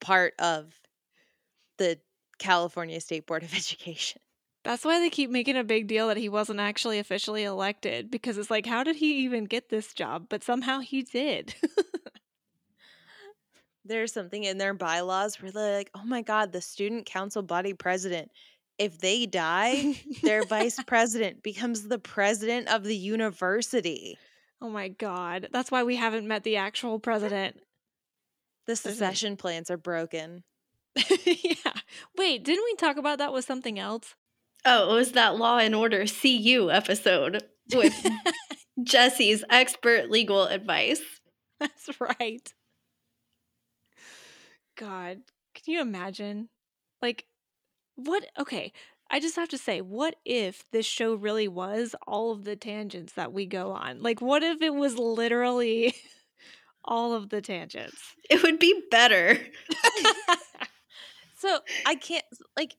part 0.00 0.34
of 0.38 0.74
the 1.78 1.98
California 2.38 3.00
State 3.00 3.26
Board 3.26 3.42
of 3.42 3.54
Education. 3.56 4.20
That's 4.62 4.84
why 4.84 5.00
they 5.00 5.08
keep 5.08 5.30
making 5.30 5.56
a 5.56 5.64
big 5.64 5.86
deal 5.86 6.08
that 6.08 6.18
he 6.18 6.28
wasn't 6.28 6.60
actually 6.60 6.98
officially 6.98 7.44
elected 7.44 8.10
because 8.10 8.36
it's 8.36 8.50
like, 8.50 8.66
how 8.66 8.84
did 8.84 8.96
he 8.96 9.24
even 9.24 9.44
get 9.44 9.70
this 9.70 9.94
job? 9.94 10.26
But 10.28 10.44
somehow 10.44 10.80
he 10.80 11.02
did. 11.02 11.54
There's 13.84 14.12
something 14.12 14.44
in 14.44 14.58
their 14.58 14.74
bylaws 14.74 15.40
where 15.40 15.50
they're 15.50 15.78
like, 15.78 15.90
oh 15.94 16.04
my 16.04 16.20
God, 16.20 16.52
the 16.52 16.60
student 16.60 17.06
council 17.06 17.42
body 17.42 17.72
president, 17.72 18.30
if 18.78 18.98
they 18.98 19.24
die, 19.24 19.94
their 20.22 20.44
vice 20.44 20.78
president 20.86 21.42
becomes 21.42 21.88
the 21.88 21.98
president 21.98 22.68
of 22.68 22.84
the 22.84 22.96
university. 22.96 24.18
oh 24.60 24.68
my 24.68 24.88
God. 24.88 25.48
That's 25.52 25.70
why 25.70 25.84
we 25.84 25.96
haven't 25.96 26.28
met 26.28 26.44
the 26.44 26.56
actual 26.56 26.98
president. 26.98 27.58
The 28.66 28.76
secession 28.76 29.38
plans 29.38 29.70
are 29.70 29.78
broken. 29.78 30.44
yeah. 31.24 31.72
Wait, 32.16 32.44
didn't 32.44 32.64
we 32.64 32.74
talk 32.76 32.98
about 32.98 33.18
that 33.18 33.32
with 33.32 33.46
something 33.46 33.78
else? 33.78 34.14
Oh, 34.64 34.92
it 34.92 34.94
was 34.94 35.12
that 35.12 35.36
Law 35.36 35.58
and 35.58 35.74
Order 35.74 36.04
CU 36.06 36.70
episode 36.70 37.42
with 37.72 37.94
Jesse's 38.82 39.44
expert 39.48 40.10
legal 40.10 40.44
advice. 40.44 41.00
That's 41.58 41.88
right. 42.00 42.52
God, 44.76 45.18
can 45.54 45.74
you 45.74 45.80
imagine? 45.80 46.48
Like, 47.02 47.26
what? 47.96 48.26
Okay, 48.38 48.72
I 49.10 49.20
just 49.20 49.36
have 49.36 49.48
to 49.50 49.58
say, 49.58 49.80
what 49.80 50.16
if 50.24 50.64
this 50.72 50.86
show 50.86 51.14
really 51.14 51.48
was 51.48 51.94
all 52.06 52.32
of 52.32 52.44
the 52.44 52.56
tangents 52.56 53.14
that 53.14 53.32
we 53.32 53.46
go 53.46 53.72
on? 53.72 54.02
Like, 54.02 54.20
what 54.20 54.42
if 54.42 54.62
it 54.62 54.74
was 54.74 54.98
literally 54.98 55.94
all 56.84 57.12
of 57.14 57.28
the 57.30 57.40
tangents? 57.40 58.00
It 58.28 58.42
would 58.42 58.58
be 58.58 58.82
better. 58.90 59.38
So 61.40 61.60
I 61.86 61.94
can't 61.94 62.24
like 62.54 62.76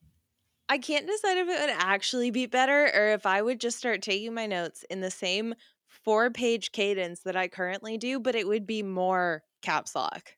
I 0.71 0.77
can't 0.77 1.05
decide 1.05 1.37
if 1.37 1.49
it 1.49 1.59
would 1.59 1.75
actually 1.77 2.31
be 2.31 2.45
better 2.45 2.85
or 2.95 3.09
if 3.09 3.25
I 3.25 3.41
would 3.41 3.59
just 3.59 3.77
start 3.77 4.01
taking 4.01 4.33
my 4.33 4.45
notes 4.45 4.85
in 4.89 5.01
the 5.01 5.11
same 5.11 5.53
four 5.89 6.29
page 6.29 6.71
cadence 6.71 7.19
that 7.21 7.35
I 7.35 7.49
currently 7.49 7.97
do, 7.97 8.21
but 8.21 8.35
it 8.35 8.47
would 8.47 8.65
be 8.65 8.81
more 8.81 9.43
caps 9.61 9.95
lock. 9.95 10.37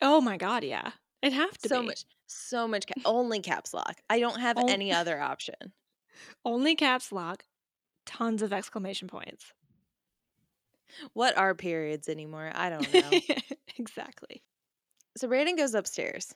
oh 0.00 0.20
my 0.20 0.36
God, 0.36 0.62
yeah. 0.62 0.92
It'd 1.22 1.32
have 1.34 1.58
to 1.58 1.62
be 1.62 1.74
So 1.74 1.80
be. 1.80 1.86
much, 1.88 2.04
so 2.28 2.68
much, 2.68 2.86
ca- 2.86 3.00
only 3.04 3.40
caps 3.40 3.74
lock. 3.74 3.96
I 4.08 4.20
don't 4.20 4.38
have 4.40 4.56
On- 4.58 4.68
any 4.70 4.92
other 4.92 5.20
option. 5.20 5.56
Only 6.44 6.74
caps 6.76 7.10
lock, 7.12 7.44
tons 8.06 8.42
of 8.42 8.52
exclamation 8.52 9.08
points. 9.08 9.52
What 11.14 11.36
are 11.36 11.54
periods 11.54 12.08
anymore? 12.08 12.50
I 12.54 12.70
don't 12.70 12.92
know. 12.94 13.18
exactly. 13.76 14.42
so 15.16 15.26
Brandon 15.28 15.56
goes 15.56 15.74
upstairs 15.74 16.32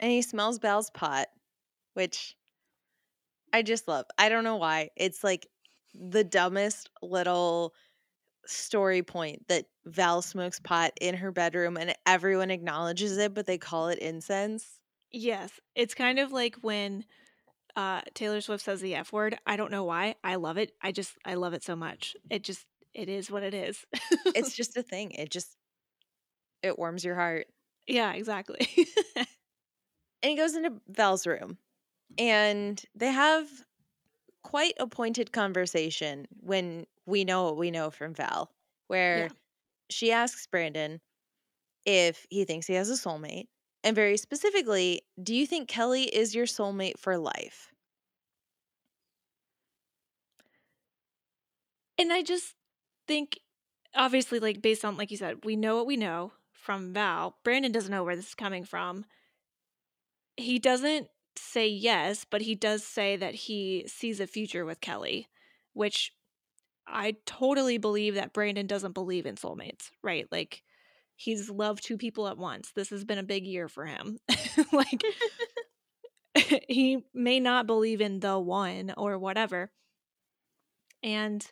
and 0.00 0.10
he 0.12 0.20
smells 0.22 0.58
Val's 0.58 0.90
pot 0.90 1.28
which 1.94 2.36
I 3.52 3.62
just 3.62 3.88
love. 3.88 4.06
I 4.18 4.28
don't 4.28 4.44
know 4.44 4.56
why. 4.56 4.90
It's 4.96 5.22
like 5.22 5.46
the 5.94 6.24
dumbest 6.24 6.88
little 7.02 7.74
story 8.46 9.02
point 9.02 9.46
that 9.48 9.66
Val 9.84 10.22
smokes 10.22 10.58
pot 10.58 10.92
in 11.00 11.14
her 11.14 11.30
bedroom 11.30 11.76
and 11.76 11.94
everyone 12.06 12.50
acknowledges 12.50 13.18
it, 13.18 13.34
but 13.34 13.46
they 13.46 13.58
call 13.58 13.88
it 13.88 13.98
incense. 13.98 14.66
Yes, 15.10 15.52
it's 15.74 15.94
kind 15.94 16.18
of 16.18 16.32
like 16.32 16.56
when 16.62 17.04
uh, 17.76 18.00
Taylor 18.14 18.40
Swift 18.40 18.64
says 18.64 18.80
the 18.80 18.94
F 18.94 19.12
word. 19.12 19.38
I 19.46 19.56
don't 19.56 19.70
know 19.70 19.84
why. 19.84 20.16
I 20.24 20.36
love 20.36 20.56
it. 20.56 20.72
I 20.82 20.92
just 20.92 21.16
I 21.24 21.34
love 21.34 21.52
it 21.54 21.62
so 21.62 21.76
much. 21.76 22.16
It 22.30 22.42
just 22.42 22.66
it 22.94 23.08
is 23.08 23.30
what 23.30 23.42
it 23.42 23.54
is. 23.54 23.84
it's 24.34 24.56
just 24.56 24.76
a 24.76 24.82
thing. 24.82 25.12
It 25.12 25.30
just 25.30 25.56
it 26.62 26.78
warms 26.78 27.04
your 27.04 27.14
heart. 27.14 27.46
Yeah, 27.86 28.12
exactly. 28.12 28.68
and 29.16 29.26
he 30.22 30.36
goes 30.36 30.54
into 30.54 30.74
Val's 30.88 31.26
room 31.26 31.58
and 32.18 32.82
they 32.94 33.10
have 33.10 33.48
quite 34.42 34.74
a 34.78 34.86
pointed 34.86 35.32
conversation 35.32 36.26
when 36.40 36.86
we 37.06 37.24
know 37.24 37.44
what 37.44 37.56
we 37.56 37.70
know 37.70 37.90
from 37.90 38.14
Val, 38.14 38.50
where 38.88 39.18
yeah. 39.18 39.28
she 39.90 40.12
asks 40.12 40.46
Brandon 40.46 41.00
if 41.84 42.26
he 42.30 42.44
thinks 42.44 42.66
he 42.66 42.74
has 42.74 42.90
a 42.90 42.94
soulmate. 42.94 43.46
And 43.84 43.96
very 43.96 44.16
specifically, 44.16 45.02
do 45.20 45.34
you 45.34 45.46
think 45.46 45.68
Kelly 45.68 46.04
is 46.04 46.34
your 46.34 46.46
soulmate 46.46 46.98
for 46.98 47.18
life? 47.18 47.72
And 51.98 52.12
I 52.12 52.22
just 52.22 52.54
think, 53.08 53.40
obviously, 53.94 54.38
like 54.38 54.62
based 54.62 54.84
on, 54.84 54.96
like 54.96 55.10
you 55.10 55.16
said, 55.16 55.44
we 55.44 55.56
know 55.56 55.76
what 55.76 55.86
we 55.86 55.96
know 55.96 56.32
from 56.52 56.92
Val. 56.92 57.36
Brandon 57.42 57.72
doesn't 57.72 57.90
know 57.90 58.04
where 58.04 58.16
this 58.16 58.28
is 58.28 58.34
coming 58.34 58.64
from. 58.64 59.04
He 60.36 60.58
doesn't 60.58 61.08
say 61.36 61.68
yes, 61.68 62.24
but 62.28 62.42
he 62.42 62.54
does 62.54 62.84
say 62.84 63.16
that 63.16 63.34
he 63.34 63.84
sees 63.86 64.20
a 64.20 64.26
future 64.26 64.64
with 64.64 64.80
Kelly, 64.80 65.28
which 65.72 66.12
I 66.86 67.16
totally 67.26 67.78
believe 67.78 68.14
that 68.14 68.32
Brandon 68.32 68.66
doesn't 68.66 68.92
believe 68.92 69.26
in 69.26 69.36
soulmates, 69.36 69.90
right? 70.02 70.26
Like 70.30 70.62
he's 71.16 71.50
loved 71.50 71.84
two 71.84 71.96
people 71.96 72.28
at 72.28 72.38
once. 72.38 72.72
This 72.74 72.90
has 72.90 73.04
been 73.04 73.18
a 73.18 73.22
big 73.22 73.46
year 73.46 73.68
for 73.68 73.86
him. 73.86 74.18
like 74.72 75.02
he 76.68 77.04
may 77.14 77.40
not 77.40 77.66
believe 77.66 78.00
in 78.00 78.20
the 78.20 78.38
one 78.38 78.92
or 78.96 79.18
whatever. 79.18 79.70
And 81.02 81.44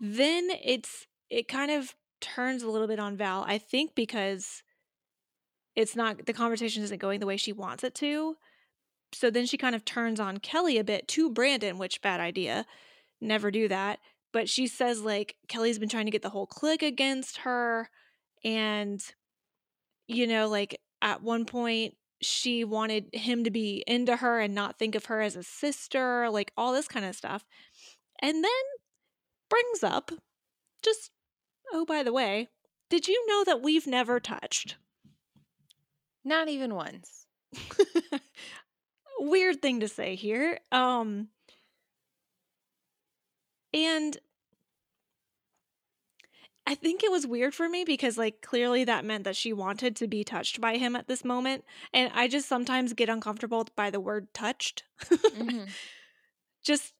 then 0.00 0.48
it's 0.64 1.06
it 1.28 1.48
kind 1.48 1.70
of 1.70 1.94
turns 2.20 2.62
a 2.62 2.68
little 2.68 2.86
bit 2.86 2.98
on 2.98 3.16
Val, 3.16 3.44
I 3.46 3.58
think 3.58 3.94
because 3.94 4.62
it's 5.80 5.96
not 5.96 6.26
the 6.26 6.34
conversation 6.34 6.82
isn't 6.82 7.00
going 7.00 7.20
the 7.20 7.26
way 7.26 7.38
she 7.38 7.52
wants 7.52 7.82
it 7.82 7.94
to. 7.96 8.36
So 9.14 9.30
then 9.30 9.46
she 9.46 9.56
kind 9.56 9.74
of 9.74 9.84
turns 9.84 10.20
on 10.20 10.38
Kelly 10.38 10.76
a 10.76 10.84
bit 10.84 11.08
to 11.08 11.30
Brandon, 11.30 11.78
which 11.78 12.02
bad 12.02 12.20
idea. 12.20 12.66
Never 13.20 13.50
do 13.50 13.66
that. 13.68 13.98
But 14.30 14.48
she 14.48 14.66
says 14.66 15.00
like 15.00 15.36
Kelly's 15.48 15.78
been 15.78 15.88
trying 15.88 16.04
to 16.04 16.10
get 16.10 16.20
the 16.20 16.28
whole 16.28 16.46
clique 16.46 16.82
against 16.82 17.38
her 17.38 17.88
and 18.44 19.02
you 20.06 20.26
know 20.26 20.48
like 20.48 20.80
at 21.02 21.22
one 21.22 21.44
point 21.44 21.94
she 22.22 22.62
wanted 22.64 23.06
him 23.14 23.44
to 23.44 23.50
be 23.50 23.82
into 23.86 24.16
her 24.16 24.38
and 24.38 24.54
not 24.54 24.78
think 24.78 24.94
of 24.94 25.06
her 25.06 25.22
as 25.22 25.34
a 25.34 25.42
sister, 25.42 26.28
like 26.28 26.52
all 26.58 26.74
this 26.74 26.88
kind 26.88 27.06
of 27.06 27.16
stuff. 27.16 27.46
And 28.20 28.44
then 28.44 28.50
brings 29.48 29.82
up 29.82 30.12
just 30.84 31.10
oh 31.72 31.86
by 31.86 32.02
the 32.02 32.12
way, 32.12 32.48
did 32.90 33.08
you 33.08 33.26
know 33.26 33.44
that 33.44 33.62
we've 33.62 33.86
never 33.86 34.20
touched? 34.20 34.76
Not 36.30 36.48
even 36.48 36.76
once. 36.76 37.26
Weird 39.18 39.60
thing 39.60 39.80
to 39.80 39.88
say 39.88 40.14
here. 40.14 40.60
Um 40.70 41.26
and 43.74 44.16
I 46.68 46.76
think 46.76 47.02
it 47.02 47.10
was 47.10 47.26
weird 47.26 47.52
for 47.52 47.68
me 47.68 47.82
because 47.84 48.16
like 48.16 48.42
clearly 48.42 48.84
that 48.84 49.04
meant 49.04 49.24
that 49.24 49.34
she 49.34 49.52
wanted 49.52 49.96
to 49.96 50.06
be 50.06 50.22
touched 50.22 50.60
by 50.60 50.76
him 50.76 50.94
at 50.94 51.08
this 51.08 51.24
moment 51.24 51.64
and 51.92 52.12
I 52.14 52.28
just 52.28 52.48
sometimes 52.48 52.92
get 52.92 53.08
uncomfortable 53.08 53.66
by 53.74 53.90
the 53.90 53.98
word 53.98 54.32
touched. 54.32 54.84
mm-hmm. 55.04 55.64
Just 56.62 56.92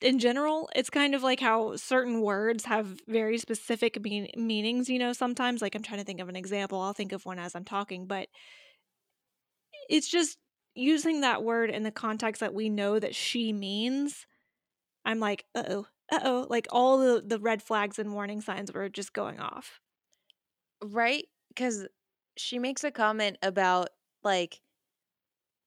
in 0.00 0.18
general, 0.18 0.68
it's 0.74 0.90
kind 0.90 1.14
of 1.14 1.22
like 1.22 1.40
how 1.40 1.76
certain 1.76 2.22
words 2.22 2.64
have 2.64 3.00
very 3.06 3.38
specific 3.38 4.00
mean- 4.02 4.30
meanings, 4.36 4.88
you 4.88 4.98
know, 4.98 5.12
sometimes. 5.12 5.60
Like 5.60 5.74
I'm 5.74 5.82
trying 5.82 6.00
to 6.00 6.04
think 6.04 6.20
of 6.20 6.28
an 6.28 6.36
example. 6.36 6.80
I'll 6.80 6.92
think 6.92 7.12
of 7.12 7.26
one 7.26 7.38
as 7.38 7.54
I'm 7.54 7.64
talking, 7.64 8.06
but 8.06 8.28
it's 9.88 10.08
just 10.08 10.38
using 10.74 11.20
that 11.20 11.42
word 11.42 11.70
in 11.70 11.82
the 11.82 11.90
context 11.90 12.40
that 12.40 12.54
we 12.54 12.68
know 12.68 12.98
that 12.98 13.14
she 13.14 13.52
means. 13.52 14.26
I'm 15.04 15.20
like, 15.20 15.44
uh 15.54 15.64
oh, 15.68 15.86
uh 16.12 16.20
oh. 16.24 16.46
Like 16.48 16.66
all 16.70 16.98
the, 16.98 17.22
the 17.26 17.38
red 17.38 17.62
flags 17.62 17.98
and 17.98 18.14
warning 18.14 18.40
signs 18.40 18.72
were 18.72 18.88
just 18.88 19.12
going 19.12 19.40
off. 19.40 19.80
Right? 20.82 21.24
Because 21.48 21.86
she 22.36 22.58
makes 22.58 22.84
a 22.84 22.90
comment 22.90 23.36
about 23.42 23.90
like 24.22 24.60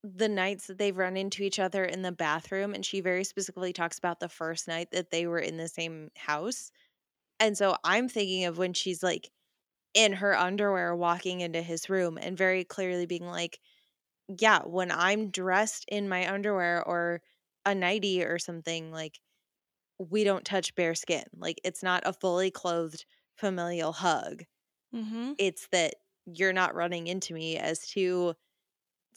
the 0.03 0.29
nights 0.29 0.67
that 0.67 0.77
they've 0.77 0.97
run 0.97 1.15
into 1.15 1.43
each 1.43 1.59
other 1.59 1.85
in 1.85 2.01
the 2.01 2.11
bathroom 2.11 2.73
and 2.73 2.85
she 2.85 2.99
very 3.01 3.23
specifically 3.23 3.71
talks 3.73 3.97
about 3.97 4.19
the 4.19 4.29
first 4.29 4.67
night 4.67 4.91
that 4.91 5.11
they 5.11 5.27
were 5.27 5.39
in 5.39 5.57
the 5.57 5.67
same 5.69 6.09
house. 6.17 6.71
And 7.39 7.57
so 7.57 7.77
I'm 7.83 8.09
thinking 8.09 8.45
of 8.45 8.57
when 8.57 8.73
she's 8.73 9.03
like 9.03 9.31
in 9.93 10.13
her 10.13 10.37
underwear 10.37 10.95
walking 10.95 11.41
into 11.41 11.61
his 11.61 11.89
room 11.89 12.17
and 12.21 12.37
very 12.37 12.63
clearly 12.65 13.05
being 13.05 13.27
like, 13.27 13.59
yeah, 14.39 14.61
when 14.61 14.91
I'm 14.91 15.31
dressed 15.31 15.85
in 15.89 16.09
my 16.09 16.31
underwear 16.31 16.83
or 16.87 17.21
a 17.65 17.75
nightie 17.75 18.23
or 18.23 18.39
something, 18.39 18.91
like 18.91 19.19
we 19.99 20.23
don't 20.23 20.45
touch 20.45 20.75
bare 20.75 20.95
skin. 20.95 21.23
Like 21.35 21.59
it's 21.63 21.83
not 21.83 22.03
a 22.05 22.13
fully 22.13 22.51
clothed 22.51 23.05
familial 23.37 23.93
hug. 23.93 24.43
Mm-hmm. 24.93 25.33
It's 25.37 25.67
that 25.71 25.95
you're 26.25 26.53
not 26.53 26.75
running 26.75 27.07
into 27.07 27.33
me 27.33 27.57
as 27.57 27.87
two 27.87 28.35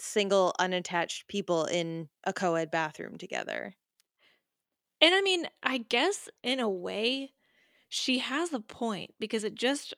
single 0.01 0.55
unattached 0.59 1.29
people 1.29 1.65
in 1.65 2.09
a 2.25 2.33
co-ed 2.33 2.71
bathroom 2.71 3.19
together. 3.19 3.75
And 5.01 5.15
I 5.15 5.21
mean, 5.21 5.47
I 5.63 5.79
guess 5.79 6.29
in 6.43 6.61
a 6.61 6.69
way 6.69 7.33
she 7.89 8.19
has 8.19 8.53
a 8.53 8.61
point 8.61 9.15
because 9.19 9.45
it 9.45 9.55
just 9.55 9.95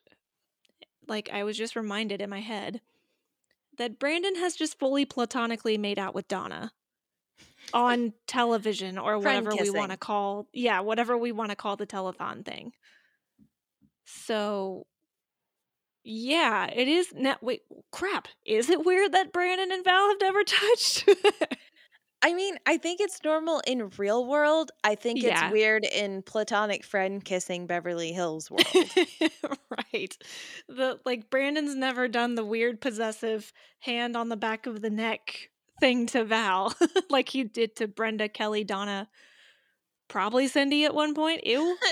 like 1.07 1.31
I 1.33 1.45
was 1.45 1.57
just 1.57 1.77
reminded 1.77 2.21
in 2.21 2.31
my 2.31 2.41
head 2.41 2.81
that 3.79 3.99
Brandon 3.99 4.37
has 4.37 4.57
just 4.57 4.79
fully 4.79 5.05
platonically 5.05 5.79
made 5.79 5.99
out 5.99 6.15
with 6.15 6.29
Donna 6.29 6.73
on 7.73 8.13
television 8.27 8.99
or 8.99 9.19
whatever 9.19 9.55
we 9.55 9.71
want 9.71 9.91
to 9.91 9.97
call 9.97 10.49
yeah, 10.53 10.81
whatever 10.81 11.17
we 11.17 11.33
want 11.33 11.51
to 11.51 11.57
call 11.57 11.77
the 11.77 11.87
telethon 11.87 12.45
thing. 12.45 12.73
So 14.05 14.87
yeah, 16.05 16.67
it 16.67 16.89
is. 16.89 17.13
Now, 17.15 17.37
wait, 17.41 17.63
crap. 17.93 18.29
Is 18.45 18.71
it 18.71 18.85
weird 18.85 19.13
that 19.13 19.33
Brandon 19.33 19.73
and 19.73 19.85
Val 19.85 20.09
have 20.09 20.21
never 20.21 20.45
touched? 20.45 21.09
I 22.21 22.35
mean, 22.35 22.57
I 22.67 22.79
think 22.79 23.01
it's 23.01 23.23
normal 23.23 23.63
in 23.67 23.91
real 23.97 24.27
world. 24.27 24.73
I 24.83 24.97
think 24.97 25.23
yeah. 25.23 25.47
it's 25.47 25.53
weird 25.53 25.85
in 25.85 26.23
platonic 26.23 26.85
friend 26.85 27.25
kissing 27.25 27.67
Beverly 27.67 28.13
Hills 28.13 28.51
world. 28.51 28.67
right. 29.93 30.19
The 30.69 30.99
like 31.05 31.31
Brandon's 31.31 31.77
never 31.77 32.09
done 32.09 32.35
the 32.35 32.45
weird 32.45 32.81
possessive 32.81 33.53
hand 33.81 34.17
on 34.17 34.31
the 34.31 34.37
back 34.37 34.67
of 34.67 34.83
the 34.83 34.91
neck 34.91 35.51
thing 35.79 36.07
to 36.07 36.25
Val 36.25 36.75
like 37.11 37.29
he 37.29 37.45
did 37.45 37.77
to 37.77 37.87
Brenda, 37.87 38.29
Kelly, 38.29 38.65
Donna, 38.65 39.09
probably 40.09 40.49
Cindy 40.49 40.85
at 40.85 40.95
one 40.95 41.15
point. 41.15 41.47
Ew. 41.47 41.77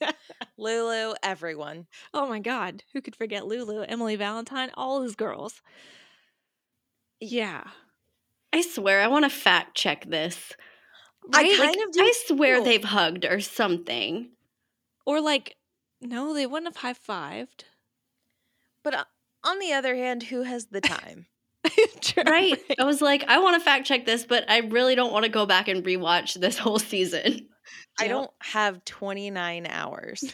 Lulu, 0.58 1.14
everyone. 1.22 1.86
Oh 2.14 2.28
my 2.28 2.40
God. 2.40 2.82
Who 2.92 3.00
could 3.00 3.16
forget 3.16 3.46
Lulu, 3.46 3.82
Emily 3.82 4.16
Valentine, 4.16 4.70
all 4.74 5.00
those 5.00 5.14
girls? 5.14 5.62
Yeah. 7.20 7.64
I 8.52 8.62
swear, 8.62 9.00
I 9.00 9.08
want 9.08 9.24
to 9.24 9.30
fact 9.30 9.76
check 9.76 10.06
this. 10.06 10.52
Right? 11.32 11.46
I 11.46 11.56
kind 11.56 11.76
like, 11.76 11.86
of 11.86 11.92
do. 11.92 12.00
I 12.00 12.12
swear 12.26 12.64
they've 12.64 12.84
hugged 12.84 13.24
or 13.24 13.40
something. 13.40 14.30
Or 15.04 15.20
like, 15.20 15.56
no, 16.00 16.32
they 16.32 16.46
wouldn't 16.46 16.74
have 16.74 16.82
high 16.82 16.94
fived. 16.94 17.64
But 18.82 18.94
uh, 18.94 19.04
on 19.44 19.58
the 19.58 19.72
other 19.72 19.94
hand, 19.96 20.24
who 20.24 20.42
has 20.42 20.66
the 20.66 20.80
time? 20.80 21.26
right. 22.16 22.26
right. 22.26 22.58
I 22.78 22.84
was 22.84 23.00
like, 23.00 23.24
I 23.28 23.38
want 23.38 23.56
to 23.56 23.64
fact 23.64 23.86
check 23.86 24.06
this, 24.06 24.24
but 24.24 24.48
I 24.48 24.58
really 24.58 24.94
don't 24.94 25.12
want 25.12 25.24
to 25.24 25.30
go 25.30 25.46
back 25.46 25.68
and 25.68 25.84
rewatch 25.84 26.34
this 26.34 26.58
whole 26.58 26.78
season. 26.78 27.48
I 28.00 28.04
yep. 28.04 28.10
don't 28.10 28.30
have 28.40 28.84
29 28.84 29.66
hours. 29.68 30.24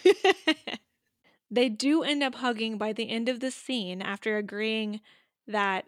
they 1.50 1.68
do 1.68 2.02
end 2.02 2.22
up 2.22 2.36
hugging 2.36 2.78
by 2.78 2.92
the 2.92 3.08
end 3.08 3.28
of 3.28 3.40
the 3.40 3.50
scene 3.50 4.02
after 4.02 4.36
agreeing 4.36 5.00
that 5.48 5.84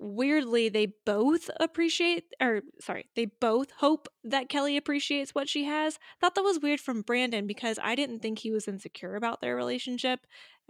weirdly 0.00 0.70
they 0.70 0.94
both 1.04 1.50
appreciate 1.60 2.24
or 2.40 2.62
sorry 2.80 3.04
they 3.16 3.26
both 3.26 3.70
hope 3.80 4.08
that 4.24 4.48
kelly 4.48 4.78
appreciates 4.78 5.34
what 5.34 5.46
she 5.46 5.64
has 5.64 5.98
thought 6.18 6.34
that 6.34 6.42
was 6.42 6.58
weird 6.58 6.80
from 6.80 7.02
brandon 7.02 7.46
because 7.46 7.78
i 7.82 7.94
didn't 7.94 8.20
think 8.20 8.38
he 8.38 8.50
was 8.50 8.66
insecure 8.66 9.14
about 9.14 9.42
their 9.42 9.54
relationship 9.54 10.20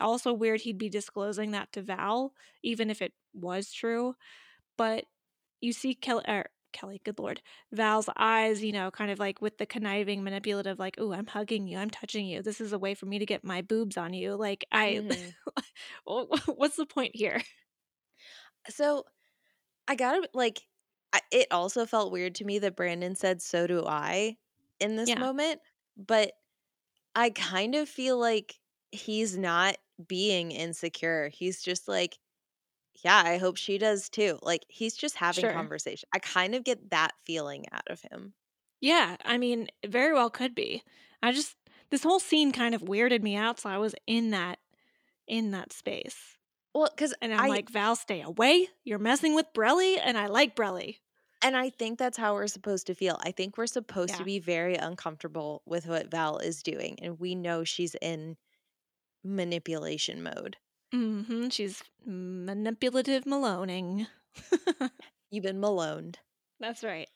also 0.01 0.33
weird 0.33 0.61
he'd 0.63 0.79
be 0.79 0.89
disclosing 0.89 1.53
that 1.53 1.73
to 1.73 1.83
val 1.83 2.35
even 2.63 2.91
if 2.91 3.03
it 3.03 3.15
was 3.35 3.73
true 3.73 4.15
but 4.77 5.05
you 5.61 5.73
see 5.73 5.95
Kelly, 5.95 6.25
er, 6.29 6.47
Kelly, 6.73 7.01
good 7.05 7.19
lord, 7.19 7.43
Val's 7.73 8.09
eyes, 8.17 8.63
you 8.63 8.73
know, 8.73 8.91
kind 8.91 9.11
of 9.11 9.19
like 9.19 9.41
with 9.43 9.59
the 9.59 9.67
conniving, 9.67 10.23
manipulative, 10.25 10.79
like, 10.79 10.97
"Oh, 10.99 11.13
I'm 11.13 11.27
hugging 11.27 11.67
you, 11.67 11.79
I'm 11.79 11.91
touching 11.91 12.27
you. 12.27 12.43
This 12.43 12.61
is 12.61 12.73
a 12.73 12.79
way 12.79 12.95
for 12.95 13.07
me 13.07 13.19
to 13.19 13.27
get 13.27 13.45
my 13.45 13.63
boobs 13.63 13.97
on 13.97 14.15
you." 14.15 14.37
Like, 14.37 14.65
I, 14.73 15.03
Mhm. 15.11 15.37
what's 16.05 16.77
the 16.77 16.87
point 16.87 17.17
here? 17.17 17.43
So 18.69 19.05
I 19.89 19.97
gotta 19.97 20.29
like, 20.35 20.69
I, 21.13 21.23
it 21.33 21.49
also 21.53 21.87
felt 21.87 22.13
weird 22.13 22.37
to 22.37 22.45
me 22.45 22.61
that 22.61 22.77
Brandon 22.77 23.17
said, 23.17 23.43
"So 23.43 23.67
do 23.67 23.85
I," 23.87 24.39
in 24.81 24.97
this 24.97 25.17
Yeah. 25.17 25.17
moment, 25.17 25.61
but 25.97 26.35
I 27.17 27.31
kind 27.31 27.75
of 27.77 27.89
feel 27.89 28.19
like 28.19 28.61
he's 28.93 29.39
not 29.39 29.77
being 30.01 30.53
insecure. 30.53 31.29
He's 31.31 31.63
just 31.63 31.89
like, 31.89 32.19
"Yeah, 33.05 33.23
I 33.25 33.39
hope 33.39 33.57
she 33.59 33.79
does 33.79 34.11
too." 34.11 34.39
Like 34.43 34.67
he's 34.69 34.97
just 34.97 35.17
having 35.17 35.49
Sure. 35.49 35.49
conversation. 35.49 36.09
I 36.15 36.21
kind 36.21 36.55
of 36.55 36.65
get 36.65 36.91
that 36.91 37.13
feeling 37.27 37.67
out 37.73 37.89
of 37.89 38.03
him. 38.03 38.35
Yeah, 38.81 39.17
I 39.25 39.39
mean, 39.39 39.69
it 39.83 39.91
very 39.91 40.13
well 40.15 40.31
could 40.31 40.55
be. 40.55 40.83
I 41.23 41.33
just 41.33 41.57
this 41.91 42.03
whole 42.03 42.21
scene 42.21 42.53
kind 42.53 42.75
of 42.75 42.83
weirded 42.83 43.23
me 43.23 43.37
out, 43.37 43.59
so 43.61 43.69
I 43.69 43.79
was 43.79 43.95
in 44.07 44.31
that 44.31 44.59
in 45.29 45.53
that 45.53 45.73
space. 45.73 46.39
Well, 46.75 46.89
because 46.91 47.15
And 47.23 47.33
I'm 47.33 47.47
I 47.47 47.47
like, 47.47 47.71
Val, 47.71 47.97
stay 47.97 48.21
away. 48.23 48.69
You're 48.85 48.99
messing 48.99 49.35
with 49.35 49.47
Brelly, 49.55 49.99
and 50.03 50.19
I 50.19 50.27
like 50.27 50.55
Brelly. 50.55 50.99
and 51.43 51.57
I 51.57 51.71
think 51.71 51.99
that's 51.99 52.19
how 52.19 52.35
we're 52.35 52.47
supposed 52.47 52.87
to 52.89 52.95
feel. 52.95 53.19
I 53.23 53.33
think 53.33 53.57
we're 53.57 53.67
supposed 53.67 54.17
Yeah. 54.17 54.19
to 54.19 54.25
be 54.25 54.39
very 54.39 54.75
uncomfortable 54.77 55.63
with 55.67 55.87
what 55.87 56.11
Val 56.11 56.39
is 56.39 56.63
doing, 56.63 56.99
and 57.01 57.19
we 57.19 57.35
know 57.35 57.65
she's 57.65 57.95
in 58.03 58.37
manipulation 59.25 60.23
mode. 60.23 60.57
Mm-hmm. 60.95 61.49
She's 61.51 61.83
manipulative 62.05 63.25
maloning. 63.25 64.07
You've 65.31 65.45
been 65.45 65.61
maloned. 65.61 66.19
That's 66.59 66.83
right. 66.83 67.09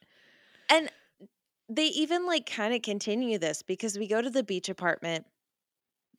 And 0.70 0.90
they 1.68 1.86
even 1.86 2.26
like 2.26 2.46
kind 2.46 2.74
of 2.74 2.82
continue 2.82 3.38
this 3.38 3.62
because 3.62 3.98
we 3.98 4.06
go 4.06 4.20
to 4.22 4.30
the 4.30 4.44
beach 4.44 4.68
apartment. 4.68 5.26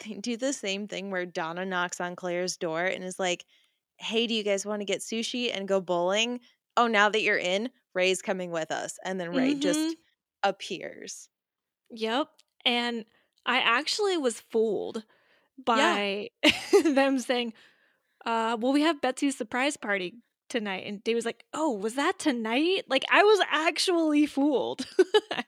They 0.05 0.15
do 0.15 0.35
the 0.35 0.51
same 0.53 0.87
thing 0.87 1.09
where 1.11 1.25
Donna 1.25 1.65
knocks 1.65 2.01
on 2.01 2.15
Claire's 2.17 2.57
door 2.57 2.83
and 2.83 3.03
is 3.03 3.19
like, 3.19 3.45
Hey, 3.97 4.27
do 4.27 4.33
you 4.33 4.43
guys 4.43 4.65
want 4.65 4.81
to 4.81 4.85
get 4.85 4.99
sushi 4.99 5.55
and 5.55 5.67
go 5.67 5.79
bowling? 5.79 6.41
Oh, 6.75 6.87
now 6.87 7.07
that 7.07 7.21
you're 7.21 7.37
in, 7.37 7.69
Ray's 7.93 8.21
coming 8.21 8.51
with 8.51 8.71
us. 8.71 8.97
And 9.05 9.17
then 9.19 9.29
Ray 9.29 9.53
Mhm. 9.55 9.61
just 9.61 9.95
appears. 10.43 11.29
Yep. 11.91 12.27
And 12.65 13.05
I 13.45 13.59
actually 13.59 14.17
was 14.17 14.41
fooled 14.41 15.05
by 15.63 16.29
them 16.83 17.19
saying, 17.19 17.53
uh, 18.25 18.57
well, 18.59 18.73
we 18.73 18.81
have 18.81 19.01
Betsy's 19.01 19.37
surprise 19.37 19.77
party 19.77 20.15
tonight. 20.49 20.85
And 20.85 21.03
Dave 21.03 21.15
was 21.15 21.25
like, 21.25 21.43
oh, 21.53 21.71
was 21.71 21.95
that 21.95 22.19
tonight? 22.19 22.83
Like, 22.87 23.05
I 23.11 23.23
was 23.23 23.39
actually 23.51 24.25
fooled. 24.25 24.85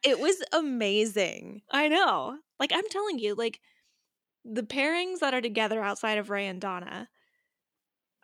It 0.04 0.20
was 0.20 0.36
amazing. 0.54 1.62
I 1.72 1.88
know. 1.88 2.38
Like, 2.60 2.72
I'm 2.74 2.88
telling 2.90 3.20
you, 3.20 3.36
like, 3.36 3.60
the 4.46 4.64
pairings 4.64 5.20
that 5.20 5.34
are 5.34 5.42
together 5.42 5.82
outside 5.82 6.18
of 6.18 6.30
Ray 6.30 6.48
and 6.48 6.62
Donna, 6.62 7.10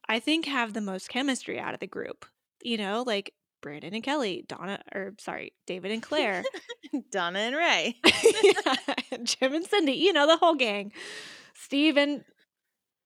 I 0.08 0.20
think 0.20 0.46
have 0.46 0.74
the 0.74 0.82
most 0.82 1.10
chemistry 1.10 1.60
out 1.60 1.74
of 1.74 1.80
the 1.80 1.88
group. 1.88 2.26
You 2.62 2.78
know, 2.78 3.04
like 3.06 3.34
Brandon 3.62 3.94
and 3.94 4.04
Kelly, 4.04 4.46
Donna, 4.48 4.82
or 4.94 5.14
sorry, 5.20 5.54
David 5.66 5.92
and 5.92 6.02
Claire. 6.02 6.44
Donna 7.12 7.40
and 7.40 7.56
Ray. 7.56 7.96
yeah, 8.44 9.18
Jim 9.24 9.54
and 9.54 9.66
Cindy, 9.66 9.94
you 9.94 10.14
know, 10.14 10.28
the 10.28 10.38
whole 10.38 10.56
gang. 10.56 10.92
Steve 11.66 11.97
and 11.97 12.26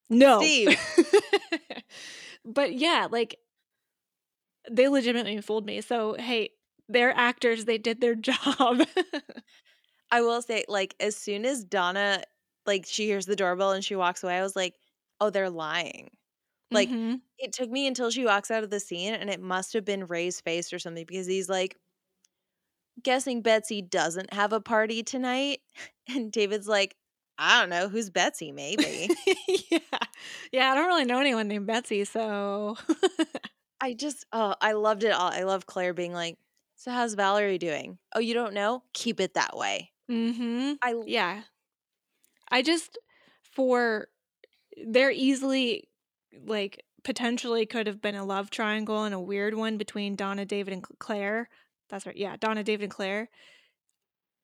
no. 0.10 0.40
Steve. 0.40 0.78
but 2.46 2.74
yeah, 2.74 3.08
like 3.10 3.40
they 4.70 4.88
legitimately 4.88 5.40
fooled 5.42 5.66
me. 5.66 5.82
So 5.82 6.16
hey, 6.20 6.50
they're 6.90 7.16
actors, 7.16 7.66
they 7.66 7.78
did 7.78 8.02
their 8.02 8.16
job. 8.16 8.82
I 10.12 10.22
will 10.22 10.42
say, 10.42 10.64
like, 10.68 10.96
as 11.00 11.16
soon 11.16 11.46
as 11.46 11.64
Donna, 11.64 12.24
like, 12.66 12.86
she 12.86 13.06
hears 13.06 13.26
the 13.26 13.36
doorbell 13.36 13.72
and 13.72 13.84
she 13.84 13.96
walks 13.96 14.24
away, 14.24 14.38
I 14.38 14.42
was 14.44 14.56
like, 14.56 14.76
oh, 15.20 15.30
they're 15.30 15.50
lying. 15.50 16.10
Like, 16.72 16.92
Mhm. 16.92 17.22
it 17.40 17.54
took 17.54 17.70
me 17.70 17.88
until 17.88 18.12
she 18.12 18.26
walks 18.26 18.52
out 18.52 18.64
of 18.64 18.70
the 18.72 18.80
scene 18.80 19.14
and 19.16 19.30
it 19.30 19.42
must 19.42 19.74
have 19.74 19.86
been 19.86 20.08
Ray's 20.08 20.42
face 20.42 20.74
or 20.74 20.80
something 20.80 21.06
because 21.08 21.28
he's 21.28 21.50
like, 21.50 21.78
guessing 23.02 23.42
Betsy 23.42 23.82
doesn't 23.82 24.34
have 24.34 24.54
a 24.54 24.62
party 24.62 25.04
tonight. 25.04 25.60
And 26.10 26.32
David's 26.32 26.68
like, 26.70 26.96
I 27.38 27.60
don't 27.60 27.70
know, 27.70 27.88
who's 27.88 28.10
Betsy, 28.10 28.52
maybe. 28.52 29.10
yeah. 29.70 29.80
Yeah, 30.52 30.72
I 30.72 30.76
don't 30.76 30.88
really 30.88 31.06
know 31.06 31.20
anyone 31.20 31.48
named 31.48 31.68
Betsy, 31.68 32.04
so 32.04 32.78
I 33.82 33.94
just, 33.94 34.26
oh, 34.34 34.56
I 34.60 34.72
loved 34.74 35.04
it 35.04 35.12
all. 35.12 35.32
I 35.32 35.44
love 35.44 35.66
Claire 35.66 35.94
being 35.94 36.14
like, 36.14 36.38
so 36.76 36.92
how's 36.92 37.14
Valerie 37.14 37.58
doing? 37.58 37.98
Oh, 38.16 38.20
you 38.20 38.34
don't 38.34 38.54
know? 38.54 38.84
Keep 38.94 39.20
it 39.20 39.34
that 39.36 39.56
way. 39.56 39.92
Mm-hmm. 40.10 40.74
I, 40.82 41.02
Yeah. 41.06 41.42
I 42.50 42.62
just 42.62 42.98
for 43.42 44.08
there 44.86 45.12
easily 45.12 45.90
like 46.46 46.84
potentially 47.04 47.66
could 47.66 47.88
have 47.88 48.02
been 48.02 48.16
a 48.16 48.26
love 48.26 48.50
triangle 48.50 49.04
and 49.04 49.16
a 49.16 49.20
weird 49.20 49.54
one 49.54 49.78
between 49.78 50.16
Donna, 50.16 50.46
David, 50.46 50.74
and 50.74 50.84
Claire. 51.00 51.50
That's 51.90 52.06
right. 52.06 52.16
Yeah, 52.16 52.36
Donna, 52.40 52.64
David, 52.64 52.84
and 52.86 52.92
Claire. 52.92 53.30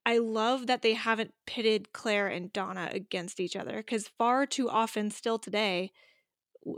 I 0.05 0.17
love 0.17 0.67
that 0.67 0.81
they 0.81 0.93
haven't 0.93 1.33
pitted 1.45 1.93
Claire 1.93 2.27
and 2.27 2.51
Donna 2.51 2.89
against 2.91 3.39
each 3.39 3.55
other 3.55 3.77
because 3.77 4.07
far 4.17 4.45
too 4.45 4.69
often, 4.69 5.09
still 5.11 5.39
today, 5.39 5.91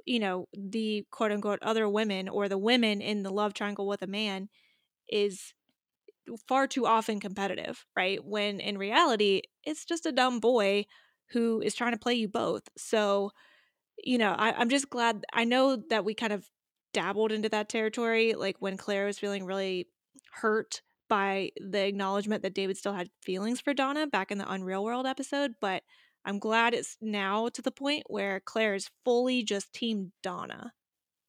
you 0.05 0.19
know, 0.19 0.47
the 0.53 1.05
quote 1.11 1.31
unquote 1.31 1.59
other 1.61 1.89
women 1.89 2.29
or 2.29 2.49
the 2.49 2.57
women 2.57 3.01
in 3.01 3.23
the 3.23 3.31
love 3.31 3.53
triangle 3.53 3.87
with 3.87 4.01
a 4.01 4.07
man 4.07 4.49
is 5.09 5.53
far 6.47 6.67
too 6.67 6.85
often 6.85 7.19
competitive, 7.19 7.85
right? 7.95 8.23
When 8.23 8.59
in 8.59 8.77
reality, 8.77 9.43
it's 9.63 9.85
just 9.85 10.05
a 10.05 10.11
dumb 10.11 10.39
boy 10.39 10.85
who 11.31 11.61
is 11.61 11.75
trying 11.75 11.93
to 11.93 11.99
play 11.99 12.13
you 12.15 12.27
both. 12.27 12.63
So, 12.77 13.31
you 14.03 14.17
know, 14.17 14.33
I, 14.33 14.53
I'm 14.53 14.69
just 14.69 14.89
glad. 14.89 15.25
I 15.33 15.45
know 15.45 15.77
that 15.89 16.05
we 16.05 16.13
kind 16.13 16.33
of 16.33 16.45
dabbled 16.93 17.31
into 17.31 17.49
that 17.49 17.69
territory, 17.69 18.33
like 18.33 18.57
when 18.59 18.77
Claire 18.77 19.05
was 19.05 19.19
feeling 19.19 19.45
really 19.45 19.89
hurt 20.33 20.81
by 21.09 21.51
the 21.57 21.85
acknowledgement 21.85 22.43
that 22.43 22.53
David 22.55 22.77
still 22.77 22.93
had 22.93 23.09
feelings 23.21 23.61
for 23.61 23.73
Donna 23.73 24.07
back 24.07 24.31
in 24.31 24.37
the 24.37 24.49
Unreal 24.51 24.83
World 24.83 25.05
episode. 25.05 25.55
But 25.61 25.83
I'm 26.25 26.39
glad 26.39 26.73
it's 26.73 26.97
now 27.01 27.49
to 27.49 27.61
the 27.61 27.71
point 27.71 28.03
where 28.07 28.39
Claire 28.39 28.75
is 28.75 28.89
fully 29.03 29.43
just 29.43 29.73
team 29.73 30.13
Donna. 30.23 30.73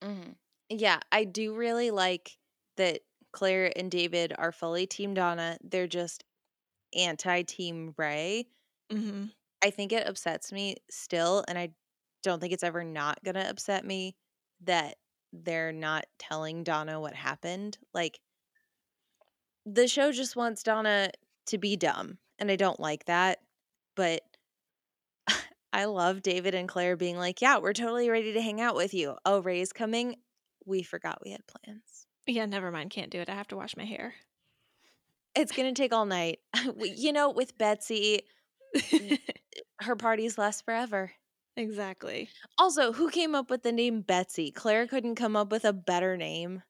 Mhm. 0.02 0.36
yeah, 0.68 1.00
I 1.12 1.24
do 1.24 1.54
really 1.54 1.90
like 1.90 2.38
that 2.76 3.02
Claire 3.32 3.72
and 3.76 3.90
David 3.90 4.32
are 4.36 4.52
fully 4.52 4.86
Team 4.86 5.14
Donna. 5.14 5.58
They're 5.62 5.86
just 5.86 6.24
anti 6.94 7.42
Team 7.42 7.94
Ray. 7.98 8.48
hmm 8.90 9.26
I 9.62 9.70
think 9.70 9.92
it 9.92 10.06
upsets 10.06 10.52
me 10.52 10.76
still, 10.90 11.44
and 11.48 11.58
I 11.58 11.74
don't 12.22 12.40
think 12.40 12.52
it's 12.52 12.62
ever 12.64 12.84
not 12.84 13.22
going 13.24 13.34
to 13.34 13.48
upset 13.48 13.84
me 13.84 14.16
that 14.60 14.96
they're 15.32 15.72
not 15.72 16.06
telling 16.18 16.64
Donna 16.64 17.00
what 17.00 17.14
happened. 17.14 17.78
Like, 17.94 18.20
the 19.66 19.88
show 19.88 20.12
just 20.12 20.36
wants 20.36 20.62
Donna 20.62 21.10
to 21.46 21.58
be 21.58 21.76
dumb, 21.76 22.18
and 22.38 22.50
I 22.50 22.56
don't 22.56 22.80
like 22.80 23.04
that. 23.06 23.40
But 23.96 24.22
I 25.72 25.84
love 25.86 26.22
David 26.22 26.54
and 26.54 26.68
Claire 26.68 26.96
being 26.96 27.18
like, 27.18 27.42
Yeah, 27.42 27.58
we're 27.58 27.72
totally 27.72 28.08
ready 28.08 28.32
to 28.32 28.40
hang 28.40 28.60
out 28.60 28.76
with 28.76 28.94
you. 28.94 29.16
Oh, 29.26 29.40
Ray's 29.40 29.72
coming. 29.72 30.16
We 30.64 30.82
forgot 30.82 31.20
we 31.24 31.32
had 31.32 31.42
plans. 31.46 32.06
Yeah, 32.26 32.46
never 32.46 32.70
mind. 32.70 32.90
Can't 32.90 33.10
do 33.10 33.20
it. 33.20 33.28
I 33.28 33.34
have 33.34 33.48
to 33.48 33.56
wash 33.56 33.76
my 33.76 33.84
hair. 33.84 34.14
It's 35.34 35.52
going 35.52 35.72
to 35.72 35.80
take 35.80 35.92
all 35.92 36.06
night. 36.06 36.40
you 36.78 37.12
know, 37.12 37.30
with 37.30 37.56
Betsy, 37.58 38.22
her 39.80 39.96
parties 39.96 40.38
last 40.38 40.64
forever. 40.64 41.12
exactly. 41.56 42.28
Also, 42.58 42.92
who 42.92 43.10
came 43.10 43.34
up 43.34 43.50
with 43.50 43.62
the 43.62 43.72
name 43.72 44.00
Betsy? 44.00 44.50
Claire 44.50 44.86
couldn't 44.86 45.14
come 45.14 45.36
up 45.36 45.52
with 45.52 45.64
a 45.64 45.72
better 45.72 46.16
name. 46.16 46.62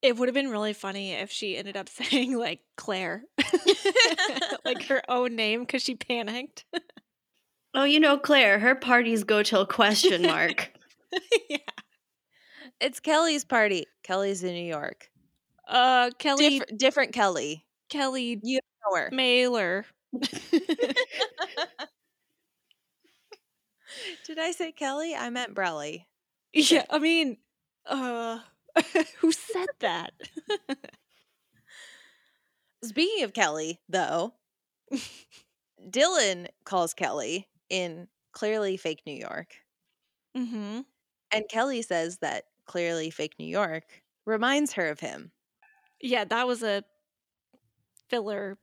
It 0.00 0.16
would 0.16 0.28
have 0.28 0.34
been 0.34 0.50
really 0.50 0.72
funny 0.72 1.12
if 1.12 1.30
she 1.30 1.56
ended 1.56 1.76
up 1.76 1.88
saying 1.88 2.36
like 2.36 2.60
Claire, 2.76 3.24
like 4.64 4.82
her 4.84 5.02
own 5.08 5.34
name 5.36 5.60
because 5.60 5.82
she 5.82 5.94
panicked. 5.96 6.64
Oh, 7.74 7.84
you 7.84 8.00
know, 8.00 8.16
Claire, 8.18 8.58
her 8.58 8.74
parties 8.74 9.24
go 9.24 9.42
till 9.42 9.66
question 9.66 10.22
mark. 10.22 10.72
yeah. 11.50 11.58
It's 12.80 13.00
Kelly's 13.00 13.44
party. 13.44 13.86
Kelly's 14.04 14.42
in 14.44 14.54
New 14.54 14.64
York. 14.64 15.10
Uh, 15.68 16.10
Kelly, 16.18 16.48
Different, 16.60 16.78
different 16.78 17.12
Kelly. 17.12 17.66
Kelly 17.90 18.40
You 18.42 18.60
know 18.90 18.96
her. 18.96 19.08
Mailer. 19.12 19.84
Did 24.26 24.38
I 24.38 24.52
say 24.52 24.72
Kelly? 24.72 25.14
I 25.14 25.30
meant 25.30 25.54
Brelly. 25.54 26.06
yeah, 26.52 26.84
I 26.90 26.98
mean, 26.98 27.38
uh, 27.86 28.38
who 29.20 29.32
said 29.32 29.68
that? 29.80 30.12
Speaking 32.82 33.24
of 33.24 33.32
Kelly, 33.32 33.80
though, 33.88 34.34
Dylan 35.90 36.48
calls 36.64 36.94
Kelly 36.94 37.48
in 37.70 38.08
clearly 38.32 38.76
fake 38.76 39.02
New 39.06 39.14
York. 39.14 39.54
mm-hmm. 40.36 40.80
And 41.32 41.48
Kelly 41.48 41.82
says 41.82 42.18
that 42.18 42.44
clearly 42.66 43.10
fake 43.10 43.34
New 43.38 43.46
York 43.46 44.02
reminds 44.26 44.72
her 44.74 44.88
of 44.88 45.00
him. 45.00 45.32
Yeah, 46.00 46.24
that 46.24 46.46
was 46.46 46.62
a 46.62 46.84
filler 48.08 48.58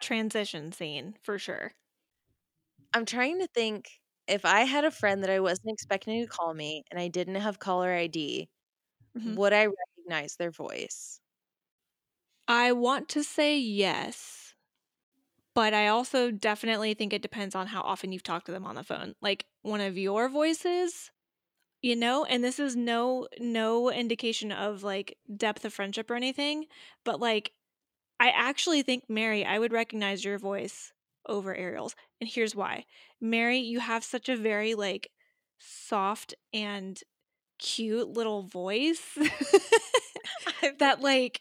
transition 0.00 0.72
scene 0.72 1.16
for 1.22 1.38
sure. 1.38 1.72
I'm 2.94 3.04
trying 3.04 3.38
to 3.40 3.46
think 3.48 4.00
if 4.26 4.44
I 4.44 4.60
had 4.62 4.84
a 4.84 4.90
friend 4.90 5.22
that 5.22 5.30
I 5.30 5.40
wasn't 5.40 5.72
expecting 5.72 6.20
to 6.22 6.26
call 6.28 6.54
me 6.54 6.84
and 6.90 7.00
I 7.00 7.08
didn't 7.08 7.36
have 7.36 7.58
caller 7.58 7.92
ID, 7.92 8.48
Mhm. 9.14 9.36
would 9.36 9.52
I 9.52 9.66
recognize 9.66 10.36
their 10.36 10.50
voice? 10.50 11.20
I 12.48 12.72
want 12.72 13.08
to 13.10 13.22
say 13.24 13.58
yes, 13.58 14.54
but 15.54 15.74
I 15.74 15.88
also 15.88 16.30
definitely 16.30 16.94
think 16.94 17.12
it 17.12 17.22
depends 17.22 17.54
on 17.54 17.66
how 17.68 17.80
often 17.82 18.12
you've 18.12 18.22
talked 18.22 18.46
to 18.46 18.52
them 18.52 18.66
on 18.66 18.74
the 18.76 18.84
phone. 18.84 19.14
Like 19.20 19.46
one 19.62 19.80
of 19.80 19.98
your 19.98 20.28
voices, 20.28 21.10
you 21.82 21.96
know, 21.96 22.24
and 22.26 22.44
this 22.44 22.60
is 22.60 22.76
no 22.76 23.28
no 23.40 23.90
indication 23.92 24.52
of 24.52 24.82
like 24.84 25.18
depth 25.36 25.64
of 25.64 25.74
friendship 25.74 26.10
or 26.10 26.16
anything, 26.16 26.66
but 27.04 27.20
like 27.20 27.52
I 28.20 28.30
actually 28.30 28.82
think 28.82 29.04
Mary, 29.10 29.44
I 29.44 29.58
would 29.58 29.72
recognize 29.72 30.24
your 30.24 30.38
voice 30.38 30.92
over 31.26 31.54
Ariel's. 31.54 31.96
And 32.20 32.30
here's 32.30 32.54
why. 32.56 32.86
Mary, 33.20 33.58
you 33.58 33.80
have 33.80 34.04
such 34.04 34.28
a 34.28 34.36
very 34.36 34.74
like 34.74 35.10
soft 35.58 36.34
and 36.52 37.00
cute 37.60 38.08
little 38.08 38.42
voice 38.42 39.16
that 40.78 41.00
like 41.00 41.40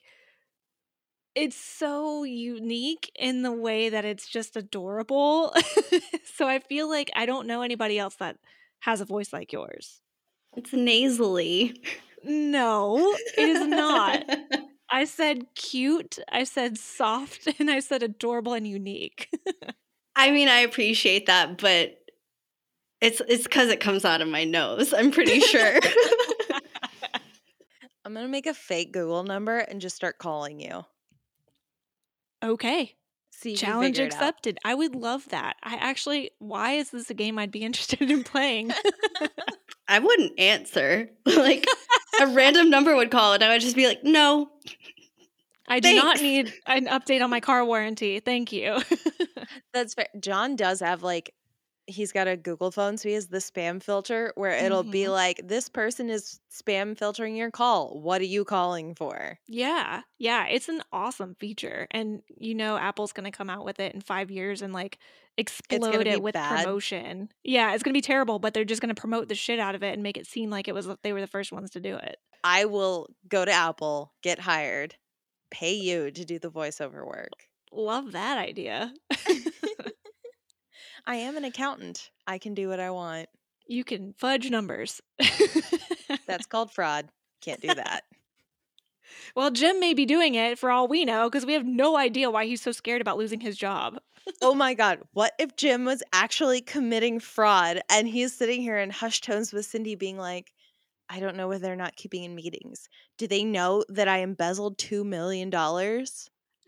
it's 1.36 1.55
so 1.55 2.24
unique 2.24 3.11
in 3.17 3.43
the 3.43 3.51
way 3.51 3.89
that 3.89 4.03
it's 4.03 4.28
just 4.28 4.57
adorable. 4.57 5.53
so 6.36 6.47
I 6.47 6.59
feel 6.59 6.89
like 6.89 7.09
I 7.15 7.26
don't 7.26 7.47
know 7.47 7.61
anybody 7.61 7.97
else 7.97 8.15
that 8.15 8.38
has 8.80 8.99
a 8.99 9.05
voice 9.05 9.32
like 9.32 9.53
yours. 9.53 10.01
It's 10.57 10.74
nasally. 10.74 11.82
No, 12.24 13.15
it 13.38 13.49
is 13.49 13.67
not. 13.67 14.26
I 14.91 15.05
said 15.05 15.45
cute, 15.55 16.17
I 16.32 16.43
said 16.43 16.78
soft, 16.78 17.47
and 17.59 17.70
I 17.70 17.80
said 17.80 18.03
adorable 18.03 18.53
and 18.53 18.67
unique. 18.67 19.30
I 20.15 20.32
mean, 20.32 20.49
I 20.49 20.59
appreciate 20.59 21.28
that, 21.28 21.59
but 21.59 21.99
it's 23.02 23.22
it's 23.28 23.43
because 23.43 23.70
it 23.70 23.80
comes 23.80 24.06
out 24.06 24.22
of 24.22 24.28
my 24.28 24.43
nose. 24.43 24.93
I'm 24.93 25.12
pretty 25.12 25.39
sure. 25.39 25.80
I'm 28.06 28.14
going 28.14 28.26
to 28.26 28.32
make 28.32 28.47
a 28.47 28.54
fake 28.54 28.91
Google 28.91 29.24
number 29.24 29.58
and 29.60 29.80
just 29.82 29.95
start 29.95 30.18
calling 30.18 30.60
you. 30.60 30.84
okay. 32.43 32.95
See 33.32 33.56
Challenge 33.56 33.95
figure 33.95 34.08
it 34.08 34.14
out. 34.16 34.20
accepted. 34.20 34.58
I 34.66 34.74
would 34.76 34.95
love 34.95 35.30
that. 35.30 35.56
I 35.64 35.76
actually, 35.76 36.32
why 36.39 36.74
is 36.74 36.89
this 36.89 37.10
a 37.10 37.14
game 37.14 37.39
I'd 37.39 37.52
be 37.52 37.62
interested 37.64 38.10
in 38.12 38.24
playing? 38.24 38.72
I 39.88 40.00
wouldn't 40.00 40.38
answer. 40.39 41.10
like 41.26 41.66
a 42.20 42.28
random 42.28 42.70
number 42.70 42.95
would 42.95 43.12
call, 43.12 43.34
and 43.34 43.43
I 43.43 43.50
would 43.54 43.62
just 43.62 43.76
be 43.78 43.88
like, 43.88 44.04
"No, 44.04 44.50
I 45.70 45.80
do 45.80 45.95
not 45.95 46.20
need 46.22 46.54
an 46.66 46.88
update 46.88 47.24
on 47.24 47.30
my 47.30 47.39
car 47.39 47.64
warranty. 47.64 48.20
Thank 48.20 48.52
you. 48.52 48.78
That's 49.74 49.93
fair. 49.93 50.08
John 50.20 50.56
does 50.56 50.80
have 50.82 51.02
like 51.02 51.34
he's 51.90 52.12
got 52.12 52.28
a 52.28 52.38
Google 52.38 52.72
phone, 52.72 52.98
so 52.98 53.10
he 53.10 53.16
has 53.16 53.28
the 53.28 53.40
spam 53.40 53.82
filter 53.84 54.32
where 54.36 54.52
it'll 54.52 54.84
be 54.84 55.04
Mhm. 55.04 55.12
like, 55.12 55.42
"This 55.44 55.68
person 55.70 56.10
is 56.10 56.40
spam 56.52 56.98
filtering 56.98 57.36
your 57.36 57.52
call. 57.52 58.00
What 58.00 58.22
are 58.22 58.26
you 58.26 58.46
calling 58.46 58.96
for?" 58.96 59.40
yeah. 59.48 60.04
Yeah. 60.20 60.46
It's 60.48 60.70
an 60.70 60.82
awesome 60.92 61.36
feature. 61.36 61.88
And 61.92 62.22
you 62.28 62.54
know, 62.56 62.78
Apple's 62.78 63.12
going 63.14 63.30
to 63.30 63.36
come 63.38 63.50
out 63.50 63.66
with 63.66 63.80
it 63.80 63.94
in 63.96 64.02
five 64.02 64.30
years 64.32 64.62
and 64.62 64.72
like 64.74 65.00
explode 65.38 66.06
it 66.08 66.22
with 66.22 66.34
bad. 66.34 66.64
promotion. 66.64 67.32
Yeah. 67.44 67.74
It's 67.74 67.84
going 67.84 67.94
to 67.94 67.98
be 67.98 68.02
terrible, 68.02 68.40
but 68.40 68.54
they're 68.54 68.66
just 68.66 68.82
going 68.82 68.94
to 68.94 69.00
promote 69.00 69.28
the 69.30 69.36
shit 69.36 69.60
out 69.60 69.76
of 69.76 69.84
it 69.84 69.94
and 69.94 70.04
make 70.04 70.18
it 70.18 70.28
seem 70.28 70.50
like 70.50 70.68
it 70.68 70.74
was 70.74 70.88
they 71.04 71.14
were 71.14 71.22
the 71.22 71.28
first 71.28 71.52
ones 71.52 71.70
to 71.72 71.80
do 71.80 71.96
it. 71.96 72.18
I 72.44 72.66
will 72.66 73.08
go 73.28 73.44
to 73.46 73.52
Apple, 73.52 74.14
get 74.22 74.40
hired, 74.40 74.96
pay 75.52 75.74
you 75.74 76.12
to 76.12 76.26
do 76.26 76.40
the 76.40 76.52
voiceover 76.52 77.06
work. 77.06 77.32
Love 77.72 78.12
that 78.14 78.38
idea. 78.38 78.94
I 81.06 81.16
am 81.16 81.38
an 81.38 81.45
accountant. 81.45 82.12
I 82.28 82.38
can 82.38 82.54
do 82.54 82.70
what 82.70 82.80
I 82.80 82.91
want. 82.91 83.30
you 83.68 83.84
can 83.84 84.14
fudge 84.18 84.50
numbers. 84.50 85.02
That's 86.28 86.45
called 86.50 86.72
fraud. 86.72 87.10
Can't 87.41 87.62
do 87.62 87.74
that. 87.74 88.04
well, 89.36 89.52
Jim 89.52 89.80
may 89.80 89.93
be 89.93 90.06
doing 90.06 90.36
it 90.36 90.60
for 90.60 90.72
all 90.72 90.88
we 90.88 91.06
know 91.06 91.30
because 91.30 91.45
we 91.45 91.54
have 91.54 91.66
no 91.66 91.97
idea 91.97 92.30
why 92.30 92.45
he's 92.45 92.62
so 92.62 92.72
scared 92.72 93.02
about 93.02 93.18
losing 93.18 93.39
his 93.39 93.58
job. 93.58 94.00
oh 94.41 94.54
my 94.54 94.74
god, 94.82 95.00
what 95.14 95.34
if 95.39 95.56
Jim 95.56 95.86
was 95.86 96.04
actually 96.14 96.62
committing 96.62 97.20
fraud 97.20 97.82
and 97.89 98.08
he's 98.08 98.36
sitting 98.36 98.62
here 98.62 98.78
in 98.78 98.89
hushed 98.89 99.24
tones 99.24 99.54
with 99.54 99.66
Cindy 99.66 99.95
being 99.95 100.18
like, 100.18 100.52
I 101.10 101.20
don't 101.20 101.36
know 101.38 101.47
whether 101.47 101.62
they're 101.62 101.76
not 101.76 101.95
keeping 101.95 102.24
in 102.24 102.36
meetings. 102.36 102.88
Do 103.18 103.26
they 103.28 103.43
know 103.43 103.84
that 103.89 104.08
I 104.08 104.20
embezzled 104.20 104.78
$2 104.78 105.04
million? 105.06 105.50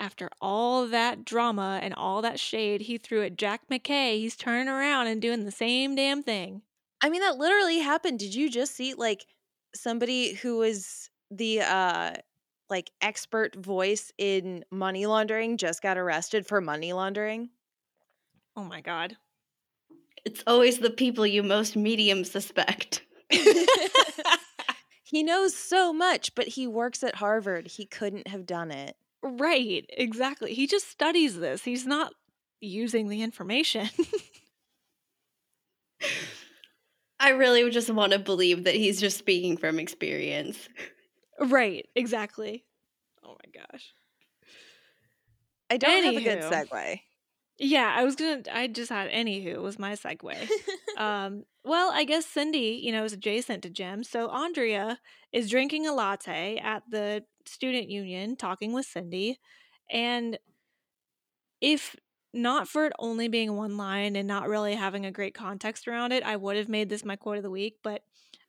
After 0.02 0.32
all 0.42 0.88
that 0.88 1.24
drama 1.26 1.80
and 1.84 1.94
all 1.94 2.24
that 2.24 2.40
shade 2.40 2.82
he 2.82 2.98
threw 2.98 3.24
at 3.24 3.38
Jack 3.38 3.62
McKay, 3.70 4.18
he's 4.18 4.36
turning 4.36 4.68
around 4.68 5.06
and 5.06 5.22
doing 5.22 5.46
the 5.46 5.52
same 5.52 5.94
damn 5.94 6.24
thing. 6.24 6.64
I 7.04 7.10
mean, 7.12 7.22
that 7.22 7.38
literally 7.38 7.78
happened. 7.78 8.18
Did 8.18 8.34
you 8.34 8.50
just 8.50 8.76
see 8.76 8.96
like 8.96 9.28
somebody 9.76 10.34
who 10.34 10.58
was 10.58 11.12
the 11.30 11.62
uh 11.62 12.14
like 12.68 12.90
expert 13.00 13.56
voice 13.56 14.12
in 14.18 14.66
money 14.72 15.06
laundering 15.06 15.58
just 15.58 15.84
got 15.84 16.00
arrested 16.00 16.48
for 16.48 16.62
money 16.62 16.94
laundering? 16.94 17.52
Oh 18.56 18.64
my 18.64 18.82
god. 18.82 19.18
it's 20.26 20.44
always 20.48 20.80
the 20.80 20.90
people 20.90 21.28
you 21.28 21.44
most 21.44 21.76
medium 21.76 22.24
suspect." 22.24 23.04
he 25.04 25.22
knows 25.22 25.56
so 25.56 25.94
much, 25.94 26.34
but 26.34 26.48
he 26.48 26.66
works 26.66 27.04
at 27.04 27.16
Harvard. 27.16 27.68
He 27.68 27.86
couldn't 27.86 28.28
have 28.28 28.48
done 28.48 28.72
it. 28.72 28.96
Right, 29.24 29.86
exactly. 29.90 30.54
He 30.54 30.68
just 30.68 30.90
studies 30.90 31.38
this. 31.38 31.64
He's 31.64 31.86
not 31.86 32.14
using 32.60 33.08
the 33.10 33.22
information. 33.22 33.90
I 37.20 37.30
really 37.30 37.70
just 37.70 37.90
want 37.92 38.14
to 38.14 38.20
believe 38.20 38.64
that 38.64 38.74
he's 38.76 39.00
just 39.00 39.18
speaking 39.18 39.58
from 39.58 39.80
experience. 39.80 40.68
right, 41.40 41.88
exactly. 41.96 42.66
Oh 43.24 43.36
my 43.44 43.62
gosh. 43.72 43.94
I 45.70 45.78
don't 45.78 46.04
have 46.04 46.18
a 46.18 46.22
good 46.22 46.40
Anywho. 46.40 46.50
segue. 46.50 47.00
Yeah, 47.60 47.94
I 47.96 48.04
was 48.04 48.16
gonna. 48.16 48.42
I 48.52 48.68
just 48.68 48.90
had 48.90 49.10
anywho 49.12 49.62
was 49.62 49.78
my 49.78 49.94
segue. 49.94 50.50
um, 50.98 51.44
well, 51.64 51.92
I 51.94 52.04
guess 52.06 52.26
Cindy, 52.26 52.80
you 52.84 52.92
know, 52.92 53.04
is 53.04 53.14
adjacent 53.14 53.64
to 53.64 53.70
Jim. 53.70 54.04
So 54.04 54.30
Andrea 54.30 55.00
is 55.32 55.50
drinking 55.50 55.86
a 55.86 55.94
latte 55.94 56.58
at 56.58 56.84
the 56.90 57.24
student 57.48 57.90
union, 57.90 58.36
talking 58.36 58.74
with 58.74 58.86
Cindy, 58.86 59.40
and 59.90 60.38
if 61.60 61.96
not 62.34 62.68
for 62.68 62.86
it 62.86 62.94
only 62.98 63.28
being 63.28 63.56
one 63.56 63.78
line 63.78 64.16
and 64.16 64.28
not 64.28 64.48
really 64.48 64.76
having 64.76 65.06
a 65.06 65.12
great 65.12 65.34
context 65.34 65.88
around 65.88 66.12
it, 66.14 66.24
I 66.24 66.38
would 66.38 66.56
have 66.56 66.70
made 66.70 66.90
this 66.90 67.04
my 67.04 67.16
quote 67.18 67.38
of 67.38 67.44
the 67.44 67.50
week. 67.50 67.76
But 67.84 68.04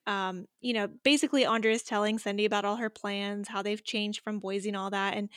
um, 0.07 0.47
you 0.61 0.73
know, 0.73 0.89
basically 1.05 1.45
Andre 1.45 1.73
is 1.73 1.83
telling 1.83 2.19
Cindy 2.19 2.45
about 2.45 2.65
all 2.65 2.77
her 2.77 2.91
plans, 2.91 3.49
how 3.49 3.63
they've 3.63 3.85
changed 3.85 4.23
from 4.23 4.41
Boise 4.41 4.69
and 4.69 4.77
all 4.77 4.91
that, 4.91 5.17
and 5.17 5.29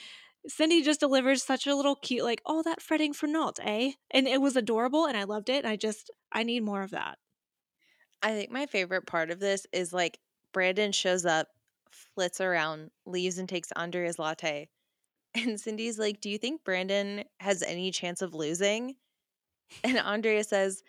Cindy 0.47 0.81
just 0.81 0.99
delivers 0.99 1.43
such 1.43 1.67
a 1.67 1.75
little 1.75 1.95
cute, 1.95 2.23
like, 2.23 2.41
oh, 2.45 2.61
that 2.63 2.81
fretting 2.81 3.13
for 3.13 3.27
naught, 3.27 3.59
eh? 3.63 3.93
And 4.11 4.27
it 4.27 4.41
was 4.41 4.55
adorable 4.55 5.05
and 5.05 5.17
I 5.17 5.23
loved 5.23 5.49
it. 5.49 5.63
And 5.63 5.67
I 5.67 5.75
just, 5.75 6.11
I 6.31 6.43
need 6.43 6.63
more 6.63 6.83
of 6.83 6.91
that. 6.91 7.17
I 8.21 8.31
think 8.31 8.51
my 8.51 8.65
favorite 8.65 9.05
part 9.05 9.31
of 9.31 9.39
this 9.39 9.65
is 9.71 9.93
like 9.93 10.19
Brandon 10.53 10.91
shows 10.91 11.25
up, 11.25 11.47
flits 12.13 12.41
around, 12.41 12.91
leaves 13.05 13.37
and 13.37 13.47
takes 13.49 13.71
Andrea's 13.73 14.19
latte. 14.19 14.69
And 15.33 15.59
Cindy's 15.59 15.99
like, 15.99 16.21
Do 16.21 16.29
you 16.29 16.37
think 16.37 16.63
Brandon 16.63 17.23
has 17.39 17.61
any 17.63 17.91
chance 17.91 18.21
of 18.21 18.33
losing? 18.33 18.95
And 19.83 19.97
Andrea 19.97 20.43
says, 20.43 20.81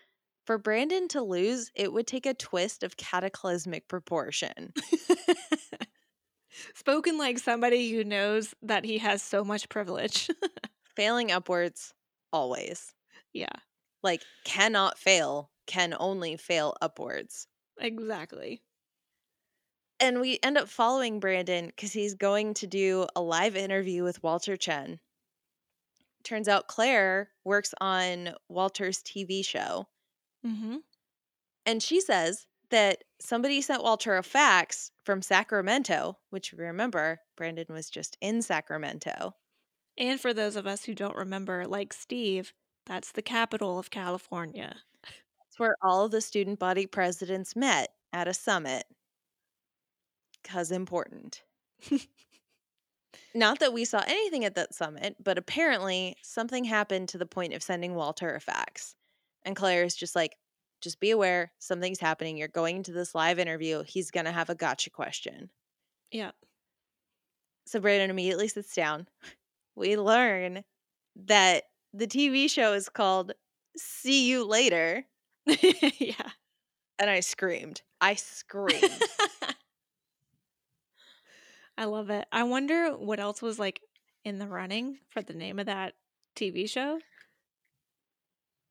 For 0.44 0.56
Brandon 0.58 1.08
to 1.08 1.22
lose, 1.22 1.70
it 1.74 1.92
would 1.92 2.06
take 2.06 2.26
a 2.26 2.34
twist 2.34 2.82
of 2.84 2.96
cataclysmic 2.96 3.88
proportion. 3.88 4.72
Spoken 6.74 7.18
like 7.18 7.38
somebody 7.38 7.90
who 7.92 8.04
knows 8.04 8.54
that 8.62 8.84
he 8.84 8.98
has 8.98 9.22
so 9.22 9.44
much 9.44 9.68
privilege. 9.68 10.30
Failing 10.96 11.30
upwards, 11.30 11.92
always. 12.32 12.94
yeah, 13.32 13.48
Like, 14.02 14.22
cannot 14.44 14.98
fail, 14.98 15.50
can 15.66 15.94
only 15.98 16.36
fail 16.36 16.74
upwards. 16.80 17.46
exactly. 17.78 18.62
And 19.98 20.20
we 20.20 20.38
end 20.42 20.58
up 20.58 20.68
following 20.68 21.20
Brandon 21.20 21.66
because 21.66 21.92
he's 21.92 22.14
going 22.14 22.54
to 22.54 22.66
do 22.66 23.06
a 23.16 23.20
live 23.20 23.56
interview 23.56 24.04
with 24.04 24.22
Walter 24.22 24.56
Chen. 24.56 25.00
Turns 26.22 26.48
out 26.48 26.66
Claire 26.66 27.30
works 27.44 27.72
on 27.80 28.34
Walter's 28.48 29.02
TV 29.02 29.44
show. 29.44 29.86
Mm-hmm. 30.44 30.76
And 31.64 31.82
she 31.82 32.00
says 32.00 32.46
that 32.70 33.04
somebody 33.20 33.60
sent 33.60 33.82
Walter 33.82 34.16
a 34.16 34.22
fax 34.22 34.90
from 35.04 35.22
Sacramento, 35.22 36.18
which 36.30 36.52
remember, 36.52 37.20
Brandon 37.36 37.66
was 37.70 37.88
just 37.88 38.16
in 38.20 38.42
Sacramento. 38.42 39.34
And 39.96 40.20
for 40.20 40.34
those 40.34 40.56
of 40.56 40.66
us 40.66 40.84
who 40.84 40.94
don't 40.94 41.16
remember, 41.16 41.66
like 41.66 41.92
Steve, 41.92 42.52
that's 42.84 43.12
the 43.12 43.22
capital 43.22 43.78
of 43.78 43.90
California. 43.90 44.76
It's 45.48 45.58
where 45.58 45.76
all 45.82 46.08
the 46.08 46.20
student 46.20 46.58
body 46.58 46.86
presidents 46.86 47.56
met 47.56 47.90
at 48.12 48.28
a 48.28 48.34
summit. 48.34 48.84
Because 50.46 50.70
important. 50.70 51.42
Not 53.34 53.58
that 53.58 53.72
we 53.72 53.84
saw 53.84 54.02
anything 54.06 54.44
at 54.44 54.54
that 54.54 54.74
summit, 54.74 55.16
but 55.22 55.38
apparently 55.38 56.14
something 56.22 56.64
happened 56.64 57.08
to 57.10 57.18
the 57.18 57.26
point 57.26 57.52
of 57.52 57.62
sending 57.64 57.94
Walter 57.96 58.34
a 58.34 58.40
fax. 58.40 58.94
And 59.44 59.56
Claire 59.56 59.82
is 59.82 59.96
just 59.96 60.14
like, 60.14 60.36
just 60.80 61.00
be 61.00 61.10
aware, 61.10 61.52
something's 61.58 61.98
happening. 61.98 62.36
You're 62.36 62.48
going 62.48 62.76
into 62.76 62.92
this 62.92 63.14
live 63.14 63.40
interview. 63.40 63.82
He's 63.84 64.12
going 64.12 64.26
to 64.26 64.32
have 64.32 64.50
a 64.50 64.54
gotcha 64.54 64.90
question. 64.90 65.50
Yeah. 66.12 66.30
So 67.66 67.80
Brandon 67.80 68.10
immediately 68.10 68.48
sits 68.48 68.74
down. 68.74 69.08
We 69.74 69.96
learn 69.96 70.62
that 71.26 71.64
the 71.92 72.06
TV 72.06 72.48
show 72.48 72.72
is 72.72 72.88
called 72.88 73.32
See 73.76 74.28
You 74.28 74.44
Later. 74.44 75.04
yeah. 75.46 76.30
And 76.98 77.10
I 77.10 77.20
screamed. 77.20 77.82
I 78.00 78.14
screamed. 78.14 79.02
I 81.78 81.84
love 81.84 82.10
it. 82.10 82.26
I 82.32 82.44
wonder 82.44 82.90
what 82.92 83.20
else 83.20 83.42
was 83.42 83.58
like 83.58 83.80
in 84.24 84.38
the 84.38 84.46
running 84.48 84.98
for 85.10 85.22
the 85.22 85.34
name 85.34 85.58
of 85.58 85.66
that 85.66 85.94
TV 86.34 86.68
show. 86.68 86.98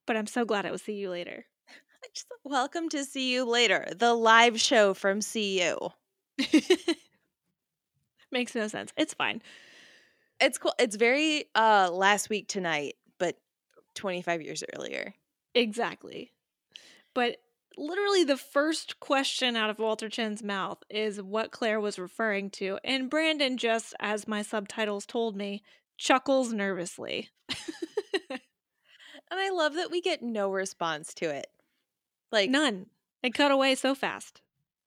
But 0.08 0.18
I'm 0.18 0.28
so 0.28 0.45
glad 0.45 0.66
it 0.66 0.72
was 0.72 0.82
See 0.82 0.93
You 0.93 1.10
Later. 1.10 1.45
Just, 2.14 2.28
welcome 2.43 2.89
to 2.89 3.03
See 3.06 3.32
You 3.34 3.45
Later, 3.45 3.88
the 3.95 4.14
live 4.14 4.60
show 4.60 4.93
from 4.93 5.22
CU. 5.22 5.89
Makes 8.32 8.56
no 8.56 8.68
sense. 8.68 8.91
It's 8.97 9.14
fine. 9.14 9.41
It's 10.39 10.58
cool. 10.58 10.74
It's 10.80 10.95
very 10.95 11.45
uh 11.56 11.89
last 11.91 12.30
week 12.30 12.47
tonight, 12.47 12.95
but 13.20 13.38
25 13.93 14.41
years 14.41 14.64
earlier. 14.76 15.14
Exactly. 15.53 16.32
But 17.14 17.38
literally 17.78 18.24
the 18.24 18.38
first 18.38 19.00
question 19.00 19.56
out 19.56 19.70
of 19.70 19.80
Walter 19.80 20.10
Chen's 20.10 20.44
mouth 20.44 20.80
is 20.90 21.22
what 21.22 21.52
Claire 21.52 21.80
was 21.80 22.00
referring 22.00 22.50
to, 22.52 22.80
and 22.84 23.10
Brandon 23.10 23.58
just 23.58 23.94
as 24.00 24.28
my 24.28 24.42
subtitles 24.42 25.06
told 25.06 25.36
me, 25.36 25.64
chuckles 25.98 26.54
nervously. 26.54 27.30
and 28.30 28.40
I 29.32 29.50
love 29.50 29.76
that 29.76 29.92
we 29.92 30.02
get 30.02 30.22
no 30.22 30.52
response 30.52 31.14
to 31.16 31.30
it. 31.30 31.48
Like 32.32 32.50
none. 32.50 32.88
It 33.24 33.34
cut 33.34 33.52
away 33.52 33.76
so 33.76 33.96
fast. 33.96 34.42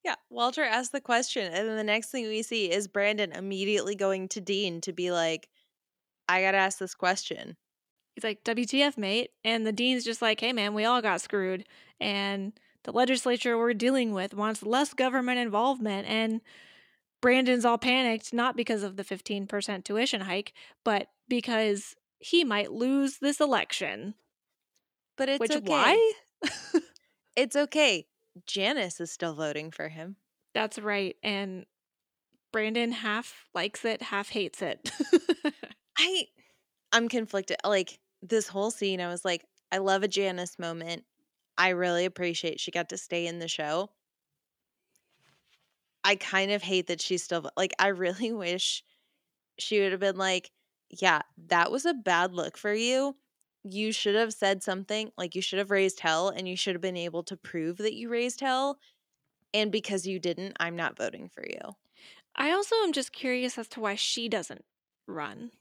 Yeah, 0.05 0.15
Walter 0.31 0.63
asked 0.63 0.93
the 0.93 1.01
question, 1.01 1.53
and 1.53 1.69
then 1.69 1.77
the 1.77 1.85
next 1.85 2.11
thing 2.11 2.29
we 2.29 2.43
see 2.43 2.71
is 2.71 2.87
Brandon 2.87 3.33
immediately 3.33 3.95
going 3.95 4.29
to 4.29 4.41
Dean 4.41 4.81
to 4.83 4.93
be 4.93 5.11
like, 5.11 5.49
I 6.29 6.43
gotta 6.43 6.59
ask 6.59 6.79
this 6.79 6.95
question. 6.95 7.57
He's 8.15 8.25
like, 8.25 8.45
WTF, 8.45 8.97
mate? 8.99 9.31
And 9.45 9.67
the 9.67 9.73
dean's 9.73 10.05
just 10.05 10.23
like, 10.23 10.41
hey, 10.41 10.53
man, 10.53 10.75
we 10.75 10.85
all 10.85 11.03
got 11.03 11.21
screwed. 11.21 11.65
And 12.01 12.53
the 12.85 12.93
legislature 12.93 13.59
we're 13.59 13.75
dealing 13.75 14.13
with 14.13 14.35
wants 14.35 14.63
less 14.63 14.95
government 14.95 15.39
involvement. 15.39 16.09
And 16.09 16.41
Brandon's 17.21 17.65
all 17.65 17.79
panicked, 17.79 18.33
not 18.33 18.57
because 18.57 18.83
of 18.83 18.97
the 18.97 19.05
15% 19.05 19.85
tuition 19.85 20.23
hike, 20.23 20.53
but 20.85 21.09
because 21.29 21.95
he 22.19 22.45
might 22.45 22.73
lose 22.73 23.19
this 23.19 23.41
election. 23.41 24.15
But 25.17 25.29
it's 25.29 25.41
Which, 25.41 25.53
okay. 25.53 25.67
why? 25.67 26.13
it's 27.37 27.57
okay. 27.57 28.07
Janice 28.47 29.01
is 29.01 29.11
still 29.11 29.35
voting 29.35 29.71
for 29.71 29.89
him. 29.89 30.17
That's 30.55 30.79
right. 30.79 31.17
And 31.23 31.67
Brandon 32.53 32.93
half 32.93 33.47
likes 33.55 33.85
it, 33.85 34.03
half 34.03 34.29
hates 34.31 34.63
it. 34.63 34.91
I 35.99 36.25
I'm 36.93 37.09
conflicted. 37.09 37.59
Like 37.65 37.99
this 38.23 38.49
whole 38.49 38.71
scene, 38.71 39.01
I 39.01 39.09
was 39.09 39.25
like, 39.25 39.45
I 39.71 39.79
love 39.79 40.03
a 40.03 40.09
Janice 40.09 40.59
moment. 40.59 41.05
I 41.59 41.71
really 41.71 42.07
appreciate 42.07 42.61
she 42.61 42.71
got 42.71 42.89
to 42.91 42.99
stay 42.99 43.27
in 43.27 43.39
the 43.41 43.49
show. 43.49 43.91
I 46.05 46.17
kind 46.17 46.51
of 46.51 46.63
hate 46.63 46.87
that 46.87 47.01
she's 47.01 47.23
still 47.23 47.51
like 47.57 47.73
I 47.79 47.89
really 47.89 48.33
wish 48.33 48.83
she 49.59 49.81
would 49.81 49.93
have 49.93 50.01
been 50.01 50.17
like, 50.19 50.53
yeah, 50.91 51.23
that 51.49 51.73
was 51.73 51.87
a 51.87 51.95
bad 51.95 52.33
look 52.35 52.59
for 52.59 52.75
you. 52.75 53.19
You 53.65 53.93
should 53.93 54.17
have 54.17 54.35
said 54.35 54.63
something 54.63 55.13
like 55.19 55.35
you 55.37 55.43
should 55.43 55.61
have 55.61 55.71
raised 55.73 56.01
hell 56.01 56.31
and 56.31 56.49
you 56.49 56.57
should 56.57 56.75
have 56.75 56.83
been 56.83 56.97
able 56.97 57.25
to 57.25 57.37
prove 57.37 57.79
that 57.79 57.95
you 57.95 58.09
raised 58.11 58.41
hell. 58.41 58.81
And 59.55 59.73
because 59.73 60.07
you 60.07 60.21
didn't, 60.21 60.57
I'm 60.61 60.77
not 60.77 60.97
voting 60.99 61.29
for 61.29 61.45
you. 61.47 61.61
I 62.37 62.53
also 62.53 62.77
am 62.77 62.93
just 62.93 63.13
curious 63.13 63.59
as 63.59 63.69
to 63.71 63.81
why 63.81 63.95
she 63.97 64.29
doesn't 64.29 64.65
run. 65.07 65.53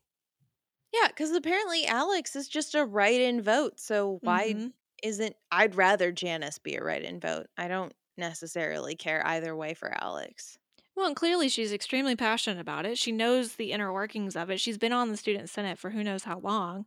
Yeah, 0.94 1.08
because 1.10 1.32
apparently 1.32 1.86
Alex 1.86 2.36
is 2.36 2.48
just 2.48 2.76
a 2.76 2.86
write 2.86 3.22
in 3.22 3.42
vote. 3.42 3.80
So 3.80 4.20
why 4.24 4.54
Mhm. 4.54 4.74
Isn't 5.04 5.36
I'd 5.52 5.76
rather 5.76 6.12
Janice 6.12 6.60
be 6.60 6.76
a 6.76 6.84
write 6.84 7.04
in 7.04 7.20
vote? 7.20 7.48
I 7.58 7.68
don't 7.68 7.94
necessarily 8.18 8.96
care 8.96 9.26
either 9.26 9.56
way 9.56 9.74
for 9.74 9.94
Alex. 10.02 10.58
Well, 10.96 11.06
and 11.06 11.16
clearly 11.16 11.48
she's 11.48 11.72
extremely 11.72 12.16
passionate 12.16 12.60
about 12.60 12.86
it. 12.88 12.98
She 12.98 13.12
knows 13.12 13.54
the 13.54 13.72
inner 13.72 13.94
workings 13.94 14.36
of 14.36 14.50
it. 14.50 14.60
She's 14.60 14.80
been 14.80 14.94
on 14.94 15.10
the 15.10 15.18
student 15.18 15.50
senate 15.50 15.78
for 15.78 15.92
who 15.92 16.04
knows 16.04 16.24
how 16.24 16.40
long. 16.40 16.86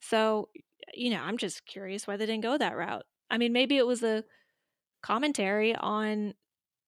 So, 0.00 0.48
you 0.94 1.10
know, 1.10 1.20
I'm 1.20 1.36
just 1.36 1.66
curious 1.66 2.06
why 2.06 2.16
they 2.16 2.26
didn't 2.26 2.44
go 2.44 2.56
that 2.56 2.76
route. 2.76 3.04
I 3.30 3.36
mean, 3.36 3.52
maybe 3.52 3.76
it 3.76 3.86
was 3.86 4.04
a 4.04 4.22
commentary 5.02 5.74
on 5.74 6.34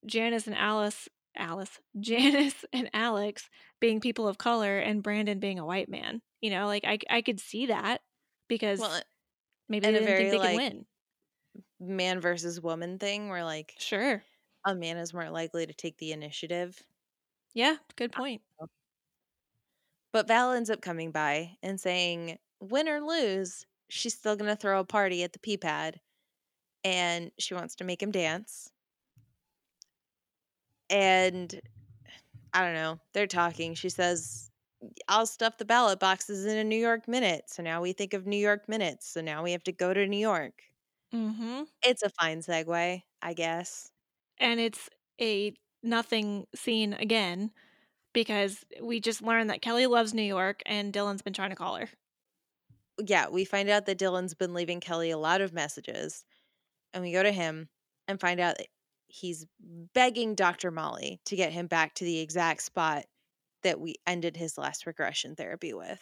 Janice 0.06 0.46
and 0.46 0.56
Alice, 0.56 1.08
Alice, 1.36 1.80
Janice 2.00 2.64
and 2.72 2.88
Alex 2.94 3.48
being 3.80 4.00
people 4.00 4.28
of 4.28 4.38
color 4.38 4.78
and 4.78 5.02
Brandon 5.02 5.40
being 5.40 5.58
a 5.58 5.66
white 5.66 5.88
man. 5.88 6.22
You 6.40 6.50
know, 6.50 6.66
like 6.66 6.84
I, 6.86 6.98
I 7.10 7.22
could 7.22 7.40
see 7.40 7.66
that 7.66 8.00
because 8.48 8.78
Well, 8.78 9.02
maybe 9.70 9.88
and 9.88 9.94
they 9.94 9.98
a 9.98 10.00
didn't 10.00 10.16
think 10.16 10.18
very, 10.18 10.30
they 10.30 10.38
could 10.40 10.52
like, 10.52 10.54
win. 10.54 10.86
man 11.80 12.20
versus 12.20 12.60
woman 12.60 12.98
thing 12.98 13.28
where 13.28 13.44
like 13.44 13.74
Sure. 13.78 14.24
a 14.66 14.74
man 14.74 14.96
is 14.98 15.14
more 15.14 15.30
likely 15.30 15.66
to 15.66 15.74
take 15.74 15.98
the 15.98 16.12
initiative. 16.12 16.82
Yeah, 17.54 17.76
good 17.96 18.12
uh, 18.14 18.22
point. 18.22 18.42
But 20.12 20.28
Val 20.28 20.52
ends 20.52 20.70
up 20.70 20.80
coming 20.82 21.10
by 21.10 21.58
and 21.62 21.80
saying, 21.80 22.38
win 22.60 22.88
or 22.88 23.00
lose, 23.00 23.66
she's 23.88 24.16
still 24.16 24.36
going 24.36 24.48
to 24.50 24.56
throw 24.56 24.78
a 24.80 24.84
party 24.84 25.22
at 25.24 25.32
the 25.32 25.38
pee 25.40 25.56
pad 25.56 26.00
and 26.84 27.32
she 27.38 27.54
wants 27.54 27.76
to 27.76 27.84
make 27.84 28.02
him 28.02 28.12
dance. 28.12 28.72
And 30.90 31.60
I 32.52 32.62
don't 32.64 32.74
know, 32.74 33.00
they're 33.14 33.26
talking. 33.26 33.74
She 33.74 33.88
says, 33.90 34.49
I'll 35.08 35.26
stuff 35.26 35.58
the 35.58 35.64
ballot 35.64 35.98
boxes 36.00 36.46
in 36.46 36.56
a 36.58 36.64
New 36.64 36.76
York 36.78 37.08
minute. 37.08 37.44
So 37.50 37.62
now 37.62 37.80
we 37.82 37.92
think 37.92 38.14
of 38.14 38.26
New 38.26 38.36
York 38.36 38.68
minutes. 38.68 39.08
So 39.08 39.20
now 39.20 39.42
we 39.42 39.52
have 39.52 39.64
to 39.64 39.72
go 39.72 39.92
to 39.94 40.06
New 40.06 40.18
York. 40.18 40.62
Mm-hmm. 41.12 41.64
It's 41.82 42.02
a 42.02 42.08
fine 42.08 42.40
segue, 42.40 43.02
I 43.20 43.34
guess. 43.34 43.92
and 44.38 44.60
it's 44.60 44.88
a 45.20 45.54
nothing 45.82 46.46
scene 46.54 46.94
again 46.94 47.50
because 48.14 48.64
we 48.82 49.00
just 49.00 49.22
learned 49.22 49.50
that 49.50 49.62
Kelly 49.62 49.86
loves 49.86 50.14
New 50.14 50.22
York 50.22 50.62
and 50.66 50.92
Dylan's 50.92 51.22
been 51.22 51.32
trying 51.34 51.50
to 51.50 51.56
call 51.56 51.76
her. 51.76 51.88
yeah, 53.06 53.28
we 53.28 53.44
find 53.44 53.68
out 53.68 53.86
that 53.86 53.98
Dylan's 53.98 54.34
been 54.34 54.54
leaving 54.54 54.80
Kelly 54.80 55.10
a 55.10 55.18
lot 55.18 55.40
of 55.40 55.52
messages, 55.52 56.24
and 56.94 57.02
we 57.04 57.12
go 57.12 57.22
to 57.22 57.32
him 57.32 57.68
and 58.08 58.20
find 58.20 58.40
out 58.40 58.58
that 58.58 58.68
he's 59.08 59.46
begging 59.94 60.34
Dr. 60.34 60.70
Molly 60.70 61.20
to 61.26 61.36
get 61.36 61.52
him 61.52 61.68
back 61.68 61.94
to 61.96 62.04
the 62.04 62.20
exact 62.20 62.62
spot 62.62 63.06
that 63.62 63.80
we 63.80 63.96
ended 64.06 64.36
his 64.36 64.58
last 64.58 64.86
regression 64.86 65.36
therapy 65.36 65.72
with. 65.72 66.00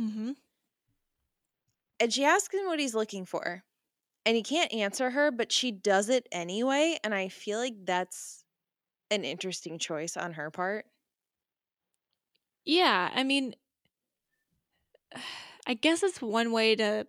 Mm-hmm. 0.00 0.32
And 2.00 2.12
she 2.12 2.24
asks 2.24 2.54
him 2.54 2.66
what 2.66 2.80
he's 2.80 2.94
looking 2.94 3.24
for, 3.24 3.62
and 4.26 4.36
he 4.36 4.42
can't 4.42 4.72
answer 4.72 5.10
her, 5.10 5.30
but 5.30 5.52
she 5.52 5.70
does 5.70 6.08
it 6.08 6.28
anyway, 6.32 6.98
and 7.04 7.14
I 7.14 7.28
feel 7.28 7.58
like 7.58 7.74
that's 7.84 8.44
an 9.10 9.24
interesting 9.24 9.78
choice 9.78 10.16
on 10.16 10.32
her 10.32 10.50
part. 10.50 10.86
Yeah, 12.64 13.10
I 13.14 13.22
mean, 13.22 13.54
I 15.66 15.74
guess 15.74 16.02
it's 16.02 16.20
one 16.20 16.52
way 16.52 16.76
to 16.76 17.06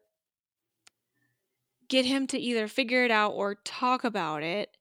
get 1.87 2.05
him 2.05 2.25
to 2.27 2.39
either 2.39 2.67
figure 2.67 3.03
it 3.03 3.11
out 3.11 3.31
or 3.31 3.55
talk 3.55 4.03
about 4.03 4.43
it 4.43 4.77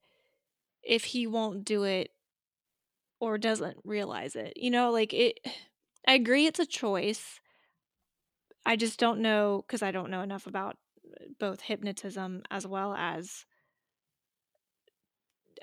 if 0.83 1.05
he 1.05 1.27
won't 1.27 1.65
do 1.65 1.83
it 1.83 2.11
or 3.21 3.39
doesn't 3.39 3.79
realize 3.85 4.37
it. 4.37 4.55
You 4.57 4.71
know, 4.71 4.91
like 4.91 5.13
it, 5.13 5.39
I 6.07 6.15
agree 6.15 6.47
it's 6.47 6.61
a 6.61 6.67
choice. 6.67 7.41
I 8.67 8.77
just 8.77 8.99
don't 8.99 9.21
know 9.21 9.65
because 9.67 9.83
I 9.83 9.91
don't 9.91 10.11
know 10.11 10.23
enough 10.23 10.47
about 10.47 10.77
uh, 11.05 11.25
both 11.39 11.63
hypnotism 11.63 12.43
as 12.51 12.67
well 12.67 12.95
as, 12.95 13.45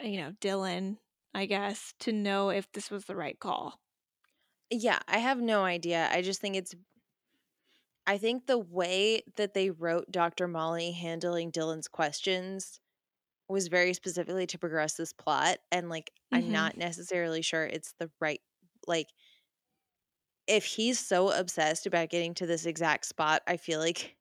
uh, 0.02 0.08
you 0.08 0.18
know, 0.18 0.34
Dylan, 0.42 0.98
I 1.34 1.46
guess, 1.46 1.94
to 2.00 2.12
know 2.12 2.50
if 2.50 2.72
this 2.72 2.92
was 2.92 3.06
the 3.06 3.16
right 3.16 3.40
call. 3.40 3.80
Yeah, 4.70 5.00
I 5.08 5.18
have 5.20 5.42
no 5.42 5.64
idea. 5.64 6.10
I 6.12 6.22
just 6.22 6.42
think 6.42 6.56
it's 6.56 6.76
I 8.06 8.18
think 8.18 8.46
the 8.46 8.58
way 8.58 9.22
that 9.38 9.54
they 9.54 9.70
wrote 9.70 10.12
Dr. 10.12 10.48
Molly 10.48 10.92
handling 10.92 11.52
Dylan's 11.52 11.88
questions 11.88 12.81
was 13.52 13.68
very 13.70 13.94
specifically 13.94 14.48
to 14.48 14.58
progress 14.60 14.96
this 14.96 15.14
plot 15.14 15.60
and 15.72 15.90
like 15.90 16.12
Mhm. 16.32 16.32
I'm 16.34 16.52
not 16.52 16.78
necessarily 16.78 17.42
sure 17.42 17.66
it's 17.66 17.94
the 18.00 18.12
right 18.22 18.42
like 18.88 19.10
if 20.48 20.66
he's 20.66 21.00
so 21.00 21.32
obsessed 21.32 21.86
about 21.86 22.10
getting 22.10 22.34
to 22.36 22.46
this 22.46 22.66
exact 22.66 23.06
spot, 23.06 23.42
I 23.48 23.58
feel 23.58 23.80
like 23.80 24.18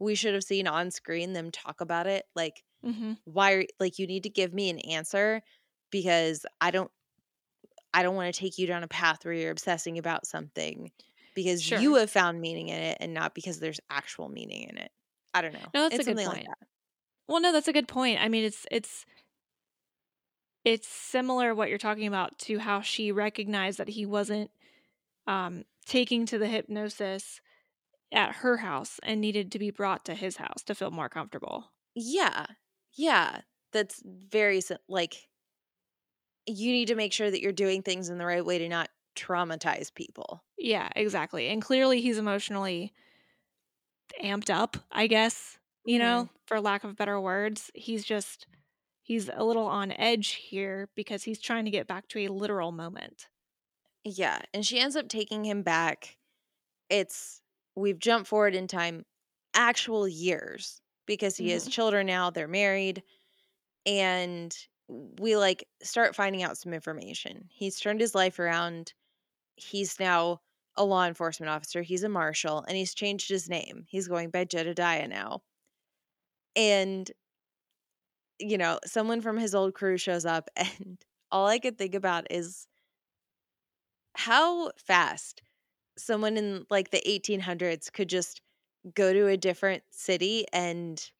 we 0.00 0.14
should 0.14 0.34
have 0.34 0.44
seen 0.44 0.68
on 0.68 0.90
screen 0.90 1.34
them 1.34 1.50
talk 1.52 1.80
about 1.80 2.06
it 2.08 2.26
like 2.36 2.64
Mm-hmm. 2.84 3.14
why 3.24 3.52
are 3.54 3.64
like 3.80 3.98
you 3.98 4.06
need 4.06 4.24
to 4.24 4.30
give 4.30 4.54
me 4.54 4.70
an 4.70 4.80
answer 4.80 5.42
because 5.90 6.46
I 6.60 6.70
don't 6.72 6.90
I 7.92 8.02
don't 8.02 8.16
want 8.16 8.34
to 8.34 8.38
take 8.38 8.58
you 8.58 8.66
down 8.66 8.82
a 8.82 8.88
path 8.88 9.24
where 9.24 9.34
you're 9.34 9.50
obsessing 9.50 9.98
about 9.98 10.26
something 10.26 10.90
because 11.34 11.68
Sure. 11.68 11.78
you 11.78 11.94
have 11.96 12.10
found 12.10 12.40
meaning 12.40 12.68
in 12.68 12.80
it 12.80 12.98
and 13.00 13.14
not 13.14 13.34
because 13.34 13.60
there's 13.60 13.80
actual 13.90 14.28
meaning 14.28 14.68
in 14.68 14.78
it. 14.78 14.90
I 15.32 15.42
don't 15.42 15.52
know. 15.52 15.74
No, 15.74 15.82
that's 15.82 15.98
a 15.98 16.04
good 16.04 16.18
something 16.18 16.24
point. 16.24 16.46
like 16.46 16.58
that. 16.60 16.68
Well, 17.28 17.40
no, 17.40 17.52
that's 17.52 17.68
a 17.68 17.72
good 17.72 17.88
point. 17.88 18.20
I 18.20 18.28
mean, 18.28 18.44
it's 18.44 18.66
it's 18.70 19.06
it's 20.64 20.88
similar 20.88 21.54
what 21.54 21.68
you're 21.68 21.78
talking 21.78 22.06
about 22.06 22.38
to 22.38 22.58
how 22.58 22.80
she 22.80 23.12
recognized 23.12 23.78
that 23.78 23.88
he 23.88 24.06
wasn't 24.06 24.50
um 25.26 25.64
taking 25.86 26.26
to 26.26 26.38
the 26.38 26.48
hypnosis 26.48 27.40
at 28.12 28.36
her 28.36 28.58
house 28.58 29.00
and 29.02 29.20
needed 29.20 29.52
to 29.52 29.58
be 29.58 29.70
brought 29.70 30.04
to 30.04 30.14
his 30.14 30.36
house 30.36 30.62
to 30.64 30.74
feel 30.74 30.90
more 30.90 31.08
comfortable. 31.08 31.72
Yeah. 31.94 32.46
Yeah. 32.94 33.40
That's 33.72 34.02
very 34.04 34.62
like 34.88 35.28
you 36.46 36.72
need 36.72 36.88
to 36.88 36.94
make 36.94 37.12
sure 37.12 37.30
that 37.30 37.40
you're 37.40 37.52
doing 37.52 37.82
things 37.82 38.08
in 38.08 38.18
the 38.18 38.26
right 38.26 38.44
way 38.44 38.58
to 38.58 38.68
not 38.68 38.90
traumatize 39.16 39.92
people. 39.94 40.44
Yeah, 40.58 40.88
exactly. 40.94 41.48
And 41.48 41.62
clearly 41.62 42.00
he's 42.00 42.18
emotionally 42.18 42.92
amped 44.22 44.50
up, 44.50 44.76
I 44.90 45.06
guess, 45.06 45.58
you 45.84 45.98
know, 45.98 46.28
for 46.46 46.60
lack 46.60 46.84
of 46.84 46.96
better 46.96 47.20
words. 47.20 47.70
He's 47.74 48.04
just 48.04 48.46
he's 49.02 49.28
a 49.28 49.44
little 49.44 49.66
on 49.66 49.92
edge 49.92 50.32
here 50.32 50.90
because 50.96 51.24
he's 51.24 51.40
trying 51.40 51.64
to 51.66 51.70
get 51.70 51.86
back 51.88 52.08
to 52.08 52.20
a 52.20 52.28
literal 52.28 52.72
moment. 52.72 53.28
Yeah, 54.04 54.40
and 54.52 54.64
she 54.66 54.78
ends 54.78 54.96
up 54.96 55.08
taking 55.08 55.44
him 55.44 55.62
back. 55.62 56.18
It's 56.90 57.42
we've 57.76 57.98
jumped 57.98 58.28
forward 58.28 58.54
in 58.54 58.68
time 58.68 59.04
actual 59.54 60.08
years 60.08 60.80
because 61.06 61.36
he 61.36 61.50
has 61.50 61.66
Mhm. 61.66 61.68
children 61.68 62.06
now, 62.06 62.30
they're 62.30 62.48
married, 62.48 63.02
and 63.86 64.56
we 64.88 65.36
like 65.36 65.68
start 65.82 66.16
finding 66.16 66.42
out 66.42 66.58
some 66.58 66.74
information. 66.74 67.48
He's 67.52 67.80
turned 67.80 68.00
his 68.00 68.14
life 68.14 68.38
around. 68.38 68.94
He's 69.56 70.00
now 70.00 70.42
a 70.76 70.84
law 70.84 71.06
enforcement 71.06 71.50
officer, 71.50 71.82
he's 71.82 72.04
a 72.04 72.10
marshal, 72.10 72.60
and 72.68 72.76
he's 72.76 72.94
changed 72.94 73.28
his 73.30 73.48
name. 73.48 73.86
He's 73.88 74.08
going 74.08 74.30
by 74.30 74.44
Jedediah 74.46 75.08
now. 75.08 75.42
And 76.56 77.10
you 78.38 78.58
know, 78.58 78.78
someone 78.84 79.20
from 79.20 79.38
his 79.38 79.54
old 79.54 79.74
crew 79.74 79.96
shows 79.96 80.24
up 80.24 80.50
and 80.56 80.98
all 81.30 81.46
I 81.46 81.58
could 81.58 81.78
think 81.78 81.94
about 81.94 82.26
is 82.30 82.66
how 84.16 84.70
fast 84.76 85.42
someone 85.96 86.36
in 86.36 86.66
like 86.70 86.90
the 86.90 87.02
1800s 87.08 87.92
could 87.92 88.08
just 88.08 88.40
go 88.94 89.12
to 89.12 89.28
a 89.28 89.36
different 89.36 89.82
city 89.90 90.46
and 90.52 91.10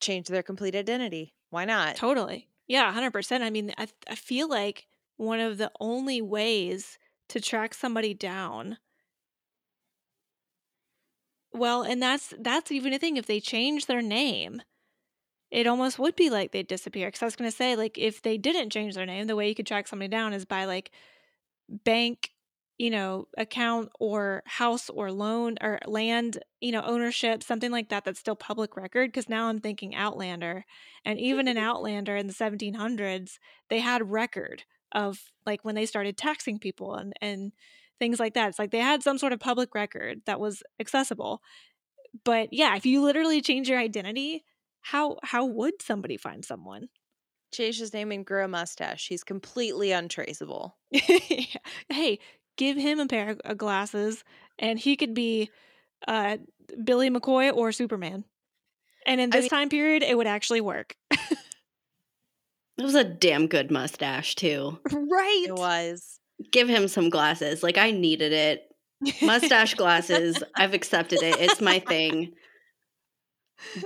change 0.00 0.28
their 0.28 0.42
complete 0.42 0.74
identity. 0.74 1.34
Why 1.50 1.64
not? 1.64 1.96
Totally. 1.96 2.48
Yeah, 2.66 2.84
100%. 2.86 3.42
I 3.42 3.50
mean, 3.50 3.72
I, 3.78 3.88
I 4.08 4.14
feel 4.14 4.48
like 4.48 4.86
one 5.16 5.40
of 5.40 5.58
the 5.58 5.70
only 5.80 6.20
ways 6.20 6.98
to 7.28 7.40
track 7.40 7.74
somebody 7.74 8.14
down 8.14 8.78
well, 11.52 11.82
and 11.82 12.02
that's 12.02 12.32
that's 12.38 12.72
even 12.72 12.92
a 12.92 12.98
thing 12.98 13.16
if 13.16 13.26
they 13.26 13.40
change 13.40 13.86
their 13.86 14.02
name, 14.02 14.62
it 15.50 15.66
almost 15.66 15.98
would 15.98 16.16
be 16.16 16.30
like 16.30 16.52
they'd 16.52 16.66
disappear 16.66 17.10
cuz 17.10 17.22
I 17.22 17.26
was 17.26 17.36
going 17.36 17.50
to 17.50 17.56
say 17.56 17.76
like 17.76 17.98
if 17.98 18.22
they 18.22 18.38
didn't 18.38 18.70
change 18.70 18.94
their 18.94 19.06
name, 19.06 19.26
the 19.26 19.36
way 19.36 19.48
you 19.48 19.54
could 19.54 19.66
track 19.66 19.88
somebody 19.88 20.08
down 20.08 20.32
is 20.32 20.44
by 20.44 20.64
like 20.64 20.90
bank, 21.68 22.30
you 22.78 22.90
know, 22.90 23.28
account 23.38 23.90
or 24.00 24.42
house 24.46 24.90
or 24.90 25.12
loan 25.12 25.56
or 25.60 25.78
land, 25.86 26.42
you 26.60 26.72
know, 26.72 26.82
ownership, 26.82 27.42
something 27.42 27.70
like 27.70 27.90
that 27.90 28.04
that's 28.04 28.20
still 28.20 28.36
public 28.36 28.76
record 28.76 29.12
cuz 29.12 29.28
now 29.28 29.48
I'm 29.48 29.60
thinking 29.60 29.94
Outlander 29.94 30.64
and 31.04 31.18
even 31.20 31.48
in 31.48 31.58
Outlander 31.70 32.16
in 32.16 32.26
the 32.28 32.34
1700s, 32.34 33.38
they 33.68 33.80
had 33.80 34.10
record 34.10 34.64
of 34.92 35.32
like 35.46 35.64
when 35.64 35.74
they 35.74 35.86
started 35.86 36.16
taxing 36.16 36.58
people 36.58 36.94
and 36.94 37.12
and 37.20 37.52
things 38.02 38.18
like 38.18 38.34
that. 38.34 38.48
It's 38.48 38.58
like 38.58 38.72
they 38.72 38.78
had 38.80 39.00
some 39.04 39.16
sort 39.16 39.32
of 39.32 39.38
public 39.38 39.76
record 39.76 40.22
that 40.26 40.40
was 40.40 40.60
accessible. 40.80 41.40
But 42.24 42.48
yeah, 42.52 42.74
if 42.74 42.84
you 42.84 43.00
literally 43.00 43.40
change 43.40 43.68
your 43.68 43.78
identity, 43.78 44.42
how 44.80 45.18
how 45.22 45.44
would 45.46 45.80
somebody 45.80 46.16
find 46.16 46.44
someone? 46.44 46.88
Changed 47.54 47.78
his 47.78 47.94
name 47.94 48.10
and 48.10 48.26
grew 48.26 48.44
a 48.44 48.48
mustache. 48.48 49.06
He's 49.06 49.22
completely 49.22 49.92
untraceable. 49.92 50.76
hey, 50.90 52.18
give 52.56 52.76
him 52.76 52.98
a 52.98 53.06
pair 53.06 53.36
of 53.44 53.56
glasses 53.56 54.24
and 54.58 54.80
he 54.80 54.96
could 54.96 55.14
be 55.14 55.48
uh 56.08 56.38
Billy 56.82 57.08
McCoy 57.08 57.54
or 57.54 57.70
Superman. 57.70 58.24
And 59.06 59.20
in 59.20 59.30
I 59.32 59.36
this 59.36 59.42
mean- 59.44 59.50
time 59.50 59.68
period, 59.68 60.02
it 60.02 60.16
would 60.16 60.26
actually 60.26 60.60
work. 60.60 60.96
It 62.78 62.84
was 62.84 62.94
a 62.94 63.04
damn 63.04 63.48
good 63.48 63.70
mustache, 63.70 64.34
too. 64.34 64.78
right. 64.90 65.44
It 65.46 65.54
was. 65.54 66.18
Give 66.50 66.68
him 66.68 66.88
some 66.88 67.10
glasses. 67.10 67.62
Like, 67.62 67.78
I 67.78 67.90
needed 67.90 68.32
it. 68.32 68.64
Mustache 69.22 69.74
glasses. 69.74 70.42
I've 70.56 70.74
accepted 70.74 71.22
it. 71.22 71.38
It's 71.40 71.60
my 71.60 71.78
thing. 71.80 72.32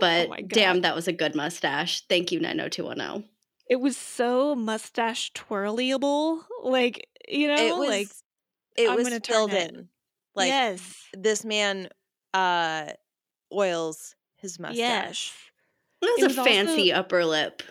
But 0.00 0.28
Oh 0.30 0.36
damn, 0.46 0.80
that 0.82 0.94
was 0.94 1.06
a 1.06 1.12
good 1.12 1.34
mustache. 1.34 2.02
Thank 2.08 2.32
you, 2.32 2.40
90210. 2.40 3.28
It 3.68 3.76
was 3.76 3.94
so 3.96 4.54
mustache 4.54 5.32
twirlyable. 5.34 6.40
Like, 6.62 7.06
you 7.28 7.48
know, 7.48 7.56
it 7.56 7.76
was 7.76 7.88
like 7.90 8.08
it 8.78 8.88
I'm 8.88 8.96
was 8.96 9.04
gonna 9.06 9.20
turn 9.20 9.34
filled 9.34 9.52
it. 9.52 9.74
in. 9.74 9.88
Like 10.34 10.48
yes. 10.48 10.96
this 11.12 11.44
man 11.44 11.90
uh 12.32 12.86
oils 13.52 14.14
his 14.36 14.58
mustache. 14.58 14.78
Yes. 14.78 15.32
That 16.00 16.06
was 16.08 16.18
It 16.18 16.22
a 16.22 16.26
was 16.28 16.38
also- 16.38 16.50
fancy 16.50 16.92
upper 16.92 17.24
lip. 17.26 17.62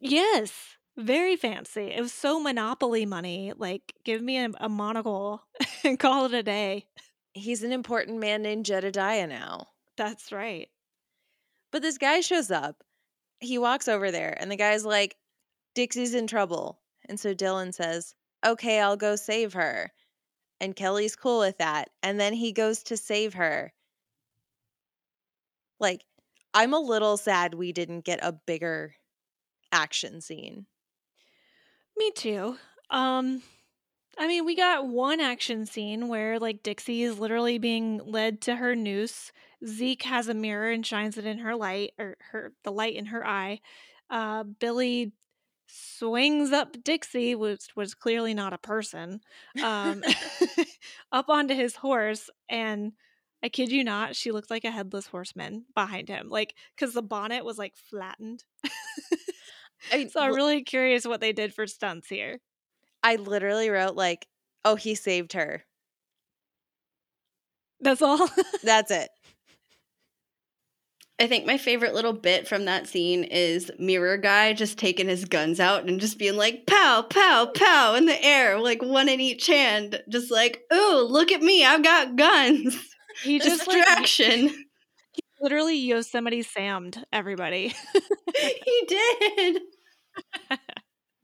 Yes. 0.00 0.52
Very 1.00 1.36
fancy. 1.36 1.92
It 1.92 2.02
was 2.02 2.12
so 2.12 2.38
monopoly 2.38 3.06
money. 3.06 3.54
Like, 3.56 3.94
give 4.04 4.20
me 4.20 4.36
a, 4.36 4.50
a 4.60 4.68
monocle 4.68 5.42
and 5.84 5.98
call 5.98 6.26
it 6.26 6.34
a 6.34 6.42
day. 6.42 6.86
He's 7.32 7.62
an 7.62 7.72
important 7.72 8.18
man 8.18 8.42
named 8.42 8.66
Jedediah 8.66 9.26
now. 9.26 9.68
That's 9.96 10.30
right. 10.30 10.68
But 11.72 11.80
this 11.80 11.96
guy 11.96 12.20
shows 12.20 12.50
up. 12.50 12.84
He 13.38 13.56
walks 13.56 13.88
over 13.88 14.10
there, 14.10 14.36
and 14.38 14.50
the 14.50 14.56
guy's 14.56 14.84
like, 14.84 15.16
Dixie's 15.74 16.14
in 16.14 16.26
trouble. 16.26 16.80
And 17.08 17.18
so 17.18 17.34
Dylan 17.34 17.72
says, 17.72 18.14
Okay, 18.44 18.78
I'll 18.78 18.96
go 18.96 19.16
save 19.16 19.54
her. 19.54 19.92
And 20.60 20.76
Kelly's 20.76 21.16
cool 21.16 21.38
with 21.38 21.56
that. 21.58 21.88
And 22.02 22.20
then 22.20 22.34
he 22.34 22.52
goes 22.52 22.82
to 22.84 22.96
save 22.98 23.34
her. 23.34 23.72
Like, 25.78 26.04
I'm 26.52 26.74
a 26.74 26.78
little 26.78 27.16
sad 27.16 27.54
we 27.54 27.72
didn't 27.72 28.04
get 28.04 28.18
a 28.22 28.32
bigger 28.32 28.94
action 29.72 30.20
scene. 30.20 30.66
Me 32.00 32.10
too. 32.12 32.56
Um 32.88 33.42
I 34.18 34.26
mean, 34.26 34.46
we 34.46 34.56
got 34.56 34.86
one 34.86 35.20
action 35.20 35.66
scene 35.66 36.08
where 36.08 36.38
like 36.38 36.62
Dixie 36.62 37.02
is 37.02 37.18
literally 37.18 37.58
being 37.58 38.00
led 38.02 38.40
to 38.42 38.56
her 38.56 38.74
noose. 38.74 39.32
Zeke 39.66 40.04
has 40.04 40.26
a 40.26 40.34
mirror 40.34 40.70
and 40.70 40.84
shines 40.84 41.18
it 41.18 41.26
in 41.26 41.38
her 41.40 41.54
light 41.54 41.92
or 41.98 42.16
her 42.30 42.54
the 42.64 42.72
light 42.72 42.94
in 42.96 43.04
her 43.06 43.26
eye. 43.26 43.60
Uh 44.08 44.44
Billy 44.44 45.12
swings 45.66 46.52
up 46.52 46.82
Dixie, 46.82 47.34
which 47.34 47.68
was 47.76 47.94
clearly 47.94 48.32
not 48.32 48.54
a 48.54 48.58
person, 48.58 49.20
um, 49.62 50.02
up 51.12 51.28
onto 51.28 51.54
his 51.54 51.76
horse 51.76 52.30
and 52.48 52.92
I 53.42 53.50
kid 53.50 53.70
you 53.72 53.84
not, 53.84 54.16
she 54.16 54.32
looked 54.32 54.50
like 54.50 54.64
a 54.64 54.70
headless 54.70 55.06
horseman 55.06 55.66
behind 55.74 56.08
him. 56.08 56.30
Like, 56.30 56.54
because 56.74 56.94
the 56.94 57.02
bonnet 57.02 57.44
was 57.44 57.58
like 57.58 57.76
flattened. 57.76 58.44
I 59.92 60.06
So 60.06 60.20
I'm 60.20 60.34
really 60.34 60.62
curious 60.62 61.06
what 61.06 61.20
they 61.20 61.32
did 61.32 61.54
for 61.54 61.66
stunts 61.66 62.08
here. 62.08 62.38
I 63.02 63.16
literally 63.16 63.70
wrote, 63.70 63.94
like, 63.94 64.26
oh, 64.64 64.76
he 64.76 64.94
saved 64.94 65.32
her. 65.32 65.64
That's 67.80 68.02
all. 68.02 68.28
That's 68.62 68.90
it. 68.90 69.08
I 71.18 71.26
think 71.26 71.44
my 71.44 71.58
favorite 71.58 71.92
little 71.92 72.14
bit 72.14 72.48
from 72.48 72.64
that 72.64 72.86
scene 72.86 73.24
is 73.24 73.70
Mirror 73.78 74.18
Guy 74.18 74.54
just 74.54 74.78
taking 74.78 75.06
his 75.06 75.26
guns 75.26 75.60
out 75.60 75.86
and 75.86 76.00
just 76.00 76.18
being 76.18 76.36
like, 76.36 76.66
pow, 76.66 77.02
pow, 77.02 77.50
pow 77.54 77.94
in 77.94 78.06
the 78.06 78.24
air, 78.24 78.58
like 78.58 78.82
one 78.82 79.06
in 79.06 79.20
each 79.20 79.46
hand. 79.46 80.02
Just 80.08 80.30
like, 80.30 80.62
ooh, 80.72 81.06
look 81.08 81.30
at 81.30 81.42
me, 81.42 81.64
I've 81.64 81.82
got 81.82 82.16
guns. 82.16 82.74
he 83.22 83.38
just 83.38 83.66
like 83.66 83.76
Distraction. 83.76 84.64
Literally 85.40 85.78
Yosemite 85.78 86.42
Sammed 86.42 87.02
everybody. 87.12 87.74
he 88.36 88.84
did. 88.88 89.62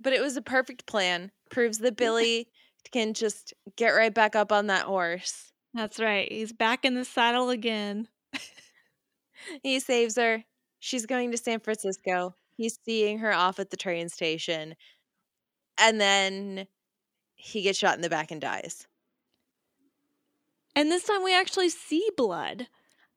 But 0.00 0.12
it 0.12 0.20
was 0.20 0.36
a 0.36 0.42
perfect 0.42 0.86
plan. 0.86 1.30
Proves 1.50 1.78
that 1.78 1.96
Billy 1.96 2.48
can 2.92 3.14
just 3.14 3.54
get 3.76 3.90
right 3.90 4.14
back 4.14 4.36
up 4.36 4.52
on 4.52 4.68
that 4.68 4.84
horse. 4.84 5.52
That's 5.74 5.98
right. 5.98 6.30
He's 6.30 6.52
back 6.52 6.84
in 6.84 6.94
the 6.94 7.04
saddle 7.04 7.50
again. 7.50 8.08
He 9.62 9.80
saves 9.80 10.16
her. 10.16 10.44
She's 10.78 11.06
going 11.06 11.30
to 11.32 11.38
San 11.38 11.60
Francisco. 11.60 12.34
He's 12.56 12.78
seeing 12.84 13.18
her 13.18 13.32
off 13.32 13.58
at 13.58 13.70
the 13.70 13.76
train 13.76 14.08
station. 14.08 14.74
And 15.78 16.00
then 16.00 16.66
he 17.34 17.62
gets 17.62 17.78
shot 17.78 17.96
in 17.96 18.02
the 18.02 18.10
back 18.10 18.30
and 18.30 18.40
dies. 18.40 18.86
And 20.74 20.90
this 20.90 21.04
time 21.04 21.22
we 21.22 21.34
actually 21.34 21.68
see 21.68 22.08
blood. 22.16 22.68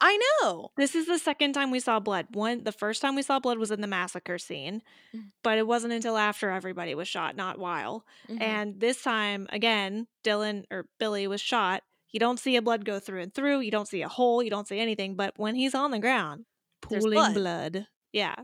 I 0.02 0.18
know. 0.42 0.72
This 0.78 0.96
is 0.96 1.08
the 1.08 1.20
second 1.20 1.54
time 1.54 1.72
we 1.72 1.80
saw 1.82 2.00
blood. 2.00 2.28
One, 2.32 2.64
the 2.64 2.72
first 2.72 3.02
time 3.02 3.16
we 3.16 3.22
saw 3.22 3.40
blood 3.40 3.58
was 3.58 3.70
in 3.72 3.82
the 3.82 3.88
massacre 3.88 4.38
scene, 4.38 4.82
Mm. 5.14 5.32
but 5.44 5.58
it 5.58 5.68
wasn't 5.68 5.92
until 5.94 6.18
after 6.18 6.50
everybody 6.52 6.96
was 6.96 7.08
shot, 7.08 7.36
not 7.36 7.60
while. 7.60 8.06
Mhm. 8.30 8.42
And 8.42 8.80
this 8.80 9.02
time, 9.04 9.48
again, 9.52 10.08
Dylan 10.24 10.64
or 10.72 10.88
Billy 11.00 11.28
was 11.28 11.42
shot. 11.42 11.84
You 12.12 12.20
don't 12.20 12.40
see 12.40 12.56
a 12.56 12.62
blood 12.62 12.86
go 12.86 13.00
through 13.00 13.22
and 13.22 13.34
through. 13.34 13.60
You 13.60 13.72
don't 13.72 13.88
see 13.88 14.02
a 14.02 14.08
hole. 14.08 14.42
You 14.42 14.50
don't 14.50 14.68
see 14.68 14.80
anything. 14.80 15.16
But 15.16 15.38
when 15.38 15.56
he's 15.56 15.76
on 15.76 15.92
the 15.92 16.00
ground, 16.00 16.46
pooling 16.82 17.12
blood. 17.12 17.34
blood. 17.34 17.88
Yeah. 18.14 18.36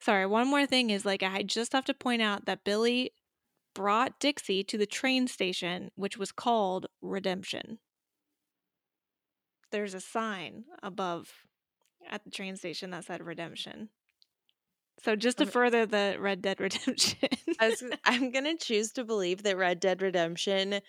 Sorry. 0.00 0.26
One 0.26 0.48
more 0.48 0.66
thing 0.66 0.90
is 0.90 1.04
like 1.04 1.22
I 1.22 1.42
just 1.44 1.72
have 1.72 1.84
to 1.86 1.94
point 1.94 2.22
out 2.22 2.46
that 2.46 2.64
Billy 2.64 3.12
brought 3.74 4.18
Dixie 4.18 4.64
to 4.64 4.76
the 4.76 4.84
train 4.84 5.28
station, 5.28 5.90
which 5.94 6.18
was 6.18 6.32
called 6.32 6.86
Redemption. 7.00 7.78
There's 9.72 9.94
a 9.94 10.00
sign 10.00 10.64
above 10.82 11.32
at 12.08 12.24
the 12.24 12.30
train 12.30 12.56
station 12.56 12.90
that 12.90 13.04
said 13.04 13.22
Redemption. 13.22 13.88
So 15.02 15.16
just 15.16 15.38
to 15.38 15.46
further 15.46 15.86
the 15.86 16.16
Red 16.20 16.42
Dead 16.42 16.60
Redemption. 16.60 17.28
I 17.58 17.70
was, 17.70 17.82
I'm 18.04 18.30
gonna 18.30 18.56
choose 18.56 18.92
to 18.92 19.04
believe 19.04 19.42
that 19.42 19.56
Red 19.56 19.80
Dead 19.80 20.00
Redemption 20.00 20.80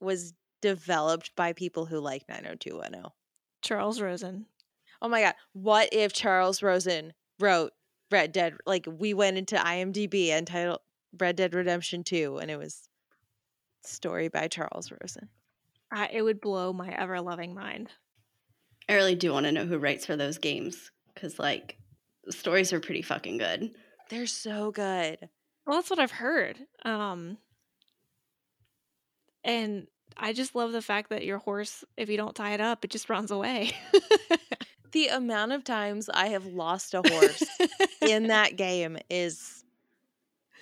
was 0.00 0.34
developed 0.60 1.34
by 1.36 1.52
people 1.52 1.86
who 1.86 1.98
like 2.00 2.28
90210. 2.28 3.10
Charles 3.62 4.00
Rosin. 4.00 4.46
Oh 5.00 5.08
my 5.08 5.22
god, 5.22 5.34
what 5.52 5.88
if 5.92 6.12
Charles 6.12 6.62
Rosin 6.62 7.12
wrote 7.40 7.72
Red 8.10 8.32
Dead? 8.32 8.54
Like 8.66 8.86
we 8.86 9.14
went 9.14 9.38
into 9.38 9.56
IMDb 9.56 10.28
and 10.28 10.46
titled 10.46 10.80
Red 11.18 11.36
Dead 11.36 11.54
Redemption 11.54 12.04
2, 12.04 12.38
and 12.38 12.50
it 12.50 12.58
was 12.58 12.88
story 13.82 14.28
by 14.28 14.48
Charles 14.48 14.90
Rosin. 14.90 15.28
I, 15.90 16.08
it 16.12 16.22
would 16.22 16.40
blow 16.40 16.72
my 16.72 16.90
ever 16.90 17.20
loving 17.20 17.54
mind. 17.54 17.90
I 18.88 18.94
really 18.94 19.14
do 19.14 19.32
want 19.32 19.46
to 19.46 19.52
know 19.52 19.64
who 19.66 19.78
writes 19.78 20.06
for 20.06 20.16
those 20.16 20.38
games 20.38 20.90
because, 21.14 21.38
like, 21.38 21.78
the 22.24 22.32
stories 22.32 22.72
are 22.72 22.80
pretty 22.80 23.02
fucking 23.02 23.38
good. 23.38 23.74
They're 24.10 24.26
so 24.26 24.70
good. 24.70 25.30
Well, 25.66 25.76
that's 25.76 25.90
what 25.90 25.98
I've 25.98 26.10
heard. 26.10 26.58
Um, 26.84 27.38
and 29.42 29.86
I 30.16 30.32
just 30.32 30.54
love 30.54 30.72
the 30.72 30.82
fact 30.82 31.10
that 31.10 31.24
your 31.24 31.38
horse, 31.38 31.84
if 31.96 32.08
you 32.08 32.16
don't 32.16 32.36
tie 32.36 32.54
it 32.54 32.60
up, 32.60 32.84
it 32.84 32.90
just 32.90 33.08
runs 33.08 33.30
away. 33.30 33.72
The 34.92 35.08
amount 35.08 35.50
of 35.50 35.64
times 35.64 36.08
I 36.08 36.28
have 36.28 36.46
lost 36.46 36.94
a 36.94 37.02
horse 37.02 37.44
in 38.00 38.28
that 38.28 38.54
game 38.54 38.96
is 39.10 39.64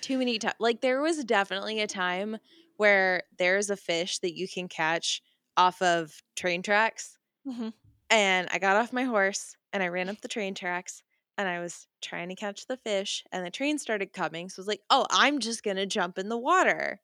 too 0.01 0.17
many 0.17 0.39
times. 0.39 0.55
Like 0.59 0.81
there 0.81 1.01
was 1.01 1.23
definitely 1.23 1.81
a 1.81 1.87
time 1.87 2.37
where 2.77 3.23
there's 3.37 3.69
a 3.69 3.77
fish 3.77 4.19
that 4.19 4.35
you 4.35 4.47
can 4.47 4.67
catch 4.67 5.21
off 5.55 5.81
of 5.81 6.23
train 6.35 6.63
tracks, 6.63 7.17
Mhm. 7.47 7.73
And 8.09 8.47
I 8.51 8.59
got 8.59 8.75
off 8.77 8.93
my 8.93 9.03
horse 9.03 9.55
and 9.73 9.83
I 9.83 9.87
ran 9.87 10.09
up 10.09 10.21
the 10.21 10.27
train 10.27 10.55
tracks 10.55 11.03
and 11.37 11.47
I 11.49 11.59
was 11.59 11.87
trying 12.01 12.29
to 12.29 12.35
catch 12.35 12.67
the 12.67 12.77
fish, 12.77 13.23
and 13.31 13.45
the 13.45 13.49
train 13.51 13.79
started 13.79 14.13
coming. 14.13 14.49
So 14.49 14.59
I 14.59 14.63
was 14.63 14.67
like, 14.67 14.81
"Oh, 14.89 15.07
I'm 15.11 15.39
just 15.39 15.63
gonna 15.63 15.85
jump 15.87 16.17
in 16.19 16.29
the 16.29 16.37
water." 16.37 17.01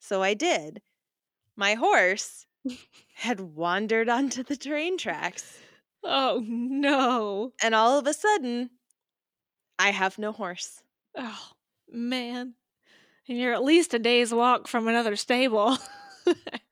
So 0.00 0.22
I 0.22 0.34
did. 0.34 0.82
My 1.56 1.74
horse 1.74 2.46
had 3.14 3.40
wandered 3.40 4.08
onto 4.08 4.42
the 4.44 4.56
train 4.56 4.98
tracks, 4.98 5.58
Oh 6.02 6.42
no. 6.44 7.52
and 7.62 7.74
all 7.74 7.98
of 7.98 8.06
a 8.08 8.14
sudden, 8.14 8.70
I 9.78 9.90
have 9.90 10.18
no 10.18 10.32
horse. 10.32 10.82
Oh 11.16 11.52
man. 11.90 12.54
And 13.28 13.38
you're 13.38 13.54
at 13.54 13.64
least 13.64 13.94
a 13.94 13.98
day's 13.98 14.32
walk 14.34 14.68
from 14.68 14.88
another 14.88 15.16
stable. 15.16 15.78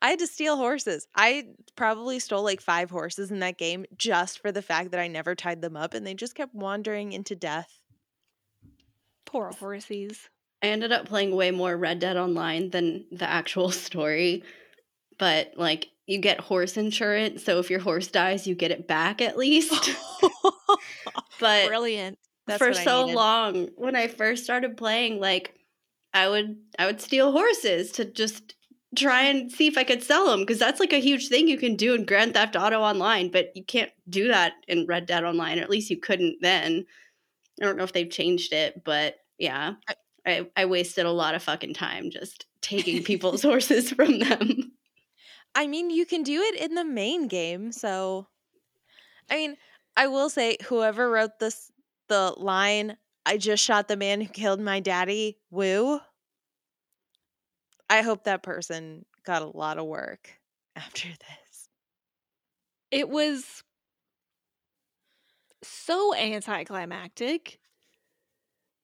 I 0.00 0.10
had 0.10 0.18
to 0.18 0.26
steal 0.26 0.56
horses. 0.56 1.06
I 1.14 1.48
probably 1.76 2.18
stole 2.18 2.42
like 2.42 2.60
five 2.60 2.90
horses 2.90 3.30
in 3.30 3.40
that 3.40 3.58
game 3.58 3.84
just 3.96 4.40
for 4.40 4.52
the 4.52 4.62
fact 4.62 4.90
that 4.90 5.00
I 5.00 5.08
never 5.08 5.34
tied 5.34 5.62
them 5.62 5.76
up 5.76 5.94
and 5.94 6.06
they 6.06 6.14
just 6.14 6.34
kept 6.34 6.54
wandering 6.54 7.12
into 7.12 7.34
death. 7.34 7.80
Poor 9.26 9.52
horses. 9.52 10.28
I 10.62 10.68
ended 10.68 10.92
up 10.92 11.06
playing 11.06 11.34
way 11.34 11.50
more 11.50 11.76
Red 11.76 11.98
Dead 11.98 12.16
Online 12.16 12.70
than 12.70 13.06
the 13.10 13.28
actual 13.28 13.70
story. 13.70 14.44
But 15.18 15.54
like 15.56 15.88
you 16.06 16.18
get 16.18 16.40
horse 16.40 16.76
insurance, 16.76 17.44
so 17.44 17.58
if 17.58 17.70
your 17.70 17.80
horse 17.80 18.08
dies, 18.08 18.46
you 18.46 18.54
get 18.54 18.70
it 18.70 18.88
back 18.88 19.20
at 19.22 19.36
least. 19.36 19.90
but 21.40 21.68
Brilliant. 21.68 22.18
That's 22.46 22.58
for 22.58 22.74
so 22.74 23.02
needed. 23.02 23.16
long, 23.16 23.68
when 23.76 23.94
I 23.94 24.08
first 24.08 24.44
started 24.44 24.76
playing, 24.76 25.20
like 25.20 25.54
I 26.12 26.28
would 26.28 26.56
I 26.78 26.86
would 26.86 27.00
steal 27.00 27.32
horses 27.32 27.92
to 27.92 28.04
just 28.04 28.54
try 28.96 29.22
and 29.22 29.50
see 29.50 29.66
if 29.66 29.78
I 29.78 29.84
could 29.84 30.02
sell 30.02 30.26
them 30.26 30.40
because 30.40 30.58
that's 30.58 30.80
like 30.80 30.92
a 30.92 31.00
huge 31.00 31.28
thing 31.28 31.48
you 31.48 31.58
can 31.58 31.76
do 31.76 31.94
in 31.94 32.04
Grand 32.04 32.34
Theft 32.34 32.56
Auto 32.56 32.80
Online, 32.80 33.30
but 33.30 33.50
you 33.54 33.64
can't 33.64 33.90
do 34.08 34.28
that 34.28 34.52
in 34.68 34.86
Red 34.86 35.06
Dead 35.06 35.24
Online, 35.24 35.58
or 35.58 35.62
at 35.62 35.70
least 35.70 35.90
you 35.90 35.98
couldn't 35.98 36.38
then. 36.40 36.84
I 37.60 37.64
don't 37.64 37.76
know 37.76 37.84
if 37.84 37.92
they've 37.92 38.10
changed 38.10 38.52
it, 38.52 38.82
but 38.84 39.16
yeah. 39.38 39.74
I- 39.88 39.94
I, 40.24 40.46
I 40.56 40.66
wasted 40.66 41.04
a 41.04 41.10
lot 41.10 41.34
of 41.34 41.42
fucking 41.42 41.74
time 41.74 42.10
just 42.10 42.46
taking 42.60 43.02
people's 43.04 43.42
horses 43.42 43.90
from 43.90 44.20
them. 44.20 44.70
I 45.56 45.66
mean, 45.66 45.90
you 45.90 46.06
can 46.06 46.22
do 46.22 46.40
it 46.40 46.60
in 46.60 46.76
the 46.76 46.84
main 46.84 47.26
game, 47.26 47.72
so 47.72 48.28
I 49.28 49.36
mean, 49.36 49.56
I 49.96 50.06
will 50.06 50.30
say 50.30 50.58
whoever 50.66 51.10
wrote 51.10 51.40
this 51.40 51.72
the 52.08 52.34
line 52.36 52.96
I 53.24 53.36
just 53.36 53.62
shot 53.62 53.88
the 53.88 53.96
man 53.96 54.20
who 54.20 54.28
killed 54.28 54.60
my 54.60 54.80
daddy, 54.80 55.38
woo. 55.50 56.00
I 57.92 58.02
hope 58.02 58.24
that 58.24 58.42
person 58.42 59.04
got 59.24 59.42
a 59.42 59.46
lot 59.46 59.78
of 59.78 59.86
work 59.86 60.40
after 60.76 61.08
this. 61.08 61.68
It 62.92 63.08
was 63.08 63.64
so 65.62 66.14
anticlimactic. 66.14 67.58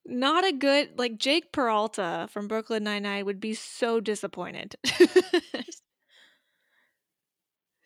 Not 0.07 0.45
a 0.47 0.53
good 0.53 0.99
like 0.99 1.19
Jake 1.19 1.53
Peralta 1.53 2.29
from 2.31 2.49
Brooklyn 2.49 2.83
Nine 2.85 3.03
Nine 3.03 3.27
would 3.27 3.41
be 3.41 3.53
so 3.55 4.01
disappointed. 4.01 4.77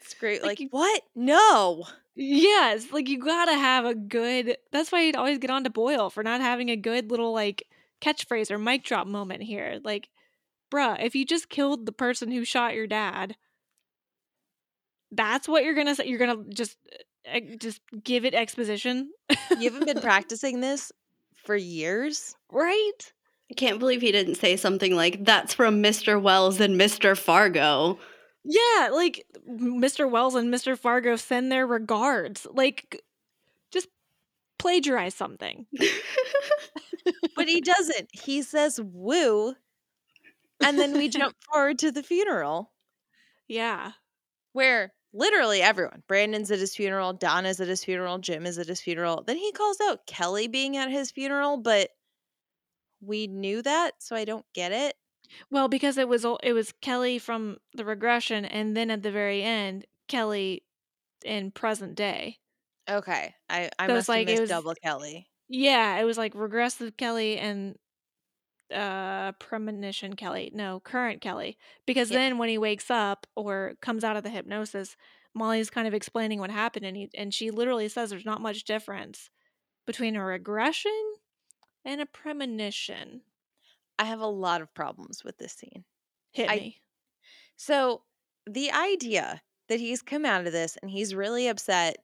It's 0.01 0.15
great. 0.15 0.43
Like 0.43 0.49
Like, 0.51 0.61
you- 0.61 0.69
what? 0.71 1.03
No. 1.15 1.85
yes, 2.15 2.91
like 2.93 3.09
you 3.09 3.19
gotta 3.19 3.55
have 3.55 3.85
a 3.85 3.95
good. 3.95 4.57
That's 4.71 4.91
why 4.93 5.03
you'd 5.03 5.17
always 5.17 5.39
get 5.39 5.51
on 5.51 5.65
to 5.65 5.71
Boyle 5.71 6.11
for 6.11 6.23
not 6.23 6.41
having 6.41 6.71
a 6.71 6.77
good 6.77 7.11
little 7.11 7.33
like 7.33 7.63
catchphrase 8.01 8.51
or 8.51 8.59
mic 8.59 8.85
drop 8.85 9.07
moment 9.07 9.43
here. 9.43 9.81
Like, 9.85 10.09
bruh, 10.73 10.97
if 11.05 11.15
you 11.15 11.25
just 11.25 11.49
killed 11.49 11.85
the 11.87 11.93
person 11.93 12.31
who 12.31 12.45
shot 12.45 12.75
your 12.75 12.87
dad, 12.87 13.37
that's 15.11 15.47
what 15.47 15.65
you're 15.65 15.75
gonna 15.75 15.95
say. 15.95 16.07
You're 16.07 16.19
gonna 16.19 16.45
just 16.49 16.77
uh, 17.33 17.41
just 17.59 17.81
give 18.03 18.25
it 18.25 18.35
exposition, 18.35 19.11
You 19.59 19.71
haven't 19.71 19.87
been 19.87 20.01
practicing 20.03 20.61
this 20.61 20.91
for 21.35 21.55
years? 21.57 22.35
right? 22.51 23.13
I 23.51 23.55
can't 23.55 23.79
believe 23.79 24.01
he 24.01 24.13
didn't 24.13 24.37
say 24.37 24.57
something 24.57 24.97
like, 24.97 25.25
that's 25.27 25.53
from 25.53 25.83
Mr. 25.83 26.21
Wells 26.21 26.59
and 26.59 26.81
Mr. 26.81 27.17
Fargo. 27.19 27.99
Yeah, 28.45 28.89
like 28.91 29.27
Mr. 29.47 30.11
Wells 30.11 30.35
and 30.35 30.53
Mr. 30.53 30.77
Fargo 30.79 31.17
send 31.17 31.53
their 31.53 31.67
regards. 31.67 32.47
Like, 32.51 33.03
just 33.71 33.89
plagiarize 34.59 35.15
something. 35.15 35.67
But 37.35 37.49
he 37.49 37.61
doesn't. 37.61 38.09
He 38.13 38.43
says 38.43 38.79
woo. 38.83 39.55
And 40.65 40.79
then 40.79 40.93
we 40.95 41.09
jump 41.09 41.35
forward 41.51 41.79
to 41.81 41.91
the 41.93 42.03
funeral 42.03 42.73
Yeah. 43.49 43.93
where 44.53 44.93
literally 45.13 45.61
everyone 45.63 46.03
Brandon's 46.09 46.51
at 46.51 46.59
his 46.59 46.75
funeral, 46.75 47.13
Don 47.13 47.45
is 47.47 47.61
at 47.61 47.69
his 47.69 47.85
funeral, 47.85 48.19
Jim 48.19 48.47
is 48.47 48.59
at 48.59 48.67
his 48.69 48.81
funeral. 48.81 49.23
Then 49.27 49.37
he 49.37 49.53
calls 49.53 49.79
out 49.83 50.07
Kelly 50.07 50.49
being 50.49 50.77
at 50.77 50.91
his 50.91 51.11
funeral, 51.11 51.57
but 51.59 51.91
we 53.01 53.27
knew 53.27 53.63
that, 53.63 53.93
so 53.99 54.15
I 54.17 54.25
don't 54.25 54.47
get 54.55 54.73
it. 54.73 54.95
Well, 55.51 55.69
because 55.69 55.99
it 55.99 56.09
was 56.09 56.25
it 56.43 56.53
was 56.53 56.73
Kelly 56.83 57.19
from 57.19 57.57
the 57.75 57.85
regression, 57.85 58.45
and 58.45 58.77
then 58.77 58.91
at 58.91 59.03
the 59.03 59.11
very 59.11 59.43
end, 59.43 59.87
Kelly 60.07 60.63
in 61.25 61.51
present 61.51 61.95
day. 61.95 62.39
Okay. 62.91 63.35
I, 63.49 63.71
I 63.79 63.87
So 63.87 63.95
must 63.95 64.09
like 64.09 64.29
have 64.29 64.29
it 64.29 64.33
missed 64.33 64.41
was- 64.43 64.51
double 64.51 64.75
Kelly. 64.83 65.29
Yeah, 65.49 65.99
it 66.01 66.05
was 66.05 66.17
like 66.19 66.35
regressive 66.35 66.97
Kelly 66.97 67.39
and 67.39 67.77
uh 68.73 69.33
premonition 69.33 70.15
Kelly. 70.17 70.51
No, 70.55 70.81
current 70.81 71.21
Kelly. 71.21 71.59
Because 71.87 72.11
Yeah. 72.11 72.19
then 72.19 72.39
when 72.39 72.49
he 72.49 72.59
wakes 72.59 72.91
up 72.91 73.27
or 73.37 73.75
comes 73.81 74.05
out 74.05 74.17
of 74.17 74.23
the 74.23 74.31
hypnosis, 74.31 74.97
Molly's 75.35 75.71
kind 75.71 75.87
of 75.89 75.95
explaining 75.95 76.41
what 76.41 76.51
happened 76.51 76.87
and 76.87 76.97
he 76.97 77.11
and 77.15 77.33
she 77.33 77.51
literally 77.51 77.89
says 77.89 78.11
there's 78.11 78.25
not 78.25 78.41
much 78.41 78.65
difference 78.65 79.31
between 79.87 80.17
a 80.17 80.25
regression 80.25 80.93
and 81.85 82.01
a 82.01 82.07
premonition. 82.07 83.23
I 83.99 84.05
have 84.05 84.21
a 84.21 84.27
lot 84.27 84.63
of 84.63 84.73
problems 84.75 85.23
with 85.25 85.39
this 85.39 85.53
scene. 85.55 85.85
Hit 86.33 86.51
I- 86.51 86.57
me. 86.57 86.83
So 87.57 88.03
the 88.47 88.73
idea 88.73 89.43
that 89.69 89.79
he's 89.81 90.03
come 90.03 90.25
out 90.25 90.47
of 90.47 90.53
this 90.53 90.77
and 90.83 90.91
he's 90.91 91.15
really 91.15 91.49
upset, 91.49 91.97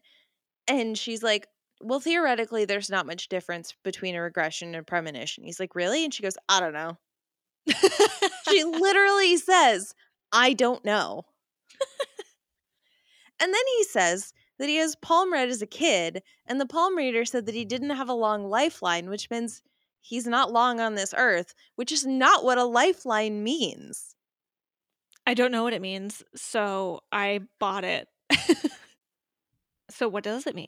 and 0.68 0.96
she's 0.96 1.22
like, 1.22 1.46
Well, 1.80 2.00
theoretically, 2.00 2.64
there's 2.64 2.90
not 2.90 3.06
much 3.06 3.28
difference 3.28 3.74
between 3.84 4.14
a 4.14 4.22
regression 4.22 4.68
and 4.68 4.76
a 4.76 4.82
premonition. 4.82 5.44
He's 5.44 5.60
like, 5.60 5.74
Really? 5.74 6.04
And 6.04 6.12
she 6.12 6.22
goes, 6.22 6.36
I 6.48 6.60
don't 6.60 6.74
know. 6.74 6.98
She 8.48 8.64
literally 8.64 9.36
says, 9.36 9.94
I 10.32 10.54
don't 10.54 10.84
know. 10.84 11.26
And 13.40 13.54
then 13.54 13.62
he 13.76 13.84
says 13.84 14.32
that 14.58 14.68
he 14.68 14.76
has 14.76 14.96
palm 14.96 15.32
read 15.32 15.48
as 15.48 15.62
a 15.62 15.66
kid, 15.66 16.22
and 16.46 16.60
the 16.60 16.66
palm 16.66 16.96
reader 16.96 17.24
said 17.24 17.46
that 17.46 17.54
he 17.54 17.64
didn't 17.64 17.90
have 17.90 18.08
a 18.08 18.14
long 18.14 18.48
lifeline, 18.48 19.08
which 19.08 19.30
means 19.30 19.62
he's 20.00 20.26
not 20.26 20.52
long 20.52 20.80
on 20.80 20.94
this 20.94 21.14
earth, 21.16 21.54
which 21.76 21.92
is 21.92 22.04
not 22.04 22.44
what 22.44 22.58
a 22.58 22.64
lifeline 22.64 23.44
means. 23.44 24.16
I 25.26 25.34
don't 25.34 25.52
know 25.52 25.62
what 25.62 25.74
it 25.74 25.82
means, 25.82 26.22
so 26.34 27.00
I 27.12 27.40
bought 27.60 27.84
it. 27.84 28.08
so 29.90 30.08
what 30.08 30.24
does 30.24 30.46
it 30.46 30.56
mean? 30.56 30.66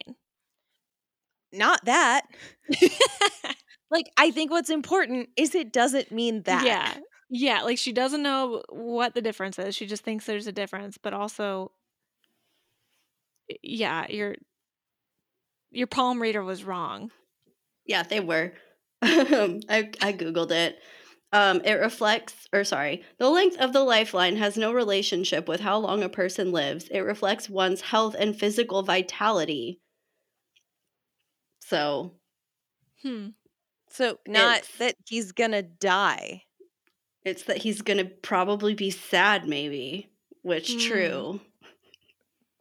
Not 1.52 1.84
that. 1.84 2.22
like, 3.90 4.06
I 4.16 4.30
think 4.30 4.50
what's 4.50 4.70
important 4.70 5.30
is 5.36 5.54
it 5.54 5.72
doesn't 5.72 6.12
mean 6.12 6.42
that. 6.42 6.64
Yeah. 6.64 6.94
Yeah, 7.32 7.62
like 7.62 7.78
she 7.78 7.92
doesn't 7.92 8.22
know 8.24 8.62
what 8.70 9.14
the 9.14 9.22
difference 9.22 9.56
is. 9.58 9.76
She 9.76 9.86
just 9.86 10.02
thinks 10.02 10.26
there's 10.26 10.48
a 10.48 10.52
difference, 10.52 10.98
but 10.98 11.14
also 11.14 11.70
yeah, 13.62 14.06
your 14.08 14.34
your 15.70 15.86
palm 15.86 16.20
reader 16.20 16.42
was 16.42 16.64
wrong. 16.64 17.10
Yeah, 17.86 18.02
they 18.02 18.20
were. 18.20 18.52
I 19.02 19.90
I 20.00 20.12
googled 20.12 20.50
it. 20.50 20.78
Um, 21.32 21.60
it 21.64 21.74
reflects, 21.74 22.48
or 22.52 22.64
sorry, 22.64 23.04
the 23.18 23.30
length 23.30 23.56
of 23.58 23.72
the 23.72 23.84
lifeline 23.84 24.36
has 24.36 24.56
no 24.56 24.72
relationship 24.72 25.46
with 25.46 25.60
how 25.60 25.78
long 25.78 26.02
a 26.02 26.08
person 26.08 26.50
lives. 26.50 26.88
It 26.90 27.00
reflects 27.00 27.48
one's 27.48 27.80
health 27.80 28.16
and 28.18 28.36
physical 28.36 28.82
vitality. 28.82 29.78
So, 31.70 32.16
Hmm. 33.02 33.28
So, 33.88 34.18
not 34.26 34.68
that 34.78 34.96
he's 35.08 35.32
gonna 35.32 35.62
die. 35.62 36.42
it's 37.24 37.44
that 37.44 37.58
he's 37.58 37.80
gonna 37.82 38.04
probably 38.04 38.74
be 38.74 38.90
sad, 38.90 39.46
maybe. 39.48 40.10
Which 40.42 40.72
Hmm. 40.72 40.78
true. 40.78 41.40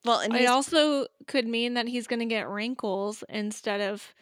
Well, 0.06 0.20
and 0.20 0.36
It 0.36 0.46
also 0.46 1.08
could 1.28 1.48
mean 1.48 1.74
that 1.74 1.88
he's 1.88 2.08
going 2.08 2.20
to 2.22 2.26
get 2.26 2.48
wrinkles 2.48 3.22
instead 3.28 3.82
of 3.82 4.14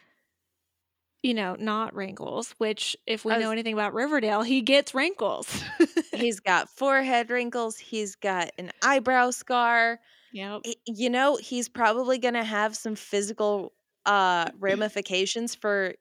you 1.23 1.33
know, 1.33 1.55
not 1.59 1.93
wrinkles, 1.93 2.51
which 2.57 2.95
if 3.05 3.25
we 3.25 3.33
I 3.33 3.39
know 3.39 3.51
anything 3.51 3.73
about 3.73 3.93
Riverdale, 3.93 4.43
he 4.43 4.61
gets 4.61 4.93
wrinkles. 4.95 5.61
he's 6.13 6.39
got 6.39 6.69
forehead 6.69 7.29
wrinkles, 7.29 7.77
he's 7.77 8.15
got 8.15 8.51
an 8.57 8.71
eyebrow 8.83 9.31
scar. 9.31 9.99
yep. 10.31 10.61
y- 10.65 10.75
you 10.85 11.09
know 11.09 11.35
he's 11.35 11.67
probably 11.69 12.17
going 12.19 12.35
to 12.35 12.43
have 12.43 12.75
some 12.77 12.95
physical 12.95 13.73
uh 14.07 14.47
ramifications 14.59 15.55
for 15.55 15.95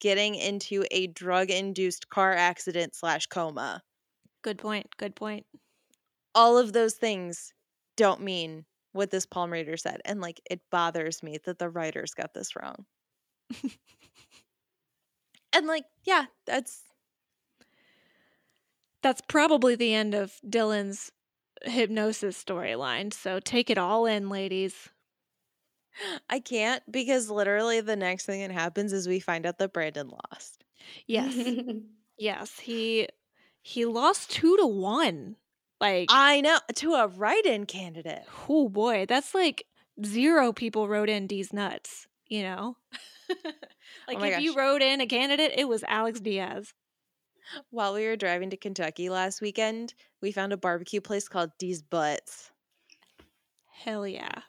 getting 0.00 0.36
into 0.36 0.84
a 0.92 1.08
drug 1.08 1.50
induced 1.50 2.10
car 2.10 2.34
accident 2.34 2.96
slash 2.96 3.28
coma 3.28 3.82
Good 4.42 4.58
point. 4.58 4.96
Good 4.96 5.16
point. 5.16 5.44
all 6.34 6.58
of 6.58 6.72
those 6.72 6.94
things 6.94 7.52
don't 7.96 8.20
mean 8.20 8.64
what 8.92 9.10
this 9.10 9.26
palm 9.26 9.52
reader 9.52 9.76
said 9.76 10.00
and 10.04 10.20
like 10.20 10.40
it 10.50 10.60
bothers 10.70 11.22
me 11.22 11.38
that 11.44 11.58
the 11.58 11.68
writers 11.68 12.12
got 12.14 12.32
this 12.34 12.54
wrong 12.56 12.86
and 15.52 15.66
like 15.66 15.84
yeah 16.04 16.26
that's 16.46 16.82
That's 19.02 19.20
probably 19.20 19.76
the 19.76 19.94
end 19.94 20.14
of 20.14 20.40
Dylan's 20.44 21.12
hypnosis 21.62 22.42
storyline. 22.42 23.12
So 23.12 23.38
take 23.40 23.70
it 23.70 23.78
all 23.78 24.06
in, 24.06 24.28
ladies. 24.28 24.88
I 26.28 26.40
can't 26.40 26.82
because 26.90 27.30
literally 27.30 27.80
the 27.80 27.96
next 27.96 28.26
thing 28.26 28.40
that 28.40 28.50
happens 28.50 28.92
is 28.92 29.06
we 29.06 29.20
find 29.20 29.46
out 29.46 29.58
that 29.58 29.72
brandon 29.72 30.08
lost 30.08 30.64
Yes. 31.06 31.34
yes. 32.18 32.58
He 32.58 33.08
he 33.62 33.84
lost 33.84 34.30
two 34.30 34.56
to 34.56 34.66
one. 34.66 35.36
Like 35.80 36.08
i 36.10 36.40
know 36.40 36.58
to 36.76 36.94
a 36.94 37.08
write-in 37.08 37.66
candidate 37.66 38.22
oh 38.48 38.68
boy, 38.68 39.06
that's 39.08 39.34
like 39.34 39.66
zero 40.04 40.52
people 40.52 40.88
wrote 40.88 41.08
in 41.10 41.26
D's 41.26 41.52
nuts, 41.52 42.06
you 42.28 42.42
know? 42.42 42.76
Oh 44.06 44.12
like 44.12 44.18
Oh 44.18 44.24
if 44.36 44.40
you 44.42 44.54
wrote 44.54 44.82
in 44.82 45.00
a 45.00 45.06
candidate, 45.06 45.52
it 45.56 45.66
was 45.66 45.82
Alex 45.88 46.20
Diaz. 46.20 46.74
While 47.70 47.94
we 47.94 48.06
were 48.06 48.16
driving 48.16 48.50
to 48.50 48.56
Kentucky 48.56 49.08
last 49.08 49.40
weekend, 49.40 49.94
we 50.20 50.30
found 50.30 50.52
a 50.52 50.58
barbecue 50.58 51.00
place 51.00 51.26
called 51.26 51.50
D's 51.58 51.80
Butts. 51.80 52.50
Hell 53.72 54.06
yeah. 54.06 54.42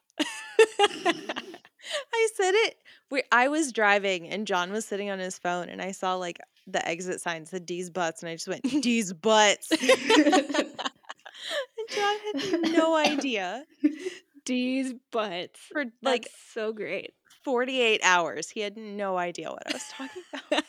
I 0.98 2.28
said 2.36 2.54
it. 2.56 2.76
We, 3.12 3.24
I 3.32 3.48
was 3.48 3.72
driving 3.72 4.28
and 4.30 4.48
John 4.48 4.72
was 4.72 4.86
sitting 4.86 5.10
on 5.10 5.20
his 5.20 5.38
phone, 5.38 5.70
and 5.70 5.82
I 5.82 5.92
saw 5.92 6.16
like 6.16 6.38
the 6.68 6.86
exit 6.88 7.22
sign 7.22 7.46
said 7.46 7.66
D's 7.66 7.90
Butts, 7.90 8.22
and 8.24 8.30
I 8.30 8.36
just 8.36 8.48
went 8.48 8.64
D's 8.82 9.14
Butts. 9.14 9.72
and 9.72 9.82
John 11.90 12.16
had 12.34 12.62
no 12.74 12.96
idea. 12.96 13.64
D's 14.46 14.94
butts. 15.12 15.60
For 15.72 15.86
Like 16.04 16.28
so 16.54 16.72
great. 16.72 17.14
48 17.44 18.02
hours, 18.04 18.50
he 18.50 18.60
had 18.62 18.78
no 18.78 19.18
idea 19.18 19.50
what 19.52 19.64
I 19.68 19.74
was 19.74 19.84
talking 19.92 20.24
about. 20.50 20.64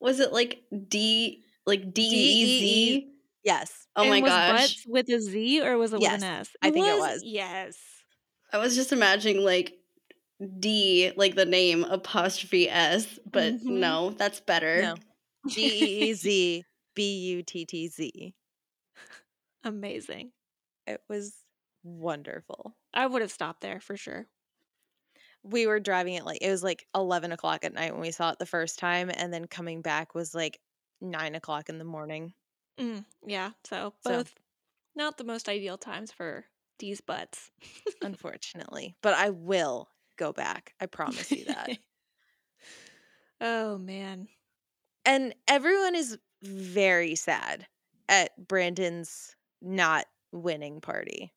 Was 0.00 0.20
it 0.20 0.32
like 0.32 0.62
D 0.88 1.42
like 1.66 1.92
D 1.94 2.02
E 2.02 2.44
Z? 2.60 3.08
yes. 3.44 3.86
Oh 3.96 4.02
And 4.02 4.10
my 4.10 4.20
was 4.20 4.30
gosh. 4.30 4.50
butts 4.60 4.84
with 4.86 5.08
a 5.10 5.20
Z 5.20 5.62
or 5.62 5.76
was 5.78 5.92
it 5.94 6.00
Yes, 6.00 6.12
with 6.20 6.22
an 6.22 6.36
S? 6.40 6.48
I 6.62 6.70
think 6.70 6.86
it 6.86 6.98
was. 6.98 7.22
Yes. 7.24 7.76
I 8.56 8.58
was 8.58 8.74
just 8.74 8.90
imagining 8.92 9.44
like 9.44 9.76
D, 10.58 11.12
like 11.16 11.34
the 11.34 11.44
name 11.44 11.84
apostrophe 11.84 12.68
S, 12.70 13.18
but 13.30 13.54
Mhm. 13.54 13.62
no, 13.64 14.10
that's 14.10 14.40
better. 14.40 14.82
No. 14.82 14.94
D 15.54 15.62
E 15.66 16.10
E 16.10 16.12
Z 16.14 16.64
B 16.94 17.18
U 17.32 17.42
T 17.42 17.66
T 17.66 17.88
Z. 17.88 18.34
Amazing. 19.64 20.32
It 20.86 21.02
was 21.08 21.34
wonderful. 21.82 22.76
I 22.94 23.06
would 23.06 23.20
have 23.22 23.32
stopped 23.32 23.60
there 23.60 23.80
for 23.80 23.96
sure. 23.96 24.26
we 25.42 25.64
were 25.68 25.78
driving 25.78 26.16
at 26.16 26.26
like 26.26 26.38
it 26.42 26.50
was 26.50 26.64
like 26.64 26.86
11 26.92 27.30
o'clock 27.30 27.64
at 27.64 27.72
night 27.72 27.92
when 27.92 28.00
we 28.00 28.10
saw 28.10 28.30
it 28.30 28.38
the 28.40 28.44
first 28.46 28.80
time 28.80 29.08
and 29.14 29.32
then 29.32 29.46
coming 29.46 29.80
back 29.80 30.12
was 30.12 30.34
like 30.34 30.58
9 31.00 31.36
o'clock 31.36 31.68
in 31.68 31.78
the 31.78 31.84
morning 31.84 32.32
Mm, 32.80 33.04
yeah. 33.24 33.52
So 33.64 33.94
So- 34.04 34.10
both 34.10 34.34
not 34.96 35.18
the 35.18 35.24
most 35.24 35.48
ideal 35.48 35.78
times 35.78 36.10
for 36.10 36.46
D's 36.78 37.00
butts. 37.00 37.50
unfortunately 38.02 38.94
but 39.02 39.14
i 39.14 39.30
will 39.30 39.88
go 40.16 40.32
back 40.32 40.74
i 40.80 40.86
promise 40.86 41.30
you 41.30 41.44
that 41.46 41.78
oh 43.40 43.78
man. 43.78 44.28
and 45.04 45.34
everyone 45.48 45.94
is 45.94 46.18
very 46.42 47.14
sad 47.14 47.66
at 48.08 48.30
brandon's 48.48 49.34
not 49.62 50.06
winning 50.32 50.80
party 50.80 51.32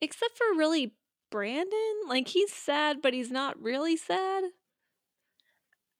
Except 0.00 0.36
for 0.38 0.56
really 0.56 0.94
Brandon. 1.30 1.94
Like 2.08 2.28
he's 2.28 2.52
sad, 2.52 3.02
but 3.02 3.12
he's 3.12 3.30
not 3.30 3.60
really 3.60 3.96
sad. 3.96 4.44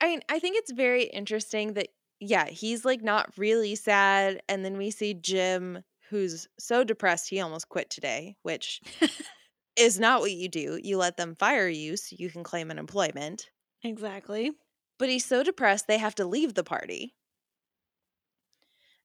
i 0.01 0.07
mean 0.07 0.21
i 0.29 0.39
think 0.39 0.57
it's 0.57 0.71
very 0.73 1.05
interesting 1.05 1.75
that 1.75 1.89
yeah 2.21 2.47
he's 2.47 2.85
like 2.85 3.03
not 3.03 3.31
really 3.37 3.75
sad 3.75 4.41
and 4.49 4.65
then 4.65 4.77
we 4.77 4.91
see 4.91 5.15
jim 5.15 5.83
who's 6.11 6.47
so 6.59 6.85
depressed 6.85 7.29
he 7.29 7.41
almost 7.41 7.69
quit 7.69 7.91
today 7.91 8.37
which 8.43 8.81
is 9.77 9.99
not 9.99 10.21
what 10.21 10.33
you 10.33 10.49
do 10.49 10.79
you 10.83 10.97
let 10.97 11.17
them 11.17 11.37
fire 11.39 11.69
you 11.69 11.97
so 11.97 12.17
you 12.19 12.31
can 12.31 12.43
claim 12.43 12.71
unemployment 12.71 13.51
exactly. 13.85 14.53
but 14.99 15.09
he's 15.09 15.25
so 15.25 15.43
depressed 15.43 15.87
they 15.87 15.99
have 15.99 16.15
to 16.17 16.27
leave 16.27 16.55
the 16.55 16.65
party. 16.65 17.15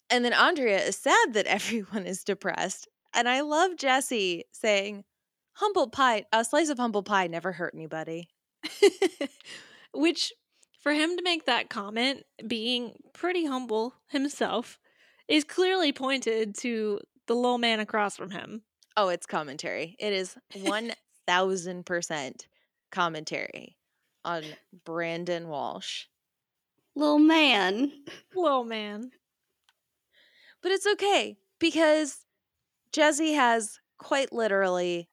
And 0.10 0.24
then 0.24 0.34
Andrea 0.34 0.80
is 0.80 0.98
sad 0.98 1.34
that 1.34 1.46
everyone 1.48 2.06
is 2.06 2.24
depressed. 2.24 2.88
And 3.14 3.28
I 3.30 3.42
love 3.42 3.78
Jesse 3.78 4.44
saying, 4.52 5.04
humble 5.54 5.90
pie, 5.90 6.26
a 6.32 6.44
slice 6.44 6.70
of 6.70 6.80
humble 6.80 7.04
pie 7.04 7.28
never 7.28 7.52
hurt 7.52 7.74
anybody. 7.74 8.30
Which, 9.94 10.34
for 10.82 10.94
him 10.94 11.16
to 11.18 11.24
make 11.24 11.46
that 11.46 11.70
comment, 11.70 12.24
being 12.48 12.94
pretty 13.14 13.46
humble 13.46 13.96
himself, 14.08 14.80
is 15.28 15.44
clearly 15.44 15.92
pointed 15.92 16.56
to 16.56 17.00
the 17.28 17.34
little 17.36 17.58
man 17.58 17.80
across 17.80 18.16
from 18.16 18.32
him. 18.32 18.64
Oh, 18.96 19.10
it's 19.10 19.26
commentary. 19.26 19.96
It 20.00 20.14
is 20.14 20.38
1000% 20.56 22.48
commentary 22.92 23.78
on 24.24 24.44
Brandon 24.86 25.48
Walsh. 25.48 26.06
Little 26.96 27.20
man. 27.20 27.92
Little 28.36 28.66
man. 28.66 29.12
But 30.62 30.72
it's 30.72 30.86
okay 30.86 31.38
because 31.60 32.26
Jesse 32.92 33.34
has 33.34 33.80
quite 33.98 34.32
literally 34.32 35.10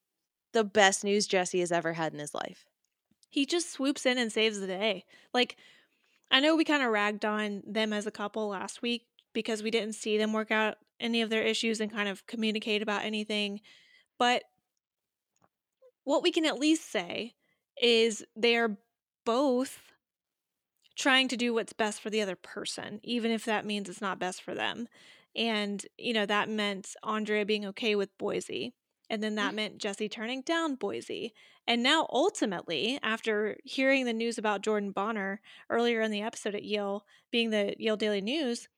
the 0.52 0.64
best 0.64 1.04
news 1.04 1.26
Jesse 1.26 1.60
has 1.60 1.72
ever 1.72 1.94
had 1.94 2.12
in 2.12 2.18
his 2.18 2.34
life. 2.34 2.66
He 3.30 3.46
just 3.46 3.72
swoops 3.72 4.04
in 4.04 4.18
and 4.18 4.32
saves 4.32 4.60
the 4.60 4.66
day. 4.66 5.04
Like, 5.32 5.56
I 6.30 6.40
know 6.40 6.56
we 6.56 6.64
kind 6.64 6.82
of 6.82 6.90
ragged 6.90 7.24
on 7.24 7.62
them 7.66 7.92
as 7.92 8.06
a 8.06 8.10
couple 8.10 8.48
last 8.48 8.82
week 8.82 9.06
because 9.32 9.62
we 9.62 9.70
didn't 9.70 9.94
see 9.94 10.18
them 10.18 10.32
work 10.32 10.50
out 10.50 10.76
any 10.98 11.22
of 11.22 11.30
their 11.30 11.42
issues 11.42 11.80
and 11.80 11.92
kind 11.92 12.08
of 12.08 12.26
communicate 12.26 12.82
about 12.82 13.04
anything. 13.04 13.60
But 14.18 14.44
what 16.04 16.22
we 16.22 16.30
can 16.30 16.44
at 16.44 16.58
least 16.58 16.90
say 16.90 17.34
is 17.80 18.24
they're 18.36 18.76
both 19.24 19.80
trying 20.96 21.28
to 21.28 21.36
do 21.36 21.54
what's 21.54 21.72
best 21.72 22.00
for 22.02 22.10
the 22.10 22.20
other 22.20 22.36
person, 22.36 23.00
even 23.02 23.30
if 23.30 23.44
that 23.44 23.64
means 23.64 23.88
it's 23.88 24.00
not 24.00 24.18
best 24.18 24.42
for 24.42 24.54
them. 24.54 24.88
And, 25.34 25.84
you 25.96 26.12
know, 26.12 26.26
that 26.26 26.48
meant 26.48 26.94
Andrea 27.02 27.46
being 27.46 27.64
okay 27.66 27.94
with 27.94 28.16
Boise. 28.18 28.74
And 29.08 29.22
then 29.22 29.34
that 29.36 29.52
mm. 29.52 29.56
meant 29.56 29.78
Jesse 29.78 30.08
turning 30.08 30.42
down 30.42 30.74
Boise. 30.74 31.32
And 31.66 31.82
now, 31.82 32.06
ultimately, 32.10 32.98
after 33.02 33.56
hearing 33.64 34.04
the 34.04 34.12
news 34.12 34.38
about 34.38 34.62
Jordan 34.62 34.92
Bonner 34.92 35.40
earlier 35.68 36.00
in 36.00 36.10
the 36.10 36.22
episode 36.22 36.54
at 36.54 36.64
Yale 36.64 37.04
being 37.30 37.50
the 37.50 37.74
Yale 37.78 37.96
Daily 37.96 38.20
News, 38.20 38.68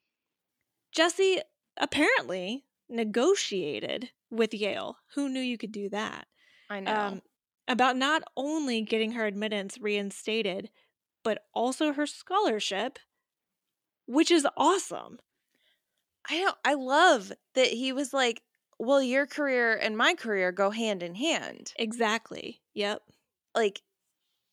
Jesse 0.93 1.41
apparently 1.79 2.65
negotiated 2.89 4.11
with 4.31 4.55
Yale. 4.55 4.99
Who 5.15 5.29
knew 5.29 5.41
you 5.41 5.59
could 5.59 5.73
do 5.73 5.89
that? 5.91 6.27
I 6.71 6.81
know. 6.81 6.95
Um, 6.95 7.23
about 7.67 7.97
not 7.97 8.23
only 8.37 8.83
getting 8.83 9.13
her 9.13 9.27
admittance 9.27 9.79
reinstated, 9.81 10.71
but 11.25 11.45
also 11.55 11.93
her 11.93 12.07
scholarship, 12.07 12.99
which 14.07 14.31
is 14.31 14.47
awesome. 14.57 15.19
I 16.29 16.43
know. 16.43 16.53
I 16.65 16.75
love 16.75 17.33
that 17.55 17.69
he 17.69 17.93
was 17.93 18.13
like, 18.13 18.43
well, 18.79 19.03
your 19.03 19.27
career 19.27 19.77
and 19.77 19.97
my 19.97 20.15
career 20.15 20.53
go 20.53 20.71
hand 20.71 21.03
in 21.03 21.15
hand. 21.15 21.73
Exactly. 21.77 22.61
Yep. 22.75 23.03
Like, 23.55 23.83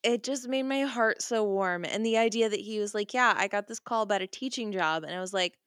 it 0.04 0.24
just 0.24 0.48
made 0.48 0.64
my 0.64 0.82
heart 0.82 1.22
so 1.22 1.44
warm. 1.44 1.84
And 1.84 2.06
the 2.06 2.18
idea 2.18 2.50
that 2.50 2.60
he 2.60 2.80
was 2.80 2.94
like, 2.94 3.14
yeah, 3.14 3.34
I 3.36 3.48
got 3.48 3.68
this 3.68 3.80
call 3.80 4.04
about 4.04 4.22
a 4.22 4.28
teaching 4.28 4.72
job. 4.72 5.04
And 5.04 5.14
I 5.14 5.20
was 5.20 5.34
like, 5.34 5.58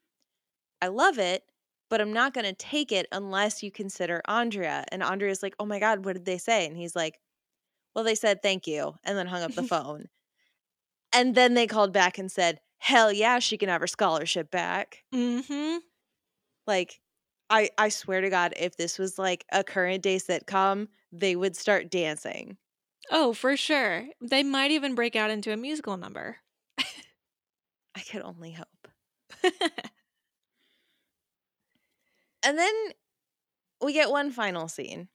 I 0.82 0.88
love 0.88 1.18
it, 1.18 1.44
but 1.88 2.00
I'm 2.00 2.12
not 2.12 2.34
going 2.34 2.44
to 2.44 2.52
take 2.52 2.90
it 2.90 3.06
unless 3.12 3.62
you 3.62 3.70
consider 3.70 4.20
Andrea. 4.26 4.84
And 4.90 5.02
Andrea's 5.02 5.42
like, 5.42 5.54
oh 5.60 5.64
my 5.64 5.78
God, 5.78 6.04
what 6.04 6.14
did 6.14 6.24
they 6.24 6.38
say? 6.38 6.66
And 6.66 6.76
he's 6.76 6.96
like, 6.96 7.20
well, 7.94 8.04
they 8.04 8.16
said 8.16 8.42
thank 8.42 8.66
you. 8.66 8.94
And 9.04 9.16
then 9.16 9.28
hung 9.28 9.42
up 9.42 9.54
the 9.54 9.62
phone. 9.62 10.08
And 11.12 11.36
then 11.36 11.54
they 11.54 11.68
called 11.68 11.92
back 11.92 12.18
and 12.18 12.30
said, 12.30 12.58
hell 12.78 13.12
yeah, 13.12 13.38
she 13.38 13.56
can 13.56 13.68
have 13.68 13.80
her 13.80 13.86
scholarship 13.86 14.50
back. 14.50 15.04
Mm-hmm. 15.14 15.76
Like, 16.66 16.98
I, 17.48 17.70
I 17.78 17.90
swear 17.90 18.22
to 18.22 18.30
God, 18.30 18.54
if 18.56 18.76
this 18.76 18.98
was 18.98 19.18
like 19.18 19.44
a 19.52 19.62
current 19.62 20.02
day 20.02 20.16
sitcom, 20.16 20.88
they 21.12 21.36
would 21.36 21.54
start 21.54 21.90
dancing. 21.90 22.56
Oh, 23.10 23.32
for 23.32 23.56
sure. 23.56 24.06
They 24.20 24.42
might 24.42 24.72
even 24.72 24.94
break 24.96 25.14
out 25.14 25.30
into 25.30 25.52
a 25.52 25.56
musical 25.56 25.96
number. 25.96 26.38
I 27.94 28.00
could 28.00 28.22
only 28.22 28.52
hope. 28.52 29.52
And 32.42 32.58
then 32.58 32.74
we 33.80 33.92
get 33.92 34.10
one 34.10 34.30
final 34.30 34.68
scene 34.68 35.08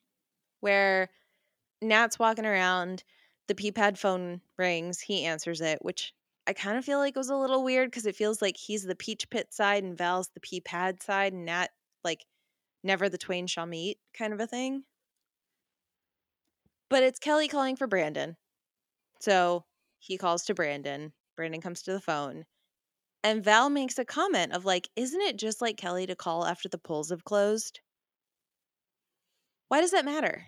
where 0.60 1.10
Nat's 1.80 2.18
walking 2.18 2.46
around, 2.46 3.04
the 3.46 3.54
P-pad 3.54 3.98
phone 3.98 4.40
rings, 4.56 5.00
he 5.00 5.24
answers 5.24 5.60
it, 5.60 5.78
which 5.82 6.12
I 6.46 6.52
kind 6.52 6.78
of 6.78 6.84
feel 6.84 6.98
like 6.98 7.16
was 7.16 7.28
a 7.28 7.36
little 7.36 7.62
weird 7.62 7.90
because 7.90 8.06
it 8.06 8.16
feels 8.16 8.40
like 8.40 8.56
he's 8.56 8.82
the 8.82 8.94
peach 8.94 9.28
pit 9.30 9.52
side 9.52 9.84
and 9.84 9.96
Val's 9.96 10.30
the 10.34 10.40
P-pad 10.40 11.02
side, 11.02 11.32
and 11.32 11.44
Nat 11.44 11.68
like 12.04 12.24
never 12.82 13.08
the 13.08 13.18
twain 13.18 13.46
shall 13.46 13.66
meet 13.66 13.98
kind 14.16 14.32
of 14.32 14.40
a 14.40 14.46
thing. 14.46 14.84
But 16.90 17.02
it's 17.02 17.18
Kelly 17.18 17.48
calling 17.48 17.76
for 17.76 17.86
Brandon. 17.86 18.36
So 19.20 19.64
he 19.98 20.16
calls 20.16 20.44
to 20.44 20.54
Brandon. 20.54 21.12
Brandon 21.36 21.60
comes 21.60 21.82
to 21.82 21.92
the 21.92 22.00
phone. 22.00 22.46
And 23.24 23.42
Val 23.42 23.68
makes 23.68 23.98
a 23.98 24.04
comment 24.04 24.52
of 24.52 24.64
like, 24.64 24.88
isn't 24.96 25.20
it 25.20 25.36
just 25.36 25.60
like 25.60 25.76
Kelly 25.76 26.06
to 26.06 26.14
call 26.14 26.46
after 26.46 26.68
the 26.68 26.78
polls 26.78 27.10
have 27.10 27.24
closed? 27.24 27.80
Why 29.68 29.80
does 29.80 29.90
that 29.90 30.04
matter? 30.04 30.46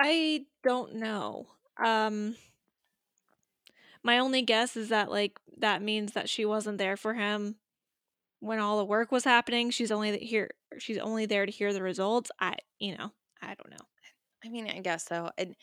I 0.00 0.46
don't 0.62 0.96
know. 0.96 1.46
Um 1.82 2.36
my 4.02 4.18
only 4.18 4.42
guess 4.42 4.76
is 4.76 4.88
that 4.88 5.10
like 5.10 5.38
that 5.58 5.82
means 5.82 6.12
that 6.12 6.28
she 6.28 6.44
wasn't 6.44 6.78
there 6.78 6.96
for 6.96 7.14
him 7.14 7.56
when 8.40 8.58
all 8.58 8.78
the 8.78 8.84
work 8.84 9.12
was 9.12 9.24
happening. 9.24 9.70
She's 9.70 9.90
only 9.90 10.18
here 10.18 10.50
she's 10.78 10.98
only 10.98 11.26
there 11.26 11.44
to 11.44 11.52
hear 11.52 11.72
the 11.72 11.82
results. 11.82 12.30
I 12.40 12.56
you 12.78 12.96
know, 12.96 13.12
I 13.42 13.54
don't 13.54 13.70
know. 13.70 13.86
I 14.44 14.48
mean, 14.48 14.68
I 14.68 14.80
guess 14.80 15.04
so. 15.04 15.30
And 15.36 15.54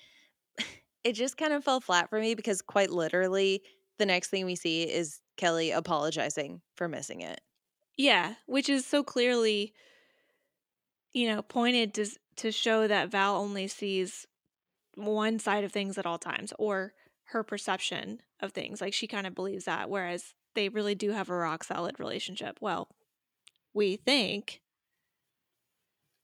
it 1.03 1.14
just 1.14 1.38
kind 1.38 1.53
of 1.53 1.64
fell 1.64 1.81
flat 1.81 2.09
for 2.09 2.19
me 2.19 2.35
because 2.35 2.61
quite 2.61 2.91
literally 2.91 3.64
the 3.98 4.06
next 4.06 4.30
thing 4.30 4.45
we 4.45 4.56
see 4.56 4.84
is 4.84 5.19
Kelly 5.38 5.72
apologizing 5.72 6.61
for 6.76 6.88
missing 6.88 7.22
it. 7.22 7.41
Yeah, 7.98 8.36
which 8.45 8.69
is 8.69 8.86
so 8.86 9.03
clearly 9.03 9.74
you 11.18 11.28
know, 11.28 11.41
pointed 11.41 11.95
to 11.95 12.06
to 12.38 12.52
show 12.52 12.88
that 12.88 13.10
Val 13.10 13.38
only 13.38 13.68
sees 13.68 14.28
one 14.94 15.40
side 15.40 15.64
of 15.64 15.72
things 15.72 15.98
at 15.98 16.06
all 16.06 16.19
times 16.19 16.53
or 16.60 16.94
her 17.26 17.44
perception 17.44 18.22
of 18.40 18.52
things. 18.52 18.82
Like 18.82 18.94
she 18.94 19.07
kind 19.07 19.26
of 19.26 19.34
believes 19.34 19.65
that 19.65 19.90
whereas 19.90 20.36
they 20.53 20.69
really 20.69 20.94
do 20.94 21.11
have 21.11 21.30
a 21.30 21.36
rock 21.36 21.64
solid 21.64 21.99
relationship. 21.99 22.60
Well, 22.61 22.90
we 23.74 23.95
think. 23.95 24.61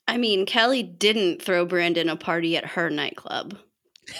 I 0.08 0.18
mean, 0.18 0.45
Kelly 0.45 0.84
didn't 0.84 1.41
throw 1.41 1.66
Brandon 1.66 2.10
a 2.10 2.16
party 2.16 2.56
at 2.56 2.66
her 2.66 2.91
nightclub. 2.91 3.58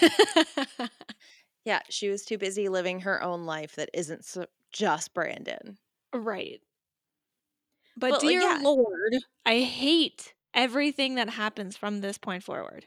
yeah, 1.64 1.80
she 1.88 2.08
was 2.08 2.24
too 2.24 2.38
busy 2.38 2.68
living 2.68 3.00
her 3.00 3.22
own 3.22 3.44
life 3.44 3.76
that 3.76 3.90
isn't 3.94 4.24
so 4.24 4.46
just 4.72 5.14
Brandon. 5.14 5.78
Right. 6.12 6.60
But, 7.96 8.20
dear 8.20 8.40
yeah. 8.40 8.60
Lord, 8.62 9.14
I 9.46 9.60
hate 9.60 10.34
everything 10.52 11.14
that 11.14 11.30
happens 11.30 11.76
from 11.76 12.00
this 12.00 12.18
point 12.18 12.42
forward. 12.42 12.86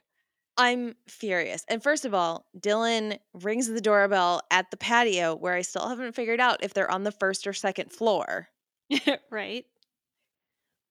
I'm 0.58 0.96
furious. 1.08 1.64
And 1.70 1.84
first 1.84 2.04
of 2.04 2.14
all, 2.14 2.46
Dylan 2.60 3.20
rings 3.34 3.68
the 3.68 3.80
doorbell 3.80 4.42
at 4.50 4.72
the 4.72 4.78
patio 4.78 5.36
where 5.36 5.54
I 5.54 5.62
still 5.62 5.88
haven't 5.88 6.16
figured 6.16 6.40
out 6.40 6.64
if 6.64 6.74
they're 6.74 6.90
on 6.90 7.04
the 7.04 7.12
first 7.12 7.46
or 7.46 7.54
second 7.54 7.92
floor. 7.92 8.50
right. 9.30 9.66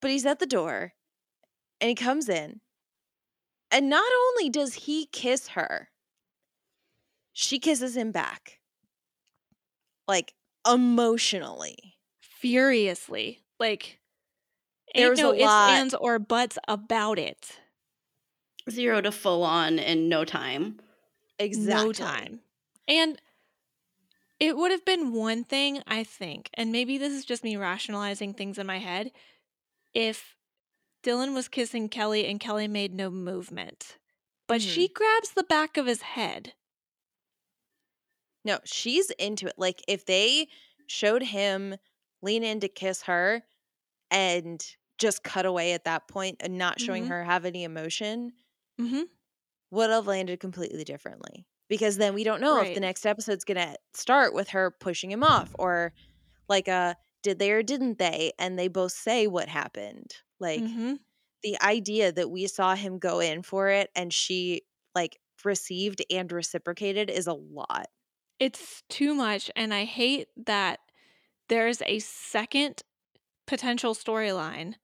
But 0.01 0.11
he's 0.11 0.27
at 0.27 0.39
the 0.39 0.47
door 0.47 0.93
and 1.81 1.89
he 1.89 1.95
comes 1.95 2.29
in. 2.29 2.61
And 3.73 3.91
not 3.91 4.09
only 4.29 4.49
does 4.49 4.75
he 4.75 5.07
kiss 5.07 5.49
her, 5.49 5.89
she 7.39 7.59
kisses 7.59 7.95
him 7.95 8.13
back. 8.13 8.61
Like 10.09 10.33
emotionally. 10.67 11.99
Furiously. 12.19 13.41
Like 13.61 13.99
there's 14.95 15.19
no 15.19 15.35
ifs, 15.35 15.45
ands, 15.45 15.95
or 15.95 16.19
buts 16.19 16.57
about 16.67 17.19
it. 17.19 17.59
Zero 18.71 19.03
to 19.03 19.13
full 19.13 19.43
on 19.45 19.79
in 19.79 20.09
no 20.09 20.25
time. 20.25 20.81
Exactly. 21.39 21.85
No 21.85 21.93
time. 21.93 22.41
And 22.89 23.21
it 24.41 24.57
would 24.57 24.71
have 24.71 24.87
been 24.87 25.13
one 25.13 25.45
thing, 25.45 25.83
I 25.87 26.05
think, 26.05 26.49
and 26.55 26.73
maybe 26.73 26.97
this 26.97 27.13
is 27.13 27.27
just 27.27 27.45
me 27.45 27.57
rationalizing 27.57 28.33
things 28.33 28.59
in 28.59 28.67
my 28.67 28.79
head, 28.79 29.13
if 29.93 30.37
Dylan 31.03 31.35
was 31.35 31.49
kissing 31.49 31.91
Kelly 31.91 32.27
and 32.27 32.41
Kelly 32.41 32.69
made 32.69 32.95
no 32.95 33.11
movement. 33.11 33.99
But 34.47 34.61
mm-hmm. 34.61 34.71
she 34.71 34.89
grabs 34.89 35.33
the 35.33 35.45
back 35.45 35.77
of 35.77 35.87
his 35.87 36.03
head. 36.03 36.55
No, 38.47 38.61
she's 38.65 39.11
into 39.11 39.49
it. 39.49 39.55
Like 39.59 39.83
if 39.89 40.07
they 40.07 40.47
showed 40.87 41.23
him 41.23 41.75
lean 42.23 42.45
in 42.45 42.61
to 42.61 42.69
kiss 42.69 43.03
her 43.03 43.43
and 44.11 44.65
just 44.99 45.25
cut 45.25 45.45
away 45.45 45.73
at 45.73 45.85
that 45.85 46.09
point 46.09 46.37
and 46.41 46.57
not 46.57 46.81
showing 46.81 47.03
mm-hmm. 47.03 47.13
her 47.13 47.25
have 47.25 47.45
any 47.45 47.65
emotion 47.65 48.33
mm-hmm. 48.81 49.03
would 49.73 49.91
have 49.91 50.07
landed 50.07 50.41
completely 50.41 50.85
differently 50.85 51.45
because 51.69 51.97
then 51.97 52.15
we 52.15 52.25
don't 52.25 52.41
know 52.41 52.59
right. 52.59 52.69
if 52.69 52.75
the 52.75 52.81
next 52.81 53.05
episode's 53.05 53.45
gonna 53.45 53.75
start 53.95 54.33
with 54.33 54.49
her 54.51 54.71
pushing 54.71 55.11
him 55.11 55.25
off 55.25 55.55
or 55.59 55.93
like 56.49 56.69
a 56.69 56.73
uh, 56.73 56.95
did 57.23 57.41
they 57.41 57.51
or 57.51 57.63
didn't 57.65 57.99
they 57.99 58.33
and 58.39 58.57
they 58.57 58.69
both 58.69 58.93
say 58.93 59.27
what 59.27 59.49
happened 59.49 60.15
like 60.39 60.63
mm-hmm. 60.63 60.95
the 61.43 61.61
idea 61.61 62.13
that 62.13 62.31
we 62.31 62.47
saw 62.47 62.77
him 62.77 62.99
go 62.99 63.19
in 63.19 63.43
for 63.43 63.69
it 63.69 63.91
and 63.97 64.13
she 64.13 64.63
like 64.95 65.19
received 65.45 66.03
and 66.11 66.31
reciprocated 66.33 67.11
is 67.11 67.27
a 67.27 67.35
lot 67.35 67.89
it's 68.39 68.83
too 68.89 69.15
much 69.15 69.51
and 69.57 69.73
i 69.73 69.85
hate 69.85 70.29
that 70.37 70.81
there's 71.49 71.83
a 71.83 71.99
second 72.01 72.83
potential 73.47 73.95
storyline, 73.95 74.75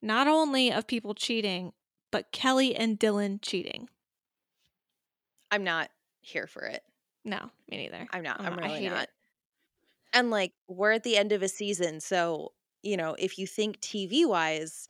not 0.00 0.28
only 0.28 0.72
of 0.72 0.86
people 0.86 1.14
cheating, 1.14 1.72
but 2.10 2.32
Kelly 2.32 2.74
and 2.74 2.98
Dylan 2.98 3.40
cheating. 3.42 3.88
I'm 5.50 5.64
not 5.64 5.90
here 6.20 6.46
for 6.46 6.62
it. 6.62 6.82
No, 7.24 7.50
me 7.68 7.76
neither. 7.76 8.06
I'm 8.12 8.22
not. 8.22 8.40
I'm, 8.40 8.54
I'm 8.54 8.58
really 8.58 8.88
not. 8.88 9.04
It. 9.04 9.10
And 10.12 10.30
like, 10.30 10.52
we're 10.68 10.92
at 10.92 11.02
the 11.02 11.16
end 11.16 11.32
of 11.32 11.42
a 11.42 11.48
season. 11.48 12.00
So, 12.00 12.52
you 12.82 12.96
know, 12.96 13.14
if 13.18 13.38
you 13.38 13.46
think 13.46 13.80
TV 13.80 14.26
wise, 14.26 14.88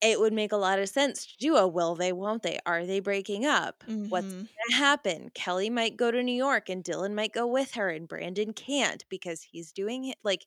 it 0.00 0.20
would 0.20 0.32
make 0.32 0.52
a 0.52 0.56
lot 0.56 0.78
of 0.78 0.88
sense 0.88 1.26
to 1.26 1.36
do 1.38 1.56
a 1.56 1.66
will 1.66 1.94
they, 1.94 2.12
won't 2.12 2.42
they? 2.42 2.58
Are 2.64 2.86
they 2.86 3.00
breaking 3.00 3.46
up? 3.46 3.82
Mm-hmm. 3.88 4.08
What's 4.08 4.32
going 4.32 4.48
to 4.70 4.76
happen? 4.76 5.30
Kelly 5.34 5.70
might 5.70 5.96
go 5.96 6.10
to 6.10 6.22
New 6.22 6.34
York 6.34 6.68
and 6.68 6.84
Dylan 6.84 7.14
might 7.14 7.32
go 7.32 7.46
with 7.46 7.72
her 7.74 7.88
and 7.88 8.06
Brandon 8.06 8.52
can't 8.52 9.04
because 9.08 9.42
he's 9.42 9.72
doing 9.72 10.04
it. 10.04 10.16
Like, 10.22 10.46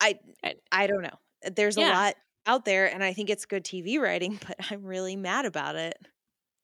I 0.00 0.18
I 0.72 0.86
don't 0.86 1.02
know. 1.02 1.18
There's 1.42 1.76
yeah. 1.76 1.90
a 1.90 1.92
lot 1.92 2.14
out 2.46 2.64
there 2.64 2.86
and 2.92 3.04
I 3.04 3.12
think 3.12 3.30
it's 3.30 3.44
good 3.44 3.64
TV 3.64 3.98
writing, 4.00 4.38
but 4.46 4.56
I'm 4.70 4.84
really 4.84 5.16
mad 5.16 5.44
about 5.44 5.76
it. 5.76 5.98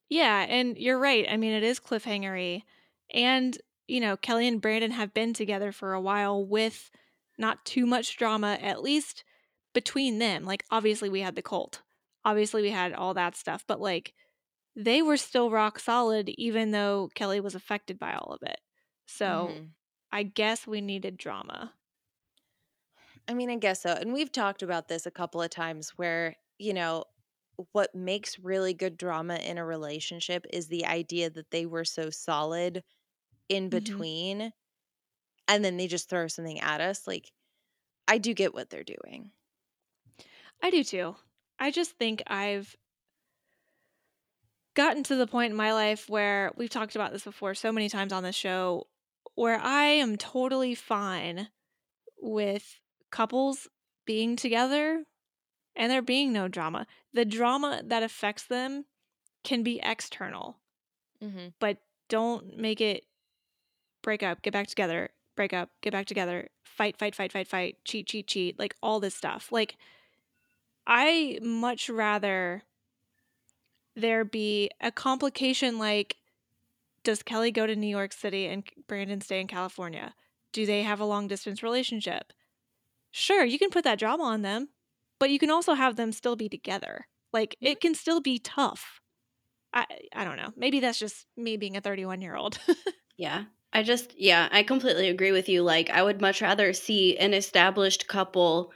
Yeah, 0.09 0.47
and 0.49 0.77
you're 0.79 0.99
right. 0.99 1.27
I 1.29 1.37
mean, 1.37 1.53
it 1.53 1.63
is 1.63 1.81
cliffhangery. 1.81 2.63
And, 3.13 3.57
you 3.87 4.01
know, 4.01 4.17
Kelly 4.17 4.47
and 4.49 4.61
Brandon 4.61 4.93
have 4.93 5.13
been 5.13 5.35
together 5.35 5.73
for 5.73 5.93
a 5.93 6.01
while 6.01 6.45
with 6.45 6.91
not 7.39 7.65
too 7.65 7.87
much 7.87 8.17
drama, 8.17 8.59
at 8.61 8.83
least 8.83 9.25
between 9.75 10.19
them. 10.21 10.45
Like, 10.45 10.65
obviously, 10.71 11.09
we 11.11 11.21
had 11.23 11.37
the 11.37 11.43
cult. 11.43 11.83
obviously 12.25 12.63
we 12.63 12.71
had 12.71 12.95
all 12.95 13.15
that 13.15 13.37
stuff, 13.37 13.65
but 13.67 13.81
like 13.81 14.15
they 14.77 15.03
were 15.03 15.17
still 15.19 15.51
rock 15.51 15.79
solid 15.81 16.29
even 16.31 16.71
though 16.73 17.11
Kelly 17.17 17.41
was 17.41 17.55
affected 17.57 17.99
by 17.99 18.15
all 18.15 18.33
of 18.33 18.43
it. 18.45 18.61
So 19.07 19.59
Mhm. 19.59 19.75
I 20.13 20.25
guess 20.25 20.67
we 20.67 20.81
needed 20.83 21.17
drama. 21.19 21.75
I 23.29 23.35
mean, 23.35 23.51
I 23.51 23.57
guess 23.57 23.83
so. 23.83 23.91
And 23.93 24.13
we've 24.13 24.33
talked 24.33 24.63
about 24.63 24.89
this 24.89 25.07
a 25.07 25.11
couple 25.11 25.41
of 25.43 25.51
times 25.51 25.91
where, 25.91 26.37
you 26.59 26.75
know, 26.75 27.05
what 27.73 27.95
makes 27.95 28.39
really 28.39 28.75
good 28.75 28.97
drama 28.97 29.37
in 29.37 29.59
a 29.59 29.65
relationship 29.65 30.45
is 30.53 30.69
the 30.69 30.87
idea 30.87 31.31
that 31.31 31.51
they 31.51 31.67
were 31.67 31.85
so 31.85 32.11
solid 32.11 32.83
in 33.49 33.71
Mhm. 33.71 34.05
between 34.09 34.53
and 35.49 35.65
then 35.65 35.77
they 35.79 35.89
just 35.89 36.09
throw 36.11 36.29
something 36.29 36.61
at 36.61 36.81
us. 36.81 37.07
Like, 37.07 37.33
I 38.09 38.19
do 38.19 38.35
get 38.35 38.55
what 38.55 38.71
they're 38.71 38.85
doing. 38.85 39.33
I 40.65 40.71
do 40.71 40.83
too. 40.83 41.15
I 41.59 41.71
just 41.71 41.93
think 41.99 42.23
I've 42.27 42.75
gotten 44.75 45.03
to 45.05 45.15
the 45.15 45.27
point 45.27 45.51
in 45.51 45.57
my 45.57 45.75
life 45.75 46.09
where 46.09 46.53
we've 46.57 46.71
talked 46.71 46.97
about 46.97 47.13
this 47.13 47.25
before 47.25 47.55
so 47.55 47.71
many 47.71 47.91
times 47.91 48.15
on 48.15 48.23
the 48.23 48.33
show 48.33 48.87
where 49.35 49.61
I 49.61 49.85
am 49.85 50.17
totally 50.17 50.75
fine 50.75 51.49
with 52.19 52.81
couples 53.11 53.69
being 54.07 54.37
together 54.37 55.05
and 55.77 55.93
there 55.93 56.01
being 56.01 56.33
no 56.33 56.49
drama. 56.49 56.87
The 57.13 57.27
drama 57.27 57.83
that 57.85 58.03
affects 58.03 58.45
them 58.45 58.87
can 59.45 59.63
be 59.63 59.81
external, 59.83 60.57
Mm-hmm. 61.23 61.49
but 61.61 61.79
don't 62.09 62.57
make 62.59 62.81
it 62.81 63.05
break 64.03 64.23
up, 64.23 64.41
get 64.43 64.53
back 64.53 64.67
together, 64.67 65.11
break 65.37 65.53
up, 65.53 65.71
get 65.83 65.93
back 65.93 66.07
together, 66.07 66.49
fight, 66.65 66.99
fight, 66.99 67.15
fight, 67.15 67.33
fight, 67.33 67.49
fight, 67.49 67.77
cheat, 67.85 68.07
cheat, 68.07 68.27
cheat, 68.27 68.59
like 68.59 68.75
all 68.83 68.99
this 69.01 69.15
stuff. 69.15 69.53
Like, 69.53 69.77
I 70.87 71.39
much 71.43 71.91
rather 71.91 72.63
there 73.97 74.25
be 74.25 74.71
a 74.81 74.91
complication 74.91 75.79
like 75.79 76.17
does 77.05 77.23
Kelly 77.23 77.53
go 77.53 77.67
to 77.67 77.77
New 77.77 77.89
York 77.89 78.13
City 78.13 78.47
and 78.47 78.69
Brandon 78.89 79.21
stay 79.21 79.41
in 79.41 79.49
California? 79.49 80.15
Do 80.53 80.67
they 80.67 80.83
have 80.85 81.01
a 81.01 81.05
long 81.07 81.29
distance 81.29 81.63
relationship? 81.63 82.33
Sure, 83.11 83.45
you 83.45 83.59
can 83.59 83.71
put 83.71 83.85
that 83.85 83.99
drama 83.99 84.25
on 84.25 84.43
them, 84.43 84.71
but 85.19 85.31
you 85.31 85.39
can 85.39 85.51
also 85.51 85.75
have 85.75 85.97
them 85.97 86.13
still 86.13 86.37
be 86.37 86.49
together. 86.49 87.07
Like 87.33 87.57
it 87.61 87.81
can 87.81 87.95
still 87.95 88.21
be 88.21 88.39
tough. 88.39 89.01
I 89.73 89.87
I 90.15 90.25
don't 90.25 90.37
know. 90.37 90.53
Maybe 90.57 90.81
that's 90.81 90.99
just 90.99 91.27
me 91.37 91.57
being 91.57 91.77
a 91.77 91.81
31 91.81 92.23
year 92.23 92.37
old. 92.37 92.59
Yeah. 93.17 93.45
I 93.73 93.83
just, 93.83 94.15
yeah, 94.17 94.49
I 94.53 94.63
completely 94.63 95.09
agree 95.09 95.33
with 95.33 95.49
you. 95.49 95.63
Like, 95.63 95.91
I 95.91 96.03
would 96.03 96.21
much 96.21 96.41
rather 96.41 96.73
see 96.73 97.17
an 97.19 97.35
established 97.35 98.07
couple, 98.07 98.73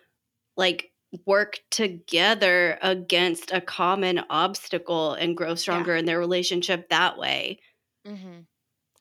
like, 0.57 0.93
work 1.27 1.59
together 1.71 2.79
against 2.83 3.51
a 3.53 3.61
common 3.61 4.21
obstacle 4.31 5.15
and 5.15 5.37
grow 5.37 5.55
stronger 5.55 5.97
in 5.97 6.05
their 6.05 6.19
relationship 6.19 6.89
that 6.91 7.19
way 7.19 7.61
Mm-hmm. 8.07 8.41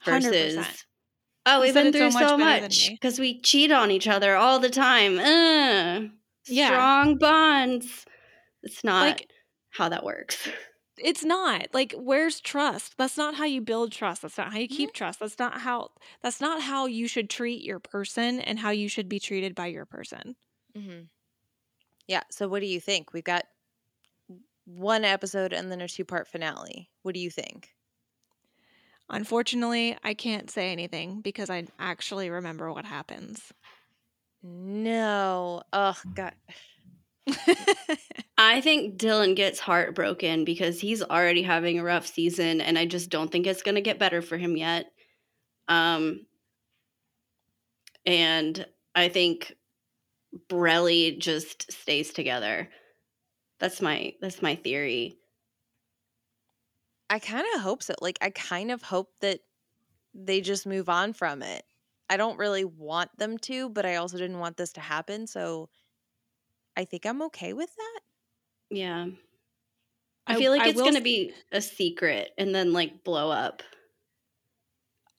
versus, 0.03 0.55
100%. 0.57 0.83
oh, 1.45 1.61
we've 1.61 1.73
been 1.73 1.93
through 1.93 2.11
so 2.11 2.37
much 2.37 2.89
because 2.89 3.19
we 3.19 3.39
cheat 3.41 3.71
on 3.71 3.89
each 3.91 4.07
other 4.07 4.35
all 4.35 4.59
the 4.59 4.69
time. 4.69 5.15
Yeah. 6.47 6.67
Strong 6.67 7.17
bonds. 7.19 8.05
It's 8.63 8.83
not 8.83 9.07
Like- 9.07 9.29
how 9.69 9.89
that 9.89 10.03
works. 10.03 10.49
It's 10.97 11.23
not. 11.23 11.67
Like 11.73 11.93
where's 11.95 12.41
trust? 12.41 12.95
That's 12.97 13.17
not 13.17 13.35
how 13.35 13.45
you 13.45 13.61
build 13.61 13.91
trust. 13.91 14.23
That's 14.23 14.37
not 14.37 14.51
how 14.51 14.57
you 14.57 14.67
keep 14.67 14.93
trust. 14.93 15.19
That's 15.19 15.37
not 15.37 15.61
how 15.61 15.89
that's 16.23 16.41
not 16.41 16.61
how 16.63 16.87
you 16.87 17.07
should 17.07 17.29
treat 17.29 17.63
your 17.63 17.79
person 17.79 18.39
and 18.39 18.57
how 18.57 18.71
you 18.71 18.89
should 18.89 19.07
be 19.07 19.19
treated 19.19 19.53
by 19.53 19.67
your 19.67 19.85
person. 19.85 20.35
Mm-hmm. 20.75 21.01
Yeah. 22.07 22.23
So, 22.29 22.47
what 22.47 22.61
do 22.61 22.65
you 22.67 22.79
think? 22.79 23.13
We've 23.13 23.23
got 23.23 23.45
one 24.65 25.05
episode 25.05 25.53
and 25.53 25.71
then 25.71 25.81
a 25.81 25.87
two 25.87 26.05
part 26.05 26.27
finale. 26.27 26.89
What 27.03 27.13
do 27.13 27.19
you 27.19 27.29
think? 27.29 27.69
Unfortunately, 29.09 29.97
I 30.03 30.13
can't 30.13 30.49
say 30.49 30.71
anything 30.71 31.21
because 31.21 31.49
I 31.49 31.67
actually 31.79 32.29
remember 32.29 32.71
what 32.73 32.83
happens. 32.83 33.53
No. 34.43 35.63
Oh, 35.71 35.97
God. 36.13 36.33
I 38.37 38.61
think 38.61 38.97
Dylan 38.97 39.35
gets 39.35 39.59
heartbroken 39.59 40.45
because 40.45 40.79
he's 40.79 41.01
already 41.01 41.41
having 41.41 41.79
a 41.79 41.83
rough 41.83 42.05
season, 42.05 42.59
and 42.61 42.77
I 42.77 42.85
just 42.85 43.09
don't 43.09 43.31
think 43.31 43.47
it's 43.47 43.63
going 43.63 43.75
to 43.75 43.81
get 43.81 43.99
better 43.99 44.21
for 44.21 44.37
him 44.37 44.57
yet. 44.57 44.91
Um, 45.67 46.25
and 48.05 48.65
I 48.93 49.09
think 49.09 49.53
Brelly 50.49 51.17
just 51.17 51.71
stays 51.71 52.13
together. 52.13 52.69
That's 53.59 53.81
my 53.81 54.15
that's 54.21 54.41
my 54.41 54.55
theory. 54.55 55.19
I 57.09 57.19
kind 57.19 57.45
of 57.55 57.61
hope 57.61 57.83
so. 57.83 57.93
Like, 58.01 58.17
I 58.21 58.29
kind 58.31 58.71
of 58.71 58.81
hope 58.81 59.13
that 59.21 59.41
they 60.13 60.41
just 60.41 60.65
move 60.67 60.89
on 60.89 61.13
from 61.13 61.43
it. 61.43 61.65
I 62.09 62.17
don't 62.17 62.37
really 62.37 62.65
want 62.65 63.17
them 63.17 63.37
to, 63.39 63.69
but 63.69 63.85
I 63.85 63.97
also 63.97 64.17
didn't 64.17 64.39
want 64.39 64.57
this 64.57 64.73
to 64.73 64.81
happen. 64.81 65.27
So, 65.27 65.69
I 66.77 66.85
think 66.85 67.05
I'm 67.05 67.21
okay 67.23 67.51
with 67.53 67.75
that. 67.75 67.99
Yeah, 68.69 69.07
I, 70.27 70.35
I- 70.35 70.35
feel 70.35 70.51
like 70.51 70.65
I 70.65 70.67
it's 70.67 70.81
going 70.81 70.95
to 70.95 71.01
be 71.01 71.33
a 71.51 71.61
secret 71.61 72.31
and 72.37 72.53
then 72.53 72.73
like 72.73 73.03
blow 73.03 73.31
up. 73.31 73.63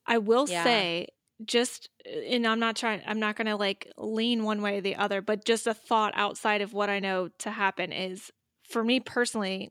I 0.06 0.18
will 0.18 0.47
Yeah. 0.47 0.64
say 0.64 1.06
just 1.44 1.89
and 2.05 2.47
I'm 2.47 2.59
not 2.60 2.77
trying 2.77 3.02
I'm 3.06 3.20
not 3.20 3.36
going 3.36 3.47
to 3.47 3.56
like 3.56 3.93
lean 3.97 4.44
one 4.44 4.62
way 4.62 4.78
or 4.78 4.81
the 4.81 4.97
other, 4.97 5.20
but 5.23 5.44
just 5.44 5.66
a 5.66 5.74
thought 5.74 6.12
outside 6.16 6.60
of 6.62 6.73
what 6.73 6.90
I 6.90 6.98
know 6.98 7.28
to 7.39 7.51
happen 7.51 7.93
is 7.93 8.31
for 8.69 8.82
me 8.85 9.01
personally, 9.01 9.70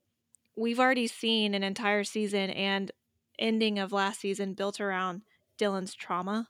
we've 0.56 0.80
already 0.80 1.08
seen 1.08 1.54
an 1.54 1.64
entire 1.64 2.04
season 2.04 2.50
and 2.52 2.92
ending 3.40 3.80
of 3.80 3.92
last 3.92 4.22
season 4.22 4.54
built 4.54 4.80
around 4.80 5.24
Dylan's 5.60 5.94
trauma 5.94 6.50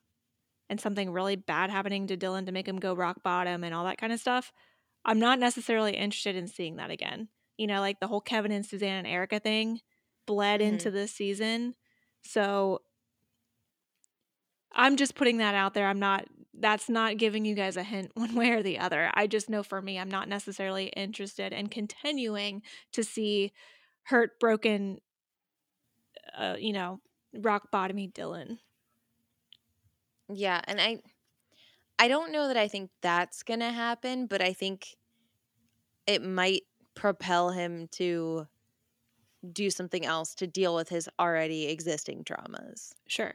and 0.70 0.80
something 0.80 1.12
really 1.12 1.36
bad 1.36 1.70
happening 1.70 2.08
to 2.08 2.18
Dylan 2.18 2.46
to 2.46 2.52
make 2.52 2.68
him 2.68 2.80
go 2.80 2.94
rock 2.94 3.24
bottom 3.24 3.64
and 3.64 3.74
all 3.74 3.86
that 3.86 3.98
kind 3.98 4.14
of 4.14 4.20
stuff. 4.20 4.52
I'm 5.06 5.20
not 5.20 5.40
necessarily 5.40 5.94
interested 5.96 6.36
in 6.36 6.48
seeing 6.48 6.78
that 6.78 6.92
again. 6.92 7.30
You 7.58 7.68
know, 7.68 7.80
like 7.80 8.00
the 8.00 8.08
whole 8.08 8.22
Kevin 8.22 8.52
and 8.52 8.66
Suzanne 8.66 8.98
and 9.00 9.08
Erica 9.08 9.40
thing 9.40 9.80
bled 10.26 10.62
Mhm. 10.62 10.66
into 10.68 10.92
this 10.92 11.14
season. 11.14 11.76
So 12.24 12.82
I'm 14.74 14.96
just 14.96 15.16
putting 15.16 15.38
that 15.38 15.56
out 15.56 15.74
there. 15.74 15.88
I'm 15.88 16.00
not 16.00 16.26
that's 16.60 16.90
not 16.90 17.18
giving 17.18 17.46
you 17.46 17.54
guys 17.54 17.78
a 17.78 17.84
hint 17.84 18.12
one 18.16 18.34
way 18.36 18.50
or 18.52 18.64
the 18.64 18.80
other. 18.80 19.12
I 19.14 19.28
just 19.28 19.50
know 19.50 19.64
for 19.64 19.82
me 19.82 20.00
I'm 20.00 20.10
not 20.10 20.28
necessarily 20.28 20.88
interested 20.88 21.54
in 21.54 21.68
continuing 21.68 22.62
to 22.94 23.04
see 23.04 23.52
hurt 24.04 24.40
broken 24.40 25.00
uh, 26.38 26.56
you 26.58 26.74
know, 26.74 27.00
rock 27.34 27.72
bottomy 27.72 28.12
Dylan. 28.12 28.60
Yeah, 30.30 30.62
and 30.66 30.80
I 30.80 31.00
I 32.00 32.08
don't 32.08 32.32
know 32.32 32.48
that 32.48 32.58
I 32.58 32.68
think 32.68 32.92
that's 33.02 33.44
going 33.44 33.62
to 33.62 33.72
happen, 33.72 34.28
but 34.28 34.42
I 34.42 34.54
think 34.54 34.98
it 36.06 36.24
might 36.24 36.64
propel 36.96 37.52
him 37.52 37.88
to 37.94 38.48
do 39.52 39.70
something 39.70 40.06
else 40.06 40.36
to 40.36 40.48
deal 40.48 40.76
with 40.76 40.90
his 40.90 41.10
already 41.20 41.68
existing 41.68 42.24
traumas. 42.24 42.94
Sure. 43.08 43.34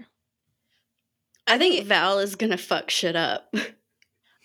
I, 1.55 1.59
think, 1.59 1.87
Val 1.87 2.19
is 2.19 2.37
going 2.37 2.51
to 2.51 2.57
fuck 2.57 2.91
shit 2.91 3.17
up. 3.17 3.55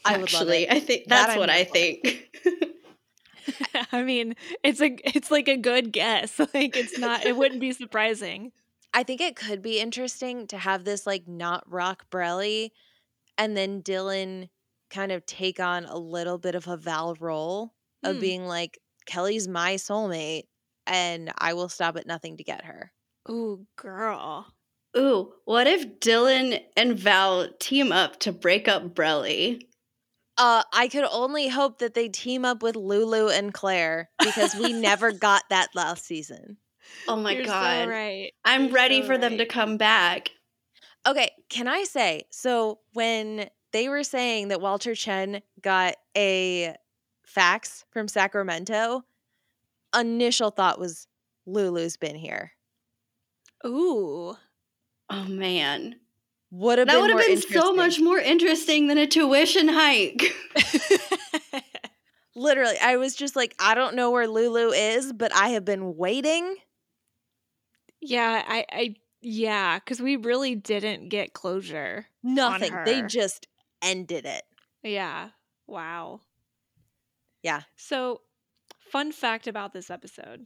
I 0.05 0.13
Actually. 0.15 0.69
I 0.69 0.79
think 0.79 1.05
That 1.07 1.27
that's 1.27 1.33
I'm 1.33 1.39
what 1.39 1.49
I 1.49 1.63
think. 1.63 2.29
I 3.91 4.03
mean, 4.03 4.35
it's 4.63 4.81
a 4.81 4.95
it's 5.15 5.31
like 5.31 5.47
a 5.47 5.57
good 5.57 5.91
guess. 5.91 6.39
Like 6.53 6.75
it's 6.75 6.97
not 6.97 7.25
it 7.25 7.35
wouldn't 7.35 7.61
be 7.61 7.71
surprising. 7.71 8.51
I 8.93 9.03
think 9.03 9.21
it 9.21 9.35
could 9.35 9.61
be 9.61 9.79
interesting 9.79 10.47
to 10.47 10.57
have 10.57 10.83
this 10.83 11.05
like 11.05 11.27
not 11.27 11.63
rock 11.71 12.05
Brelly 12.09 12.71
and 13.37 13.55
then 13.55 13.81
Dylan 13.81 14.49
kind 14.89 15.11
of 15.11 15.25
take 15.25 15.59
on 15.59 15.85
a 15.85 15.97
little 15.97 16.37
bit 16.37 16.55
of 16.55 16.67
a 16.67 16.77
Val 16.77 17.15
role 17.19 17.73
of 18.03 18.15
Hmm. 18.15 18.21
being 18.21 18.47
like 18.47 18.79
Kelly's 19.05 19.47
my 19.47 19.75
soulmate 19.75 20.43
and 20.85 21.31
I 21.37 21.53
will 21.53 21.69
stop 21.69 21.97
at 21.97 22.07
nothing 22.07 22.37
to 22.37 22.43
get 22.43 22.65
her. 22.65 22.91
Ooh, 23.29 23.65
girl. 23.75 24.47
Ooh, 24.97 25.33
what 25.45 25.67
if 25.67 25.99
Dylan 25.99 26.59
and 26.75 26.97
Val 26.97 27.49
team 27.59 27.91
up 27.91 28.19
to 28.21 28.31
break 28.31 28.67
up 28.67 28.95
Brelly? 28.95 29.61
Uh, 30.37 30.63
I 30.73 30.87
could 30.87 31.05
only 31.11 31.47
hope 31.47 31.79
that 31.79 31.93
they 31.93 32.09
team 32.09 32.45
up 32.45 32.61
with 32.61 32.75
Lulu 32.75 33.29
and 33.29 33.53
Claire 33.53 34.09
because 34.19 34.55
we 34.55 34.73
never 34.73 35.11
got 35.13 35.43
that 35.49 35.69
last 35.75 36.05
season. 36.05 36.57
Oh 37.07 37.15
my 37.15 37.33
You're 37.33 37.45
god. 37.45 37.85
so 37.85 37.89
right. 37.89 38.31
I'm 38.45 38.65
You're 38.65 38.71
ready 38.71 39.01
so 39.01 39.07
for 39.07 39.17
them 39.17 39.37
to 39.37 39.45
come 39.45 39.77
back. 39.77 40.31
Okay, 41.05 41.29
can 41.49 41.67
I 41.67 41.83
say 41.83 42.23
so 42.31 42.79
when 42.93 43.49
they 43.73 43.89
were 43.89 44.03
saying 44.03 44.49
that 44.49 44.61
Walter 44.61 44.95
Chen 44.95 45.41
got 45.61 45.95
a 46.15 46.75
fax 47.25 47.85
from 47.91 48.07
Sacramento, 48.07 49.03
initial 49.97 50.49
thought 50.49 50.79
was 50.79 51.07
Lulu's 51.45 51.97
been 51.97 52.15
here. 52.15 52.51
Ooh. 53.65 54.35
Oh 55.09 55.25
man. 55.25 55.95
Would 56.51 56.79
have 56.79 56.87
That 56.87 57.01
would 57.01 57.09
have 57.09 57.19
been 57.19 57.41
so 57.41 57.73
much 57.73 57.99
more 57.99 58.19
interesting 58.19 58.87
than 58.87 58.97
a 58.97 59.05
tuition 59.05 59.67
hike. 59.67 60.33
Literally, 62.35 62.77
I 62.81 62.97
was 62.97 63.15
just 63.15 63.35
like, 63.35 63.53
I 63.59 63.75
don't 63.75 63.95
know 63.95 64.11
where 64.11 64.27
Lulu 64.27 64.69
is, 64.69 65.11
but 65.11 65.35
I 65.35 65.49
have 65.49 65.65
been 65.65 65.97
waiting. 65.97 66.55
Yeah, 67.99 68.43
I, 68.47 68.65
I 68.71 68.95
yeah, 69.21 69.79
because 69.79 69.99
we 69.99 70.15
really 70.15 70.55
didn't 70.55 71.09
get 71.09 71.33
closure. 71.33 72.05
Nothing. 72.23 72.73
They 72.85 73.01
her. 73.01 73.07
just 73.07 73.47
ended 73.81 74.25
it. 74.25 74.43
Yeah. 74.83 75.29
Wow. 75.65 76.21
Yeah. 77.43 77.63
So, 77.75 78.21
fun 78.89 79.11
fact 79.11 79.47
about 79.47 79.73
this 79.73 79.89
episode 79.89 80.45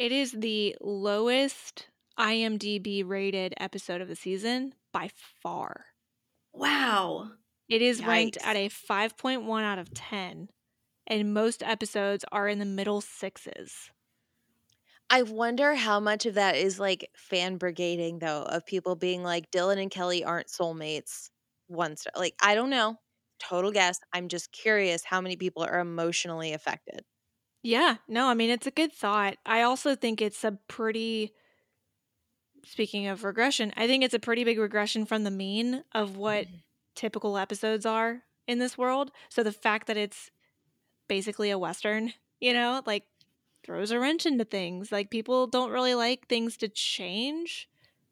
it 0.00 0.12
is 0.12 0.32
the 0.32 0.74
lowest 0.80 1.88
IMDb 2.18 3.06
rated 3.06 3.54
episode 3.58 4.00
of 4.00 4.08
the 4.08 4.16
season 4.16 4.74
by 4.92 5.10
far. 5.42 5.86
Wow. 6.52 7.32
It 7.68 7.82
is 7.82 8.04
ranked 8.04 8.36
at 8.42 8.56
a 8.56 8.68
5.1 8.68 9.62
out 9.62 9.78
of 9.78 9.94
10, 9.94 10.48
and 11.06 11.34
most 11.34 11.62
episodes 11.62 12.24
are 12.32 12.48
in 12.48 12.58
the 12.58 12.64
middle 12.66 13.00
sixes. 13.00 13.90
I 15.08 15.22
wonder 15.22 15.74
how 15.74 15.98
much 16.00 16.24
of 16.26 16.34
that 16.34 16.54
is 16.56 16.78
like 16.78 17.10
fan 17.16 17.58
brigading 17.58 18.20
though, 18.20 18.42
of 18.42 18.64
people 18.66 18.94
being 18.94 19.22
like 19.24 19.50
Dylan 19.50 19.80
and 19.80 19.90
Kelly 19.90 20.24
aren't 20.24 20.48
soulmates. 20.48 21.30
One 21.66 21.96
star. 21.96 22.12
Like, 22.16 22.34
I 22.42 22.54
don't 22.54 22.70
know. 22.70 22.96
Total 23.40 23.72
guess. 23.72 23.98
I'm 24.12 24.28
just 24.28 24.52
curious 24.52 25.04
how 25.04 25.20
many 25.20 25.36
people 25.36 25.62
are 25.64 25.78
emotionally 25.80 26.52
affected. 26.52 27.04
Yeah, 27.62 27.96
no, 28.08 28.28
I 28.28 28.34
mean, 28.34 28.50
it's 28.50 28.66
a 28.66 28.70
good 28.70 28.92
thought. 28.92 29.36
I 29.44 29.62
also 29.62 29.94
think 29.94 30.22
it's 30.22 30.44
a 30.44 30.58
pretty, 30.68 31.32
speaking 32.64 33.06
of 33.06 33.24
regression, 33.24 33.72
I 33.76 33.86
think 33.86 34.04
it's 34.04 34.14
a 34.14 34.18
pretty 34.18 34.44
big 34.44 34.58
regression 34.58 35.06
from 35.06 35.24
the 35.24 35.30
mean 35.30 35.84
of 35.92 36.16
what 36.16 36.46
mm-hmm. 36.46 36.56
typical 36.94 37.36
episodes 37.36 37.86
are 37.86 38.22
in 38.46 38.58
this 38.58 38.76
world. 38.76 39.10
So 39.28 39.42
the 39.42 39.52
fact 39.52 39.86
that 39.86 39.96
it's 39.96 40.30
basically 41.08 41.50
a 41.50 41.58
Western, 41.58 42.12
you 42.40 42.52
know, 42.52 42.82
like 42.86 43.04
throws 43.64 43.90
a 43.90 43.98
wrench 43.98 44.26
into 44.26 44.44
things. 44.44 44.90
Like 44.92 45.10
people 45.10 45.46
don't 45.46 45.70
really 45.70 45.94
like 45.94 46.26
things 46.28 46.56
to 46.58 46.68
change 46.68 47.68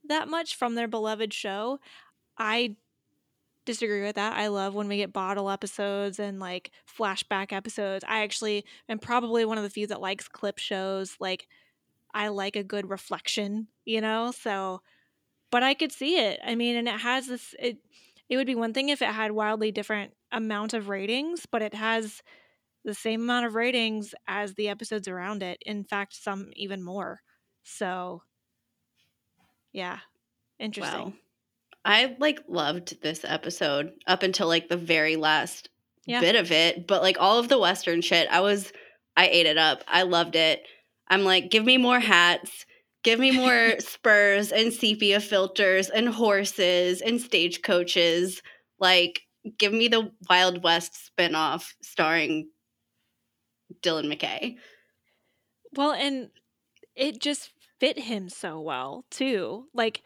that 0.08 0.28
much 0.28 0.56
from 0.56 0.74
their 0.74 0.88
beloved 0.88 1.32
show. 1.32 1.80
I 2.36 2.76
disagree 3.64 4.02
with 4.02 4.16
that. 4.16 4.36
I 4.36 4.48
love 4.48 4.74
when 4.74 4.88
we 4.88 4.96
get 4.96 5.12
bottle 5.12 5.50
episodes 5.50 6.18
and 6.18 6.40
like 6.40 6.70
flashback 6.98 7.52
episodes. 7.52 8.04
I 8.08 8.22
actually 8.22 8.64
am 8.88 8.98
probably 8.98 9.44
one 9.44 9.58
of 9.58 9.64
the 9.64 9.70
few 9.70 9.86
that 9.88 10.00
likes 10.00 10.26
clip 10.26 10.58
shows. 10.58 11.16
Like 11.20 11.46
I 12.18 12.28
like 12.28 12.56
a 12.56 12.64
good 12.64 12.90
reflection, 12.90 13.68
you 13.86 14.02
know? 14.02 14.32
So 14.32 14.82
but 15.50 15.62
I 15.62 15.74
could 15.74 15.92
see 15.92 16.18
it. 16.18 16.40
I 16.44 16.54
mean, 16.56 16.76
and 16.76 16.88
it 16.88 17.00
has 17.00 17.26
this 17.28 17.54
it 17.58 17.78
it 18.28 18.36
would 18.36 18.46
be 18.46 18.54
one 18.56 18.74
thing 18.74 18.90
if 18.90 19.02
it 19.02 19.08
had 19.08 19.32
wildly 19.32 19.72
different 19.72 20.14
amount 20.32 20.74
of 20.74 20.88
ratings, 20.88 21.46
but 21.46 21.62
it 21.62 21.74
has 21.74 22.22
the 22.84 22.94
same 22.94 23.22
amount 23.22 23.46
of 23.46 23.54
ratings 23.54 24.14
as 24.28 24.54
the 24.54 24.68
episodes 24.68 25.08
around 25.08 25.42
it. 25.42 25.62
In 25.66 25.84
fact, 25.84 26.14
some 26.14 26.52
even 26.56 26.82
more. 26.82 27.22
So 27.64 28.22
yeah. 29.72 30.00
Interesting. 30.58 31.00
Wow. 31.06 31.12
I 31.84 32.16
like 32.18 32.40
loved 32.48 33.02
this 33.02 33.24
episode 33.24 33.92
up 34.06 34.22
until 34.22 34.48
like 34.48 34.68
the 34.68 34.76
very 34.76 35.16
last 35.16 35.70
Yeah. 36.06 36.20
bit 36.20 36.36
of 36.36 36.52
it, 36.52 36.86
but 36.86 37.02
like 37.02 37.18
all 37.20 37.38
of 37.38 37.48
the 37.48 37.58
western 37.58 38.00
shit, 38.02 38.28
I 38.30 38.40
was 38.40 38.72
I 39.16 39.28
ate 39.28 39.46
it 39.46 39.58
up. 39.58 39.84
I 39.88 40.02
loved 40.02 40.36
it. 40.36 40.66
I'm 41.10 41.24
like, 41.24 41.50
give 41.50 41.64
me 41.64 41.76
more 41.76 42.00
hats, 42.00 42.66
give 43.02 43.18
me 43.18 43.30
more 43.30 43.74
spurs 43.80 44.52
and 44.52 44.72
sepia 44.72 45.20
filters 45.20 45.88
and 45.90 46.08
horses 46.08 47.00
and 47.00 47.20
stagecoaches. 47.20 48.42
Like, 48.78 49.22
give 49.58 49.72
me 49.72 49.88
the 49.88 50.12
Wild 50.28 50.62
West 50.62 51.10
spinoff 51.10 51.74
starring 51.82 52.48
Dylan 53.82 54.12
McKay. 54.12 54.56
Well, 55.74 55.92
and 55.92 56.30
it 56.94 57.20
just 57.20 57.52
fit 57.78 57.98
him 57.98 58.28
so 58.28 58.60
well 58.60 59.04
too. 59.10 59.66
Like 59.72 60.02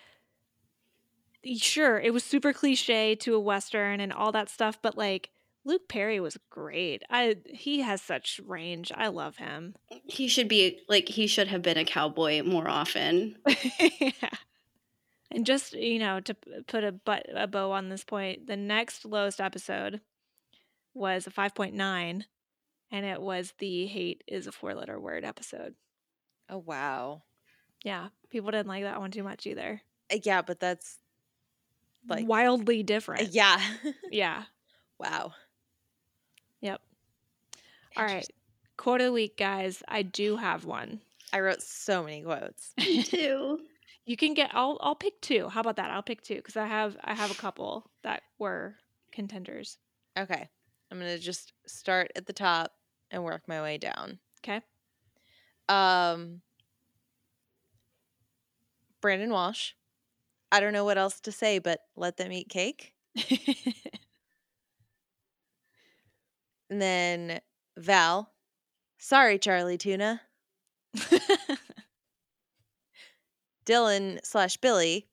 sure, 1.57 1.99
it 1.99 2.13
was 2.13 2.23
super 2.23 2.53
cliche 2.53 3.15
to 3.17 3.35
a 3.35 3.41
western 3.41 4.01
and 4.01 4.13
all 4.13 4.33
that 4.33 4.49
stuff, 4.49 4.79
but 4.81 4.97
like 4.97 5.31
Luke 5.65 5.89
Perry 5.89 6.19
was 6.19 6.37
great. 6.51 7.03
I 7.09 7.37
he 7.47 7.81
has 7.81 8.03
such 8.03 8.41
range. 8.45 8.91
I 8.95 9.09
love 9.09 9.37
him. 9.37 9.75
He 10.07 10.27
should 10.29 10.49
be 10.49 10.81
like 10.89 11.09
he 11.09 11.27
should 11.27 11.49
have 11.49 11.63
been 11.63 11.79
a 11.79 11.85
cowboy 11.85 12.43
more 12.43 12.69
often. 12.69 13.37
yeah. 14.01 14.11
And 15.31 15.47
just, 15.47 15.73
you 15.73 15.99
know, 15.99 16.21
to 16.21 16.35
put 16.67 16.85
a 16.85 16.93
but 16.93 17.27
a 17.35 17.47
bow 17.47 17.71
on 17.73 17.89
this 17.89 18.05
point, 18.05 18.47
the 18.47 18.57
next 18.57 19.05
lowest 19.05 19.41
episode 19.41 20.01
was 20.95 21.27
a 21.27 21.31
5.9 21.31 22.25
and 22.91 23.07
it 23.07 23.23
was 23.23 23.55
the 23.59 23.87
hate 23.87 24.23
is 24.27 24.47
a 24.47 24.53
four 24.53 24.75
letter 24.75 24.99
word 25.01 25.25
episode. 25.25 25.75
Oh 26.51 26.59
wow. 26.59 27.23
Yeah, 27.85 28.09
people 28.31 28.51
didn't 28.51 28.67
like 28.69 28.83
that 28.85 29.01
one 29.01 29.11
too 29.11 29.23
much 29.23 29.47
either. 29.47 29.81
Uh, 30.13 30.19
Yeah, 30.23 30.43
but 30.43 30.61
that's 30.61 30.99
like 32.09 32.27
Wildly 32.27 32.83
different. 32.83 33.33
yeah. 33.33 33.61
Yeah. 34.11 34.43
wow. 34.99 35.33
All 37.97 38.05
right. 38.05 38.27
Quote 38.77 39.01
of 39.01 39.07
the 39.07 39.13
week, 39.13 39.37
guys. 39.37 39.83
I 39.89 40.03
do 40.03 40.37
have 40.37 40.65
one. 40.65 41.01
I 41.33 41.41
wrote 41.41 41.63
so 41.63 42.03
many 42.03 42.23
quotes. 42.23 42.73
Too. 43.05 43.61
You 44.05 44.17
can 44.17 44.35
get. 44.35 44.51
I'll. 44.53 44.79
I'll 44.81 44.95
pick 44.95 45.21
two. 45.21 45.49
How 45.49 45.61
about 45.61 45.77
that? 45.77 45.91
I'll 45.91 46.03
pick 46.03 46.23
two 46.23 46.37
because 46.37 46.57
I 46.57 46.67
have. 46.67 46.97
I 47.03 47.15
have 47.15 47.31
a 47.31 47.35
couple 47.35 47.91
that 48.03 48.23
were 48.39 48.75
contenders. 49.13 49.79
Okay. 50.19 50.49
I'm 50.91 50.99
going 50.99 51.11
to 51.11 51.19
just 51.19 51.53
start 51.67 52.11
at 52.17 52.27
the 52.27 52.33
top 52.33 52.73
and 53.11 53.25
work 53.25 53.43
my 53.47 53.63
way 53.63 53.79
down. 53.79 54.19
Okay. 54.45 54.61
Um 55.69 56.43
Brandon 59.01 59.31
Walsh. 59.31 59.73
I 60.51 60.61
don't 60.61 60.75
know 60.75 60.85
what 60.85 60.99
else 60.99 61.21
to 61.21 61.33
say, 61.33 61.59
but 61.59 61.81
let 61.97 62.19
them 62.19 62.31
eat 62.31 62.49
cake. 62.51 62.93
And 66.73 66.81
then 66.81 67.41
Val. 67.77 68.33
Sorry, 68.99 69.39
Charlie 69.39 69.79
Tuna. 69.79 70.23
Dylan 73.67 74.25
slash 74.25 74.57
Billy. 74.59 75.09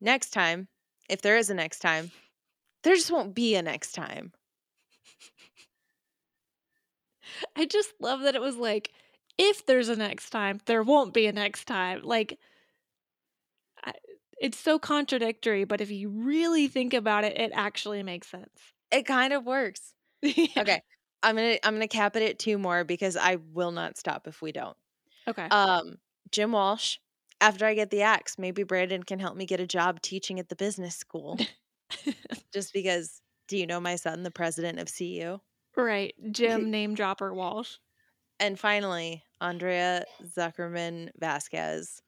Next 0.00 0.30
time, 0.30 0.68
if 1.08 1.20
there 1.20 1.36
is 1.36 1.50
a 1.50 1.54
next 1.54 1.80
time, 1.80 2.12
there 2.82 2.94
just 2.94 3.10
won't 3.10 3.34
be 3.34 3.54
a 3.56 3.62
next 3.62 3.92
time. 3.92 4.32
I 7.56 7.66
just 7.66 7.92
love 8.00 8.20
that 8.22 8.34
it 8.34 8.40
was 8.40 8.56
like, 8.56 8.92
if 9.38 9.66
there's 9.66 9.88
a 9.88 9.96
next 9.96 10.30
time, 10.30 10.60
there 10.66 10.82
won't 10.82 11.12
be 11.14 11.26
a 11.26 11.32
next 11.32 11.64
time. 11.66 12.02
Like, 12.02 12.38
I, 13.84 13.92
it's 14.40 14.58
so 14.58 14.78
contradictory, 14.78 15.64
but 15.64 15.80
if 15.80 15.90
you 15.90 16.08
really 16.08 16.68
think 16.68 16.94
about 16.94 17.24
it, 17.24 17.38
it 17.38 17.52
actually 17.54 18.02
makes 18.02 18.28
sense. 18.28 18.50
It 18.90 19.06
kind 19.06 19.32
of 19.32 19.44
works. 19.44 19.92
Yeah. 20.22 20.46
Okay. 20.62 20.82
I'm 21.24 21.36
gonna 21.36 21.56
I'm 21.64 21.74
gonna 21.74 21.88
cap 21.88 22.14
it 22.16 22.22
at 22.22 22.38
two 22.38 22.58
more 22.58 22.84
because 22.84 23.16
I 23.16 23.38
will 23.52 23.72
not 23.72 23.96
stop 23.96 24.28
if 24.28 24.42
we 24.42 24.52
don't. 24.52 24.76
Okay. 25.26 25.48
Um, 25.48 25.96
Jim 26.30 26.52
Walsh. 26.52 26.98
After 27.40 27.66
I 27.66 27.74
get 27.74 27.90
the 27.90 28.02
axe, 28.02 28.38
maybe 28.38 28.62
Brandon 28.62 29.02
can 29.02 29.18
help 29.18 29.36
me 29.36 29.44
get 29.44 29.60
a 29.60 29.66
job 29.66 30.00
teaching 30.00 30.38
at 30.38 30.48
the 30.48 30.56
business 30.56 30.96
school. 30.96 31.38
Just 32.54 32.72
because, 32.72 33.20
do 33.48 33.56
you 33.56 33.66
know 33.66 33.80
my 33.80 33.96
son, 33.96 34.22
the 34.22 34.30
president 34.30 34.78
of 34.78 34.88
CU? 34.96 35.40
right. 35.76 36.14
Jim 36.30 36.70
name 36.70 36.94
dropper 36.94 37.34
Walsh. 37.34 37.76
And 38.38 38.58
finally, 38.58 39.24
Andrea 39.40 40.04
Zuckerman 40.36 41.10
Vasquez. 41.18 42.00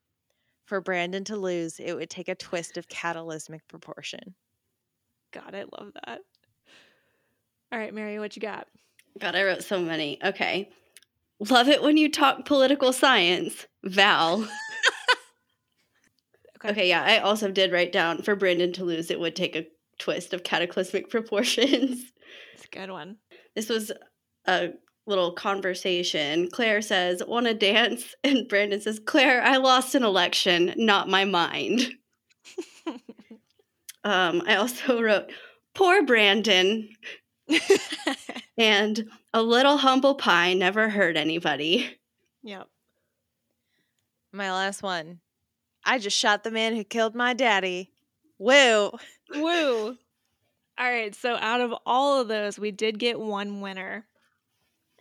For 0.65 0.81
Brandon 0.81 1.25
to 1.25 1.37
lose, 1.37 1.79
it 1.79 1.95
would 1.95 2.11
take 2.11 2.29
a 2.29 2.35
twist 2.35 2.77
of 2.77 2.89
catalysmic 2.89 3.61
proportion. 3.69 4.35
God, 5.33 5.55
I 5.55 5.65
love 5.79 5.93
that. 6.07 6.21
All 7.73 7.79
right, 7.79 7.95
Mary, 7.95 8.19
what 8.19 8.35
you 8.37 8.41
got? 8.41 8.67
God, 9.19 9.35
I 9.35 9.45
wrote 9.45 9.63
so 9.63 9.81
many. 9.81 10.19
Okay. 10.23 10.71
Love 11.39 11.69
it 11.69 11.83
when 11.83 11.97
you 11.97 12.11
talk 12.11 12.45
political 12.45 12.93
science. 12.93 13.67
Val. 13.85 14.49
Okay. 16.59 16.71
Okay, 16.71 16.89
yeah, 16.89 17.03
I 17.03 17.19
also 17.19 17.51
did 17.51 17.71
write 17.71 17.93
down 17.93 18.23
for 18.23 18.35
Brandon 18.35 18.73
to 18.73 18.85
lose, 18.85 19.11
it 19.11 19.21
would 19.21 19.37
take 19.37 19.55
a 19.55 19.67
twist 19.99 20.33
of 20.33 20.43
cataclysmic 20.43 21.11
proportions. 21.11 22.13
It's 22.55 22.65
a 22.65 22.69
good 22.69 22.91
one. 22.91 23.19
This 23.55 23.69
was 23.69 23.93
a 24.47 24.71
little 25.07 25.33
conversation. 25.33 26.49
Claire 26.51 26.81
says, 26.81 27.23
Want 27.25 27.47
to 27.47 27.53
dance? 27.55 28.15
And 28.25 28.49
Brandon 28.49 28.81
says, 28.81 28.99
Claire, 28.99 29.43
I 29.43 29.59
lost 29.59 29.95
an 29.95 30.03
election, 30.03 30.73
not 30.77 31.11
my 31.11 31.27
mind. 31.27 31.93
Um, 34.07 34.43
I 34.47 34.55
also 34.55 35.03
wrote, 35.03 35.33
Poor 35.75 36.05
Brandon. 36.05 36.89
And 38.59 39.11
a 39.35 39.43
little 39.43 39.77
humble 39.77 40.15
pie 40.15 40.55
never 40.55 40.89
hurt 40.89 41.17
anybody. 41.19 41.99
yep. 42.43 42.69
My 44.33 44.51
last 44.51 44.83
one. 44.83 45.21
I 45.85 45.99
just 45.99 46.17
shot 46.17 46.43
the 46.43 46.51
man 46.51 46.75
who 46.75 46.83
killed 46.83 47.15
my 47.15 47.35
daddy. 47.35 47.93
Woo. 48.39 48.93
Woo. 49.35 49.87
All 50.79 50.91
right, 50.91 51.15
so 51.15 51.37
out 51.37 51.61
of 51.61 51.75
all 51.87 52.21
of 52.21 52.29
those, 52.29 52.59
we 52.59 52.71
did 52.71 52.99
get 52.99 53.19
one 53.21 53.61
winner. 53.63 54.07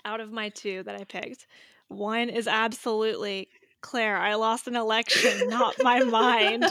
out 0.05 0.19
of 0.21 0.31
my 0.31 0.49
two 0.49 0.83
that 0.83 0.95
I 0.99 1.03
picked. 1.05 1.47
One 1.89 2.29
is 2.29 2.47
absolutely 2.47 3.49
Claire. 3.81 4.17
I 4.17 4.35
lost 4.35 4.67
an 4.67 4.75
election, 4.75 5.49
not 5.49 5.75
my 5.81 5.99
mind. 6.03 6.65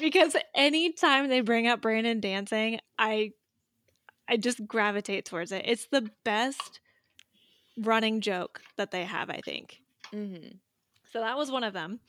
Because 0.00 0.34
anytime 0.54 1.28
they 1.28 1.40
bring 1.40 1.66
up 1.68 1.80
Brandon 1.82 2.20
dancing, 2.20 2.80
I 2.98 3.32
I 4.28 4.36
just 4.36 4.66
gravitate 4.66 5.24
towards 5.24 5.52
it. 5.52 5.64
It's 5.66 5.86
the 5.90 6.10
best 6.24 6.80
running 7.76 8.20
joke 8.20 8.60
that 8.76 8.90
they 8.90 9.04
have, 9.04 9.30
I 9.30 9.40
think. 9.44 9.80
Mm-hmm. 10.12 10.56
So 11.12 11.20
that 11.20 11.36
was 11.36 11.50
one 11.50 11.64
of 11.64 11.72
them. 11.72 12.00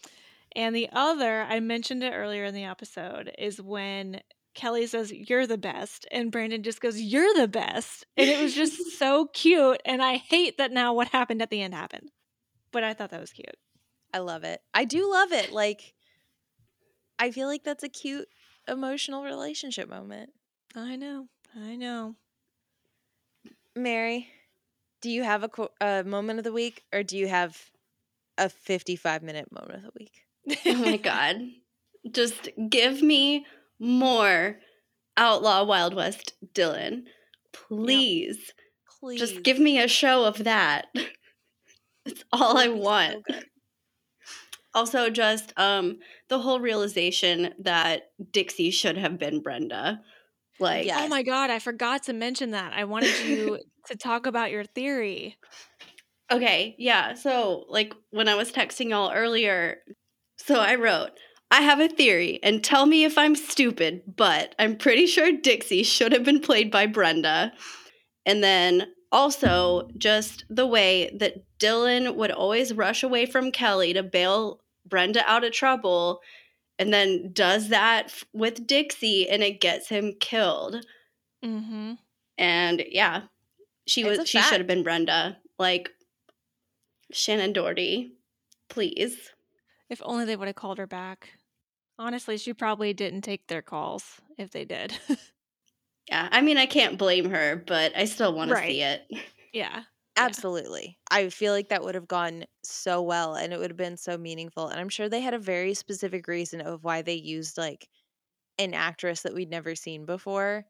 And 0.55 0.75
the 0.75 0.89
other, 0.91 1.41
I 1.41 1.59
mentioned 1.59 2.03
it 2.03 2.13
earlier 2.13 2.45
in 2.45 2.53
the 2.53 2.65
episode, 2.65 3.31
is 3.37 3.61
when 3.61 4.21
Kelly 4.53 4.85
says, 4.85 5.11
You're 5.11 5.47
the 5.47 5.57
best. 5.57 6.07
And 6.11 6.31
Brandon 6.31 6.63
just 6.63 6.79
goes, 6.79 6.99
You're 6.99 7.33
the 7.33 7.47
best. 7.47 8.05
And 8.15 8.29
it 8.29 8.41
was 8.41 8.53
just 8.53 8.77
so 8.99 9.27
cute. 9.33 9.81
And 9.85 10.01
I 10.01 10.17
hate 10.17 10.57
that 10.57 10.71
now 10.71 10.93
what 10.93 11.09
happened 11.09 11.41
at 11.41 11.49
the 11.49 11.61
end 11.61 11.73
happened. 11.73 12.09
But 12.71 12.83
I 12.83 12.93
thought 12.93 13.11
that 13.11 13.21
was 13.21 13.31
cute. 13.31 13.57
I 14.13 14.19
love 14.19 14.43
it. 14.43 14.61
I 14.73 14.85
do 14.85 15.09
love 15.11 15.31
it. 15.31 15.51
Like, 15.51 15.93
I 17.17 17.31
feel 17.31 17.47
like 17.47 17.63
that's 17.63 17.83
a 17.83 17.89
cute 17.89 18.27
emotional 18.67 19.23
relationship 19.23 19.89
moment. 19.89 20.29
I 20.75 20.95
know. 20.95 21.27
I 21.55 21.75
know. 21.75 22.15
Mary, 23.75 24.27
do 25.01 25.09
you 25.09 25.23
have 25.23 25.43
a, 25.43 25.49
qu- 25.49 25.69
a 25.81 26.03
moment 26.03 26.39
of 26.39 26.45
the 26.45 26.51
week 26.53 26.83
or 26.93 27.03
do 27.03 27.17
you 27.17 27.27
have 27.27 27.59
a 28.37 28.49
55 28.49 29.23
minute 29.23 29.51
moment 29.51 29.75
of 29.75 29.83
the 29.83 29.91
week? 29.99 30.59
oh 30.65 30.75
my 30.75 30.97
god. 30.97 31.37
Just 32.11 32.49
give 32.69 33.01
me 33.01 33.45
more 33.79 34.57
Outlaw 35.17 35.63
Wild 35.63 35.93
West 35.93 36.33
Dylan. 36.53 37.03
Please. 37.51 38.51
Please. 38.99 39.19
Just 39.19 39.43
give 39.43 39.59
me 39.59 39.79
a 39.79 39.87
show 39.87 40.25
of 40.25 40.43
that. 40.43 40.87
That's 42.05 42.23
all 42.33 42.57
I 42.57 42.67
That'd 42.67 42.77
so 42.77 42.83
want. 42.83 43.25
also, 44.73 45.09
just 45.09 45.53
um 45.57 45.99
the 46.29 46.39
whole 46.39 46.59
realization 46.59 47.53
that 47.59 48.11
Dixie 48.31 48.71
should 48.71 48.97
have 48.97 49.17
been 49.19 49.41
Brenda. 49.41 50.01
Like, 50.59 50.85
Yeah. 50.85 51.01
Oh 51.01 51.07
my 51.07 51.23
God. 51.23 51.49
I 51.49 51.59
forgot 51.59 52.03
to 52.03 52.13
mention 52.13 52.51
that. 52.51 52.73
I 52.73 52.85
wanted 52.85 53.19
you 53.25 53.59
to 53.87 53.95
talk 53.95 54.25
about 54.25 54.51
your 54.51 54.63
theory. 54.63 55.37
Okay, 56.31 56.75
yeah. 56.79 57.13
So, 57.13 57.65
like 57.69 57.93
when 58.11 58.27
I 58.27 58.35
was 58.35 58.51
texting 58.51 58.89
y'all 58.89 59.11
earlier, 59.13 59.77
so 60.37 60.59
I 60.59 60.75
wrote, 60.75 61.11
I 61.51 61.61
have 61.61 61.79
a 61.79 61.87
theory, 61.87 62.39
and 62.41 62.63
tell 62.63 62.85
me 62.87 63.03
if 63.03 63.17
I'm 63.17 63.35
stupid, 63.35 64.01
but 64.15 64.55
I'm 64.57 64.75
pretty 64.75 65.05
sure 65.05 65.31
Dixie 65.31 65.83
should 65.83 66.11
have 66.11 66.23
been 66.23 66.39
played 66.39 66.71
by 66.71 66.87
Brenda. 66.87 67.53
And 68.25 68.43
then 68.43 68.87
also, 69.11 69.87
just 69.97 70.45
the 70.49 70.65
way 70.65 71.15
that 71.19 71.43
Dylan 71.59 72.15
would 72.15 72.31
always 72.31 72.73
rush 72.73 73.03
away 73.03 73.27
from 73.27 73.51
Kelly 73.51 73.93
to 73.93 74.01
bail 74.01 74.61
Brenda 74.87 75.23
out 75.29 75.43
of 75.43 75.51
trouble, 75.51 76.19
and 76.83 76.93
then 76.93 77.31
does 77.33 77.69
that 77.69 78.05
f- 78.05 78.25
with 78.33 78.67
Dixie, 78.67 79.27
and 79.29 79.41
it 79.41 79.61
gets 79.61 79.89
him 79.89 80.13
killed. 80.19 80.85
Mm-hmm. 81.43 81.93
And 82.37 82.83
yeah, 82.89 83.23
she 83.87 84.01
It's 84.03 84.19
was 84.19 84.29
she 84.29 84.41
should 84.41 84.59
have 84.59 84.67
been 84.67 84.83
Brenda. 84.83 85.37
Like 85.57 85.89
Shannen 87.13 87.53
Doherty, 87.53 88.13
please. 88.69 89.31
If 89.89 90.01
only 90.03 90.25
they 90.25 90.35
would 90.35 90.47
have 90.47 90.55
called 90.55 90.77
her 90.77 90.87
back. 90.87 91.29
Honestly, 91.99 92.37
she 92.37 92.53
probably 92.53 92.93
didn't 92.93 93.21
take 93.21 93.47
their 93.47 93.61
calls 93.61 94.19
if 94.37 94.51
they 94.51 94.65
did. 94.65 94.93
Yeah, 96.09 96.27
I 96.33 96.41
mean 96.41 96.57
I 96.57 96.65
can't 96.65 96.97
blame 96.97 97.29
her, 97.29 97.63
but 97.65 97.95
I 97.95 98.03
still 98.03 98.33
want 98.33 98.51
to 98.51 98.57
see 98.57 98.81
it. 98.81 99.05
yeah. 99.53 99.83
Absolutely. 100.15 100.99
I 101.09 101.29
feel 101.29 101.53
like 101.53 101.69
that 101.69 101.83
would 101.83 101.95
have 101.95 102.07
gone 102.07 102.45
so 102.63 103.01
well 103.01 103.35
and 103.35 103.51
it 103.51 103.57
would 103.59 103.71
have 103.71 103.77
been 103.77 103.97
so 103.97 104.17
meaningful. 104.17 104.67
And 104.67 104.79
I'm 104.79 104.89
sure 104.89 105.09
they 105.09 105.21
had 105.21 105.33
a 105.33 105.39
very 105.39 105.73
specific 105.73 106.27
reason 106.27 106.61
of 106.61 106.83
why 106.83 107.01
they 107.01 107.15
used 107.15 107.57
like 107.57 107.89
an 108.59 108.73
actress 108.73 109.23
that 109.23 109.33
we'd 109.35 109.49
never 109.49 109.75
seen 109.75 110.05
before, 110.05 110.65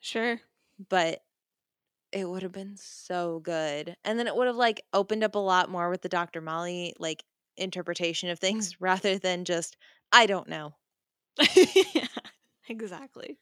Sure. 0.00 0.40
but 0.88 1.22
it 2.12 2.28
would 2.28 2.42
have 2.42 2.52
been 2.52 2.76
so 2.76 3.40
good. 3.40 3.96
And 4.04 4.18
then 4.18 4.26
it 4.28 4.36
would 4.36 4.46
have 4.48 4.56
like 4.56 4.82
opened 4.94 5.24
up 5.24 5.34
a 5.36 5.40
lot 5.40 5.70
more 5.70 5.90
with 5.90 6.02
the 6.02 6.08
Dr. 6.10 6.40
Molly 6.40 6.94
like 6.98 7.24
interpretation 7.56 8.30
of 8.30 8.38
things 8.40 8.80
rather 8.80 9.18
than 9.18 9.44
just, 9.44 9.76
I 10.12 10.26
don't 10.26 10.48
know. 10.48 10.76
yeah. 11.94 12.08
Exactly. 12.68 13.38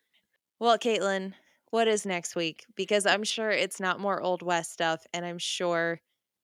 Well, 0.61 0.79
Caitlin, 0.79 1.35
what 1.75 1.89
is 1.89 2.07
next 2.07 2.37
week? 2.37 2.67
Because 2.77 3.05
I'm 3.05 3.25
sure 3.25 3.51
it's 3.51 3.81
not 3.81 3.99
more 3.99 4.21
Old 4.23 4.43
West 4.43 4.73
stuff 4.73 5.05
and 5.13 5.27
I'm 5.27 5.39
sure 5.39 6.01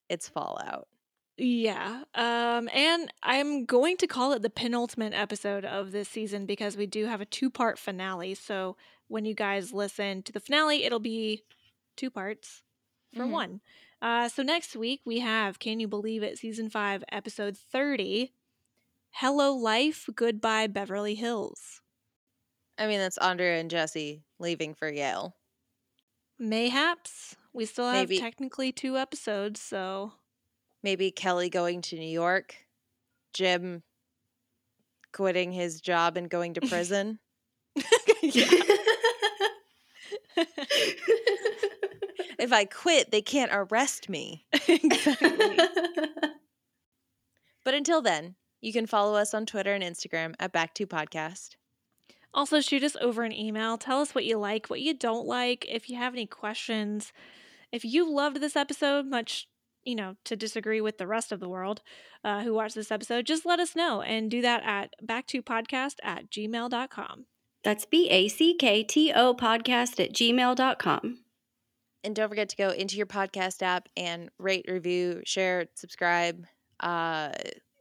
it's 0.09 0.29
Fallout. 0.29 0.89
Yeah. 1.37 2.03
Um 2.17 2.69
and 2.75 3.13
I'm 3.23 3.65
going 3.65 3.97
to 3.99 4.09
call 4.09 4.33
it 4.33 4.43
the 4.43 4.51
penultimate 4.51 5.15
episode 5.15 5.65
of 5.65 5.93
this 5.93 6.09
season 6.09 6.47
because 6.47 6.77
we 6.77 6.87
do 6.87 7.07
have 7.07 7.21
a 7.21 7.25
two-part 7.25 7.79
finale. 7.79 8.35
So 8.35 8.77
when 9.07 9.25
you 9.25 9.35
guys 9.35 9.73
listen 9.73 10.25
to 10.25 10.33
the 10.33 10.41
finale, 10.41 10.83
it'll 10.83 10.99
be 10.99 11.45
two 11.97 12.11
parts 12.11 12.65
for 13.15 13.25
Mhm. 13.25 13.31
one. 13.31 13.61
Uh 14.03 14.29
so 14.29 14.43
next 14.43 14.75
week 14.75 15.03
we 15.05 15.21
have 15.21 15.61
Can 15.61 15.79
You 15.79 15.87
Believe 15.87 16.25
It 16.25 16.39
season 16.39 16.69
5 16.71 17.05
episode 17.13 17.57
30 17.57 18.33
Hello 19.13 19.55
Life 19.55 20.09
Goodbye 20.13 20.67
Beverly 20.67 21.15
Hills. 21.15 21.83
I 22.77 22.89
mean, 22.89 22.99
that's 22.99 23.19
Andrea 23.19 23.61
and 23.61 23.71
Jesse 23.71 24.25
leaving 24.41 24.75
for 24.75 24.91
Yale. 24.91 25.37
Mayhaps 26.39 27.37
we 27.53 27.67
still 27.67 27.87
have 27.87 28.09
Maybe. 28.09 28.19
technically 28.19 28.73
two 28.73 28.97
episodes, 28.97 29.61
so 29.61 30.13
Maybe 30.83 31.11
Kelly 31.11 31.51
going 31.51 31.83
to 31.83 31.97
New 31.97 32.09
York, 32.09 32.57
Jim 33.35 33.83
quitting 35.13 35.53
his 35.53 35.81
job 35.81 36.17
and 36.17 36.31
going 36.31 36.55
to 36.55 36.61
prison. 36.63 37.19
if 42.39 42.53
I 42.53 42.65
quit, 42.65 43.11
they 43.11 43.21
can't 43.21 43.51
arrest 43.53 44.09
me. 44.09 44.47
exactly. 44.67 45.59
But 47.63 47.75
until 47.75 48.01
then, 48.01 48.37
you 48.63 48.73
can 48.73 48.87
follow 48.87 49.15
us 49.17 49.35
on 49.35 49.45
Twitter 49.45 49.75
and 49.75 49.85
Instagram 49.85 50.35
at 50.41 50.51
Back2 50.51 50.87
Podcast. 50.87 51.57
Also, 52.33 52.61
shoot 52.61 52.85
us 52.85 52.97
over 53.01 53.23
an 53.23 53.33
email. 53.33 53.77
Tell 53.77 54.01
us 54.01 54.15
what 54.15 54.25
you 54.25 54.39
like, 54.39 54.69
what 54.69 54.81
you 54.81 54.95
don't 54.95 55.27
like. 55.27 55.67
If 55.69 55.89
you 55.89 55.97
have 55.97 56.15
any 56.15 56.27
questions, 56.27 57.13
if 57.73 57.85
you 57.85 58.11
loved 58.11 58.41
this 58.41 58.57
episode, 58.57 59.07
much, 59.07 59.49
you 59.85 59.97
know, 59.97 60.15
to 60.25 60.37
disagree 60.37 60.81
with 60.81 60.99
the 60.99 61.07
rest 61.07 61.33
of 61.33 61.41
the 61.41 61.49
world 61.49 61.83
uh, 62.23 62.43
who 62.43 62.55
watched 62.55 62.77
this 62.77 62.93
episode, 62.93 63.27
just 63.27 63.45
let 63.45 63.59
us 63.59 63.75
know 63.75 64.03
and 64.03 64.31
do 64.31 64.43
that 64.43 64.63
at 64.65 64.95
back2podcast 65.05 65.97
at 66.05 66.31
gmail.com. 66.31 67.27
That's 67.65 67.85
B 67.85 68.09
A 68.09 68.29
C 68.29 68.55
K 68.55 68.85
T 68.85 69.13
O 69.13 69.35
podcast 69.35 70.03
at 70.03 70.13
gmail.com. 70.13 71.19
And 72.03 72.17
don't 72.17 72.29
forget 72.29 72.49
to 72.51 72.57
go 72.57 72.71
into 72.71 72.97
your 72.97 73.07
podcast 73.07 73.63
app 73.63 73.89
and 73.97 74.31
rate, 74.39 74.65
review, 74.69 75.21
share, 75.27 75.67
subscribe. 75.75 76.47
Uh, 76.79 77.33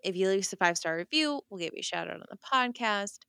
if 0.03 0.17
you 0.17 0.27
leave 0.27 0.39
us 0.39 0.51
a 0.51 0.57
five 0.57 0.77
star 0.77 0.97
review, 0.97 1.41
we'll 1.49 1.59
give 1.59 1.73
you 1.73 1.80
a 1.80 1.84
shout 1.84 2.09
out 2.09 2.15
on 2.15 2.26
the 2.30 2.38
podcast. 2.38 3.19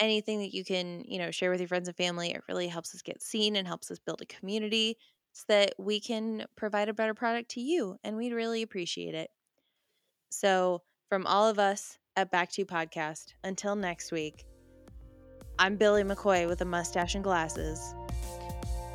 Anything 0.00 0.40
that 0.40 0.54
you 0.54 0.64
can, 0.64 1.04
you 1.06 1.18
know, 1.18 1.30
share 1.30 1.50
with 1.50 1.60
your 1.60 1.68
friends 1.68 1.88
and 1.88 1.96
family, 1.96 2.30
it 2.30 2.42
really 2.48 2.68
helps 2.68 2.94
us 2.94 3.02
get 3.02 3.20
seen 3.20 3.56
and 3.56 3.66
helps 3.66 3.90
us 3.90 3.98
build 3.98 4.22
a 4.22 4.26
community 4.26 4.96
so 5.32 5.44
that 5.48 5.74
we 5.78 6.00
can 6.00 6.46
provide 6.56 6.88
a 6.88 6.94
better 6.94 7.14
product 7.14 7.50
to 7.52 7.60
you. 7.60 7.96
And 8.04 8.16
we'd 8.16 8.32
really 8.32 8.62
appreciate 8.62 9.14
it. 9.14 9.30
So, 10.30 10.82
from 11.08 11.26
all 11.26 11.48
of 11.48 11.58
us 11.58 11.98
at 12.16 12.30
Back 12.30 12.50
to 12.52 12.64
Podcast, 12.64 13.32
until 13.42 13.74
next 13.74 14.12
week, 14.12 14.44
I'm 15.58 15.76
Billy 15.76 16.04
McCoy 16.04 16.46
with 16.46 16.60
a 16.60 16.64
mustache 16.64 17.14
and 17.14 17.24
glasses. 17.24 17.94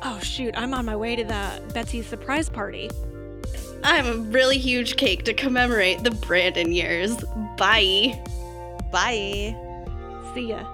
Oh, 0.02 0.18
shoot, 0.22 0.54
I'm 0.56 0.74
on 0.74 0.84
my 0.84 0.96
way 0.96 1.16
to 1.16 1.24
the 1.24 1.62
Betsy's 1.72 2.06
surprise 2.06 2.48
party. 2.48 2.90
I'm 3.82 4.06
a 4.06 4.16
really 4.16 4.58
huge 4.58 4.96
cake 4.96 5.24
to 5.24 5.34
commemorate 5.34 6.02
the 6.02 6.10
Brandon 6.10 6.72
years. 6.72 7.16
Bye. 7.56 8.18
Bye. 8.90 9.56
See 10.34 10.48
ya. 10.48 10.73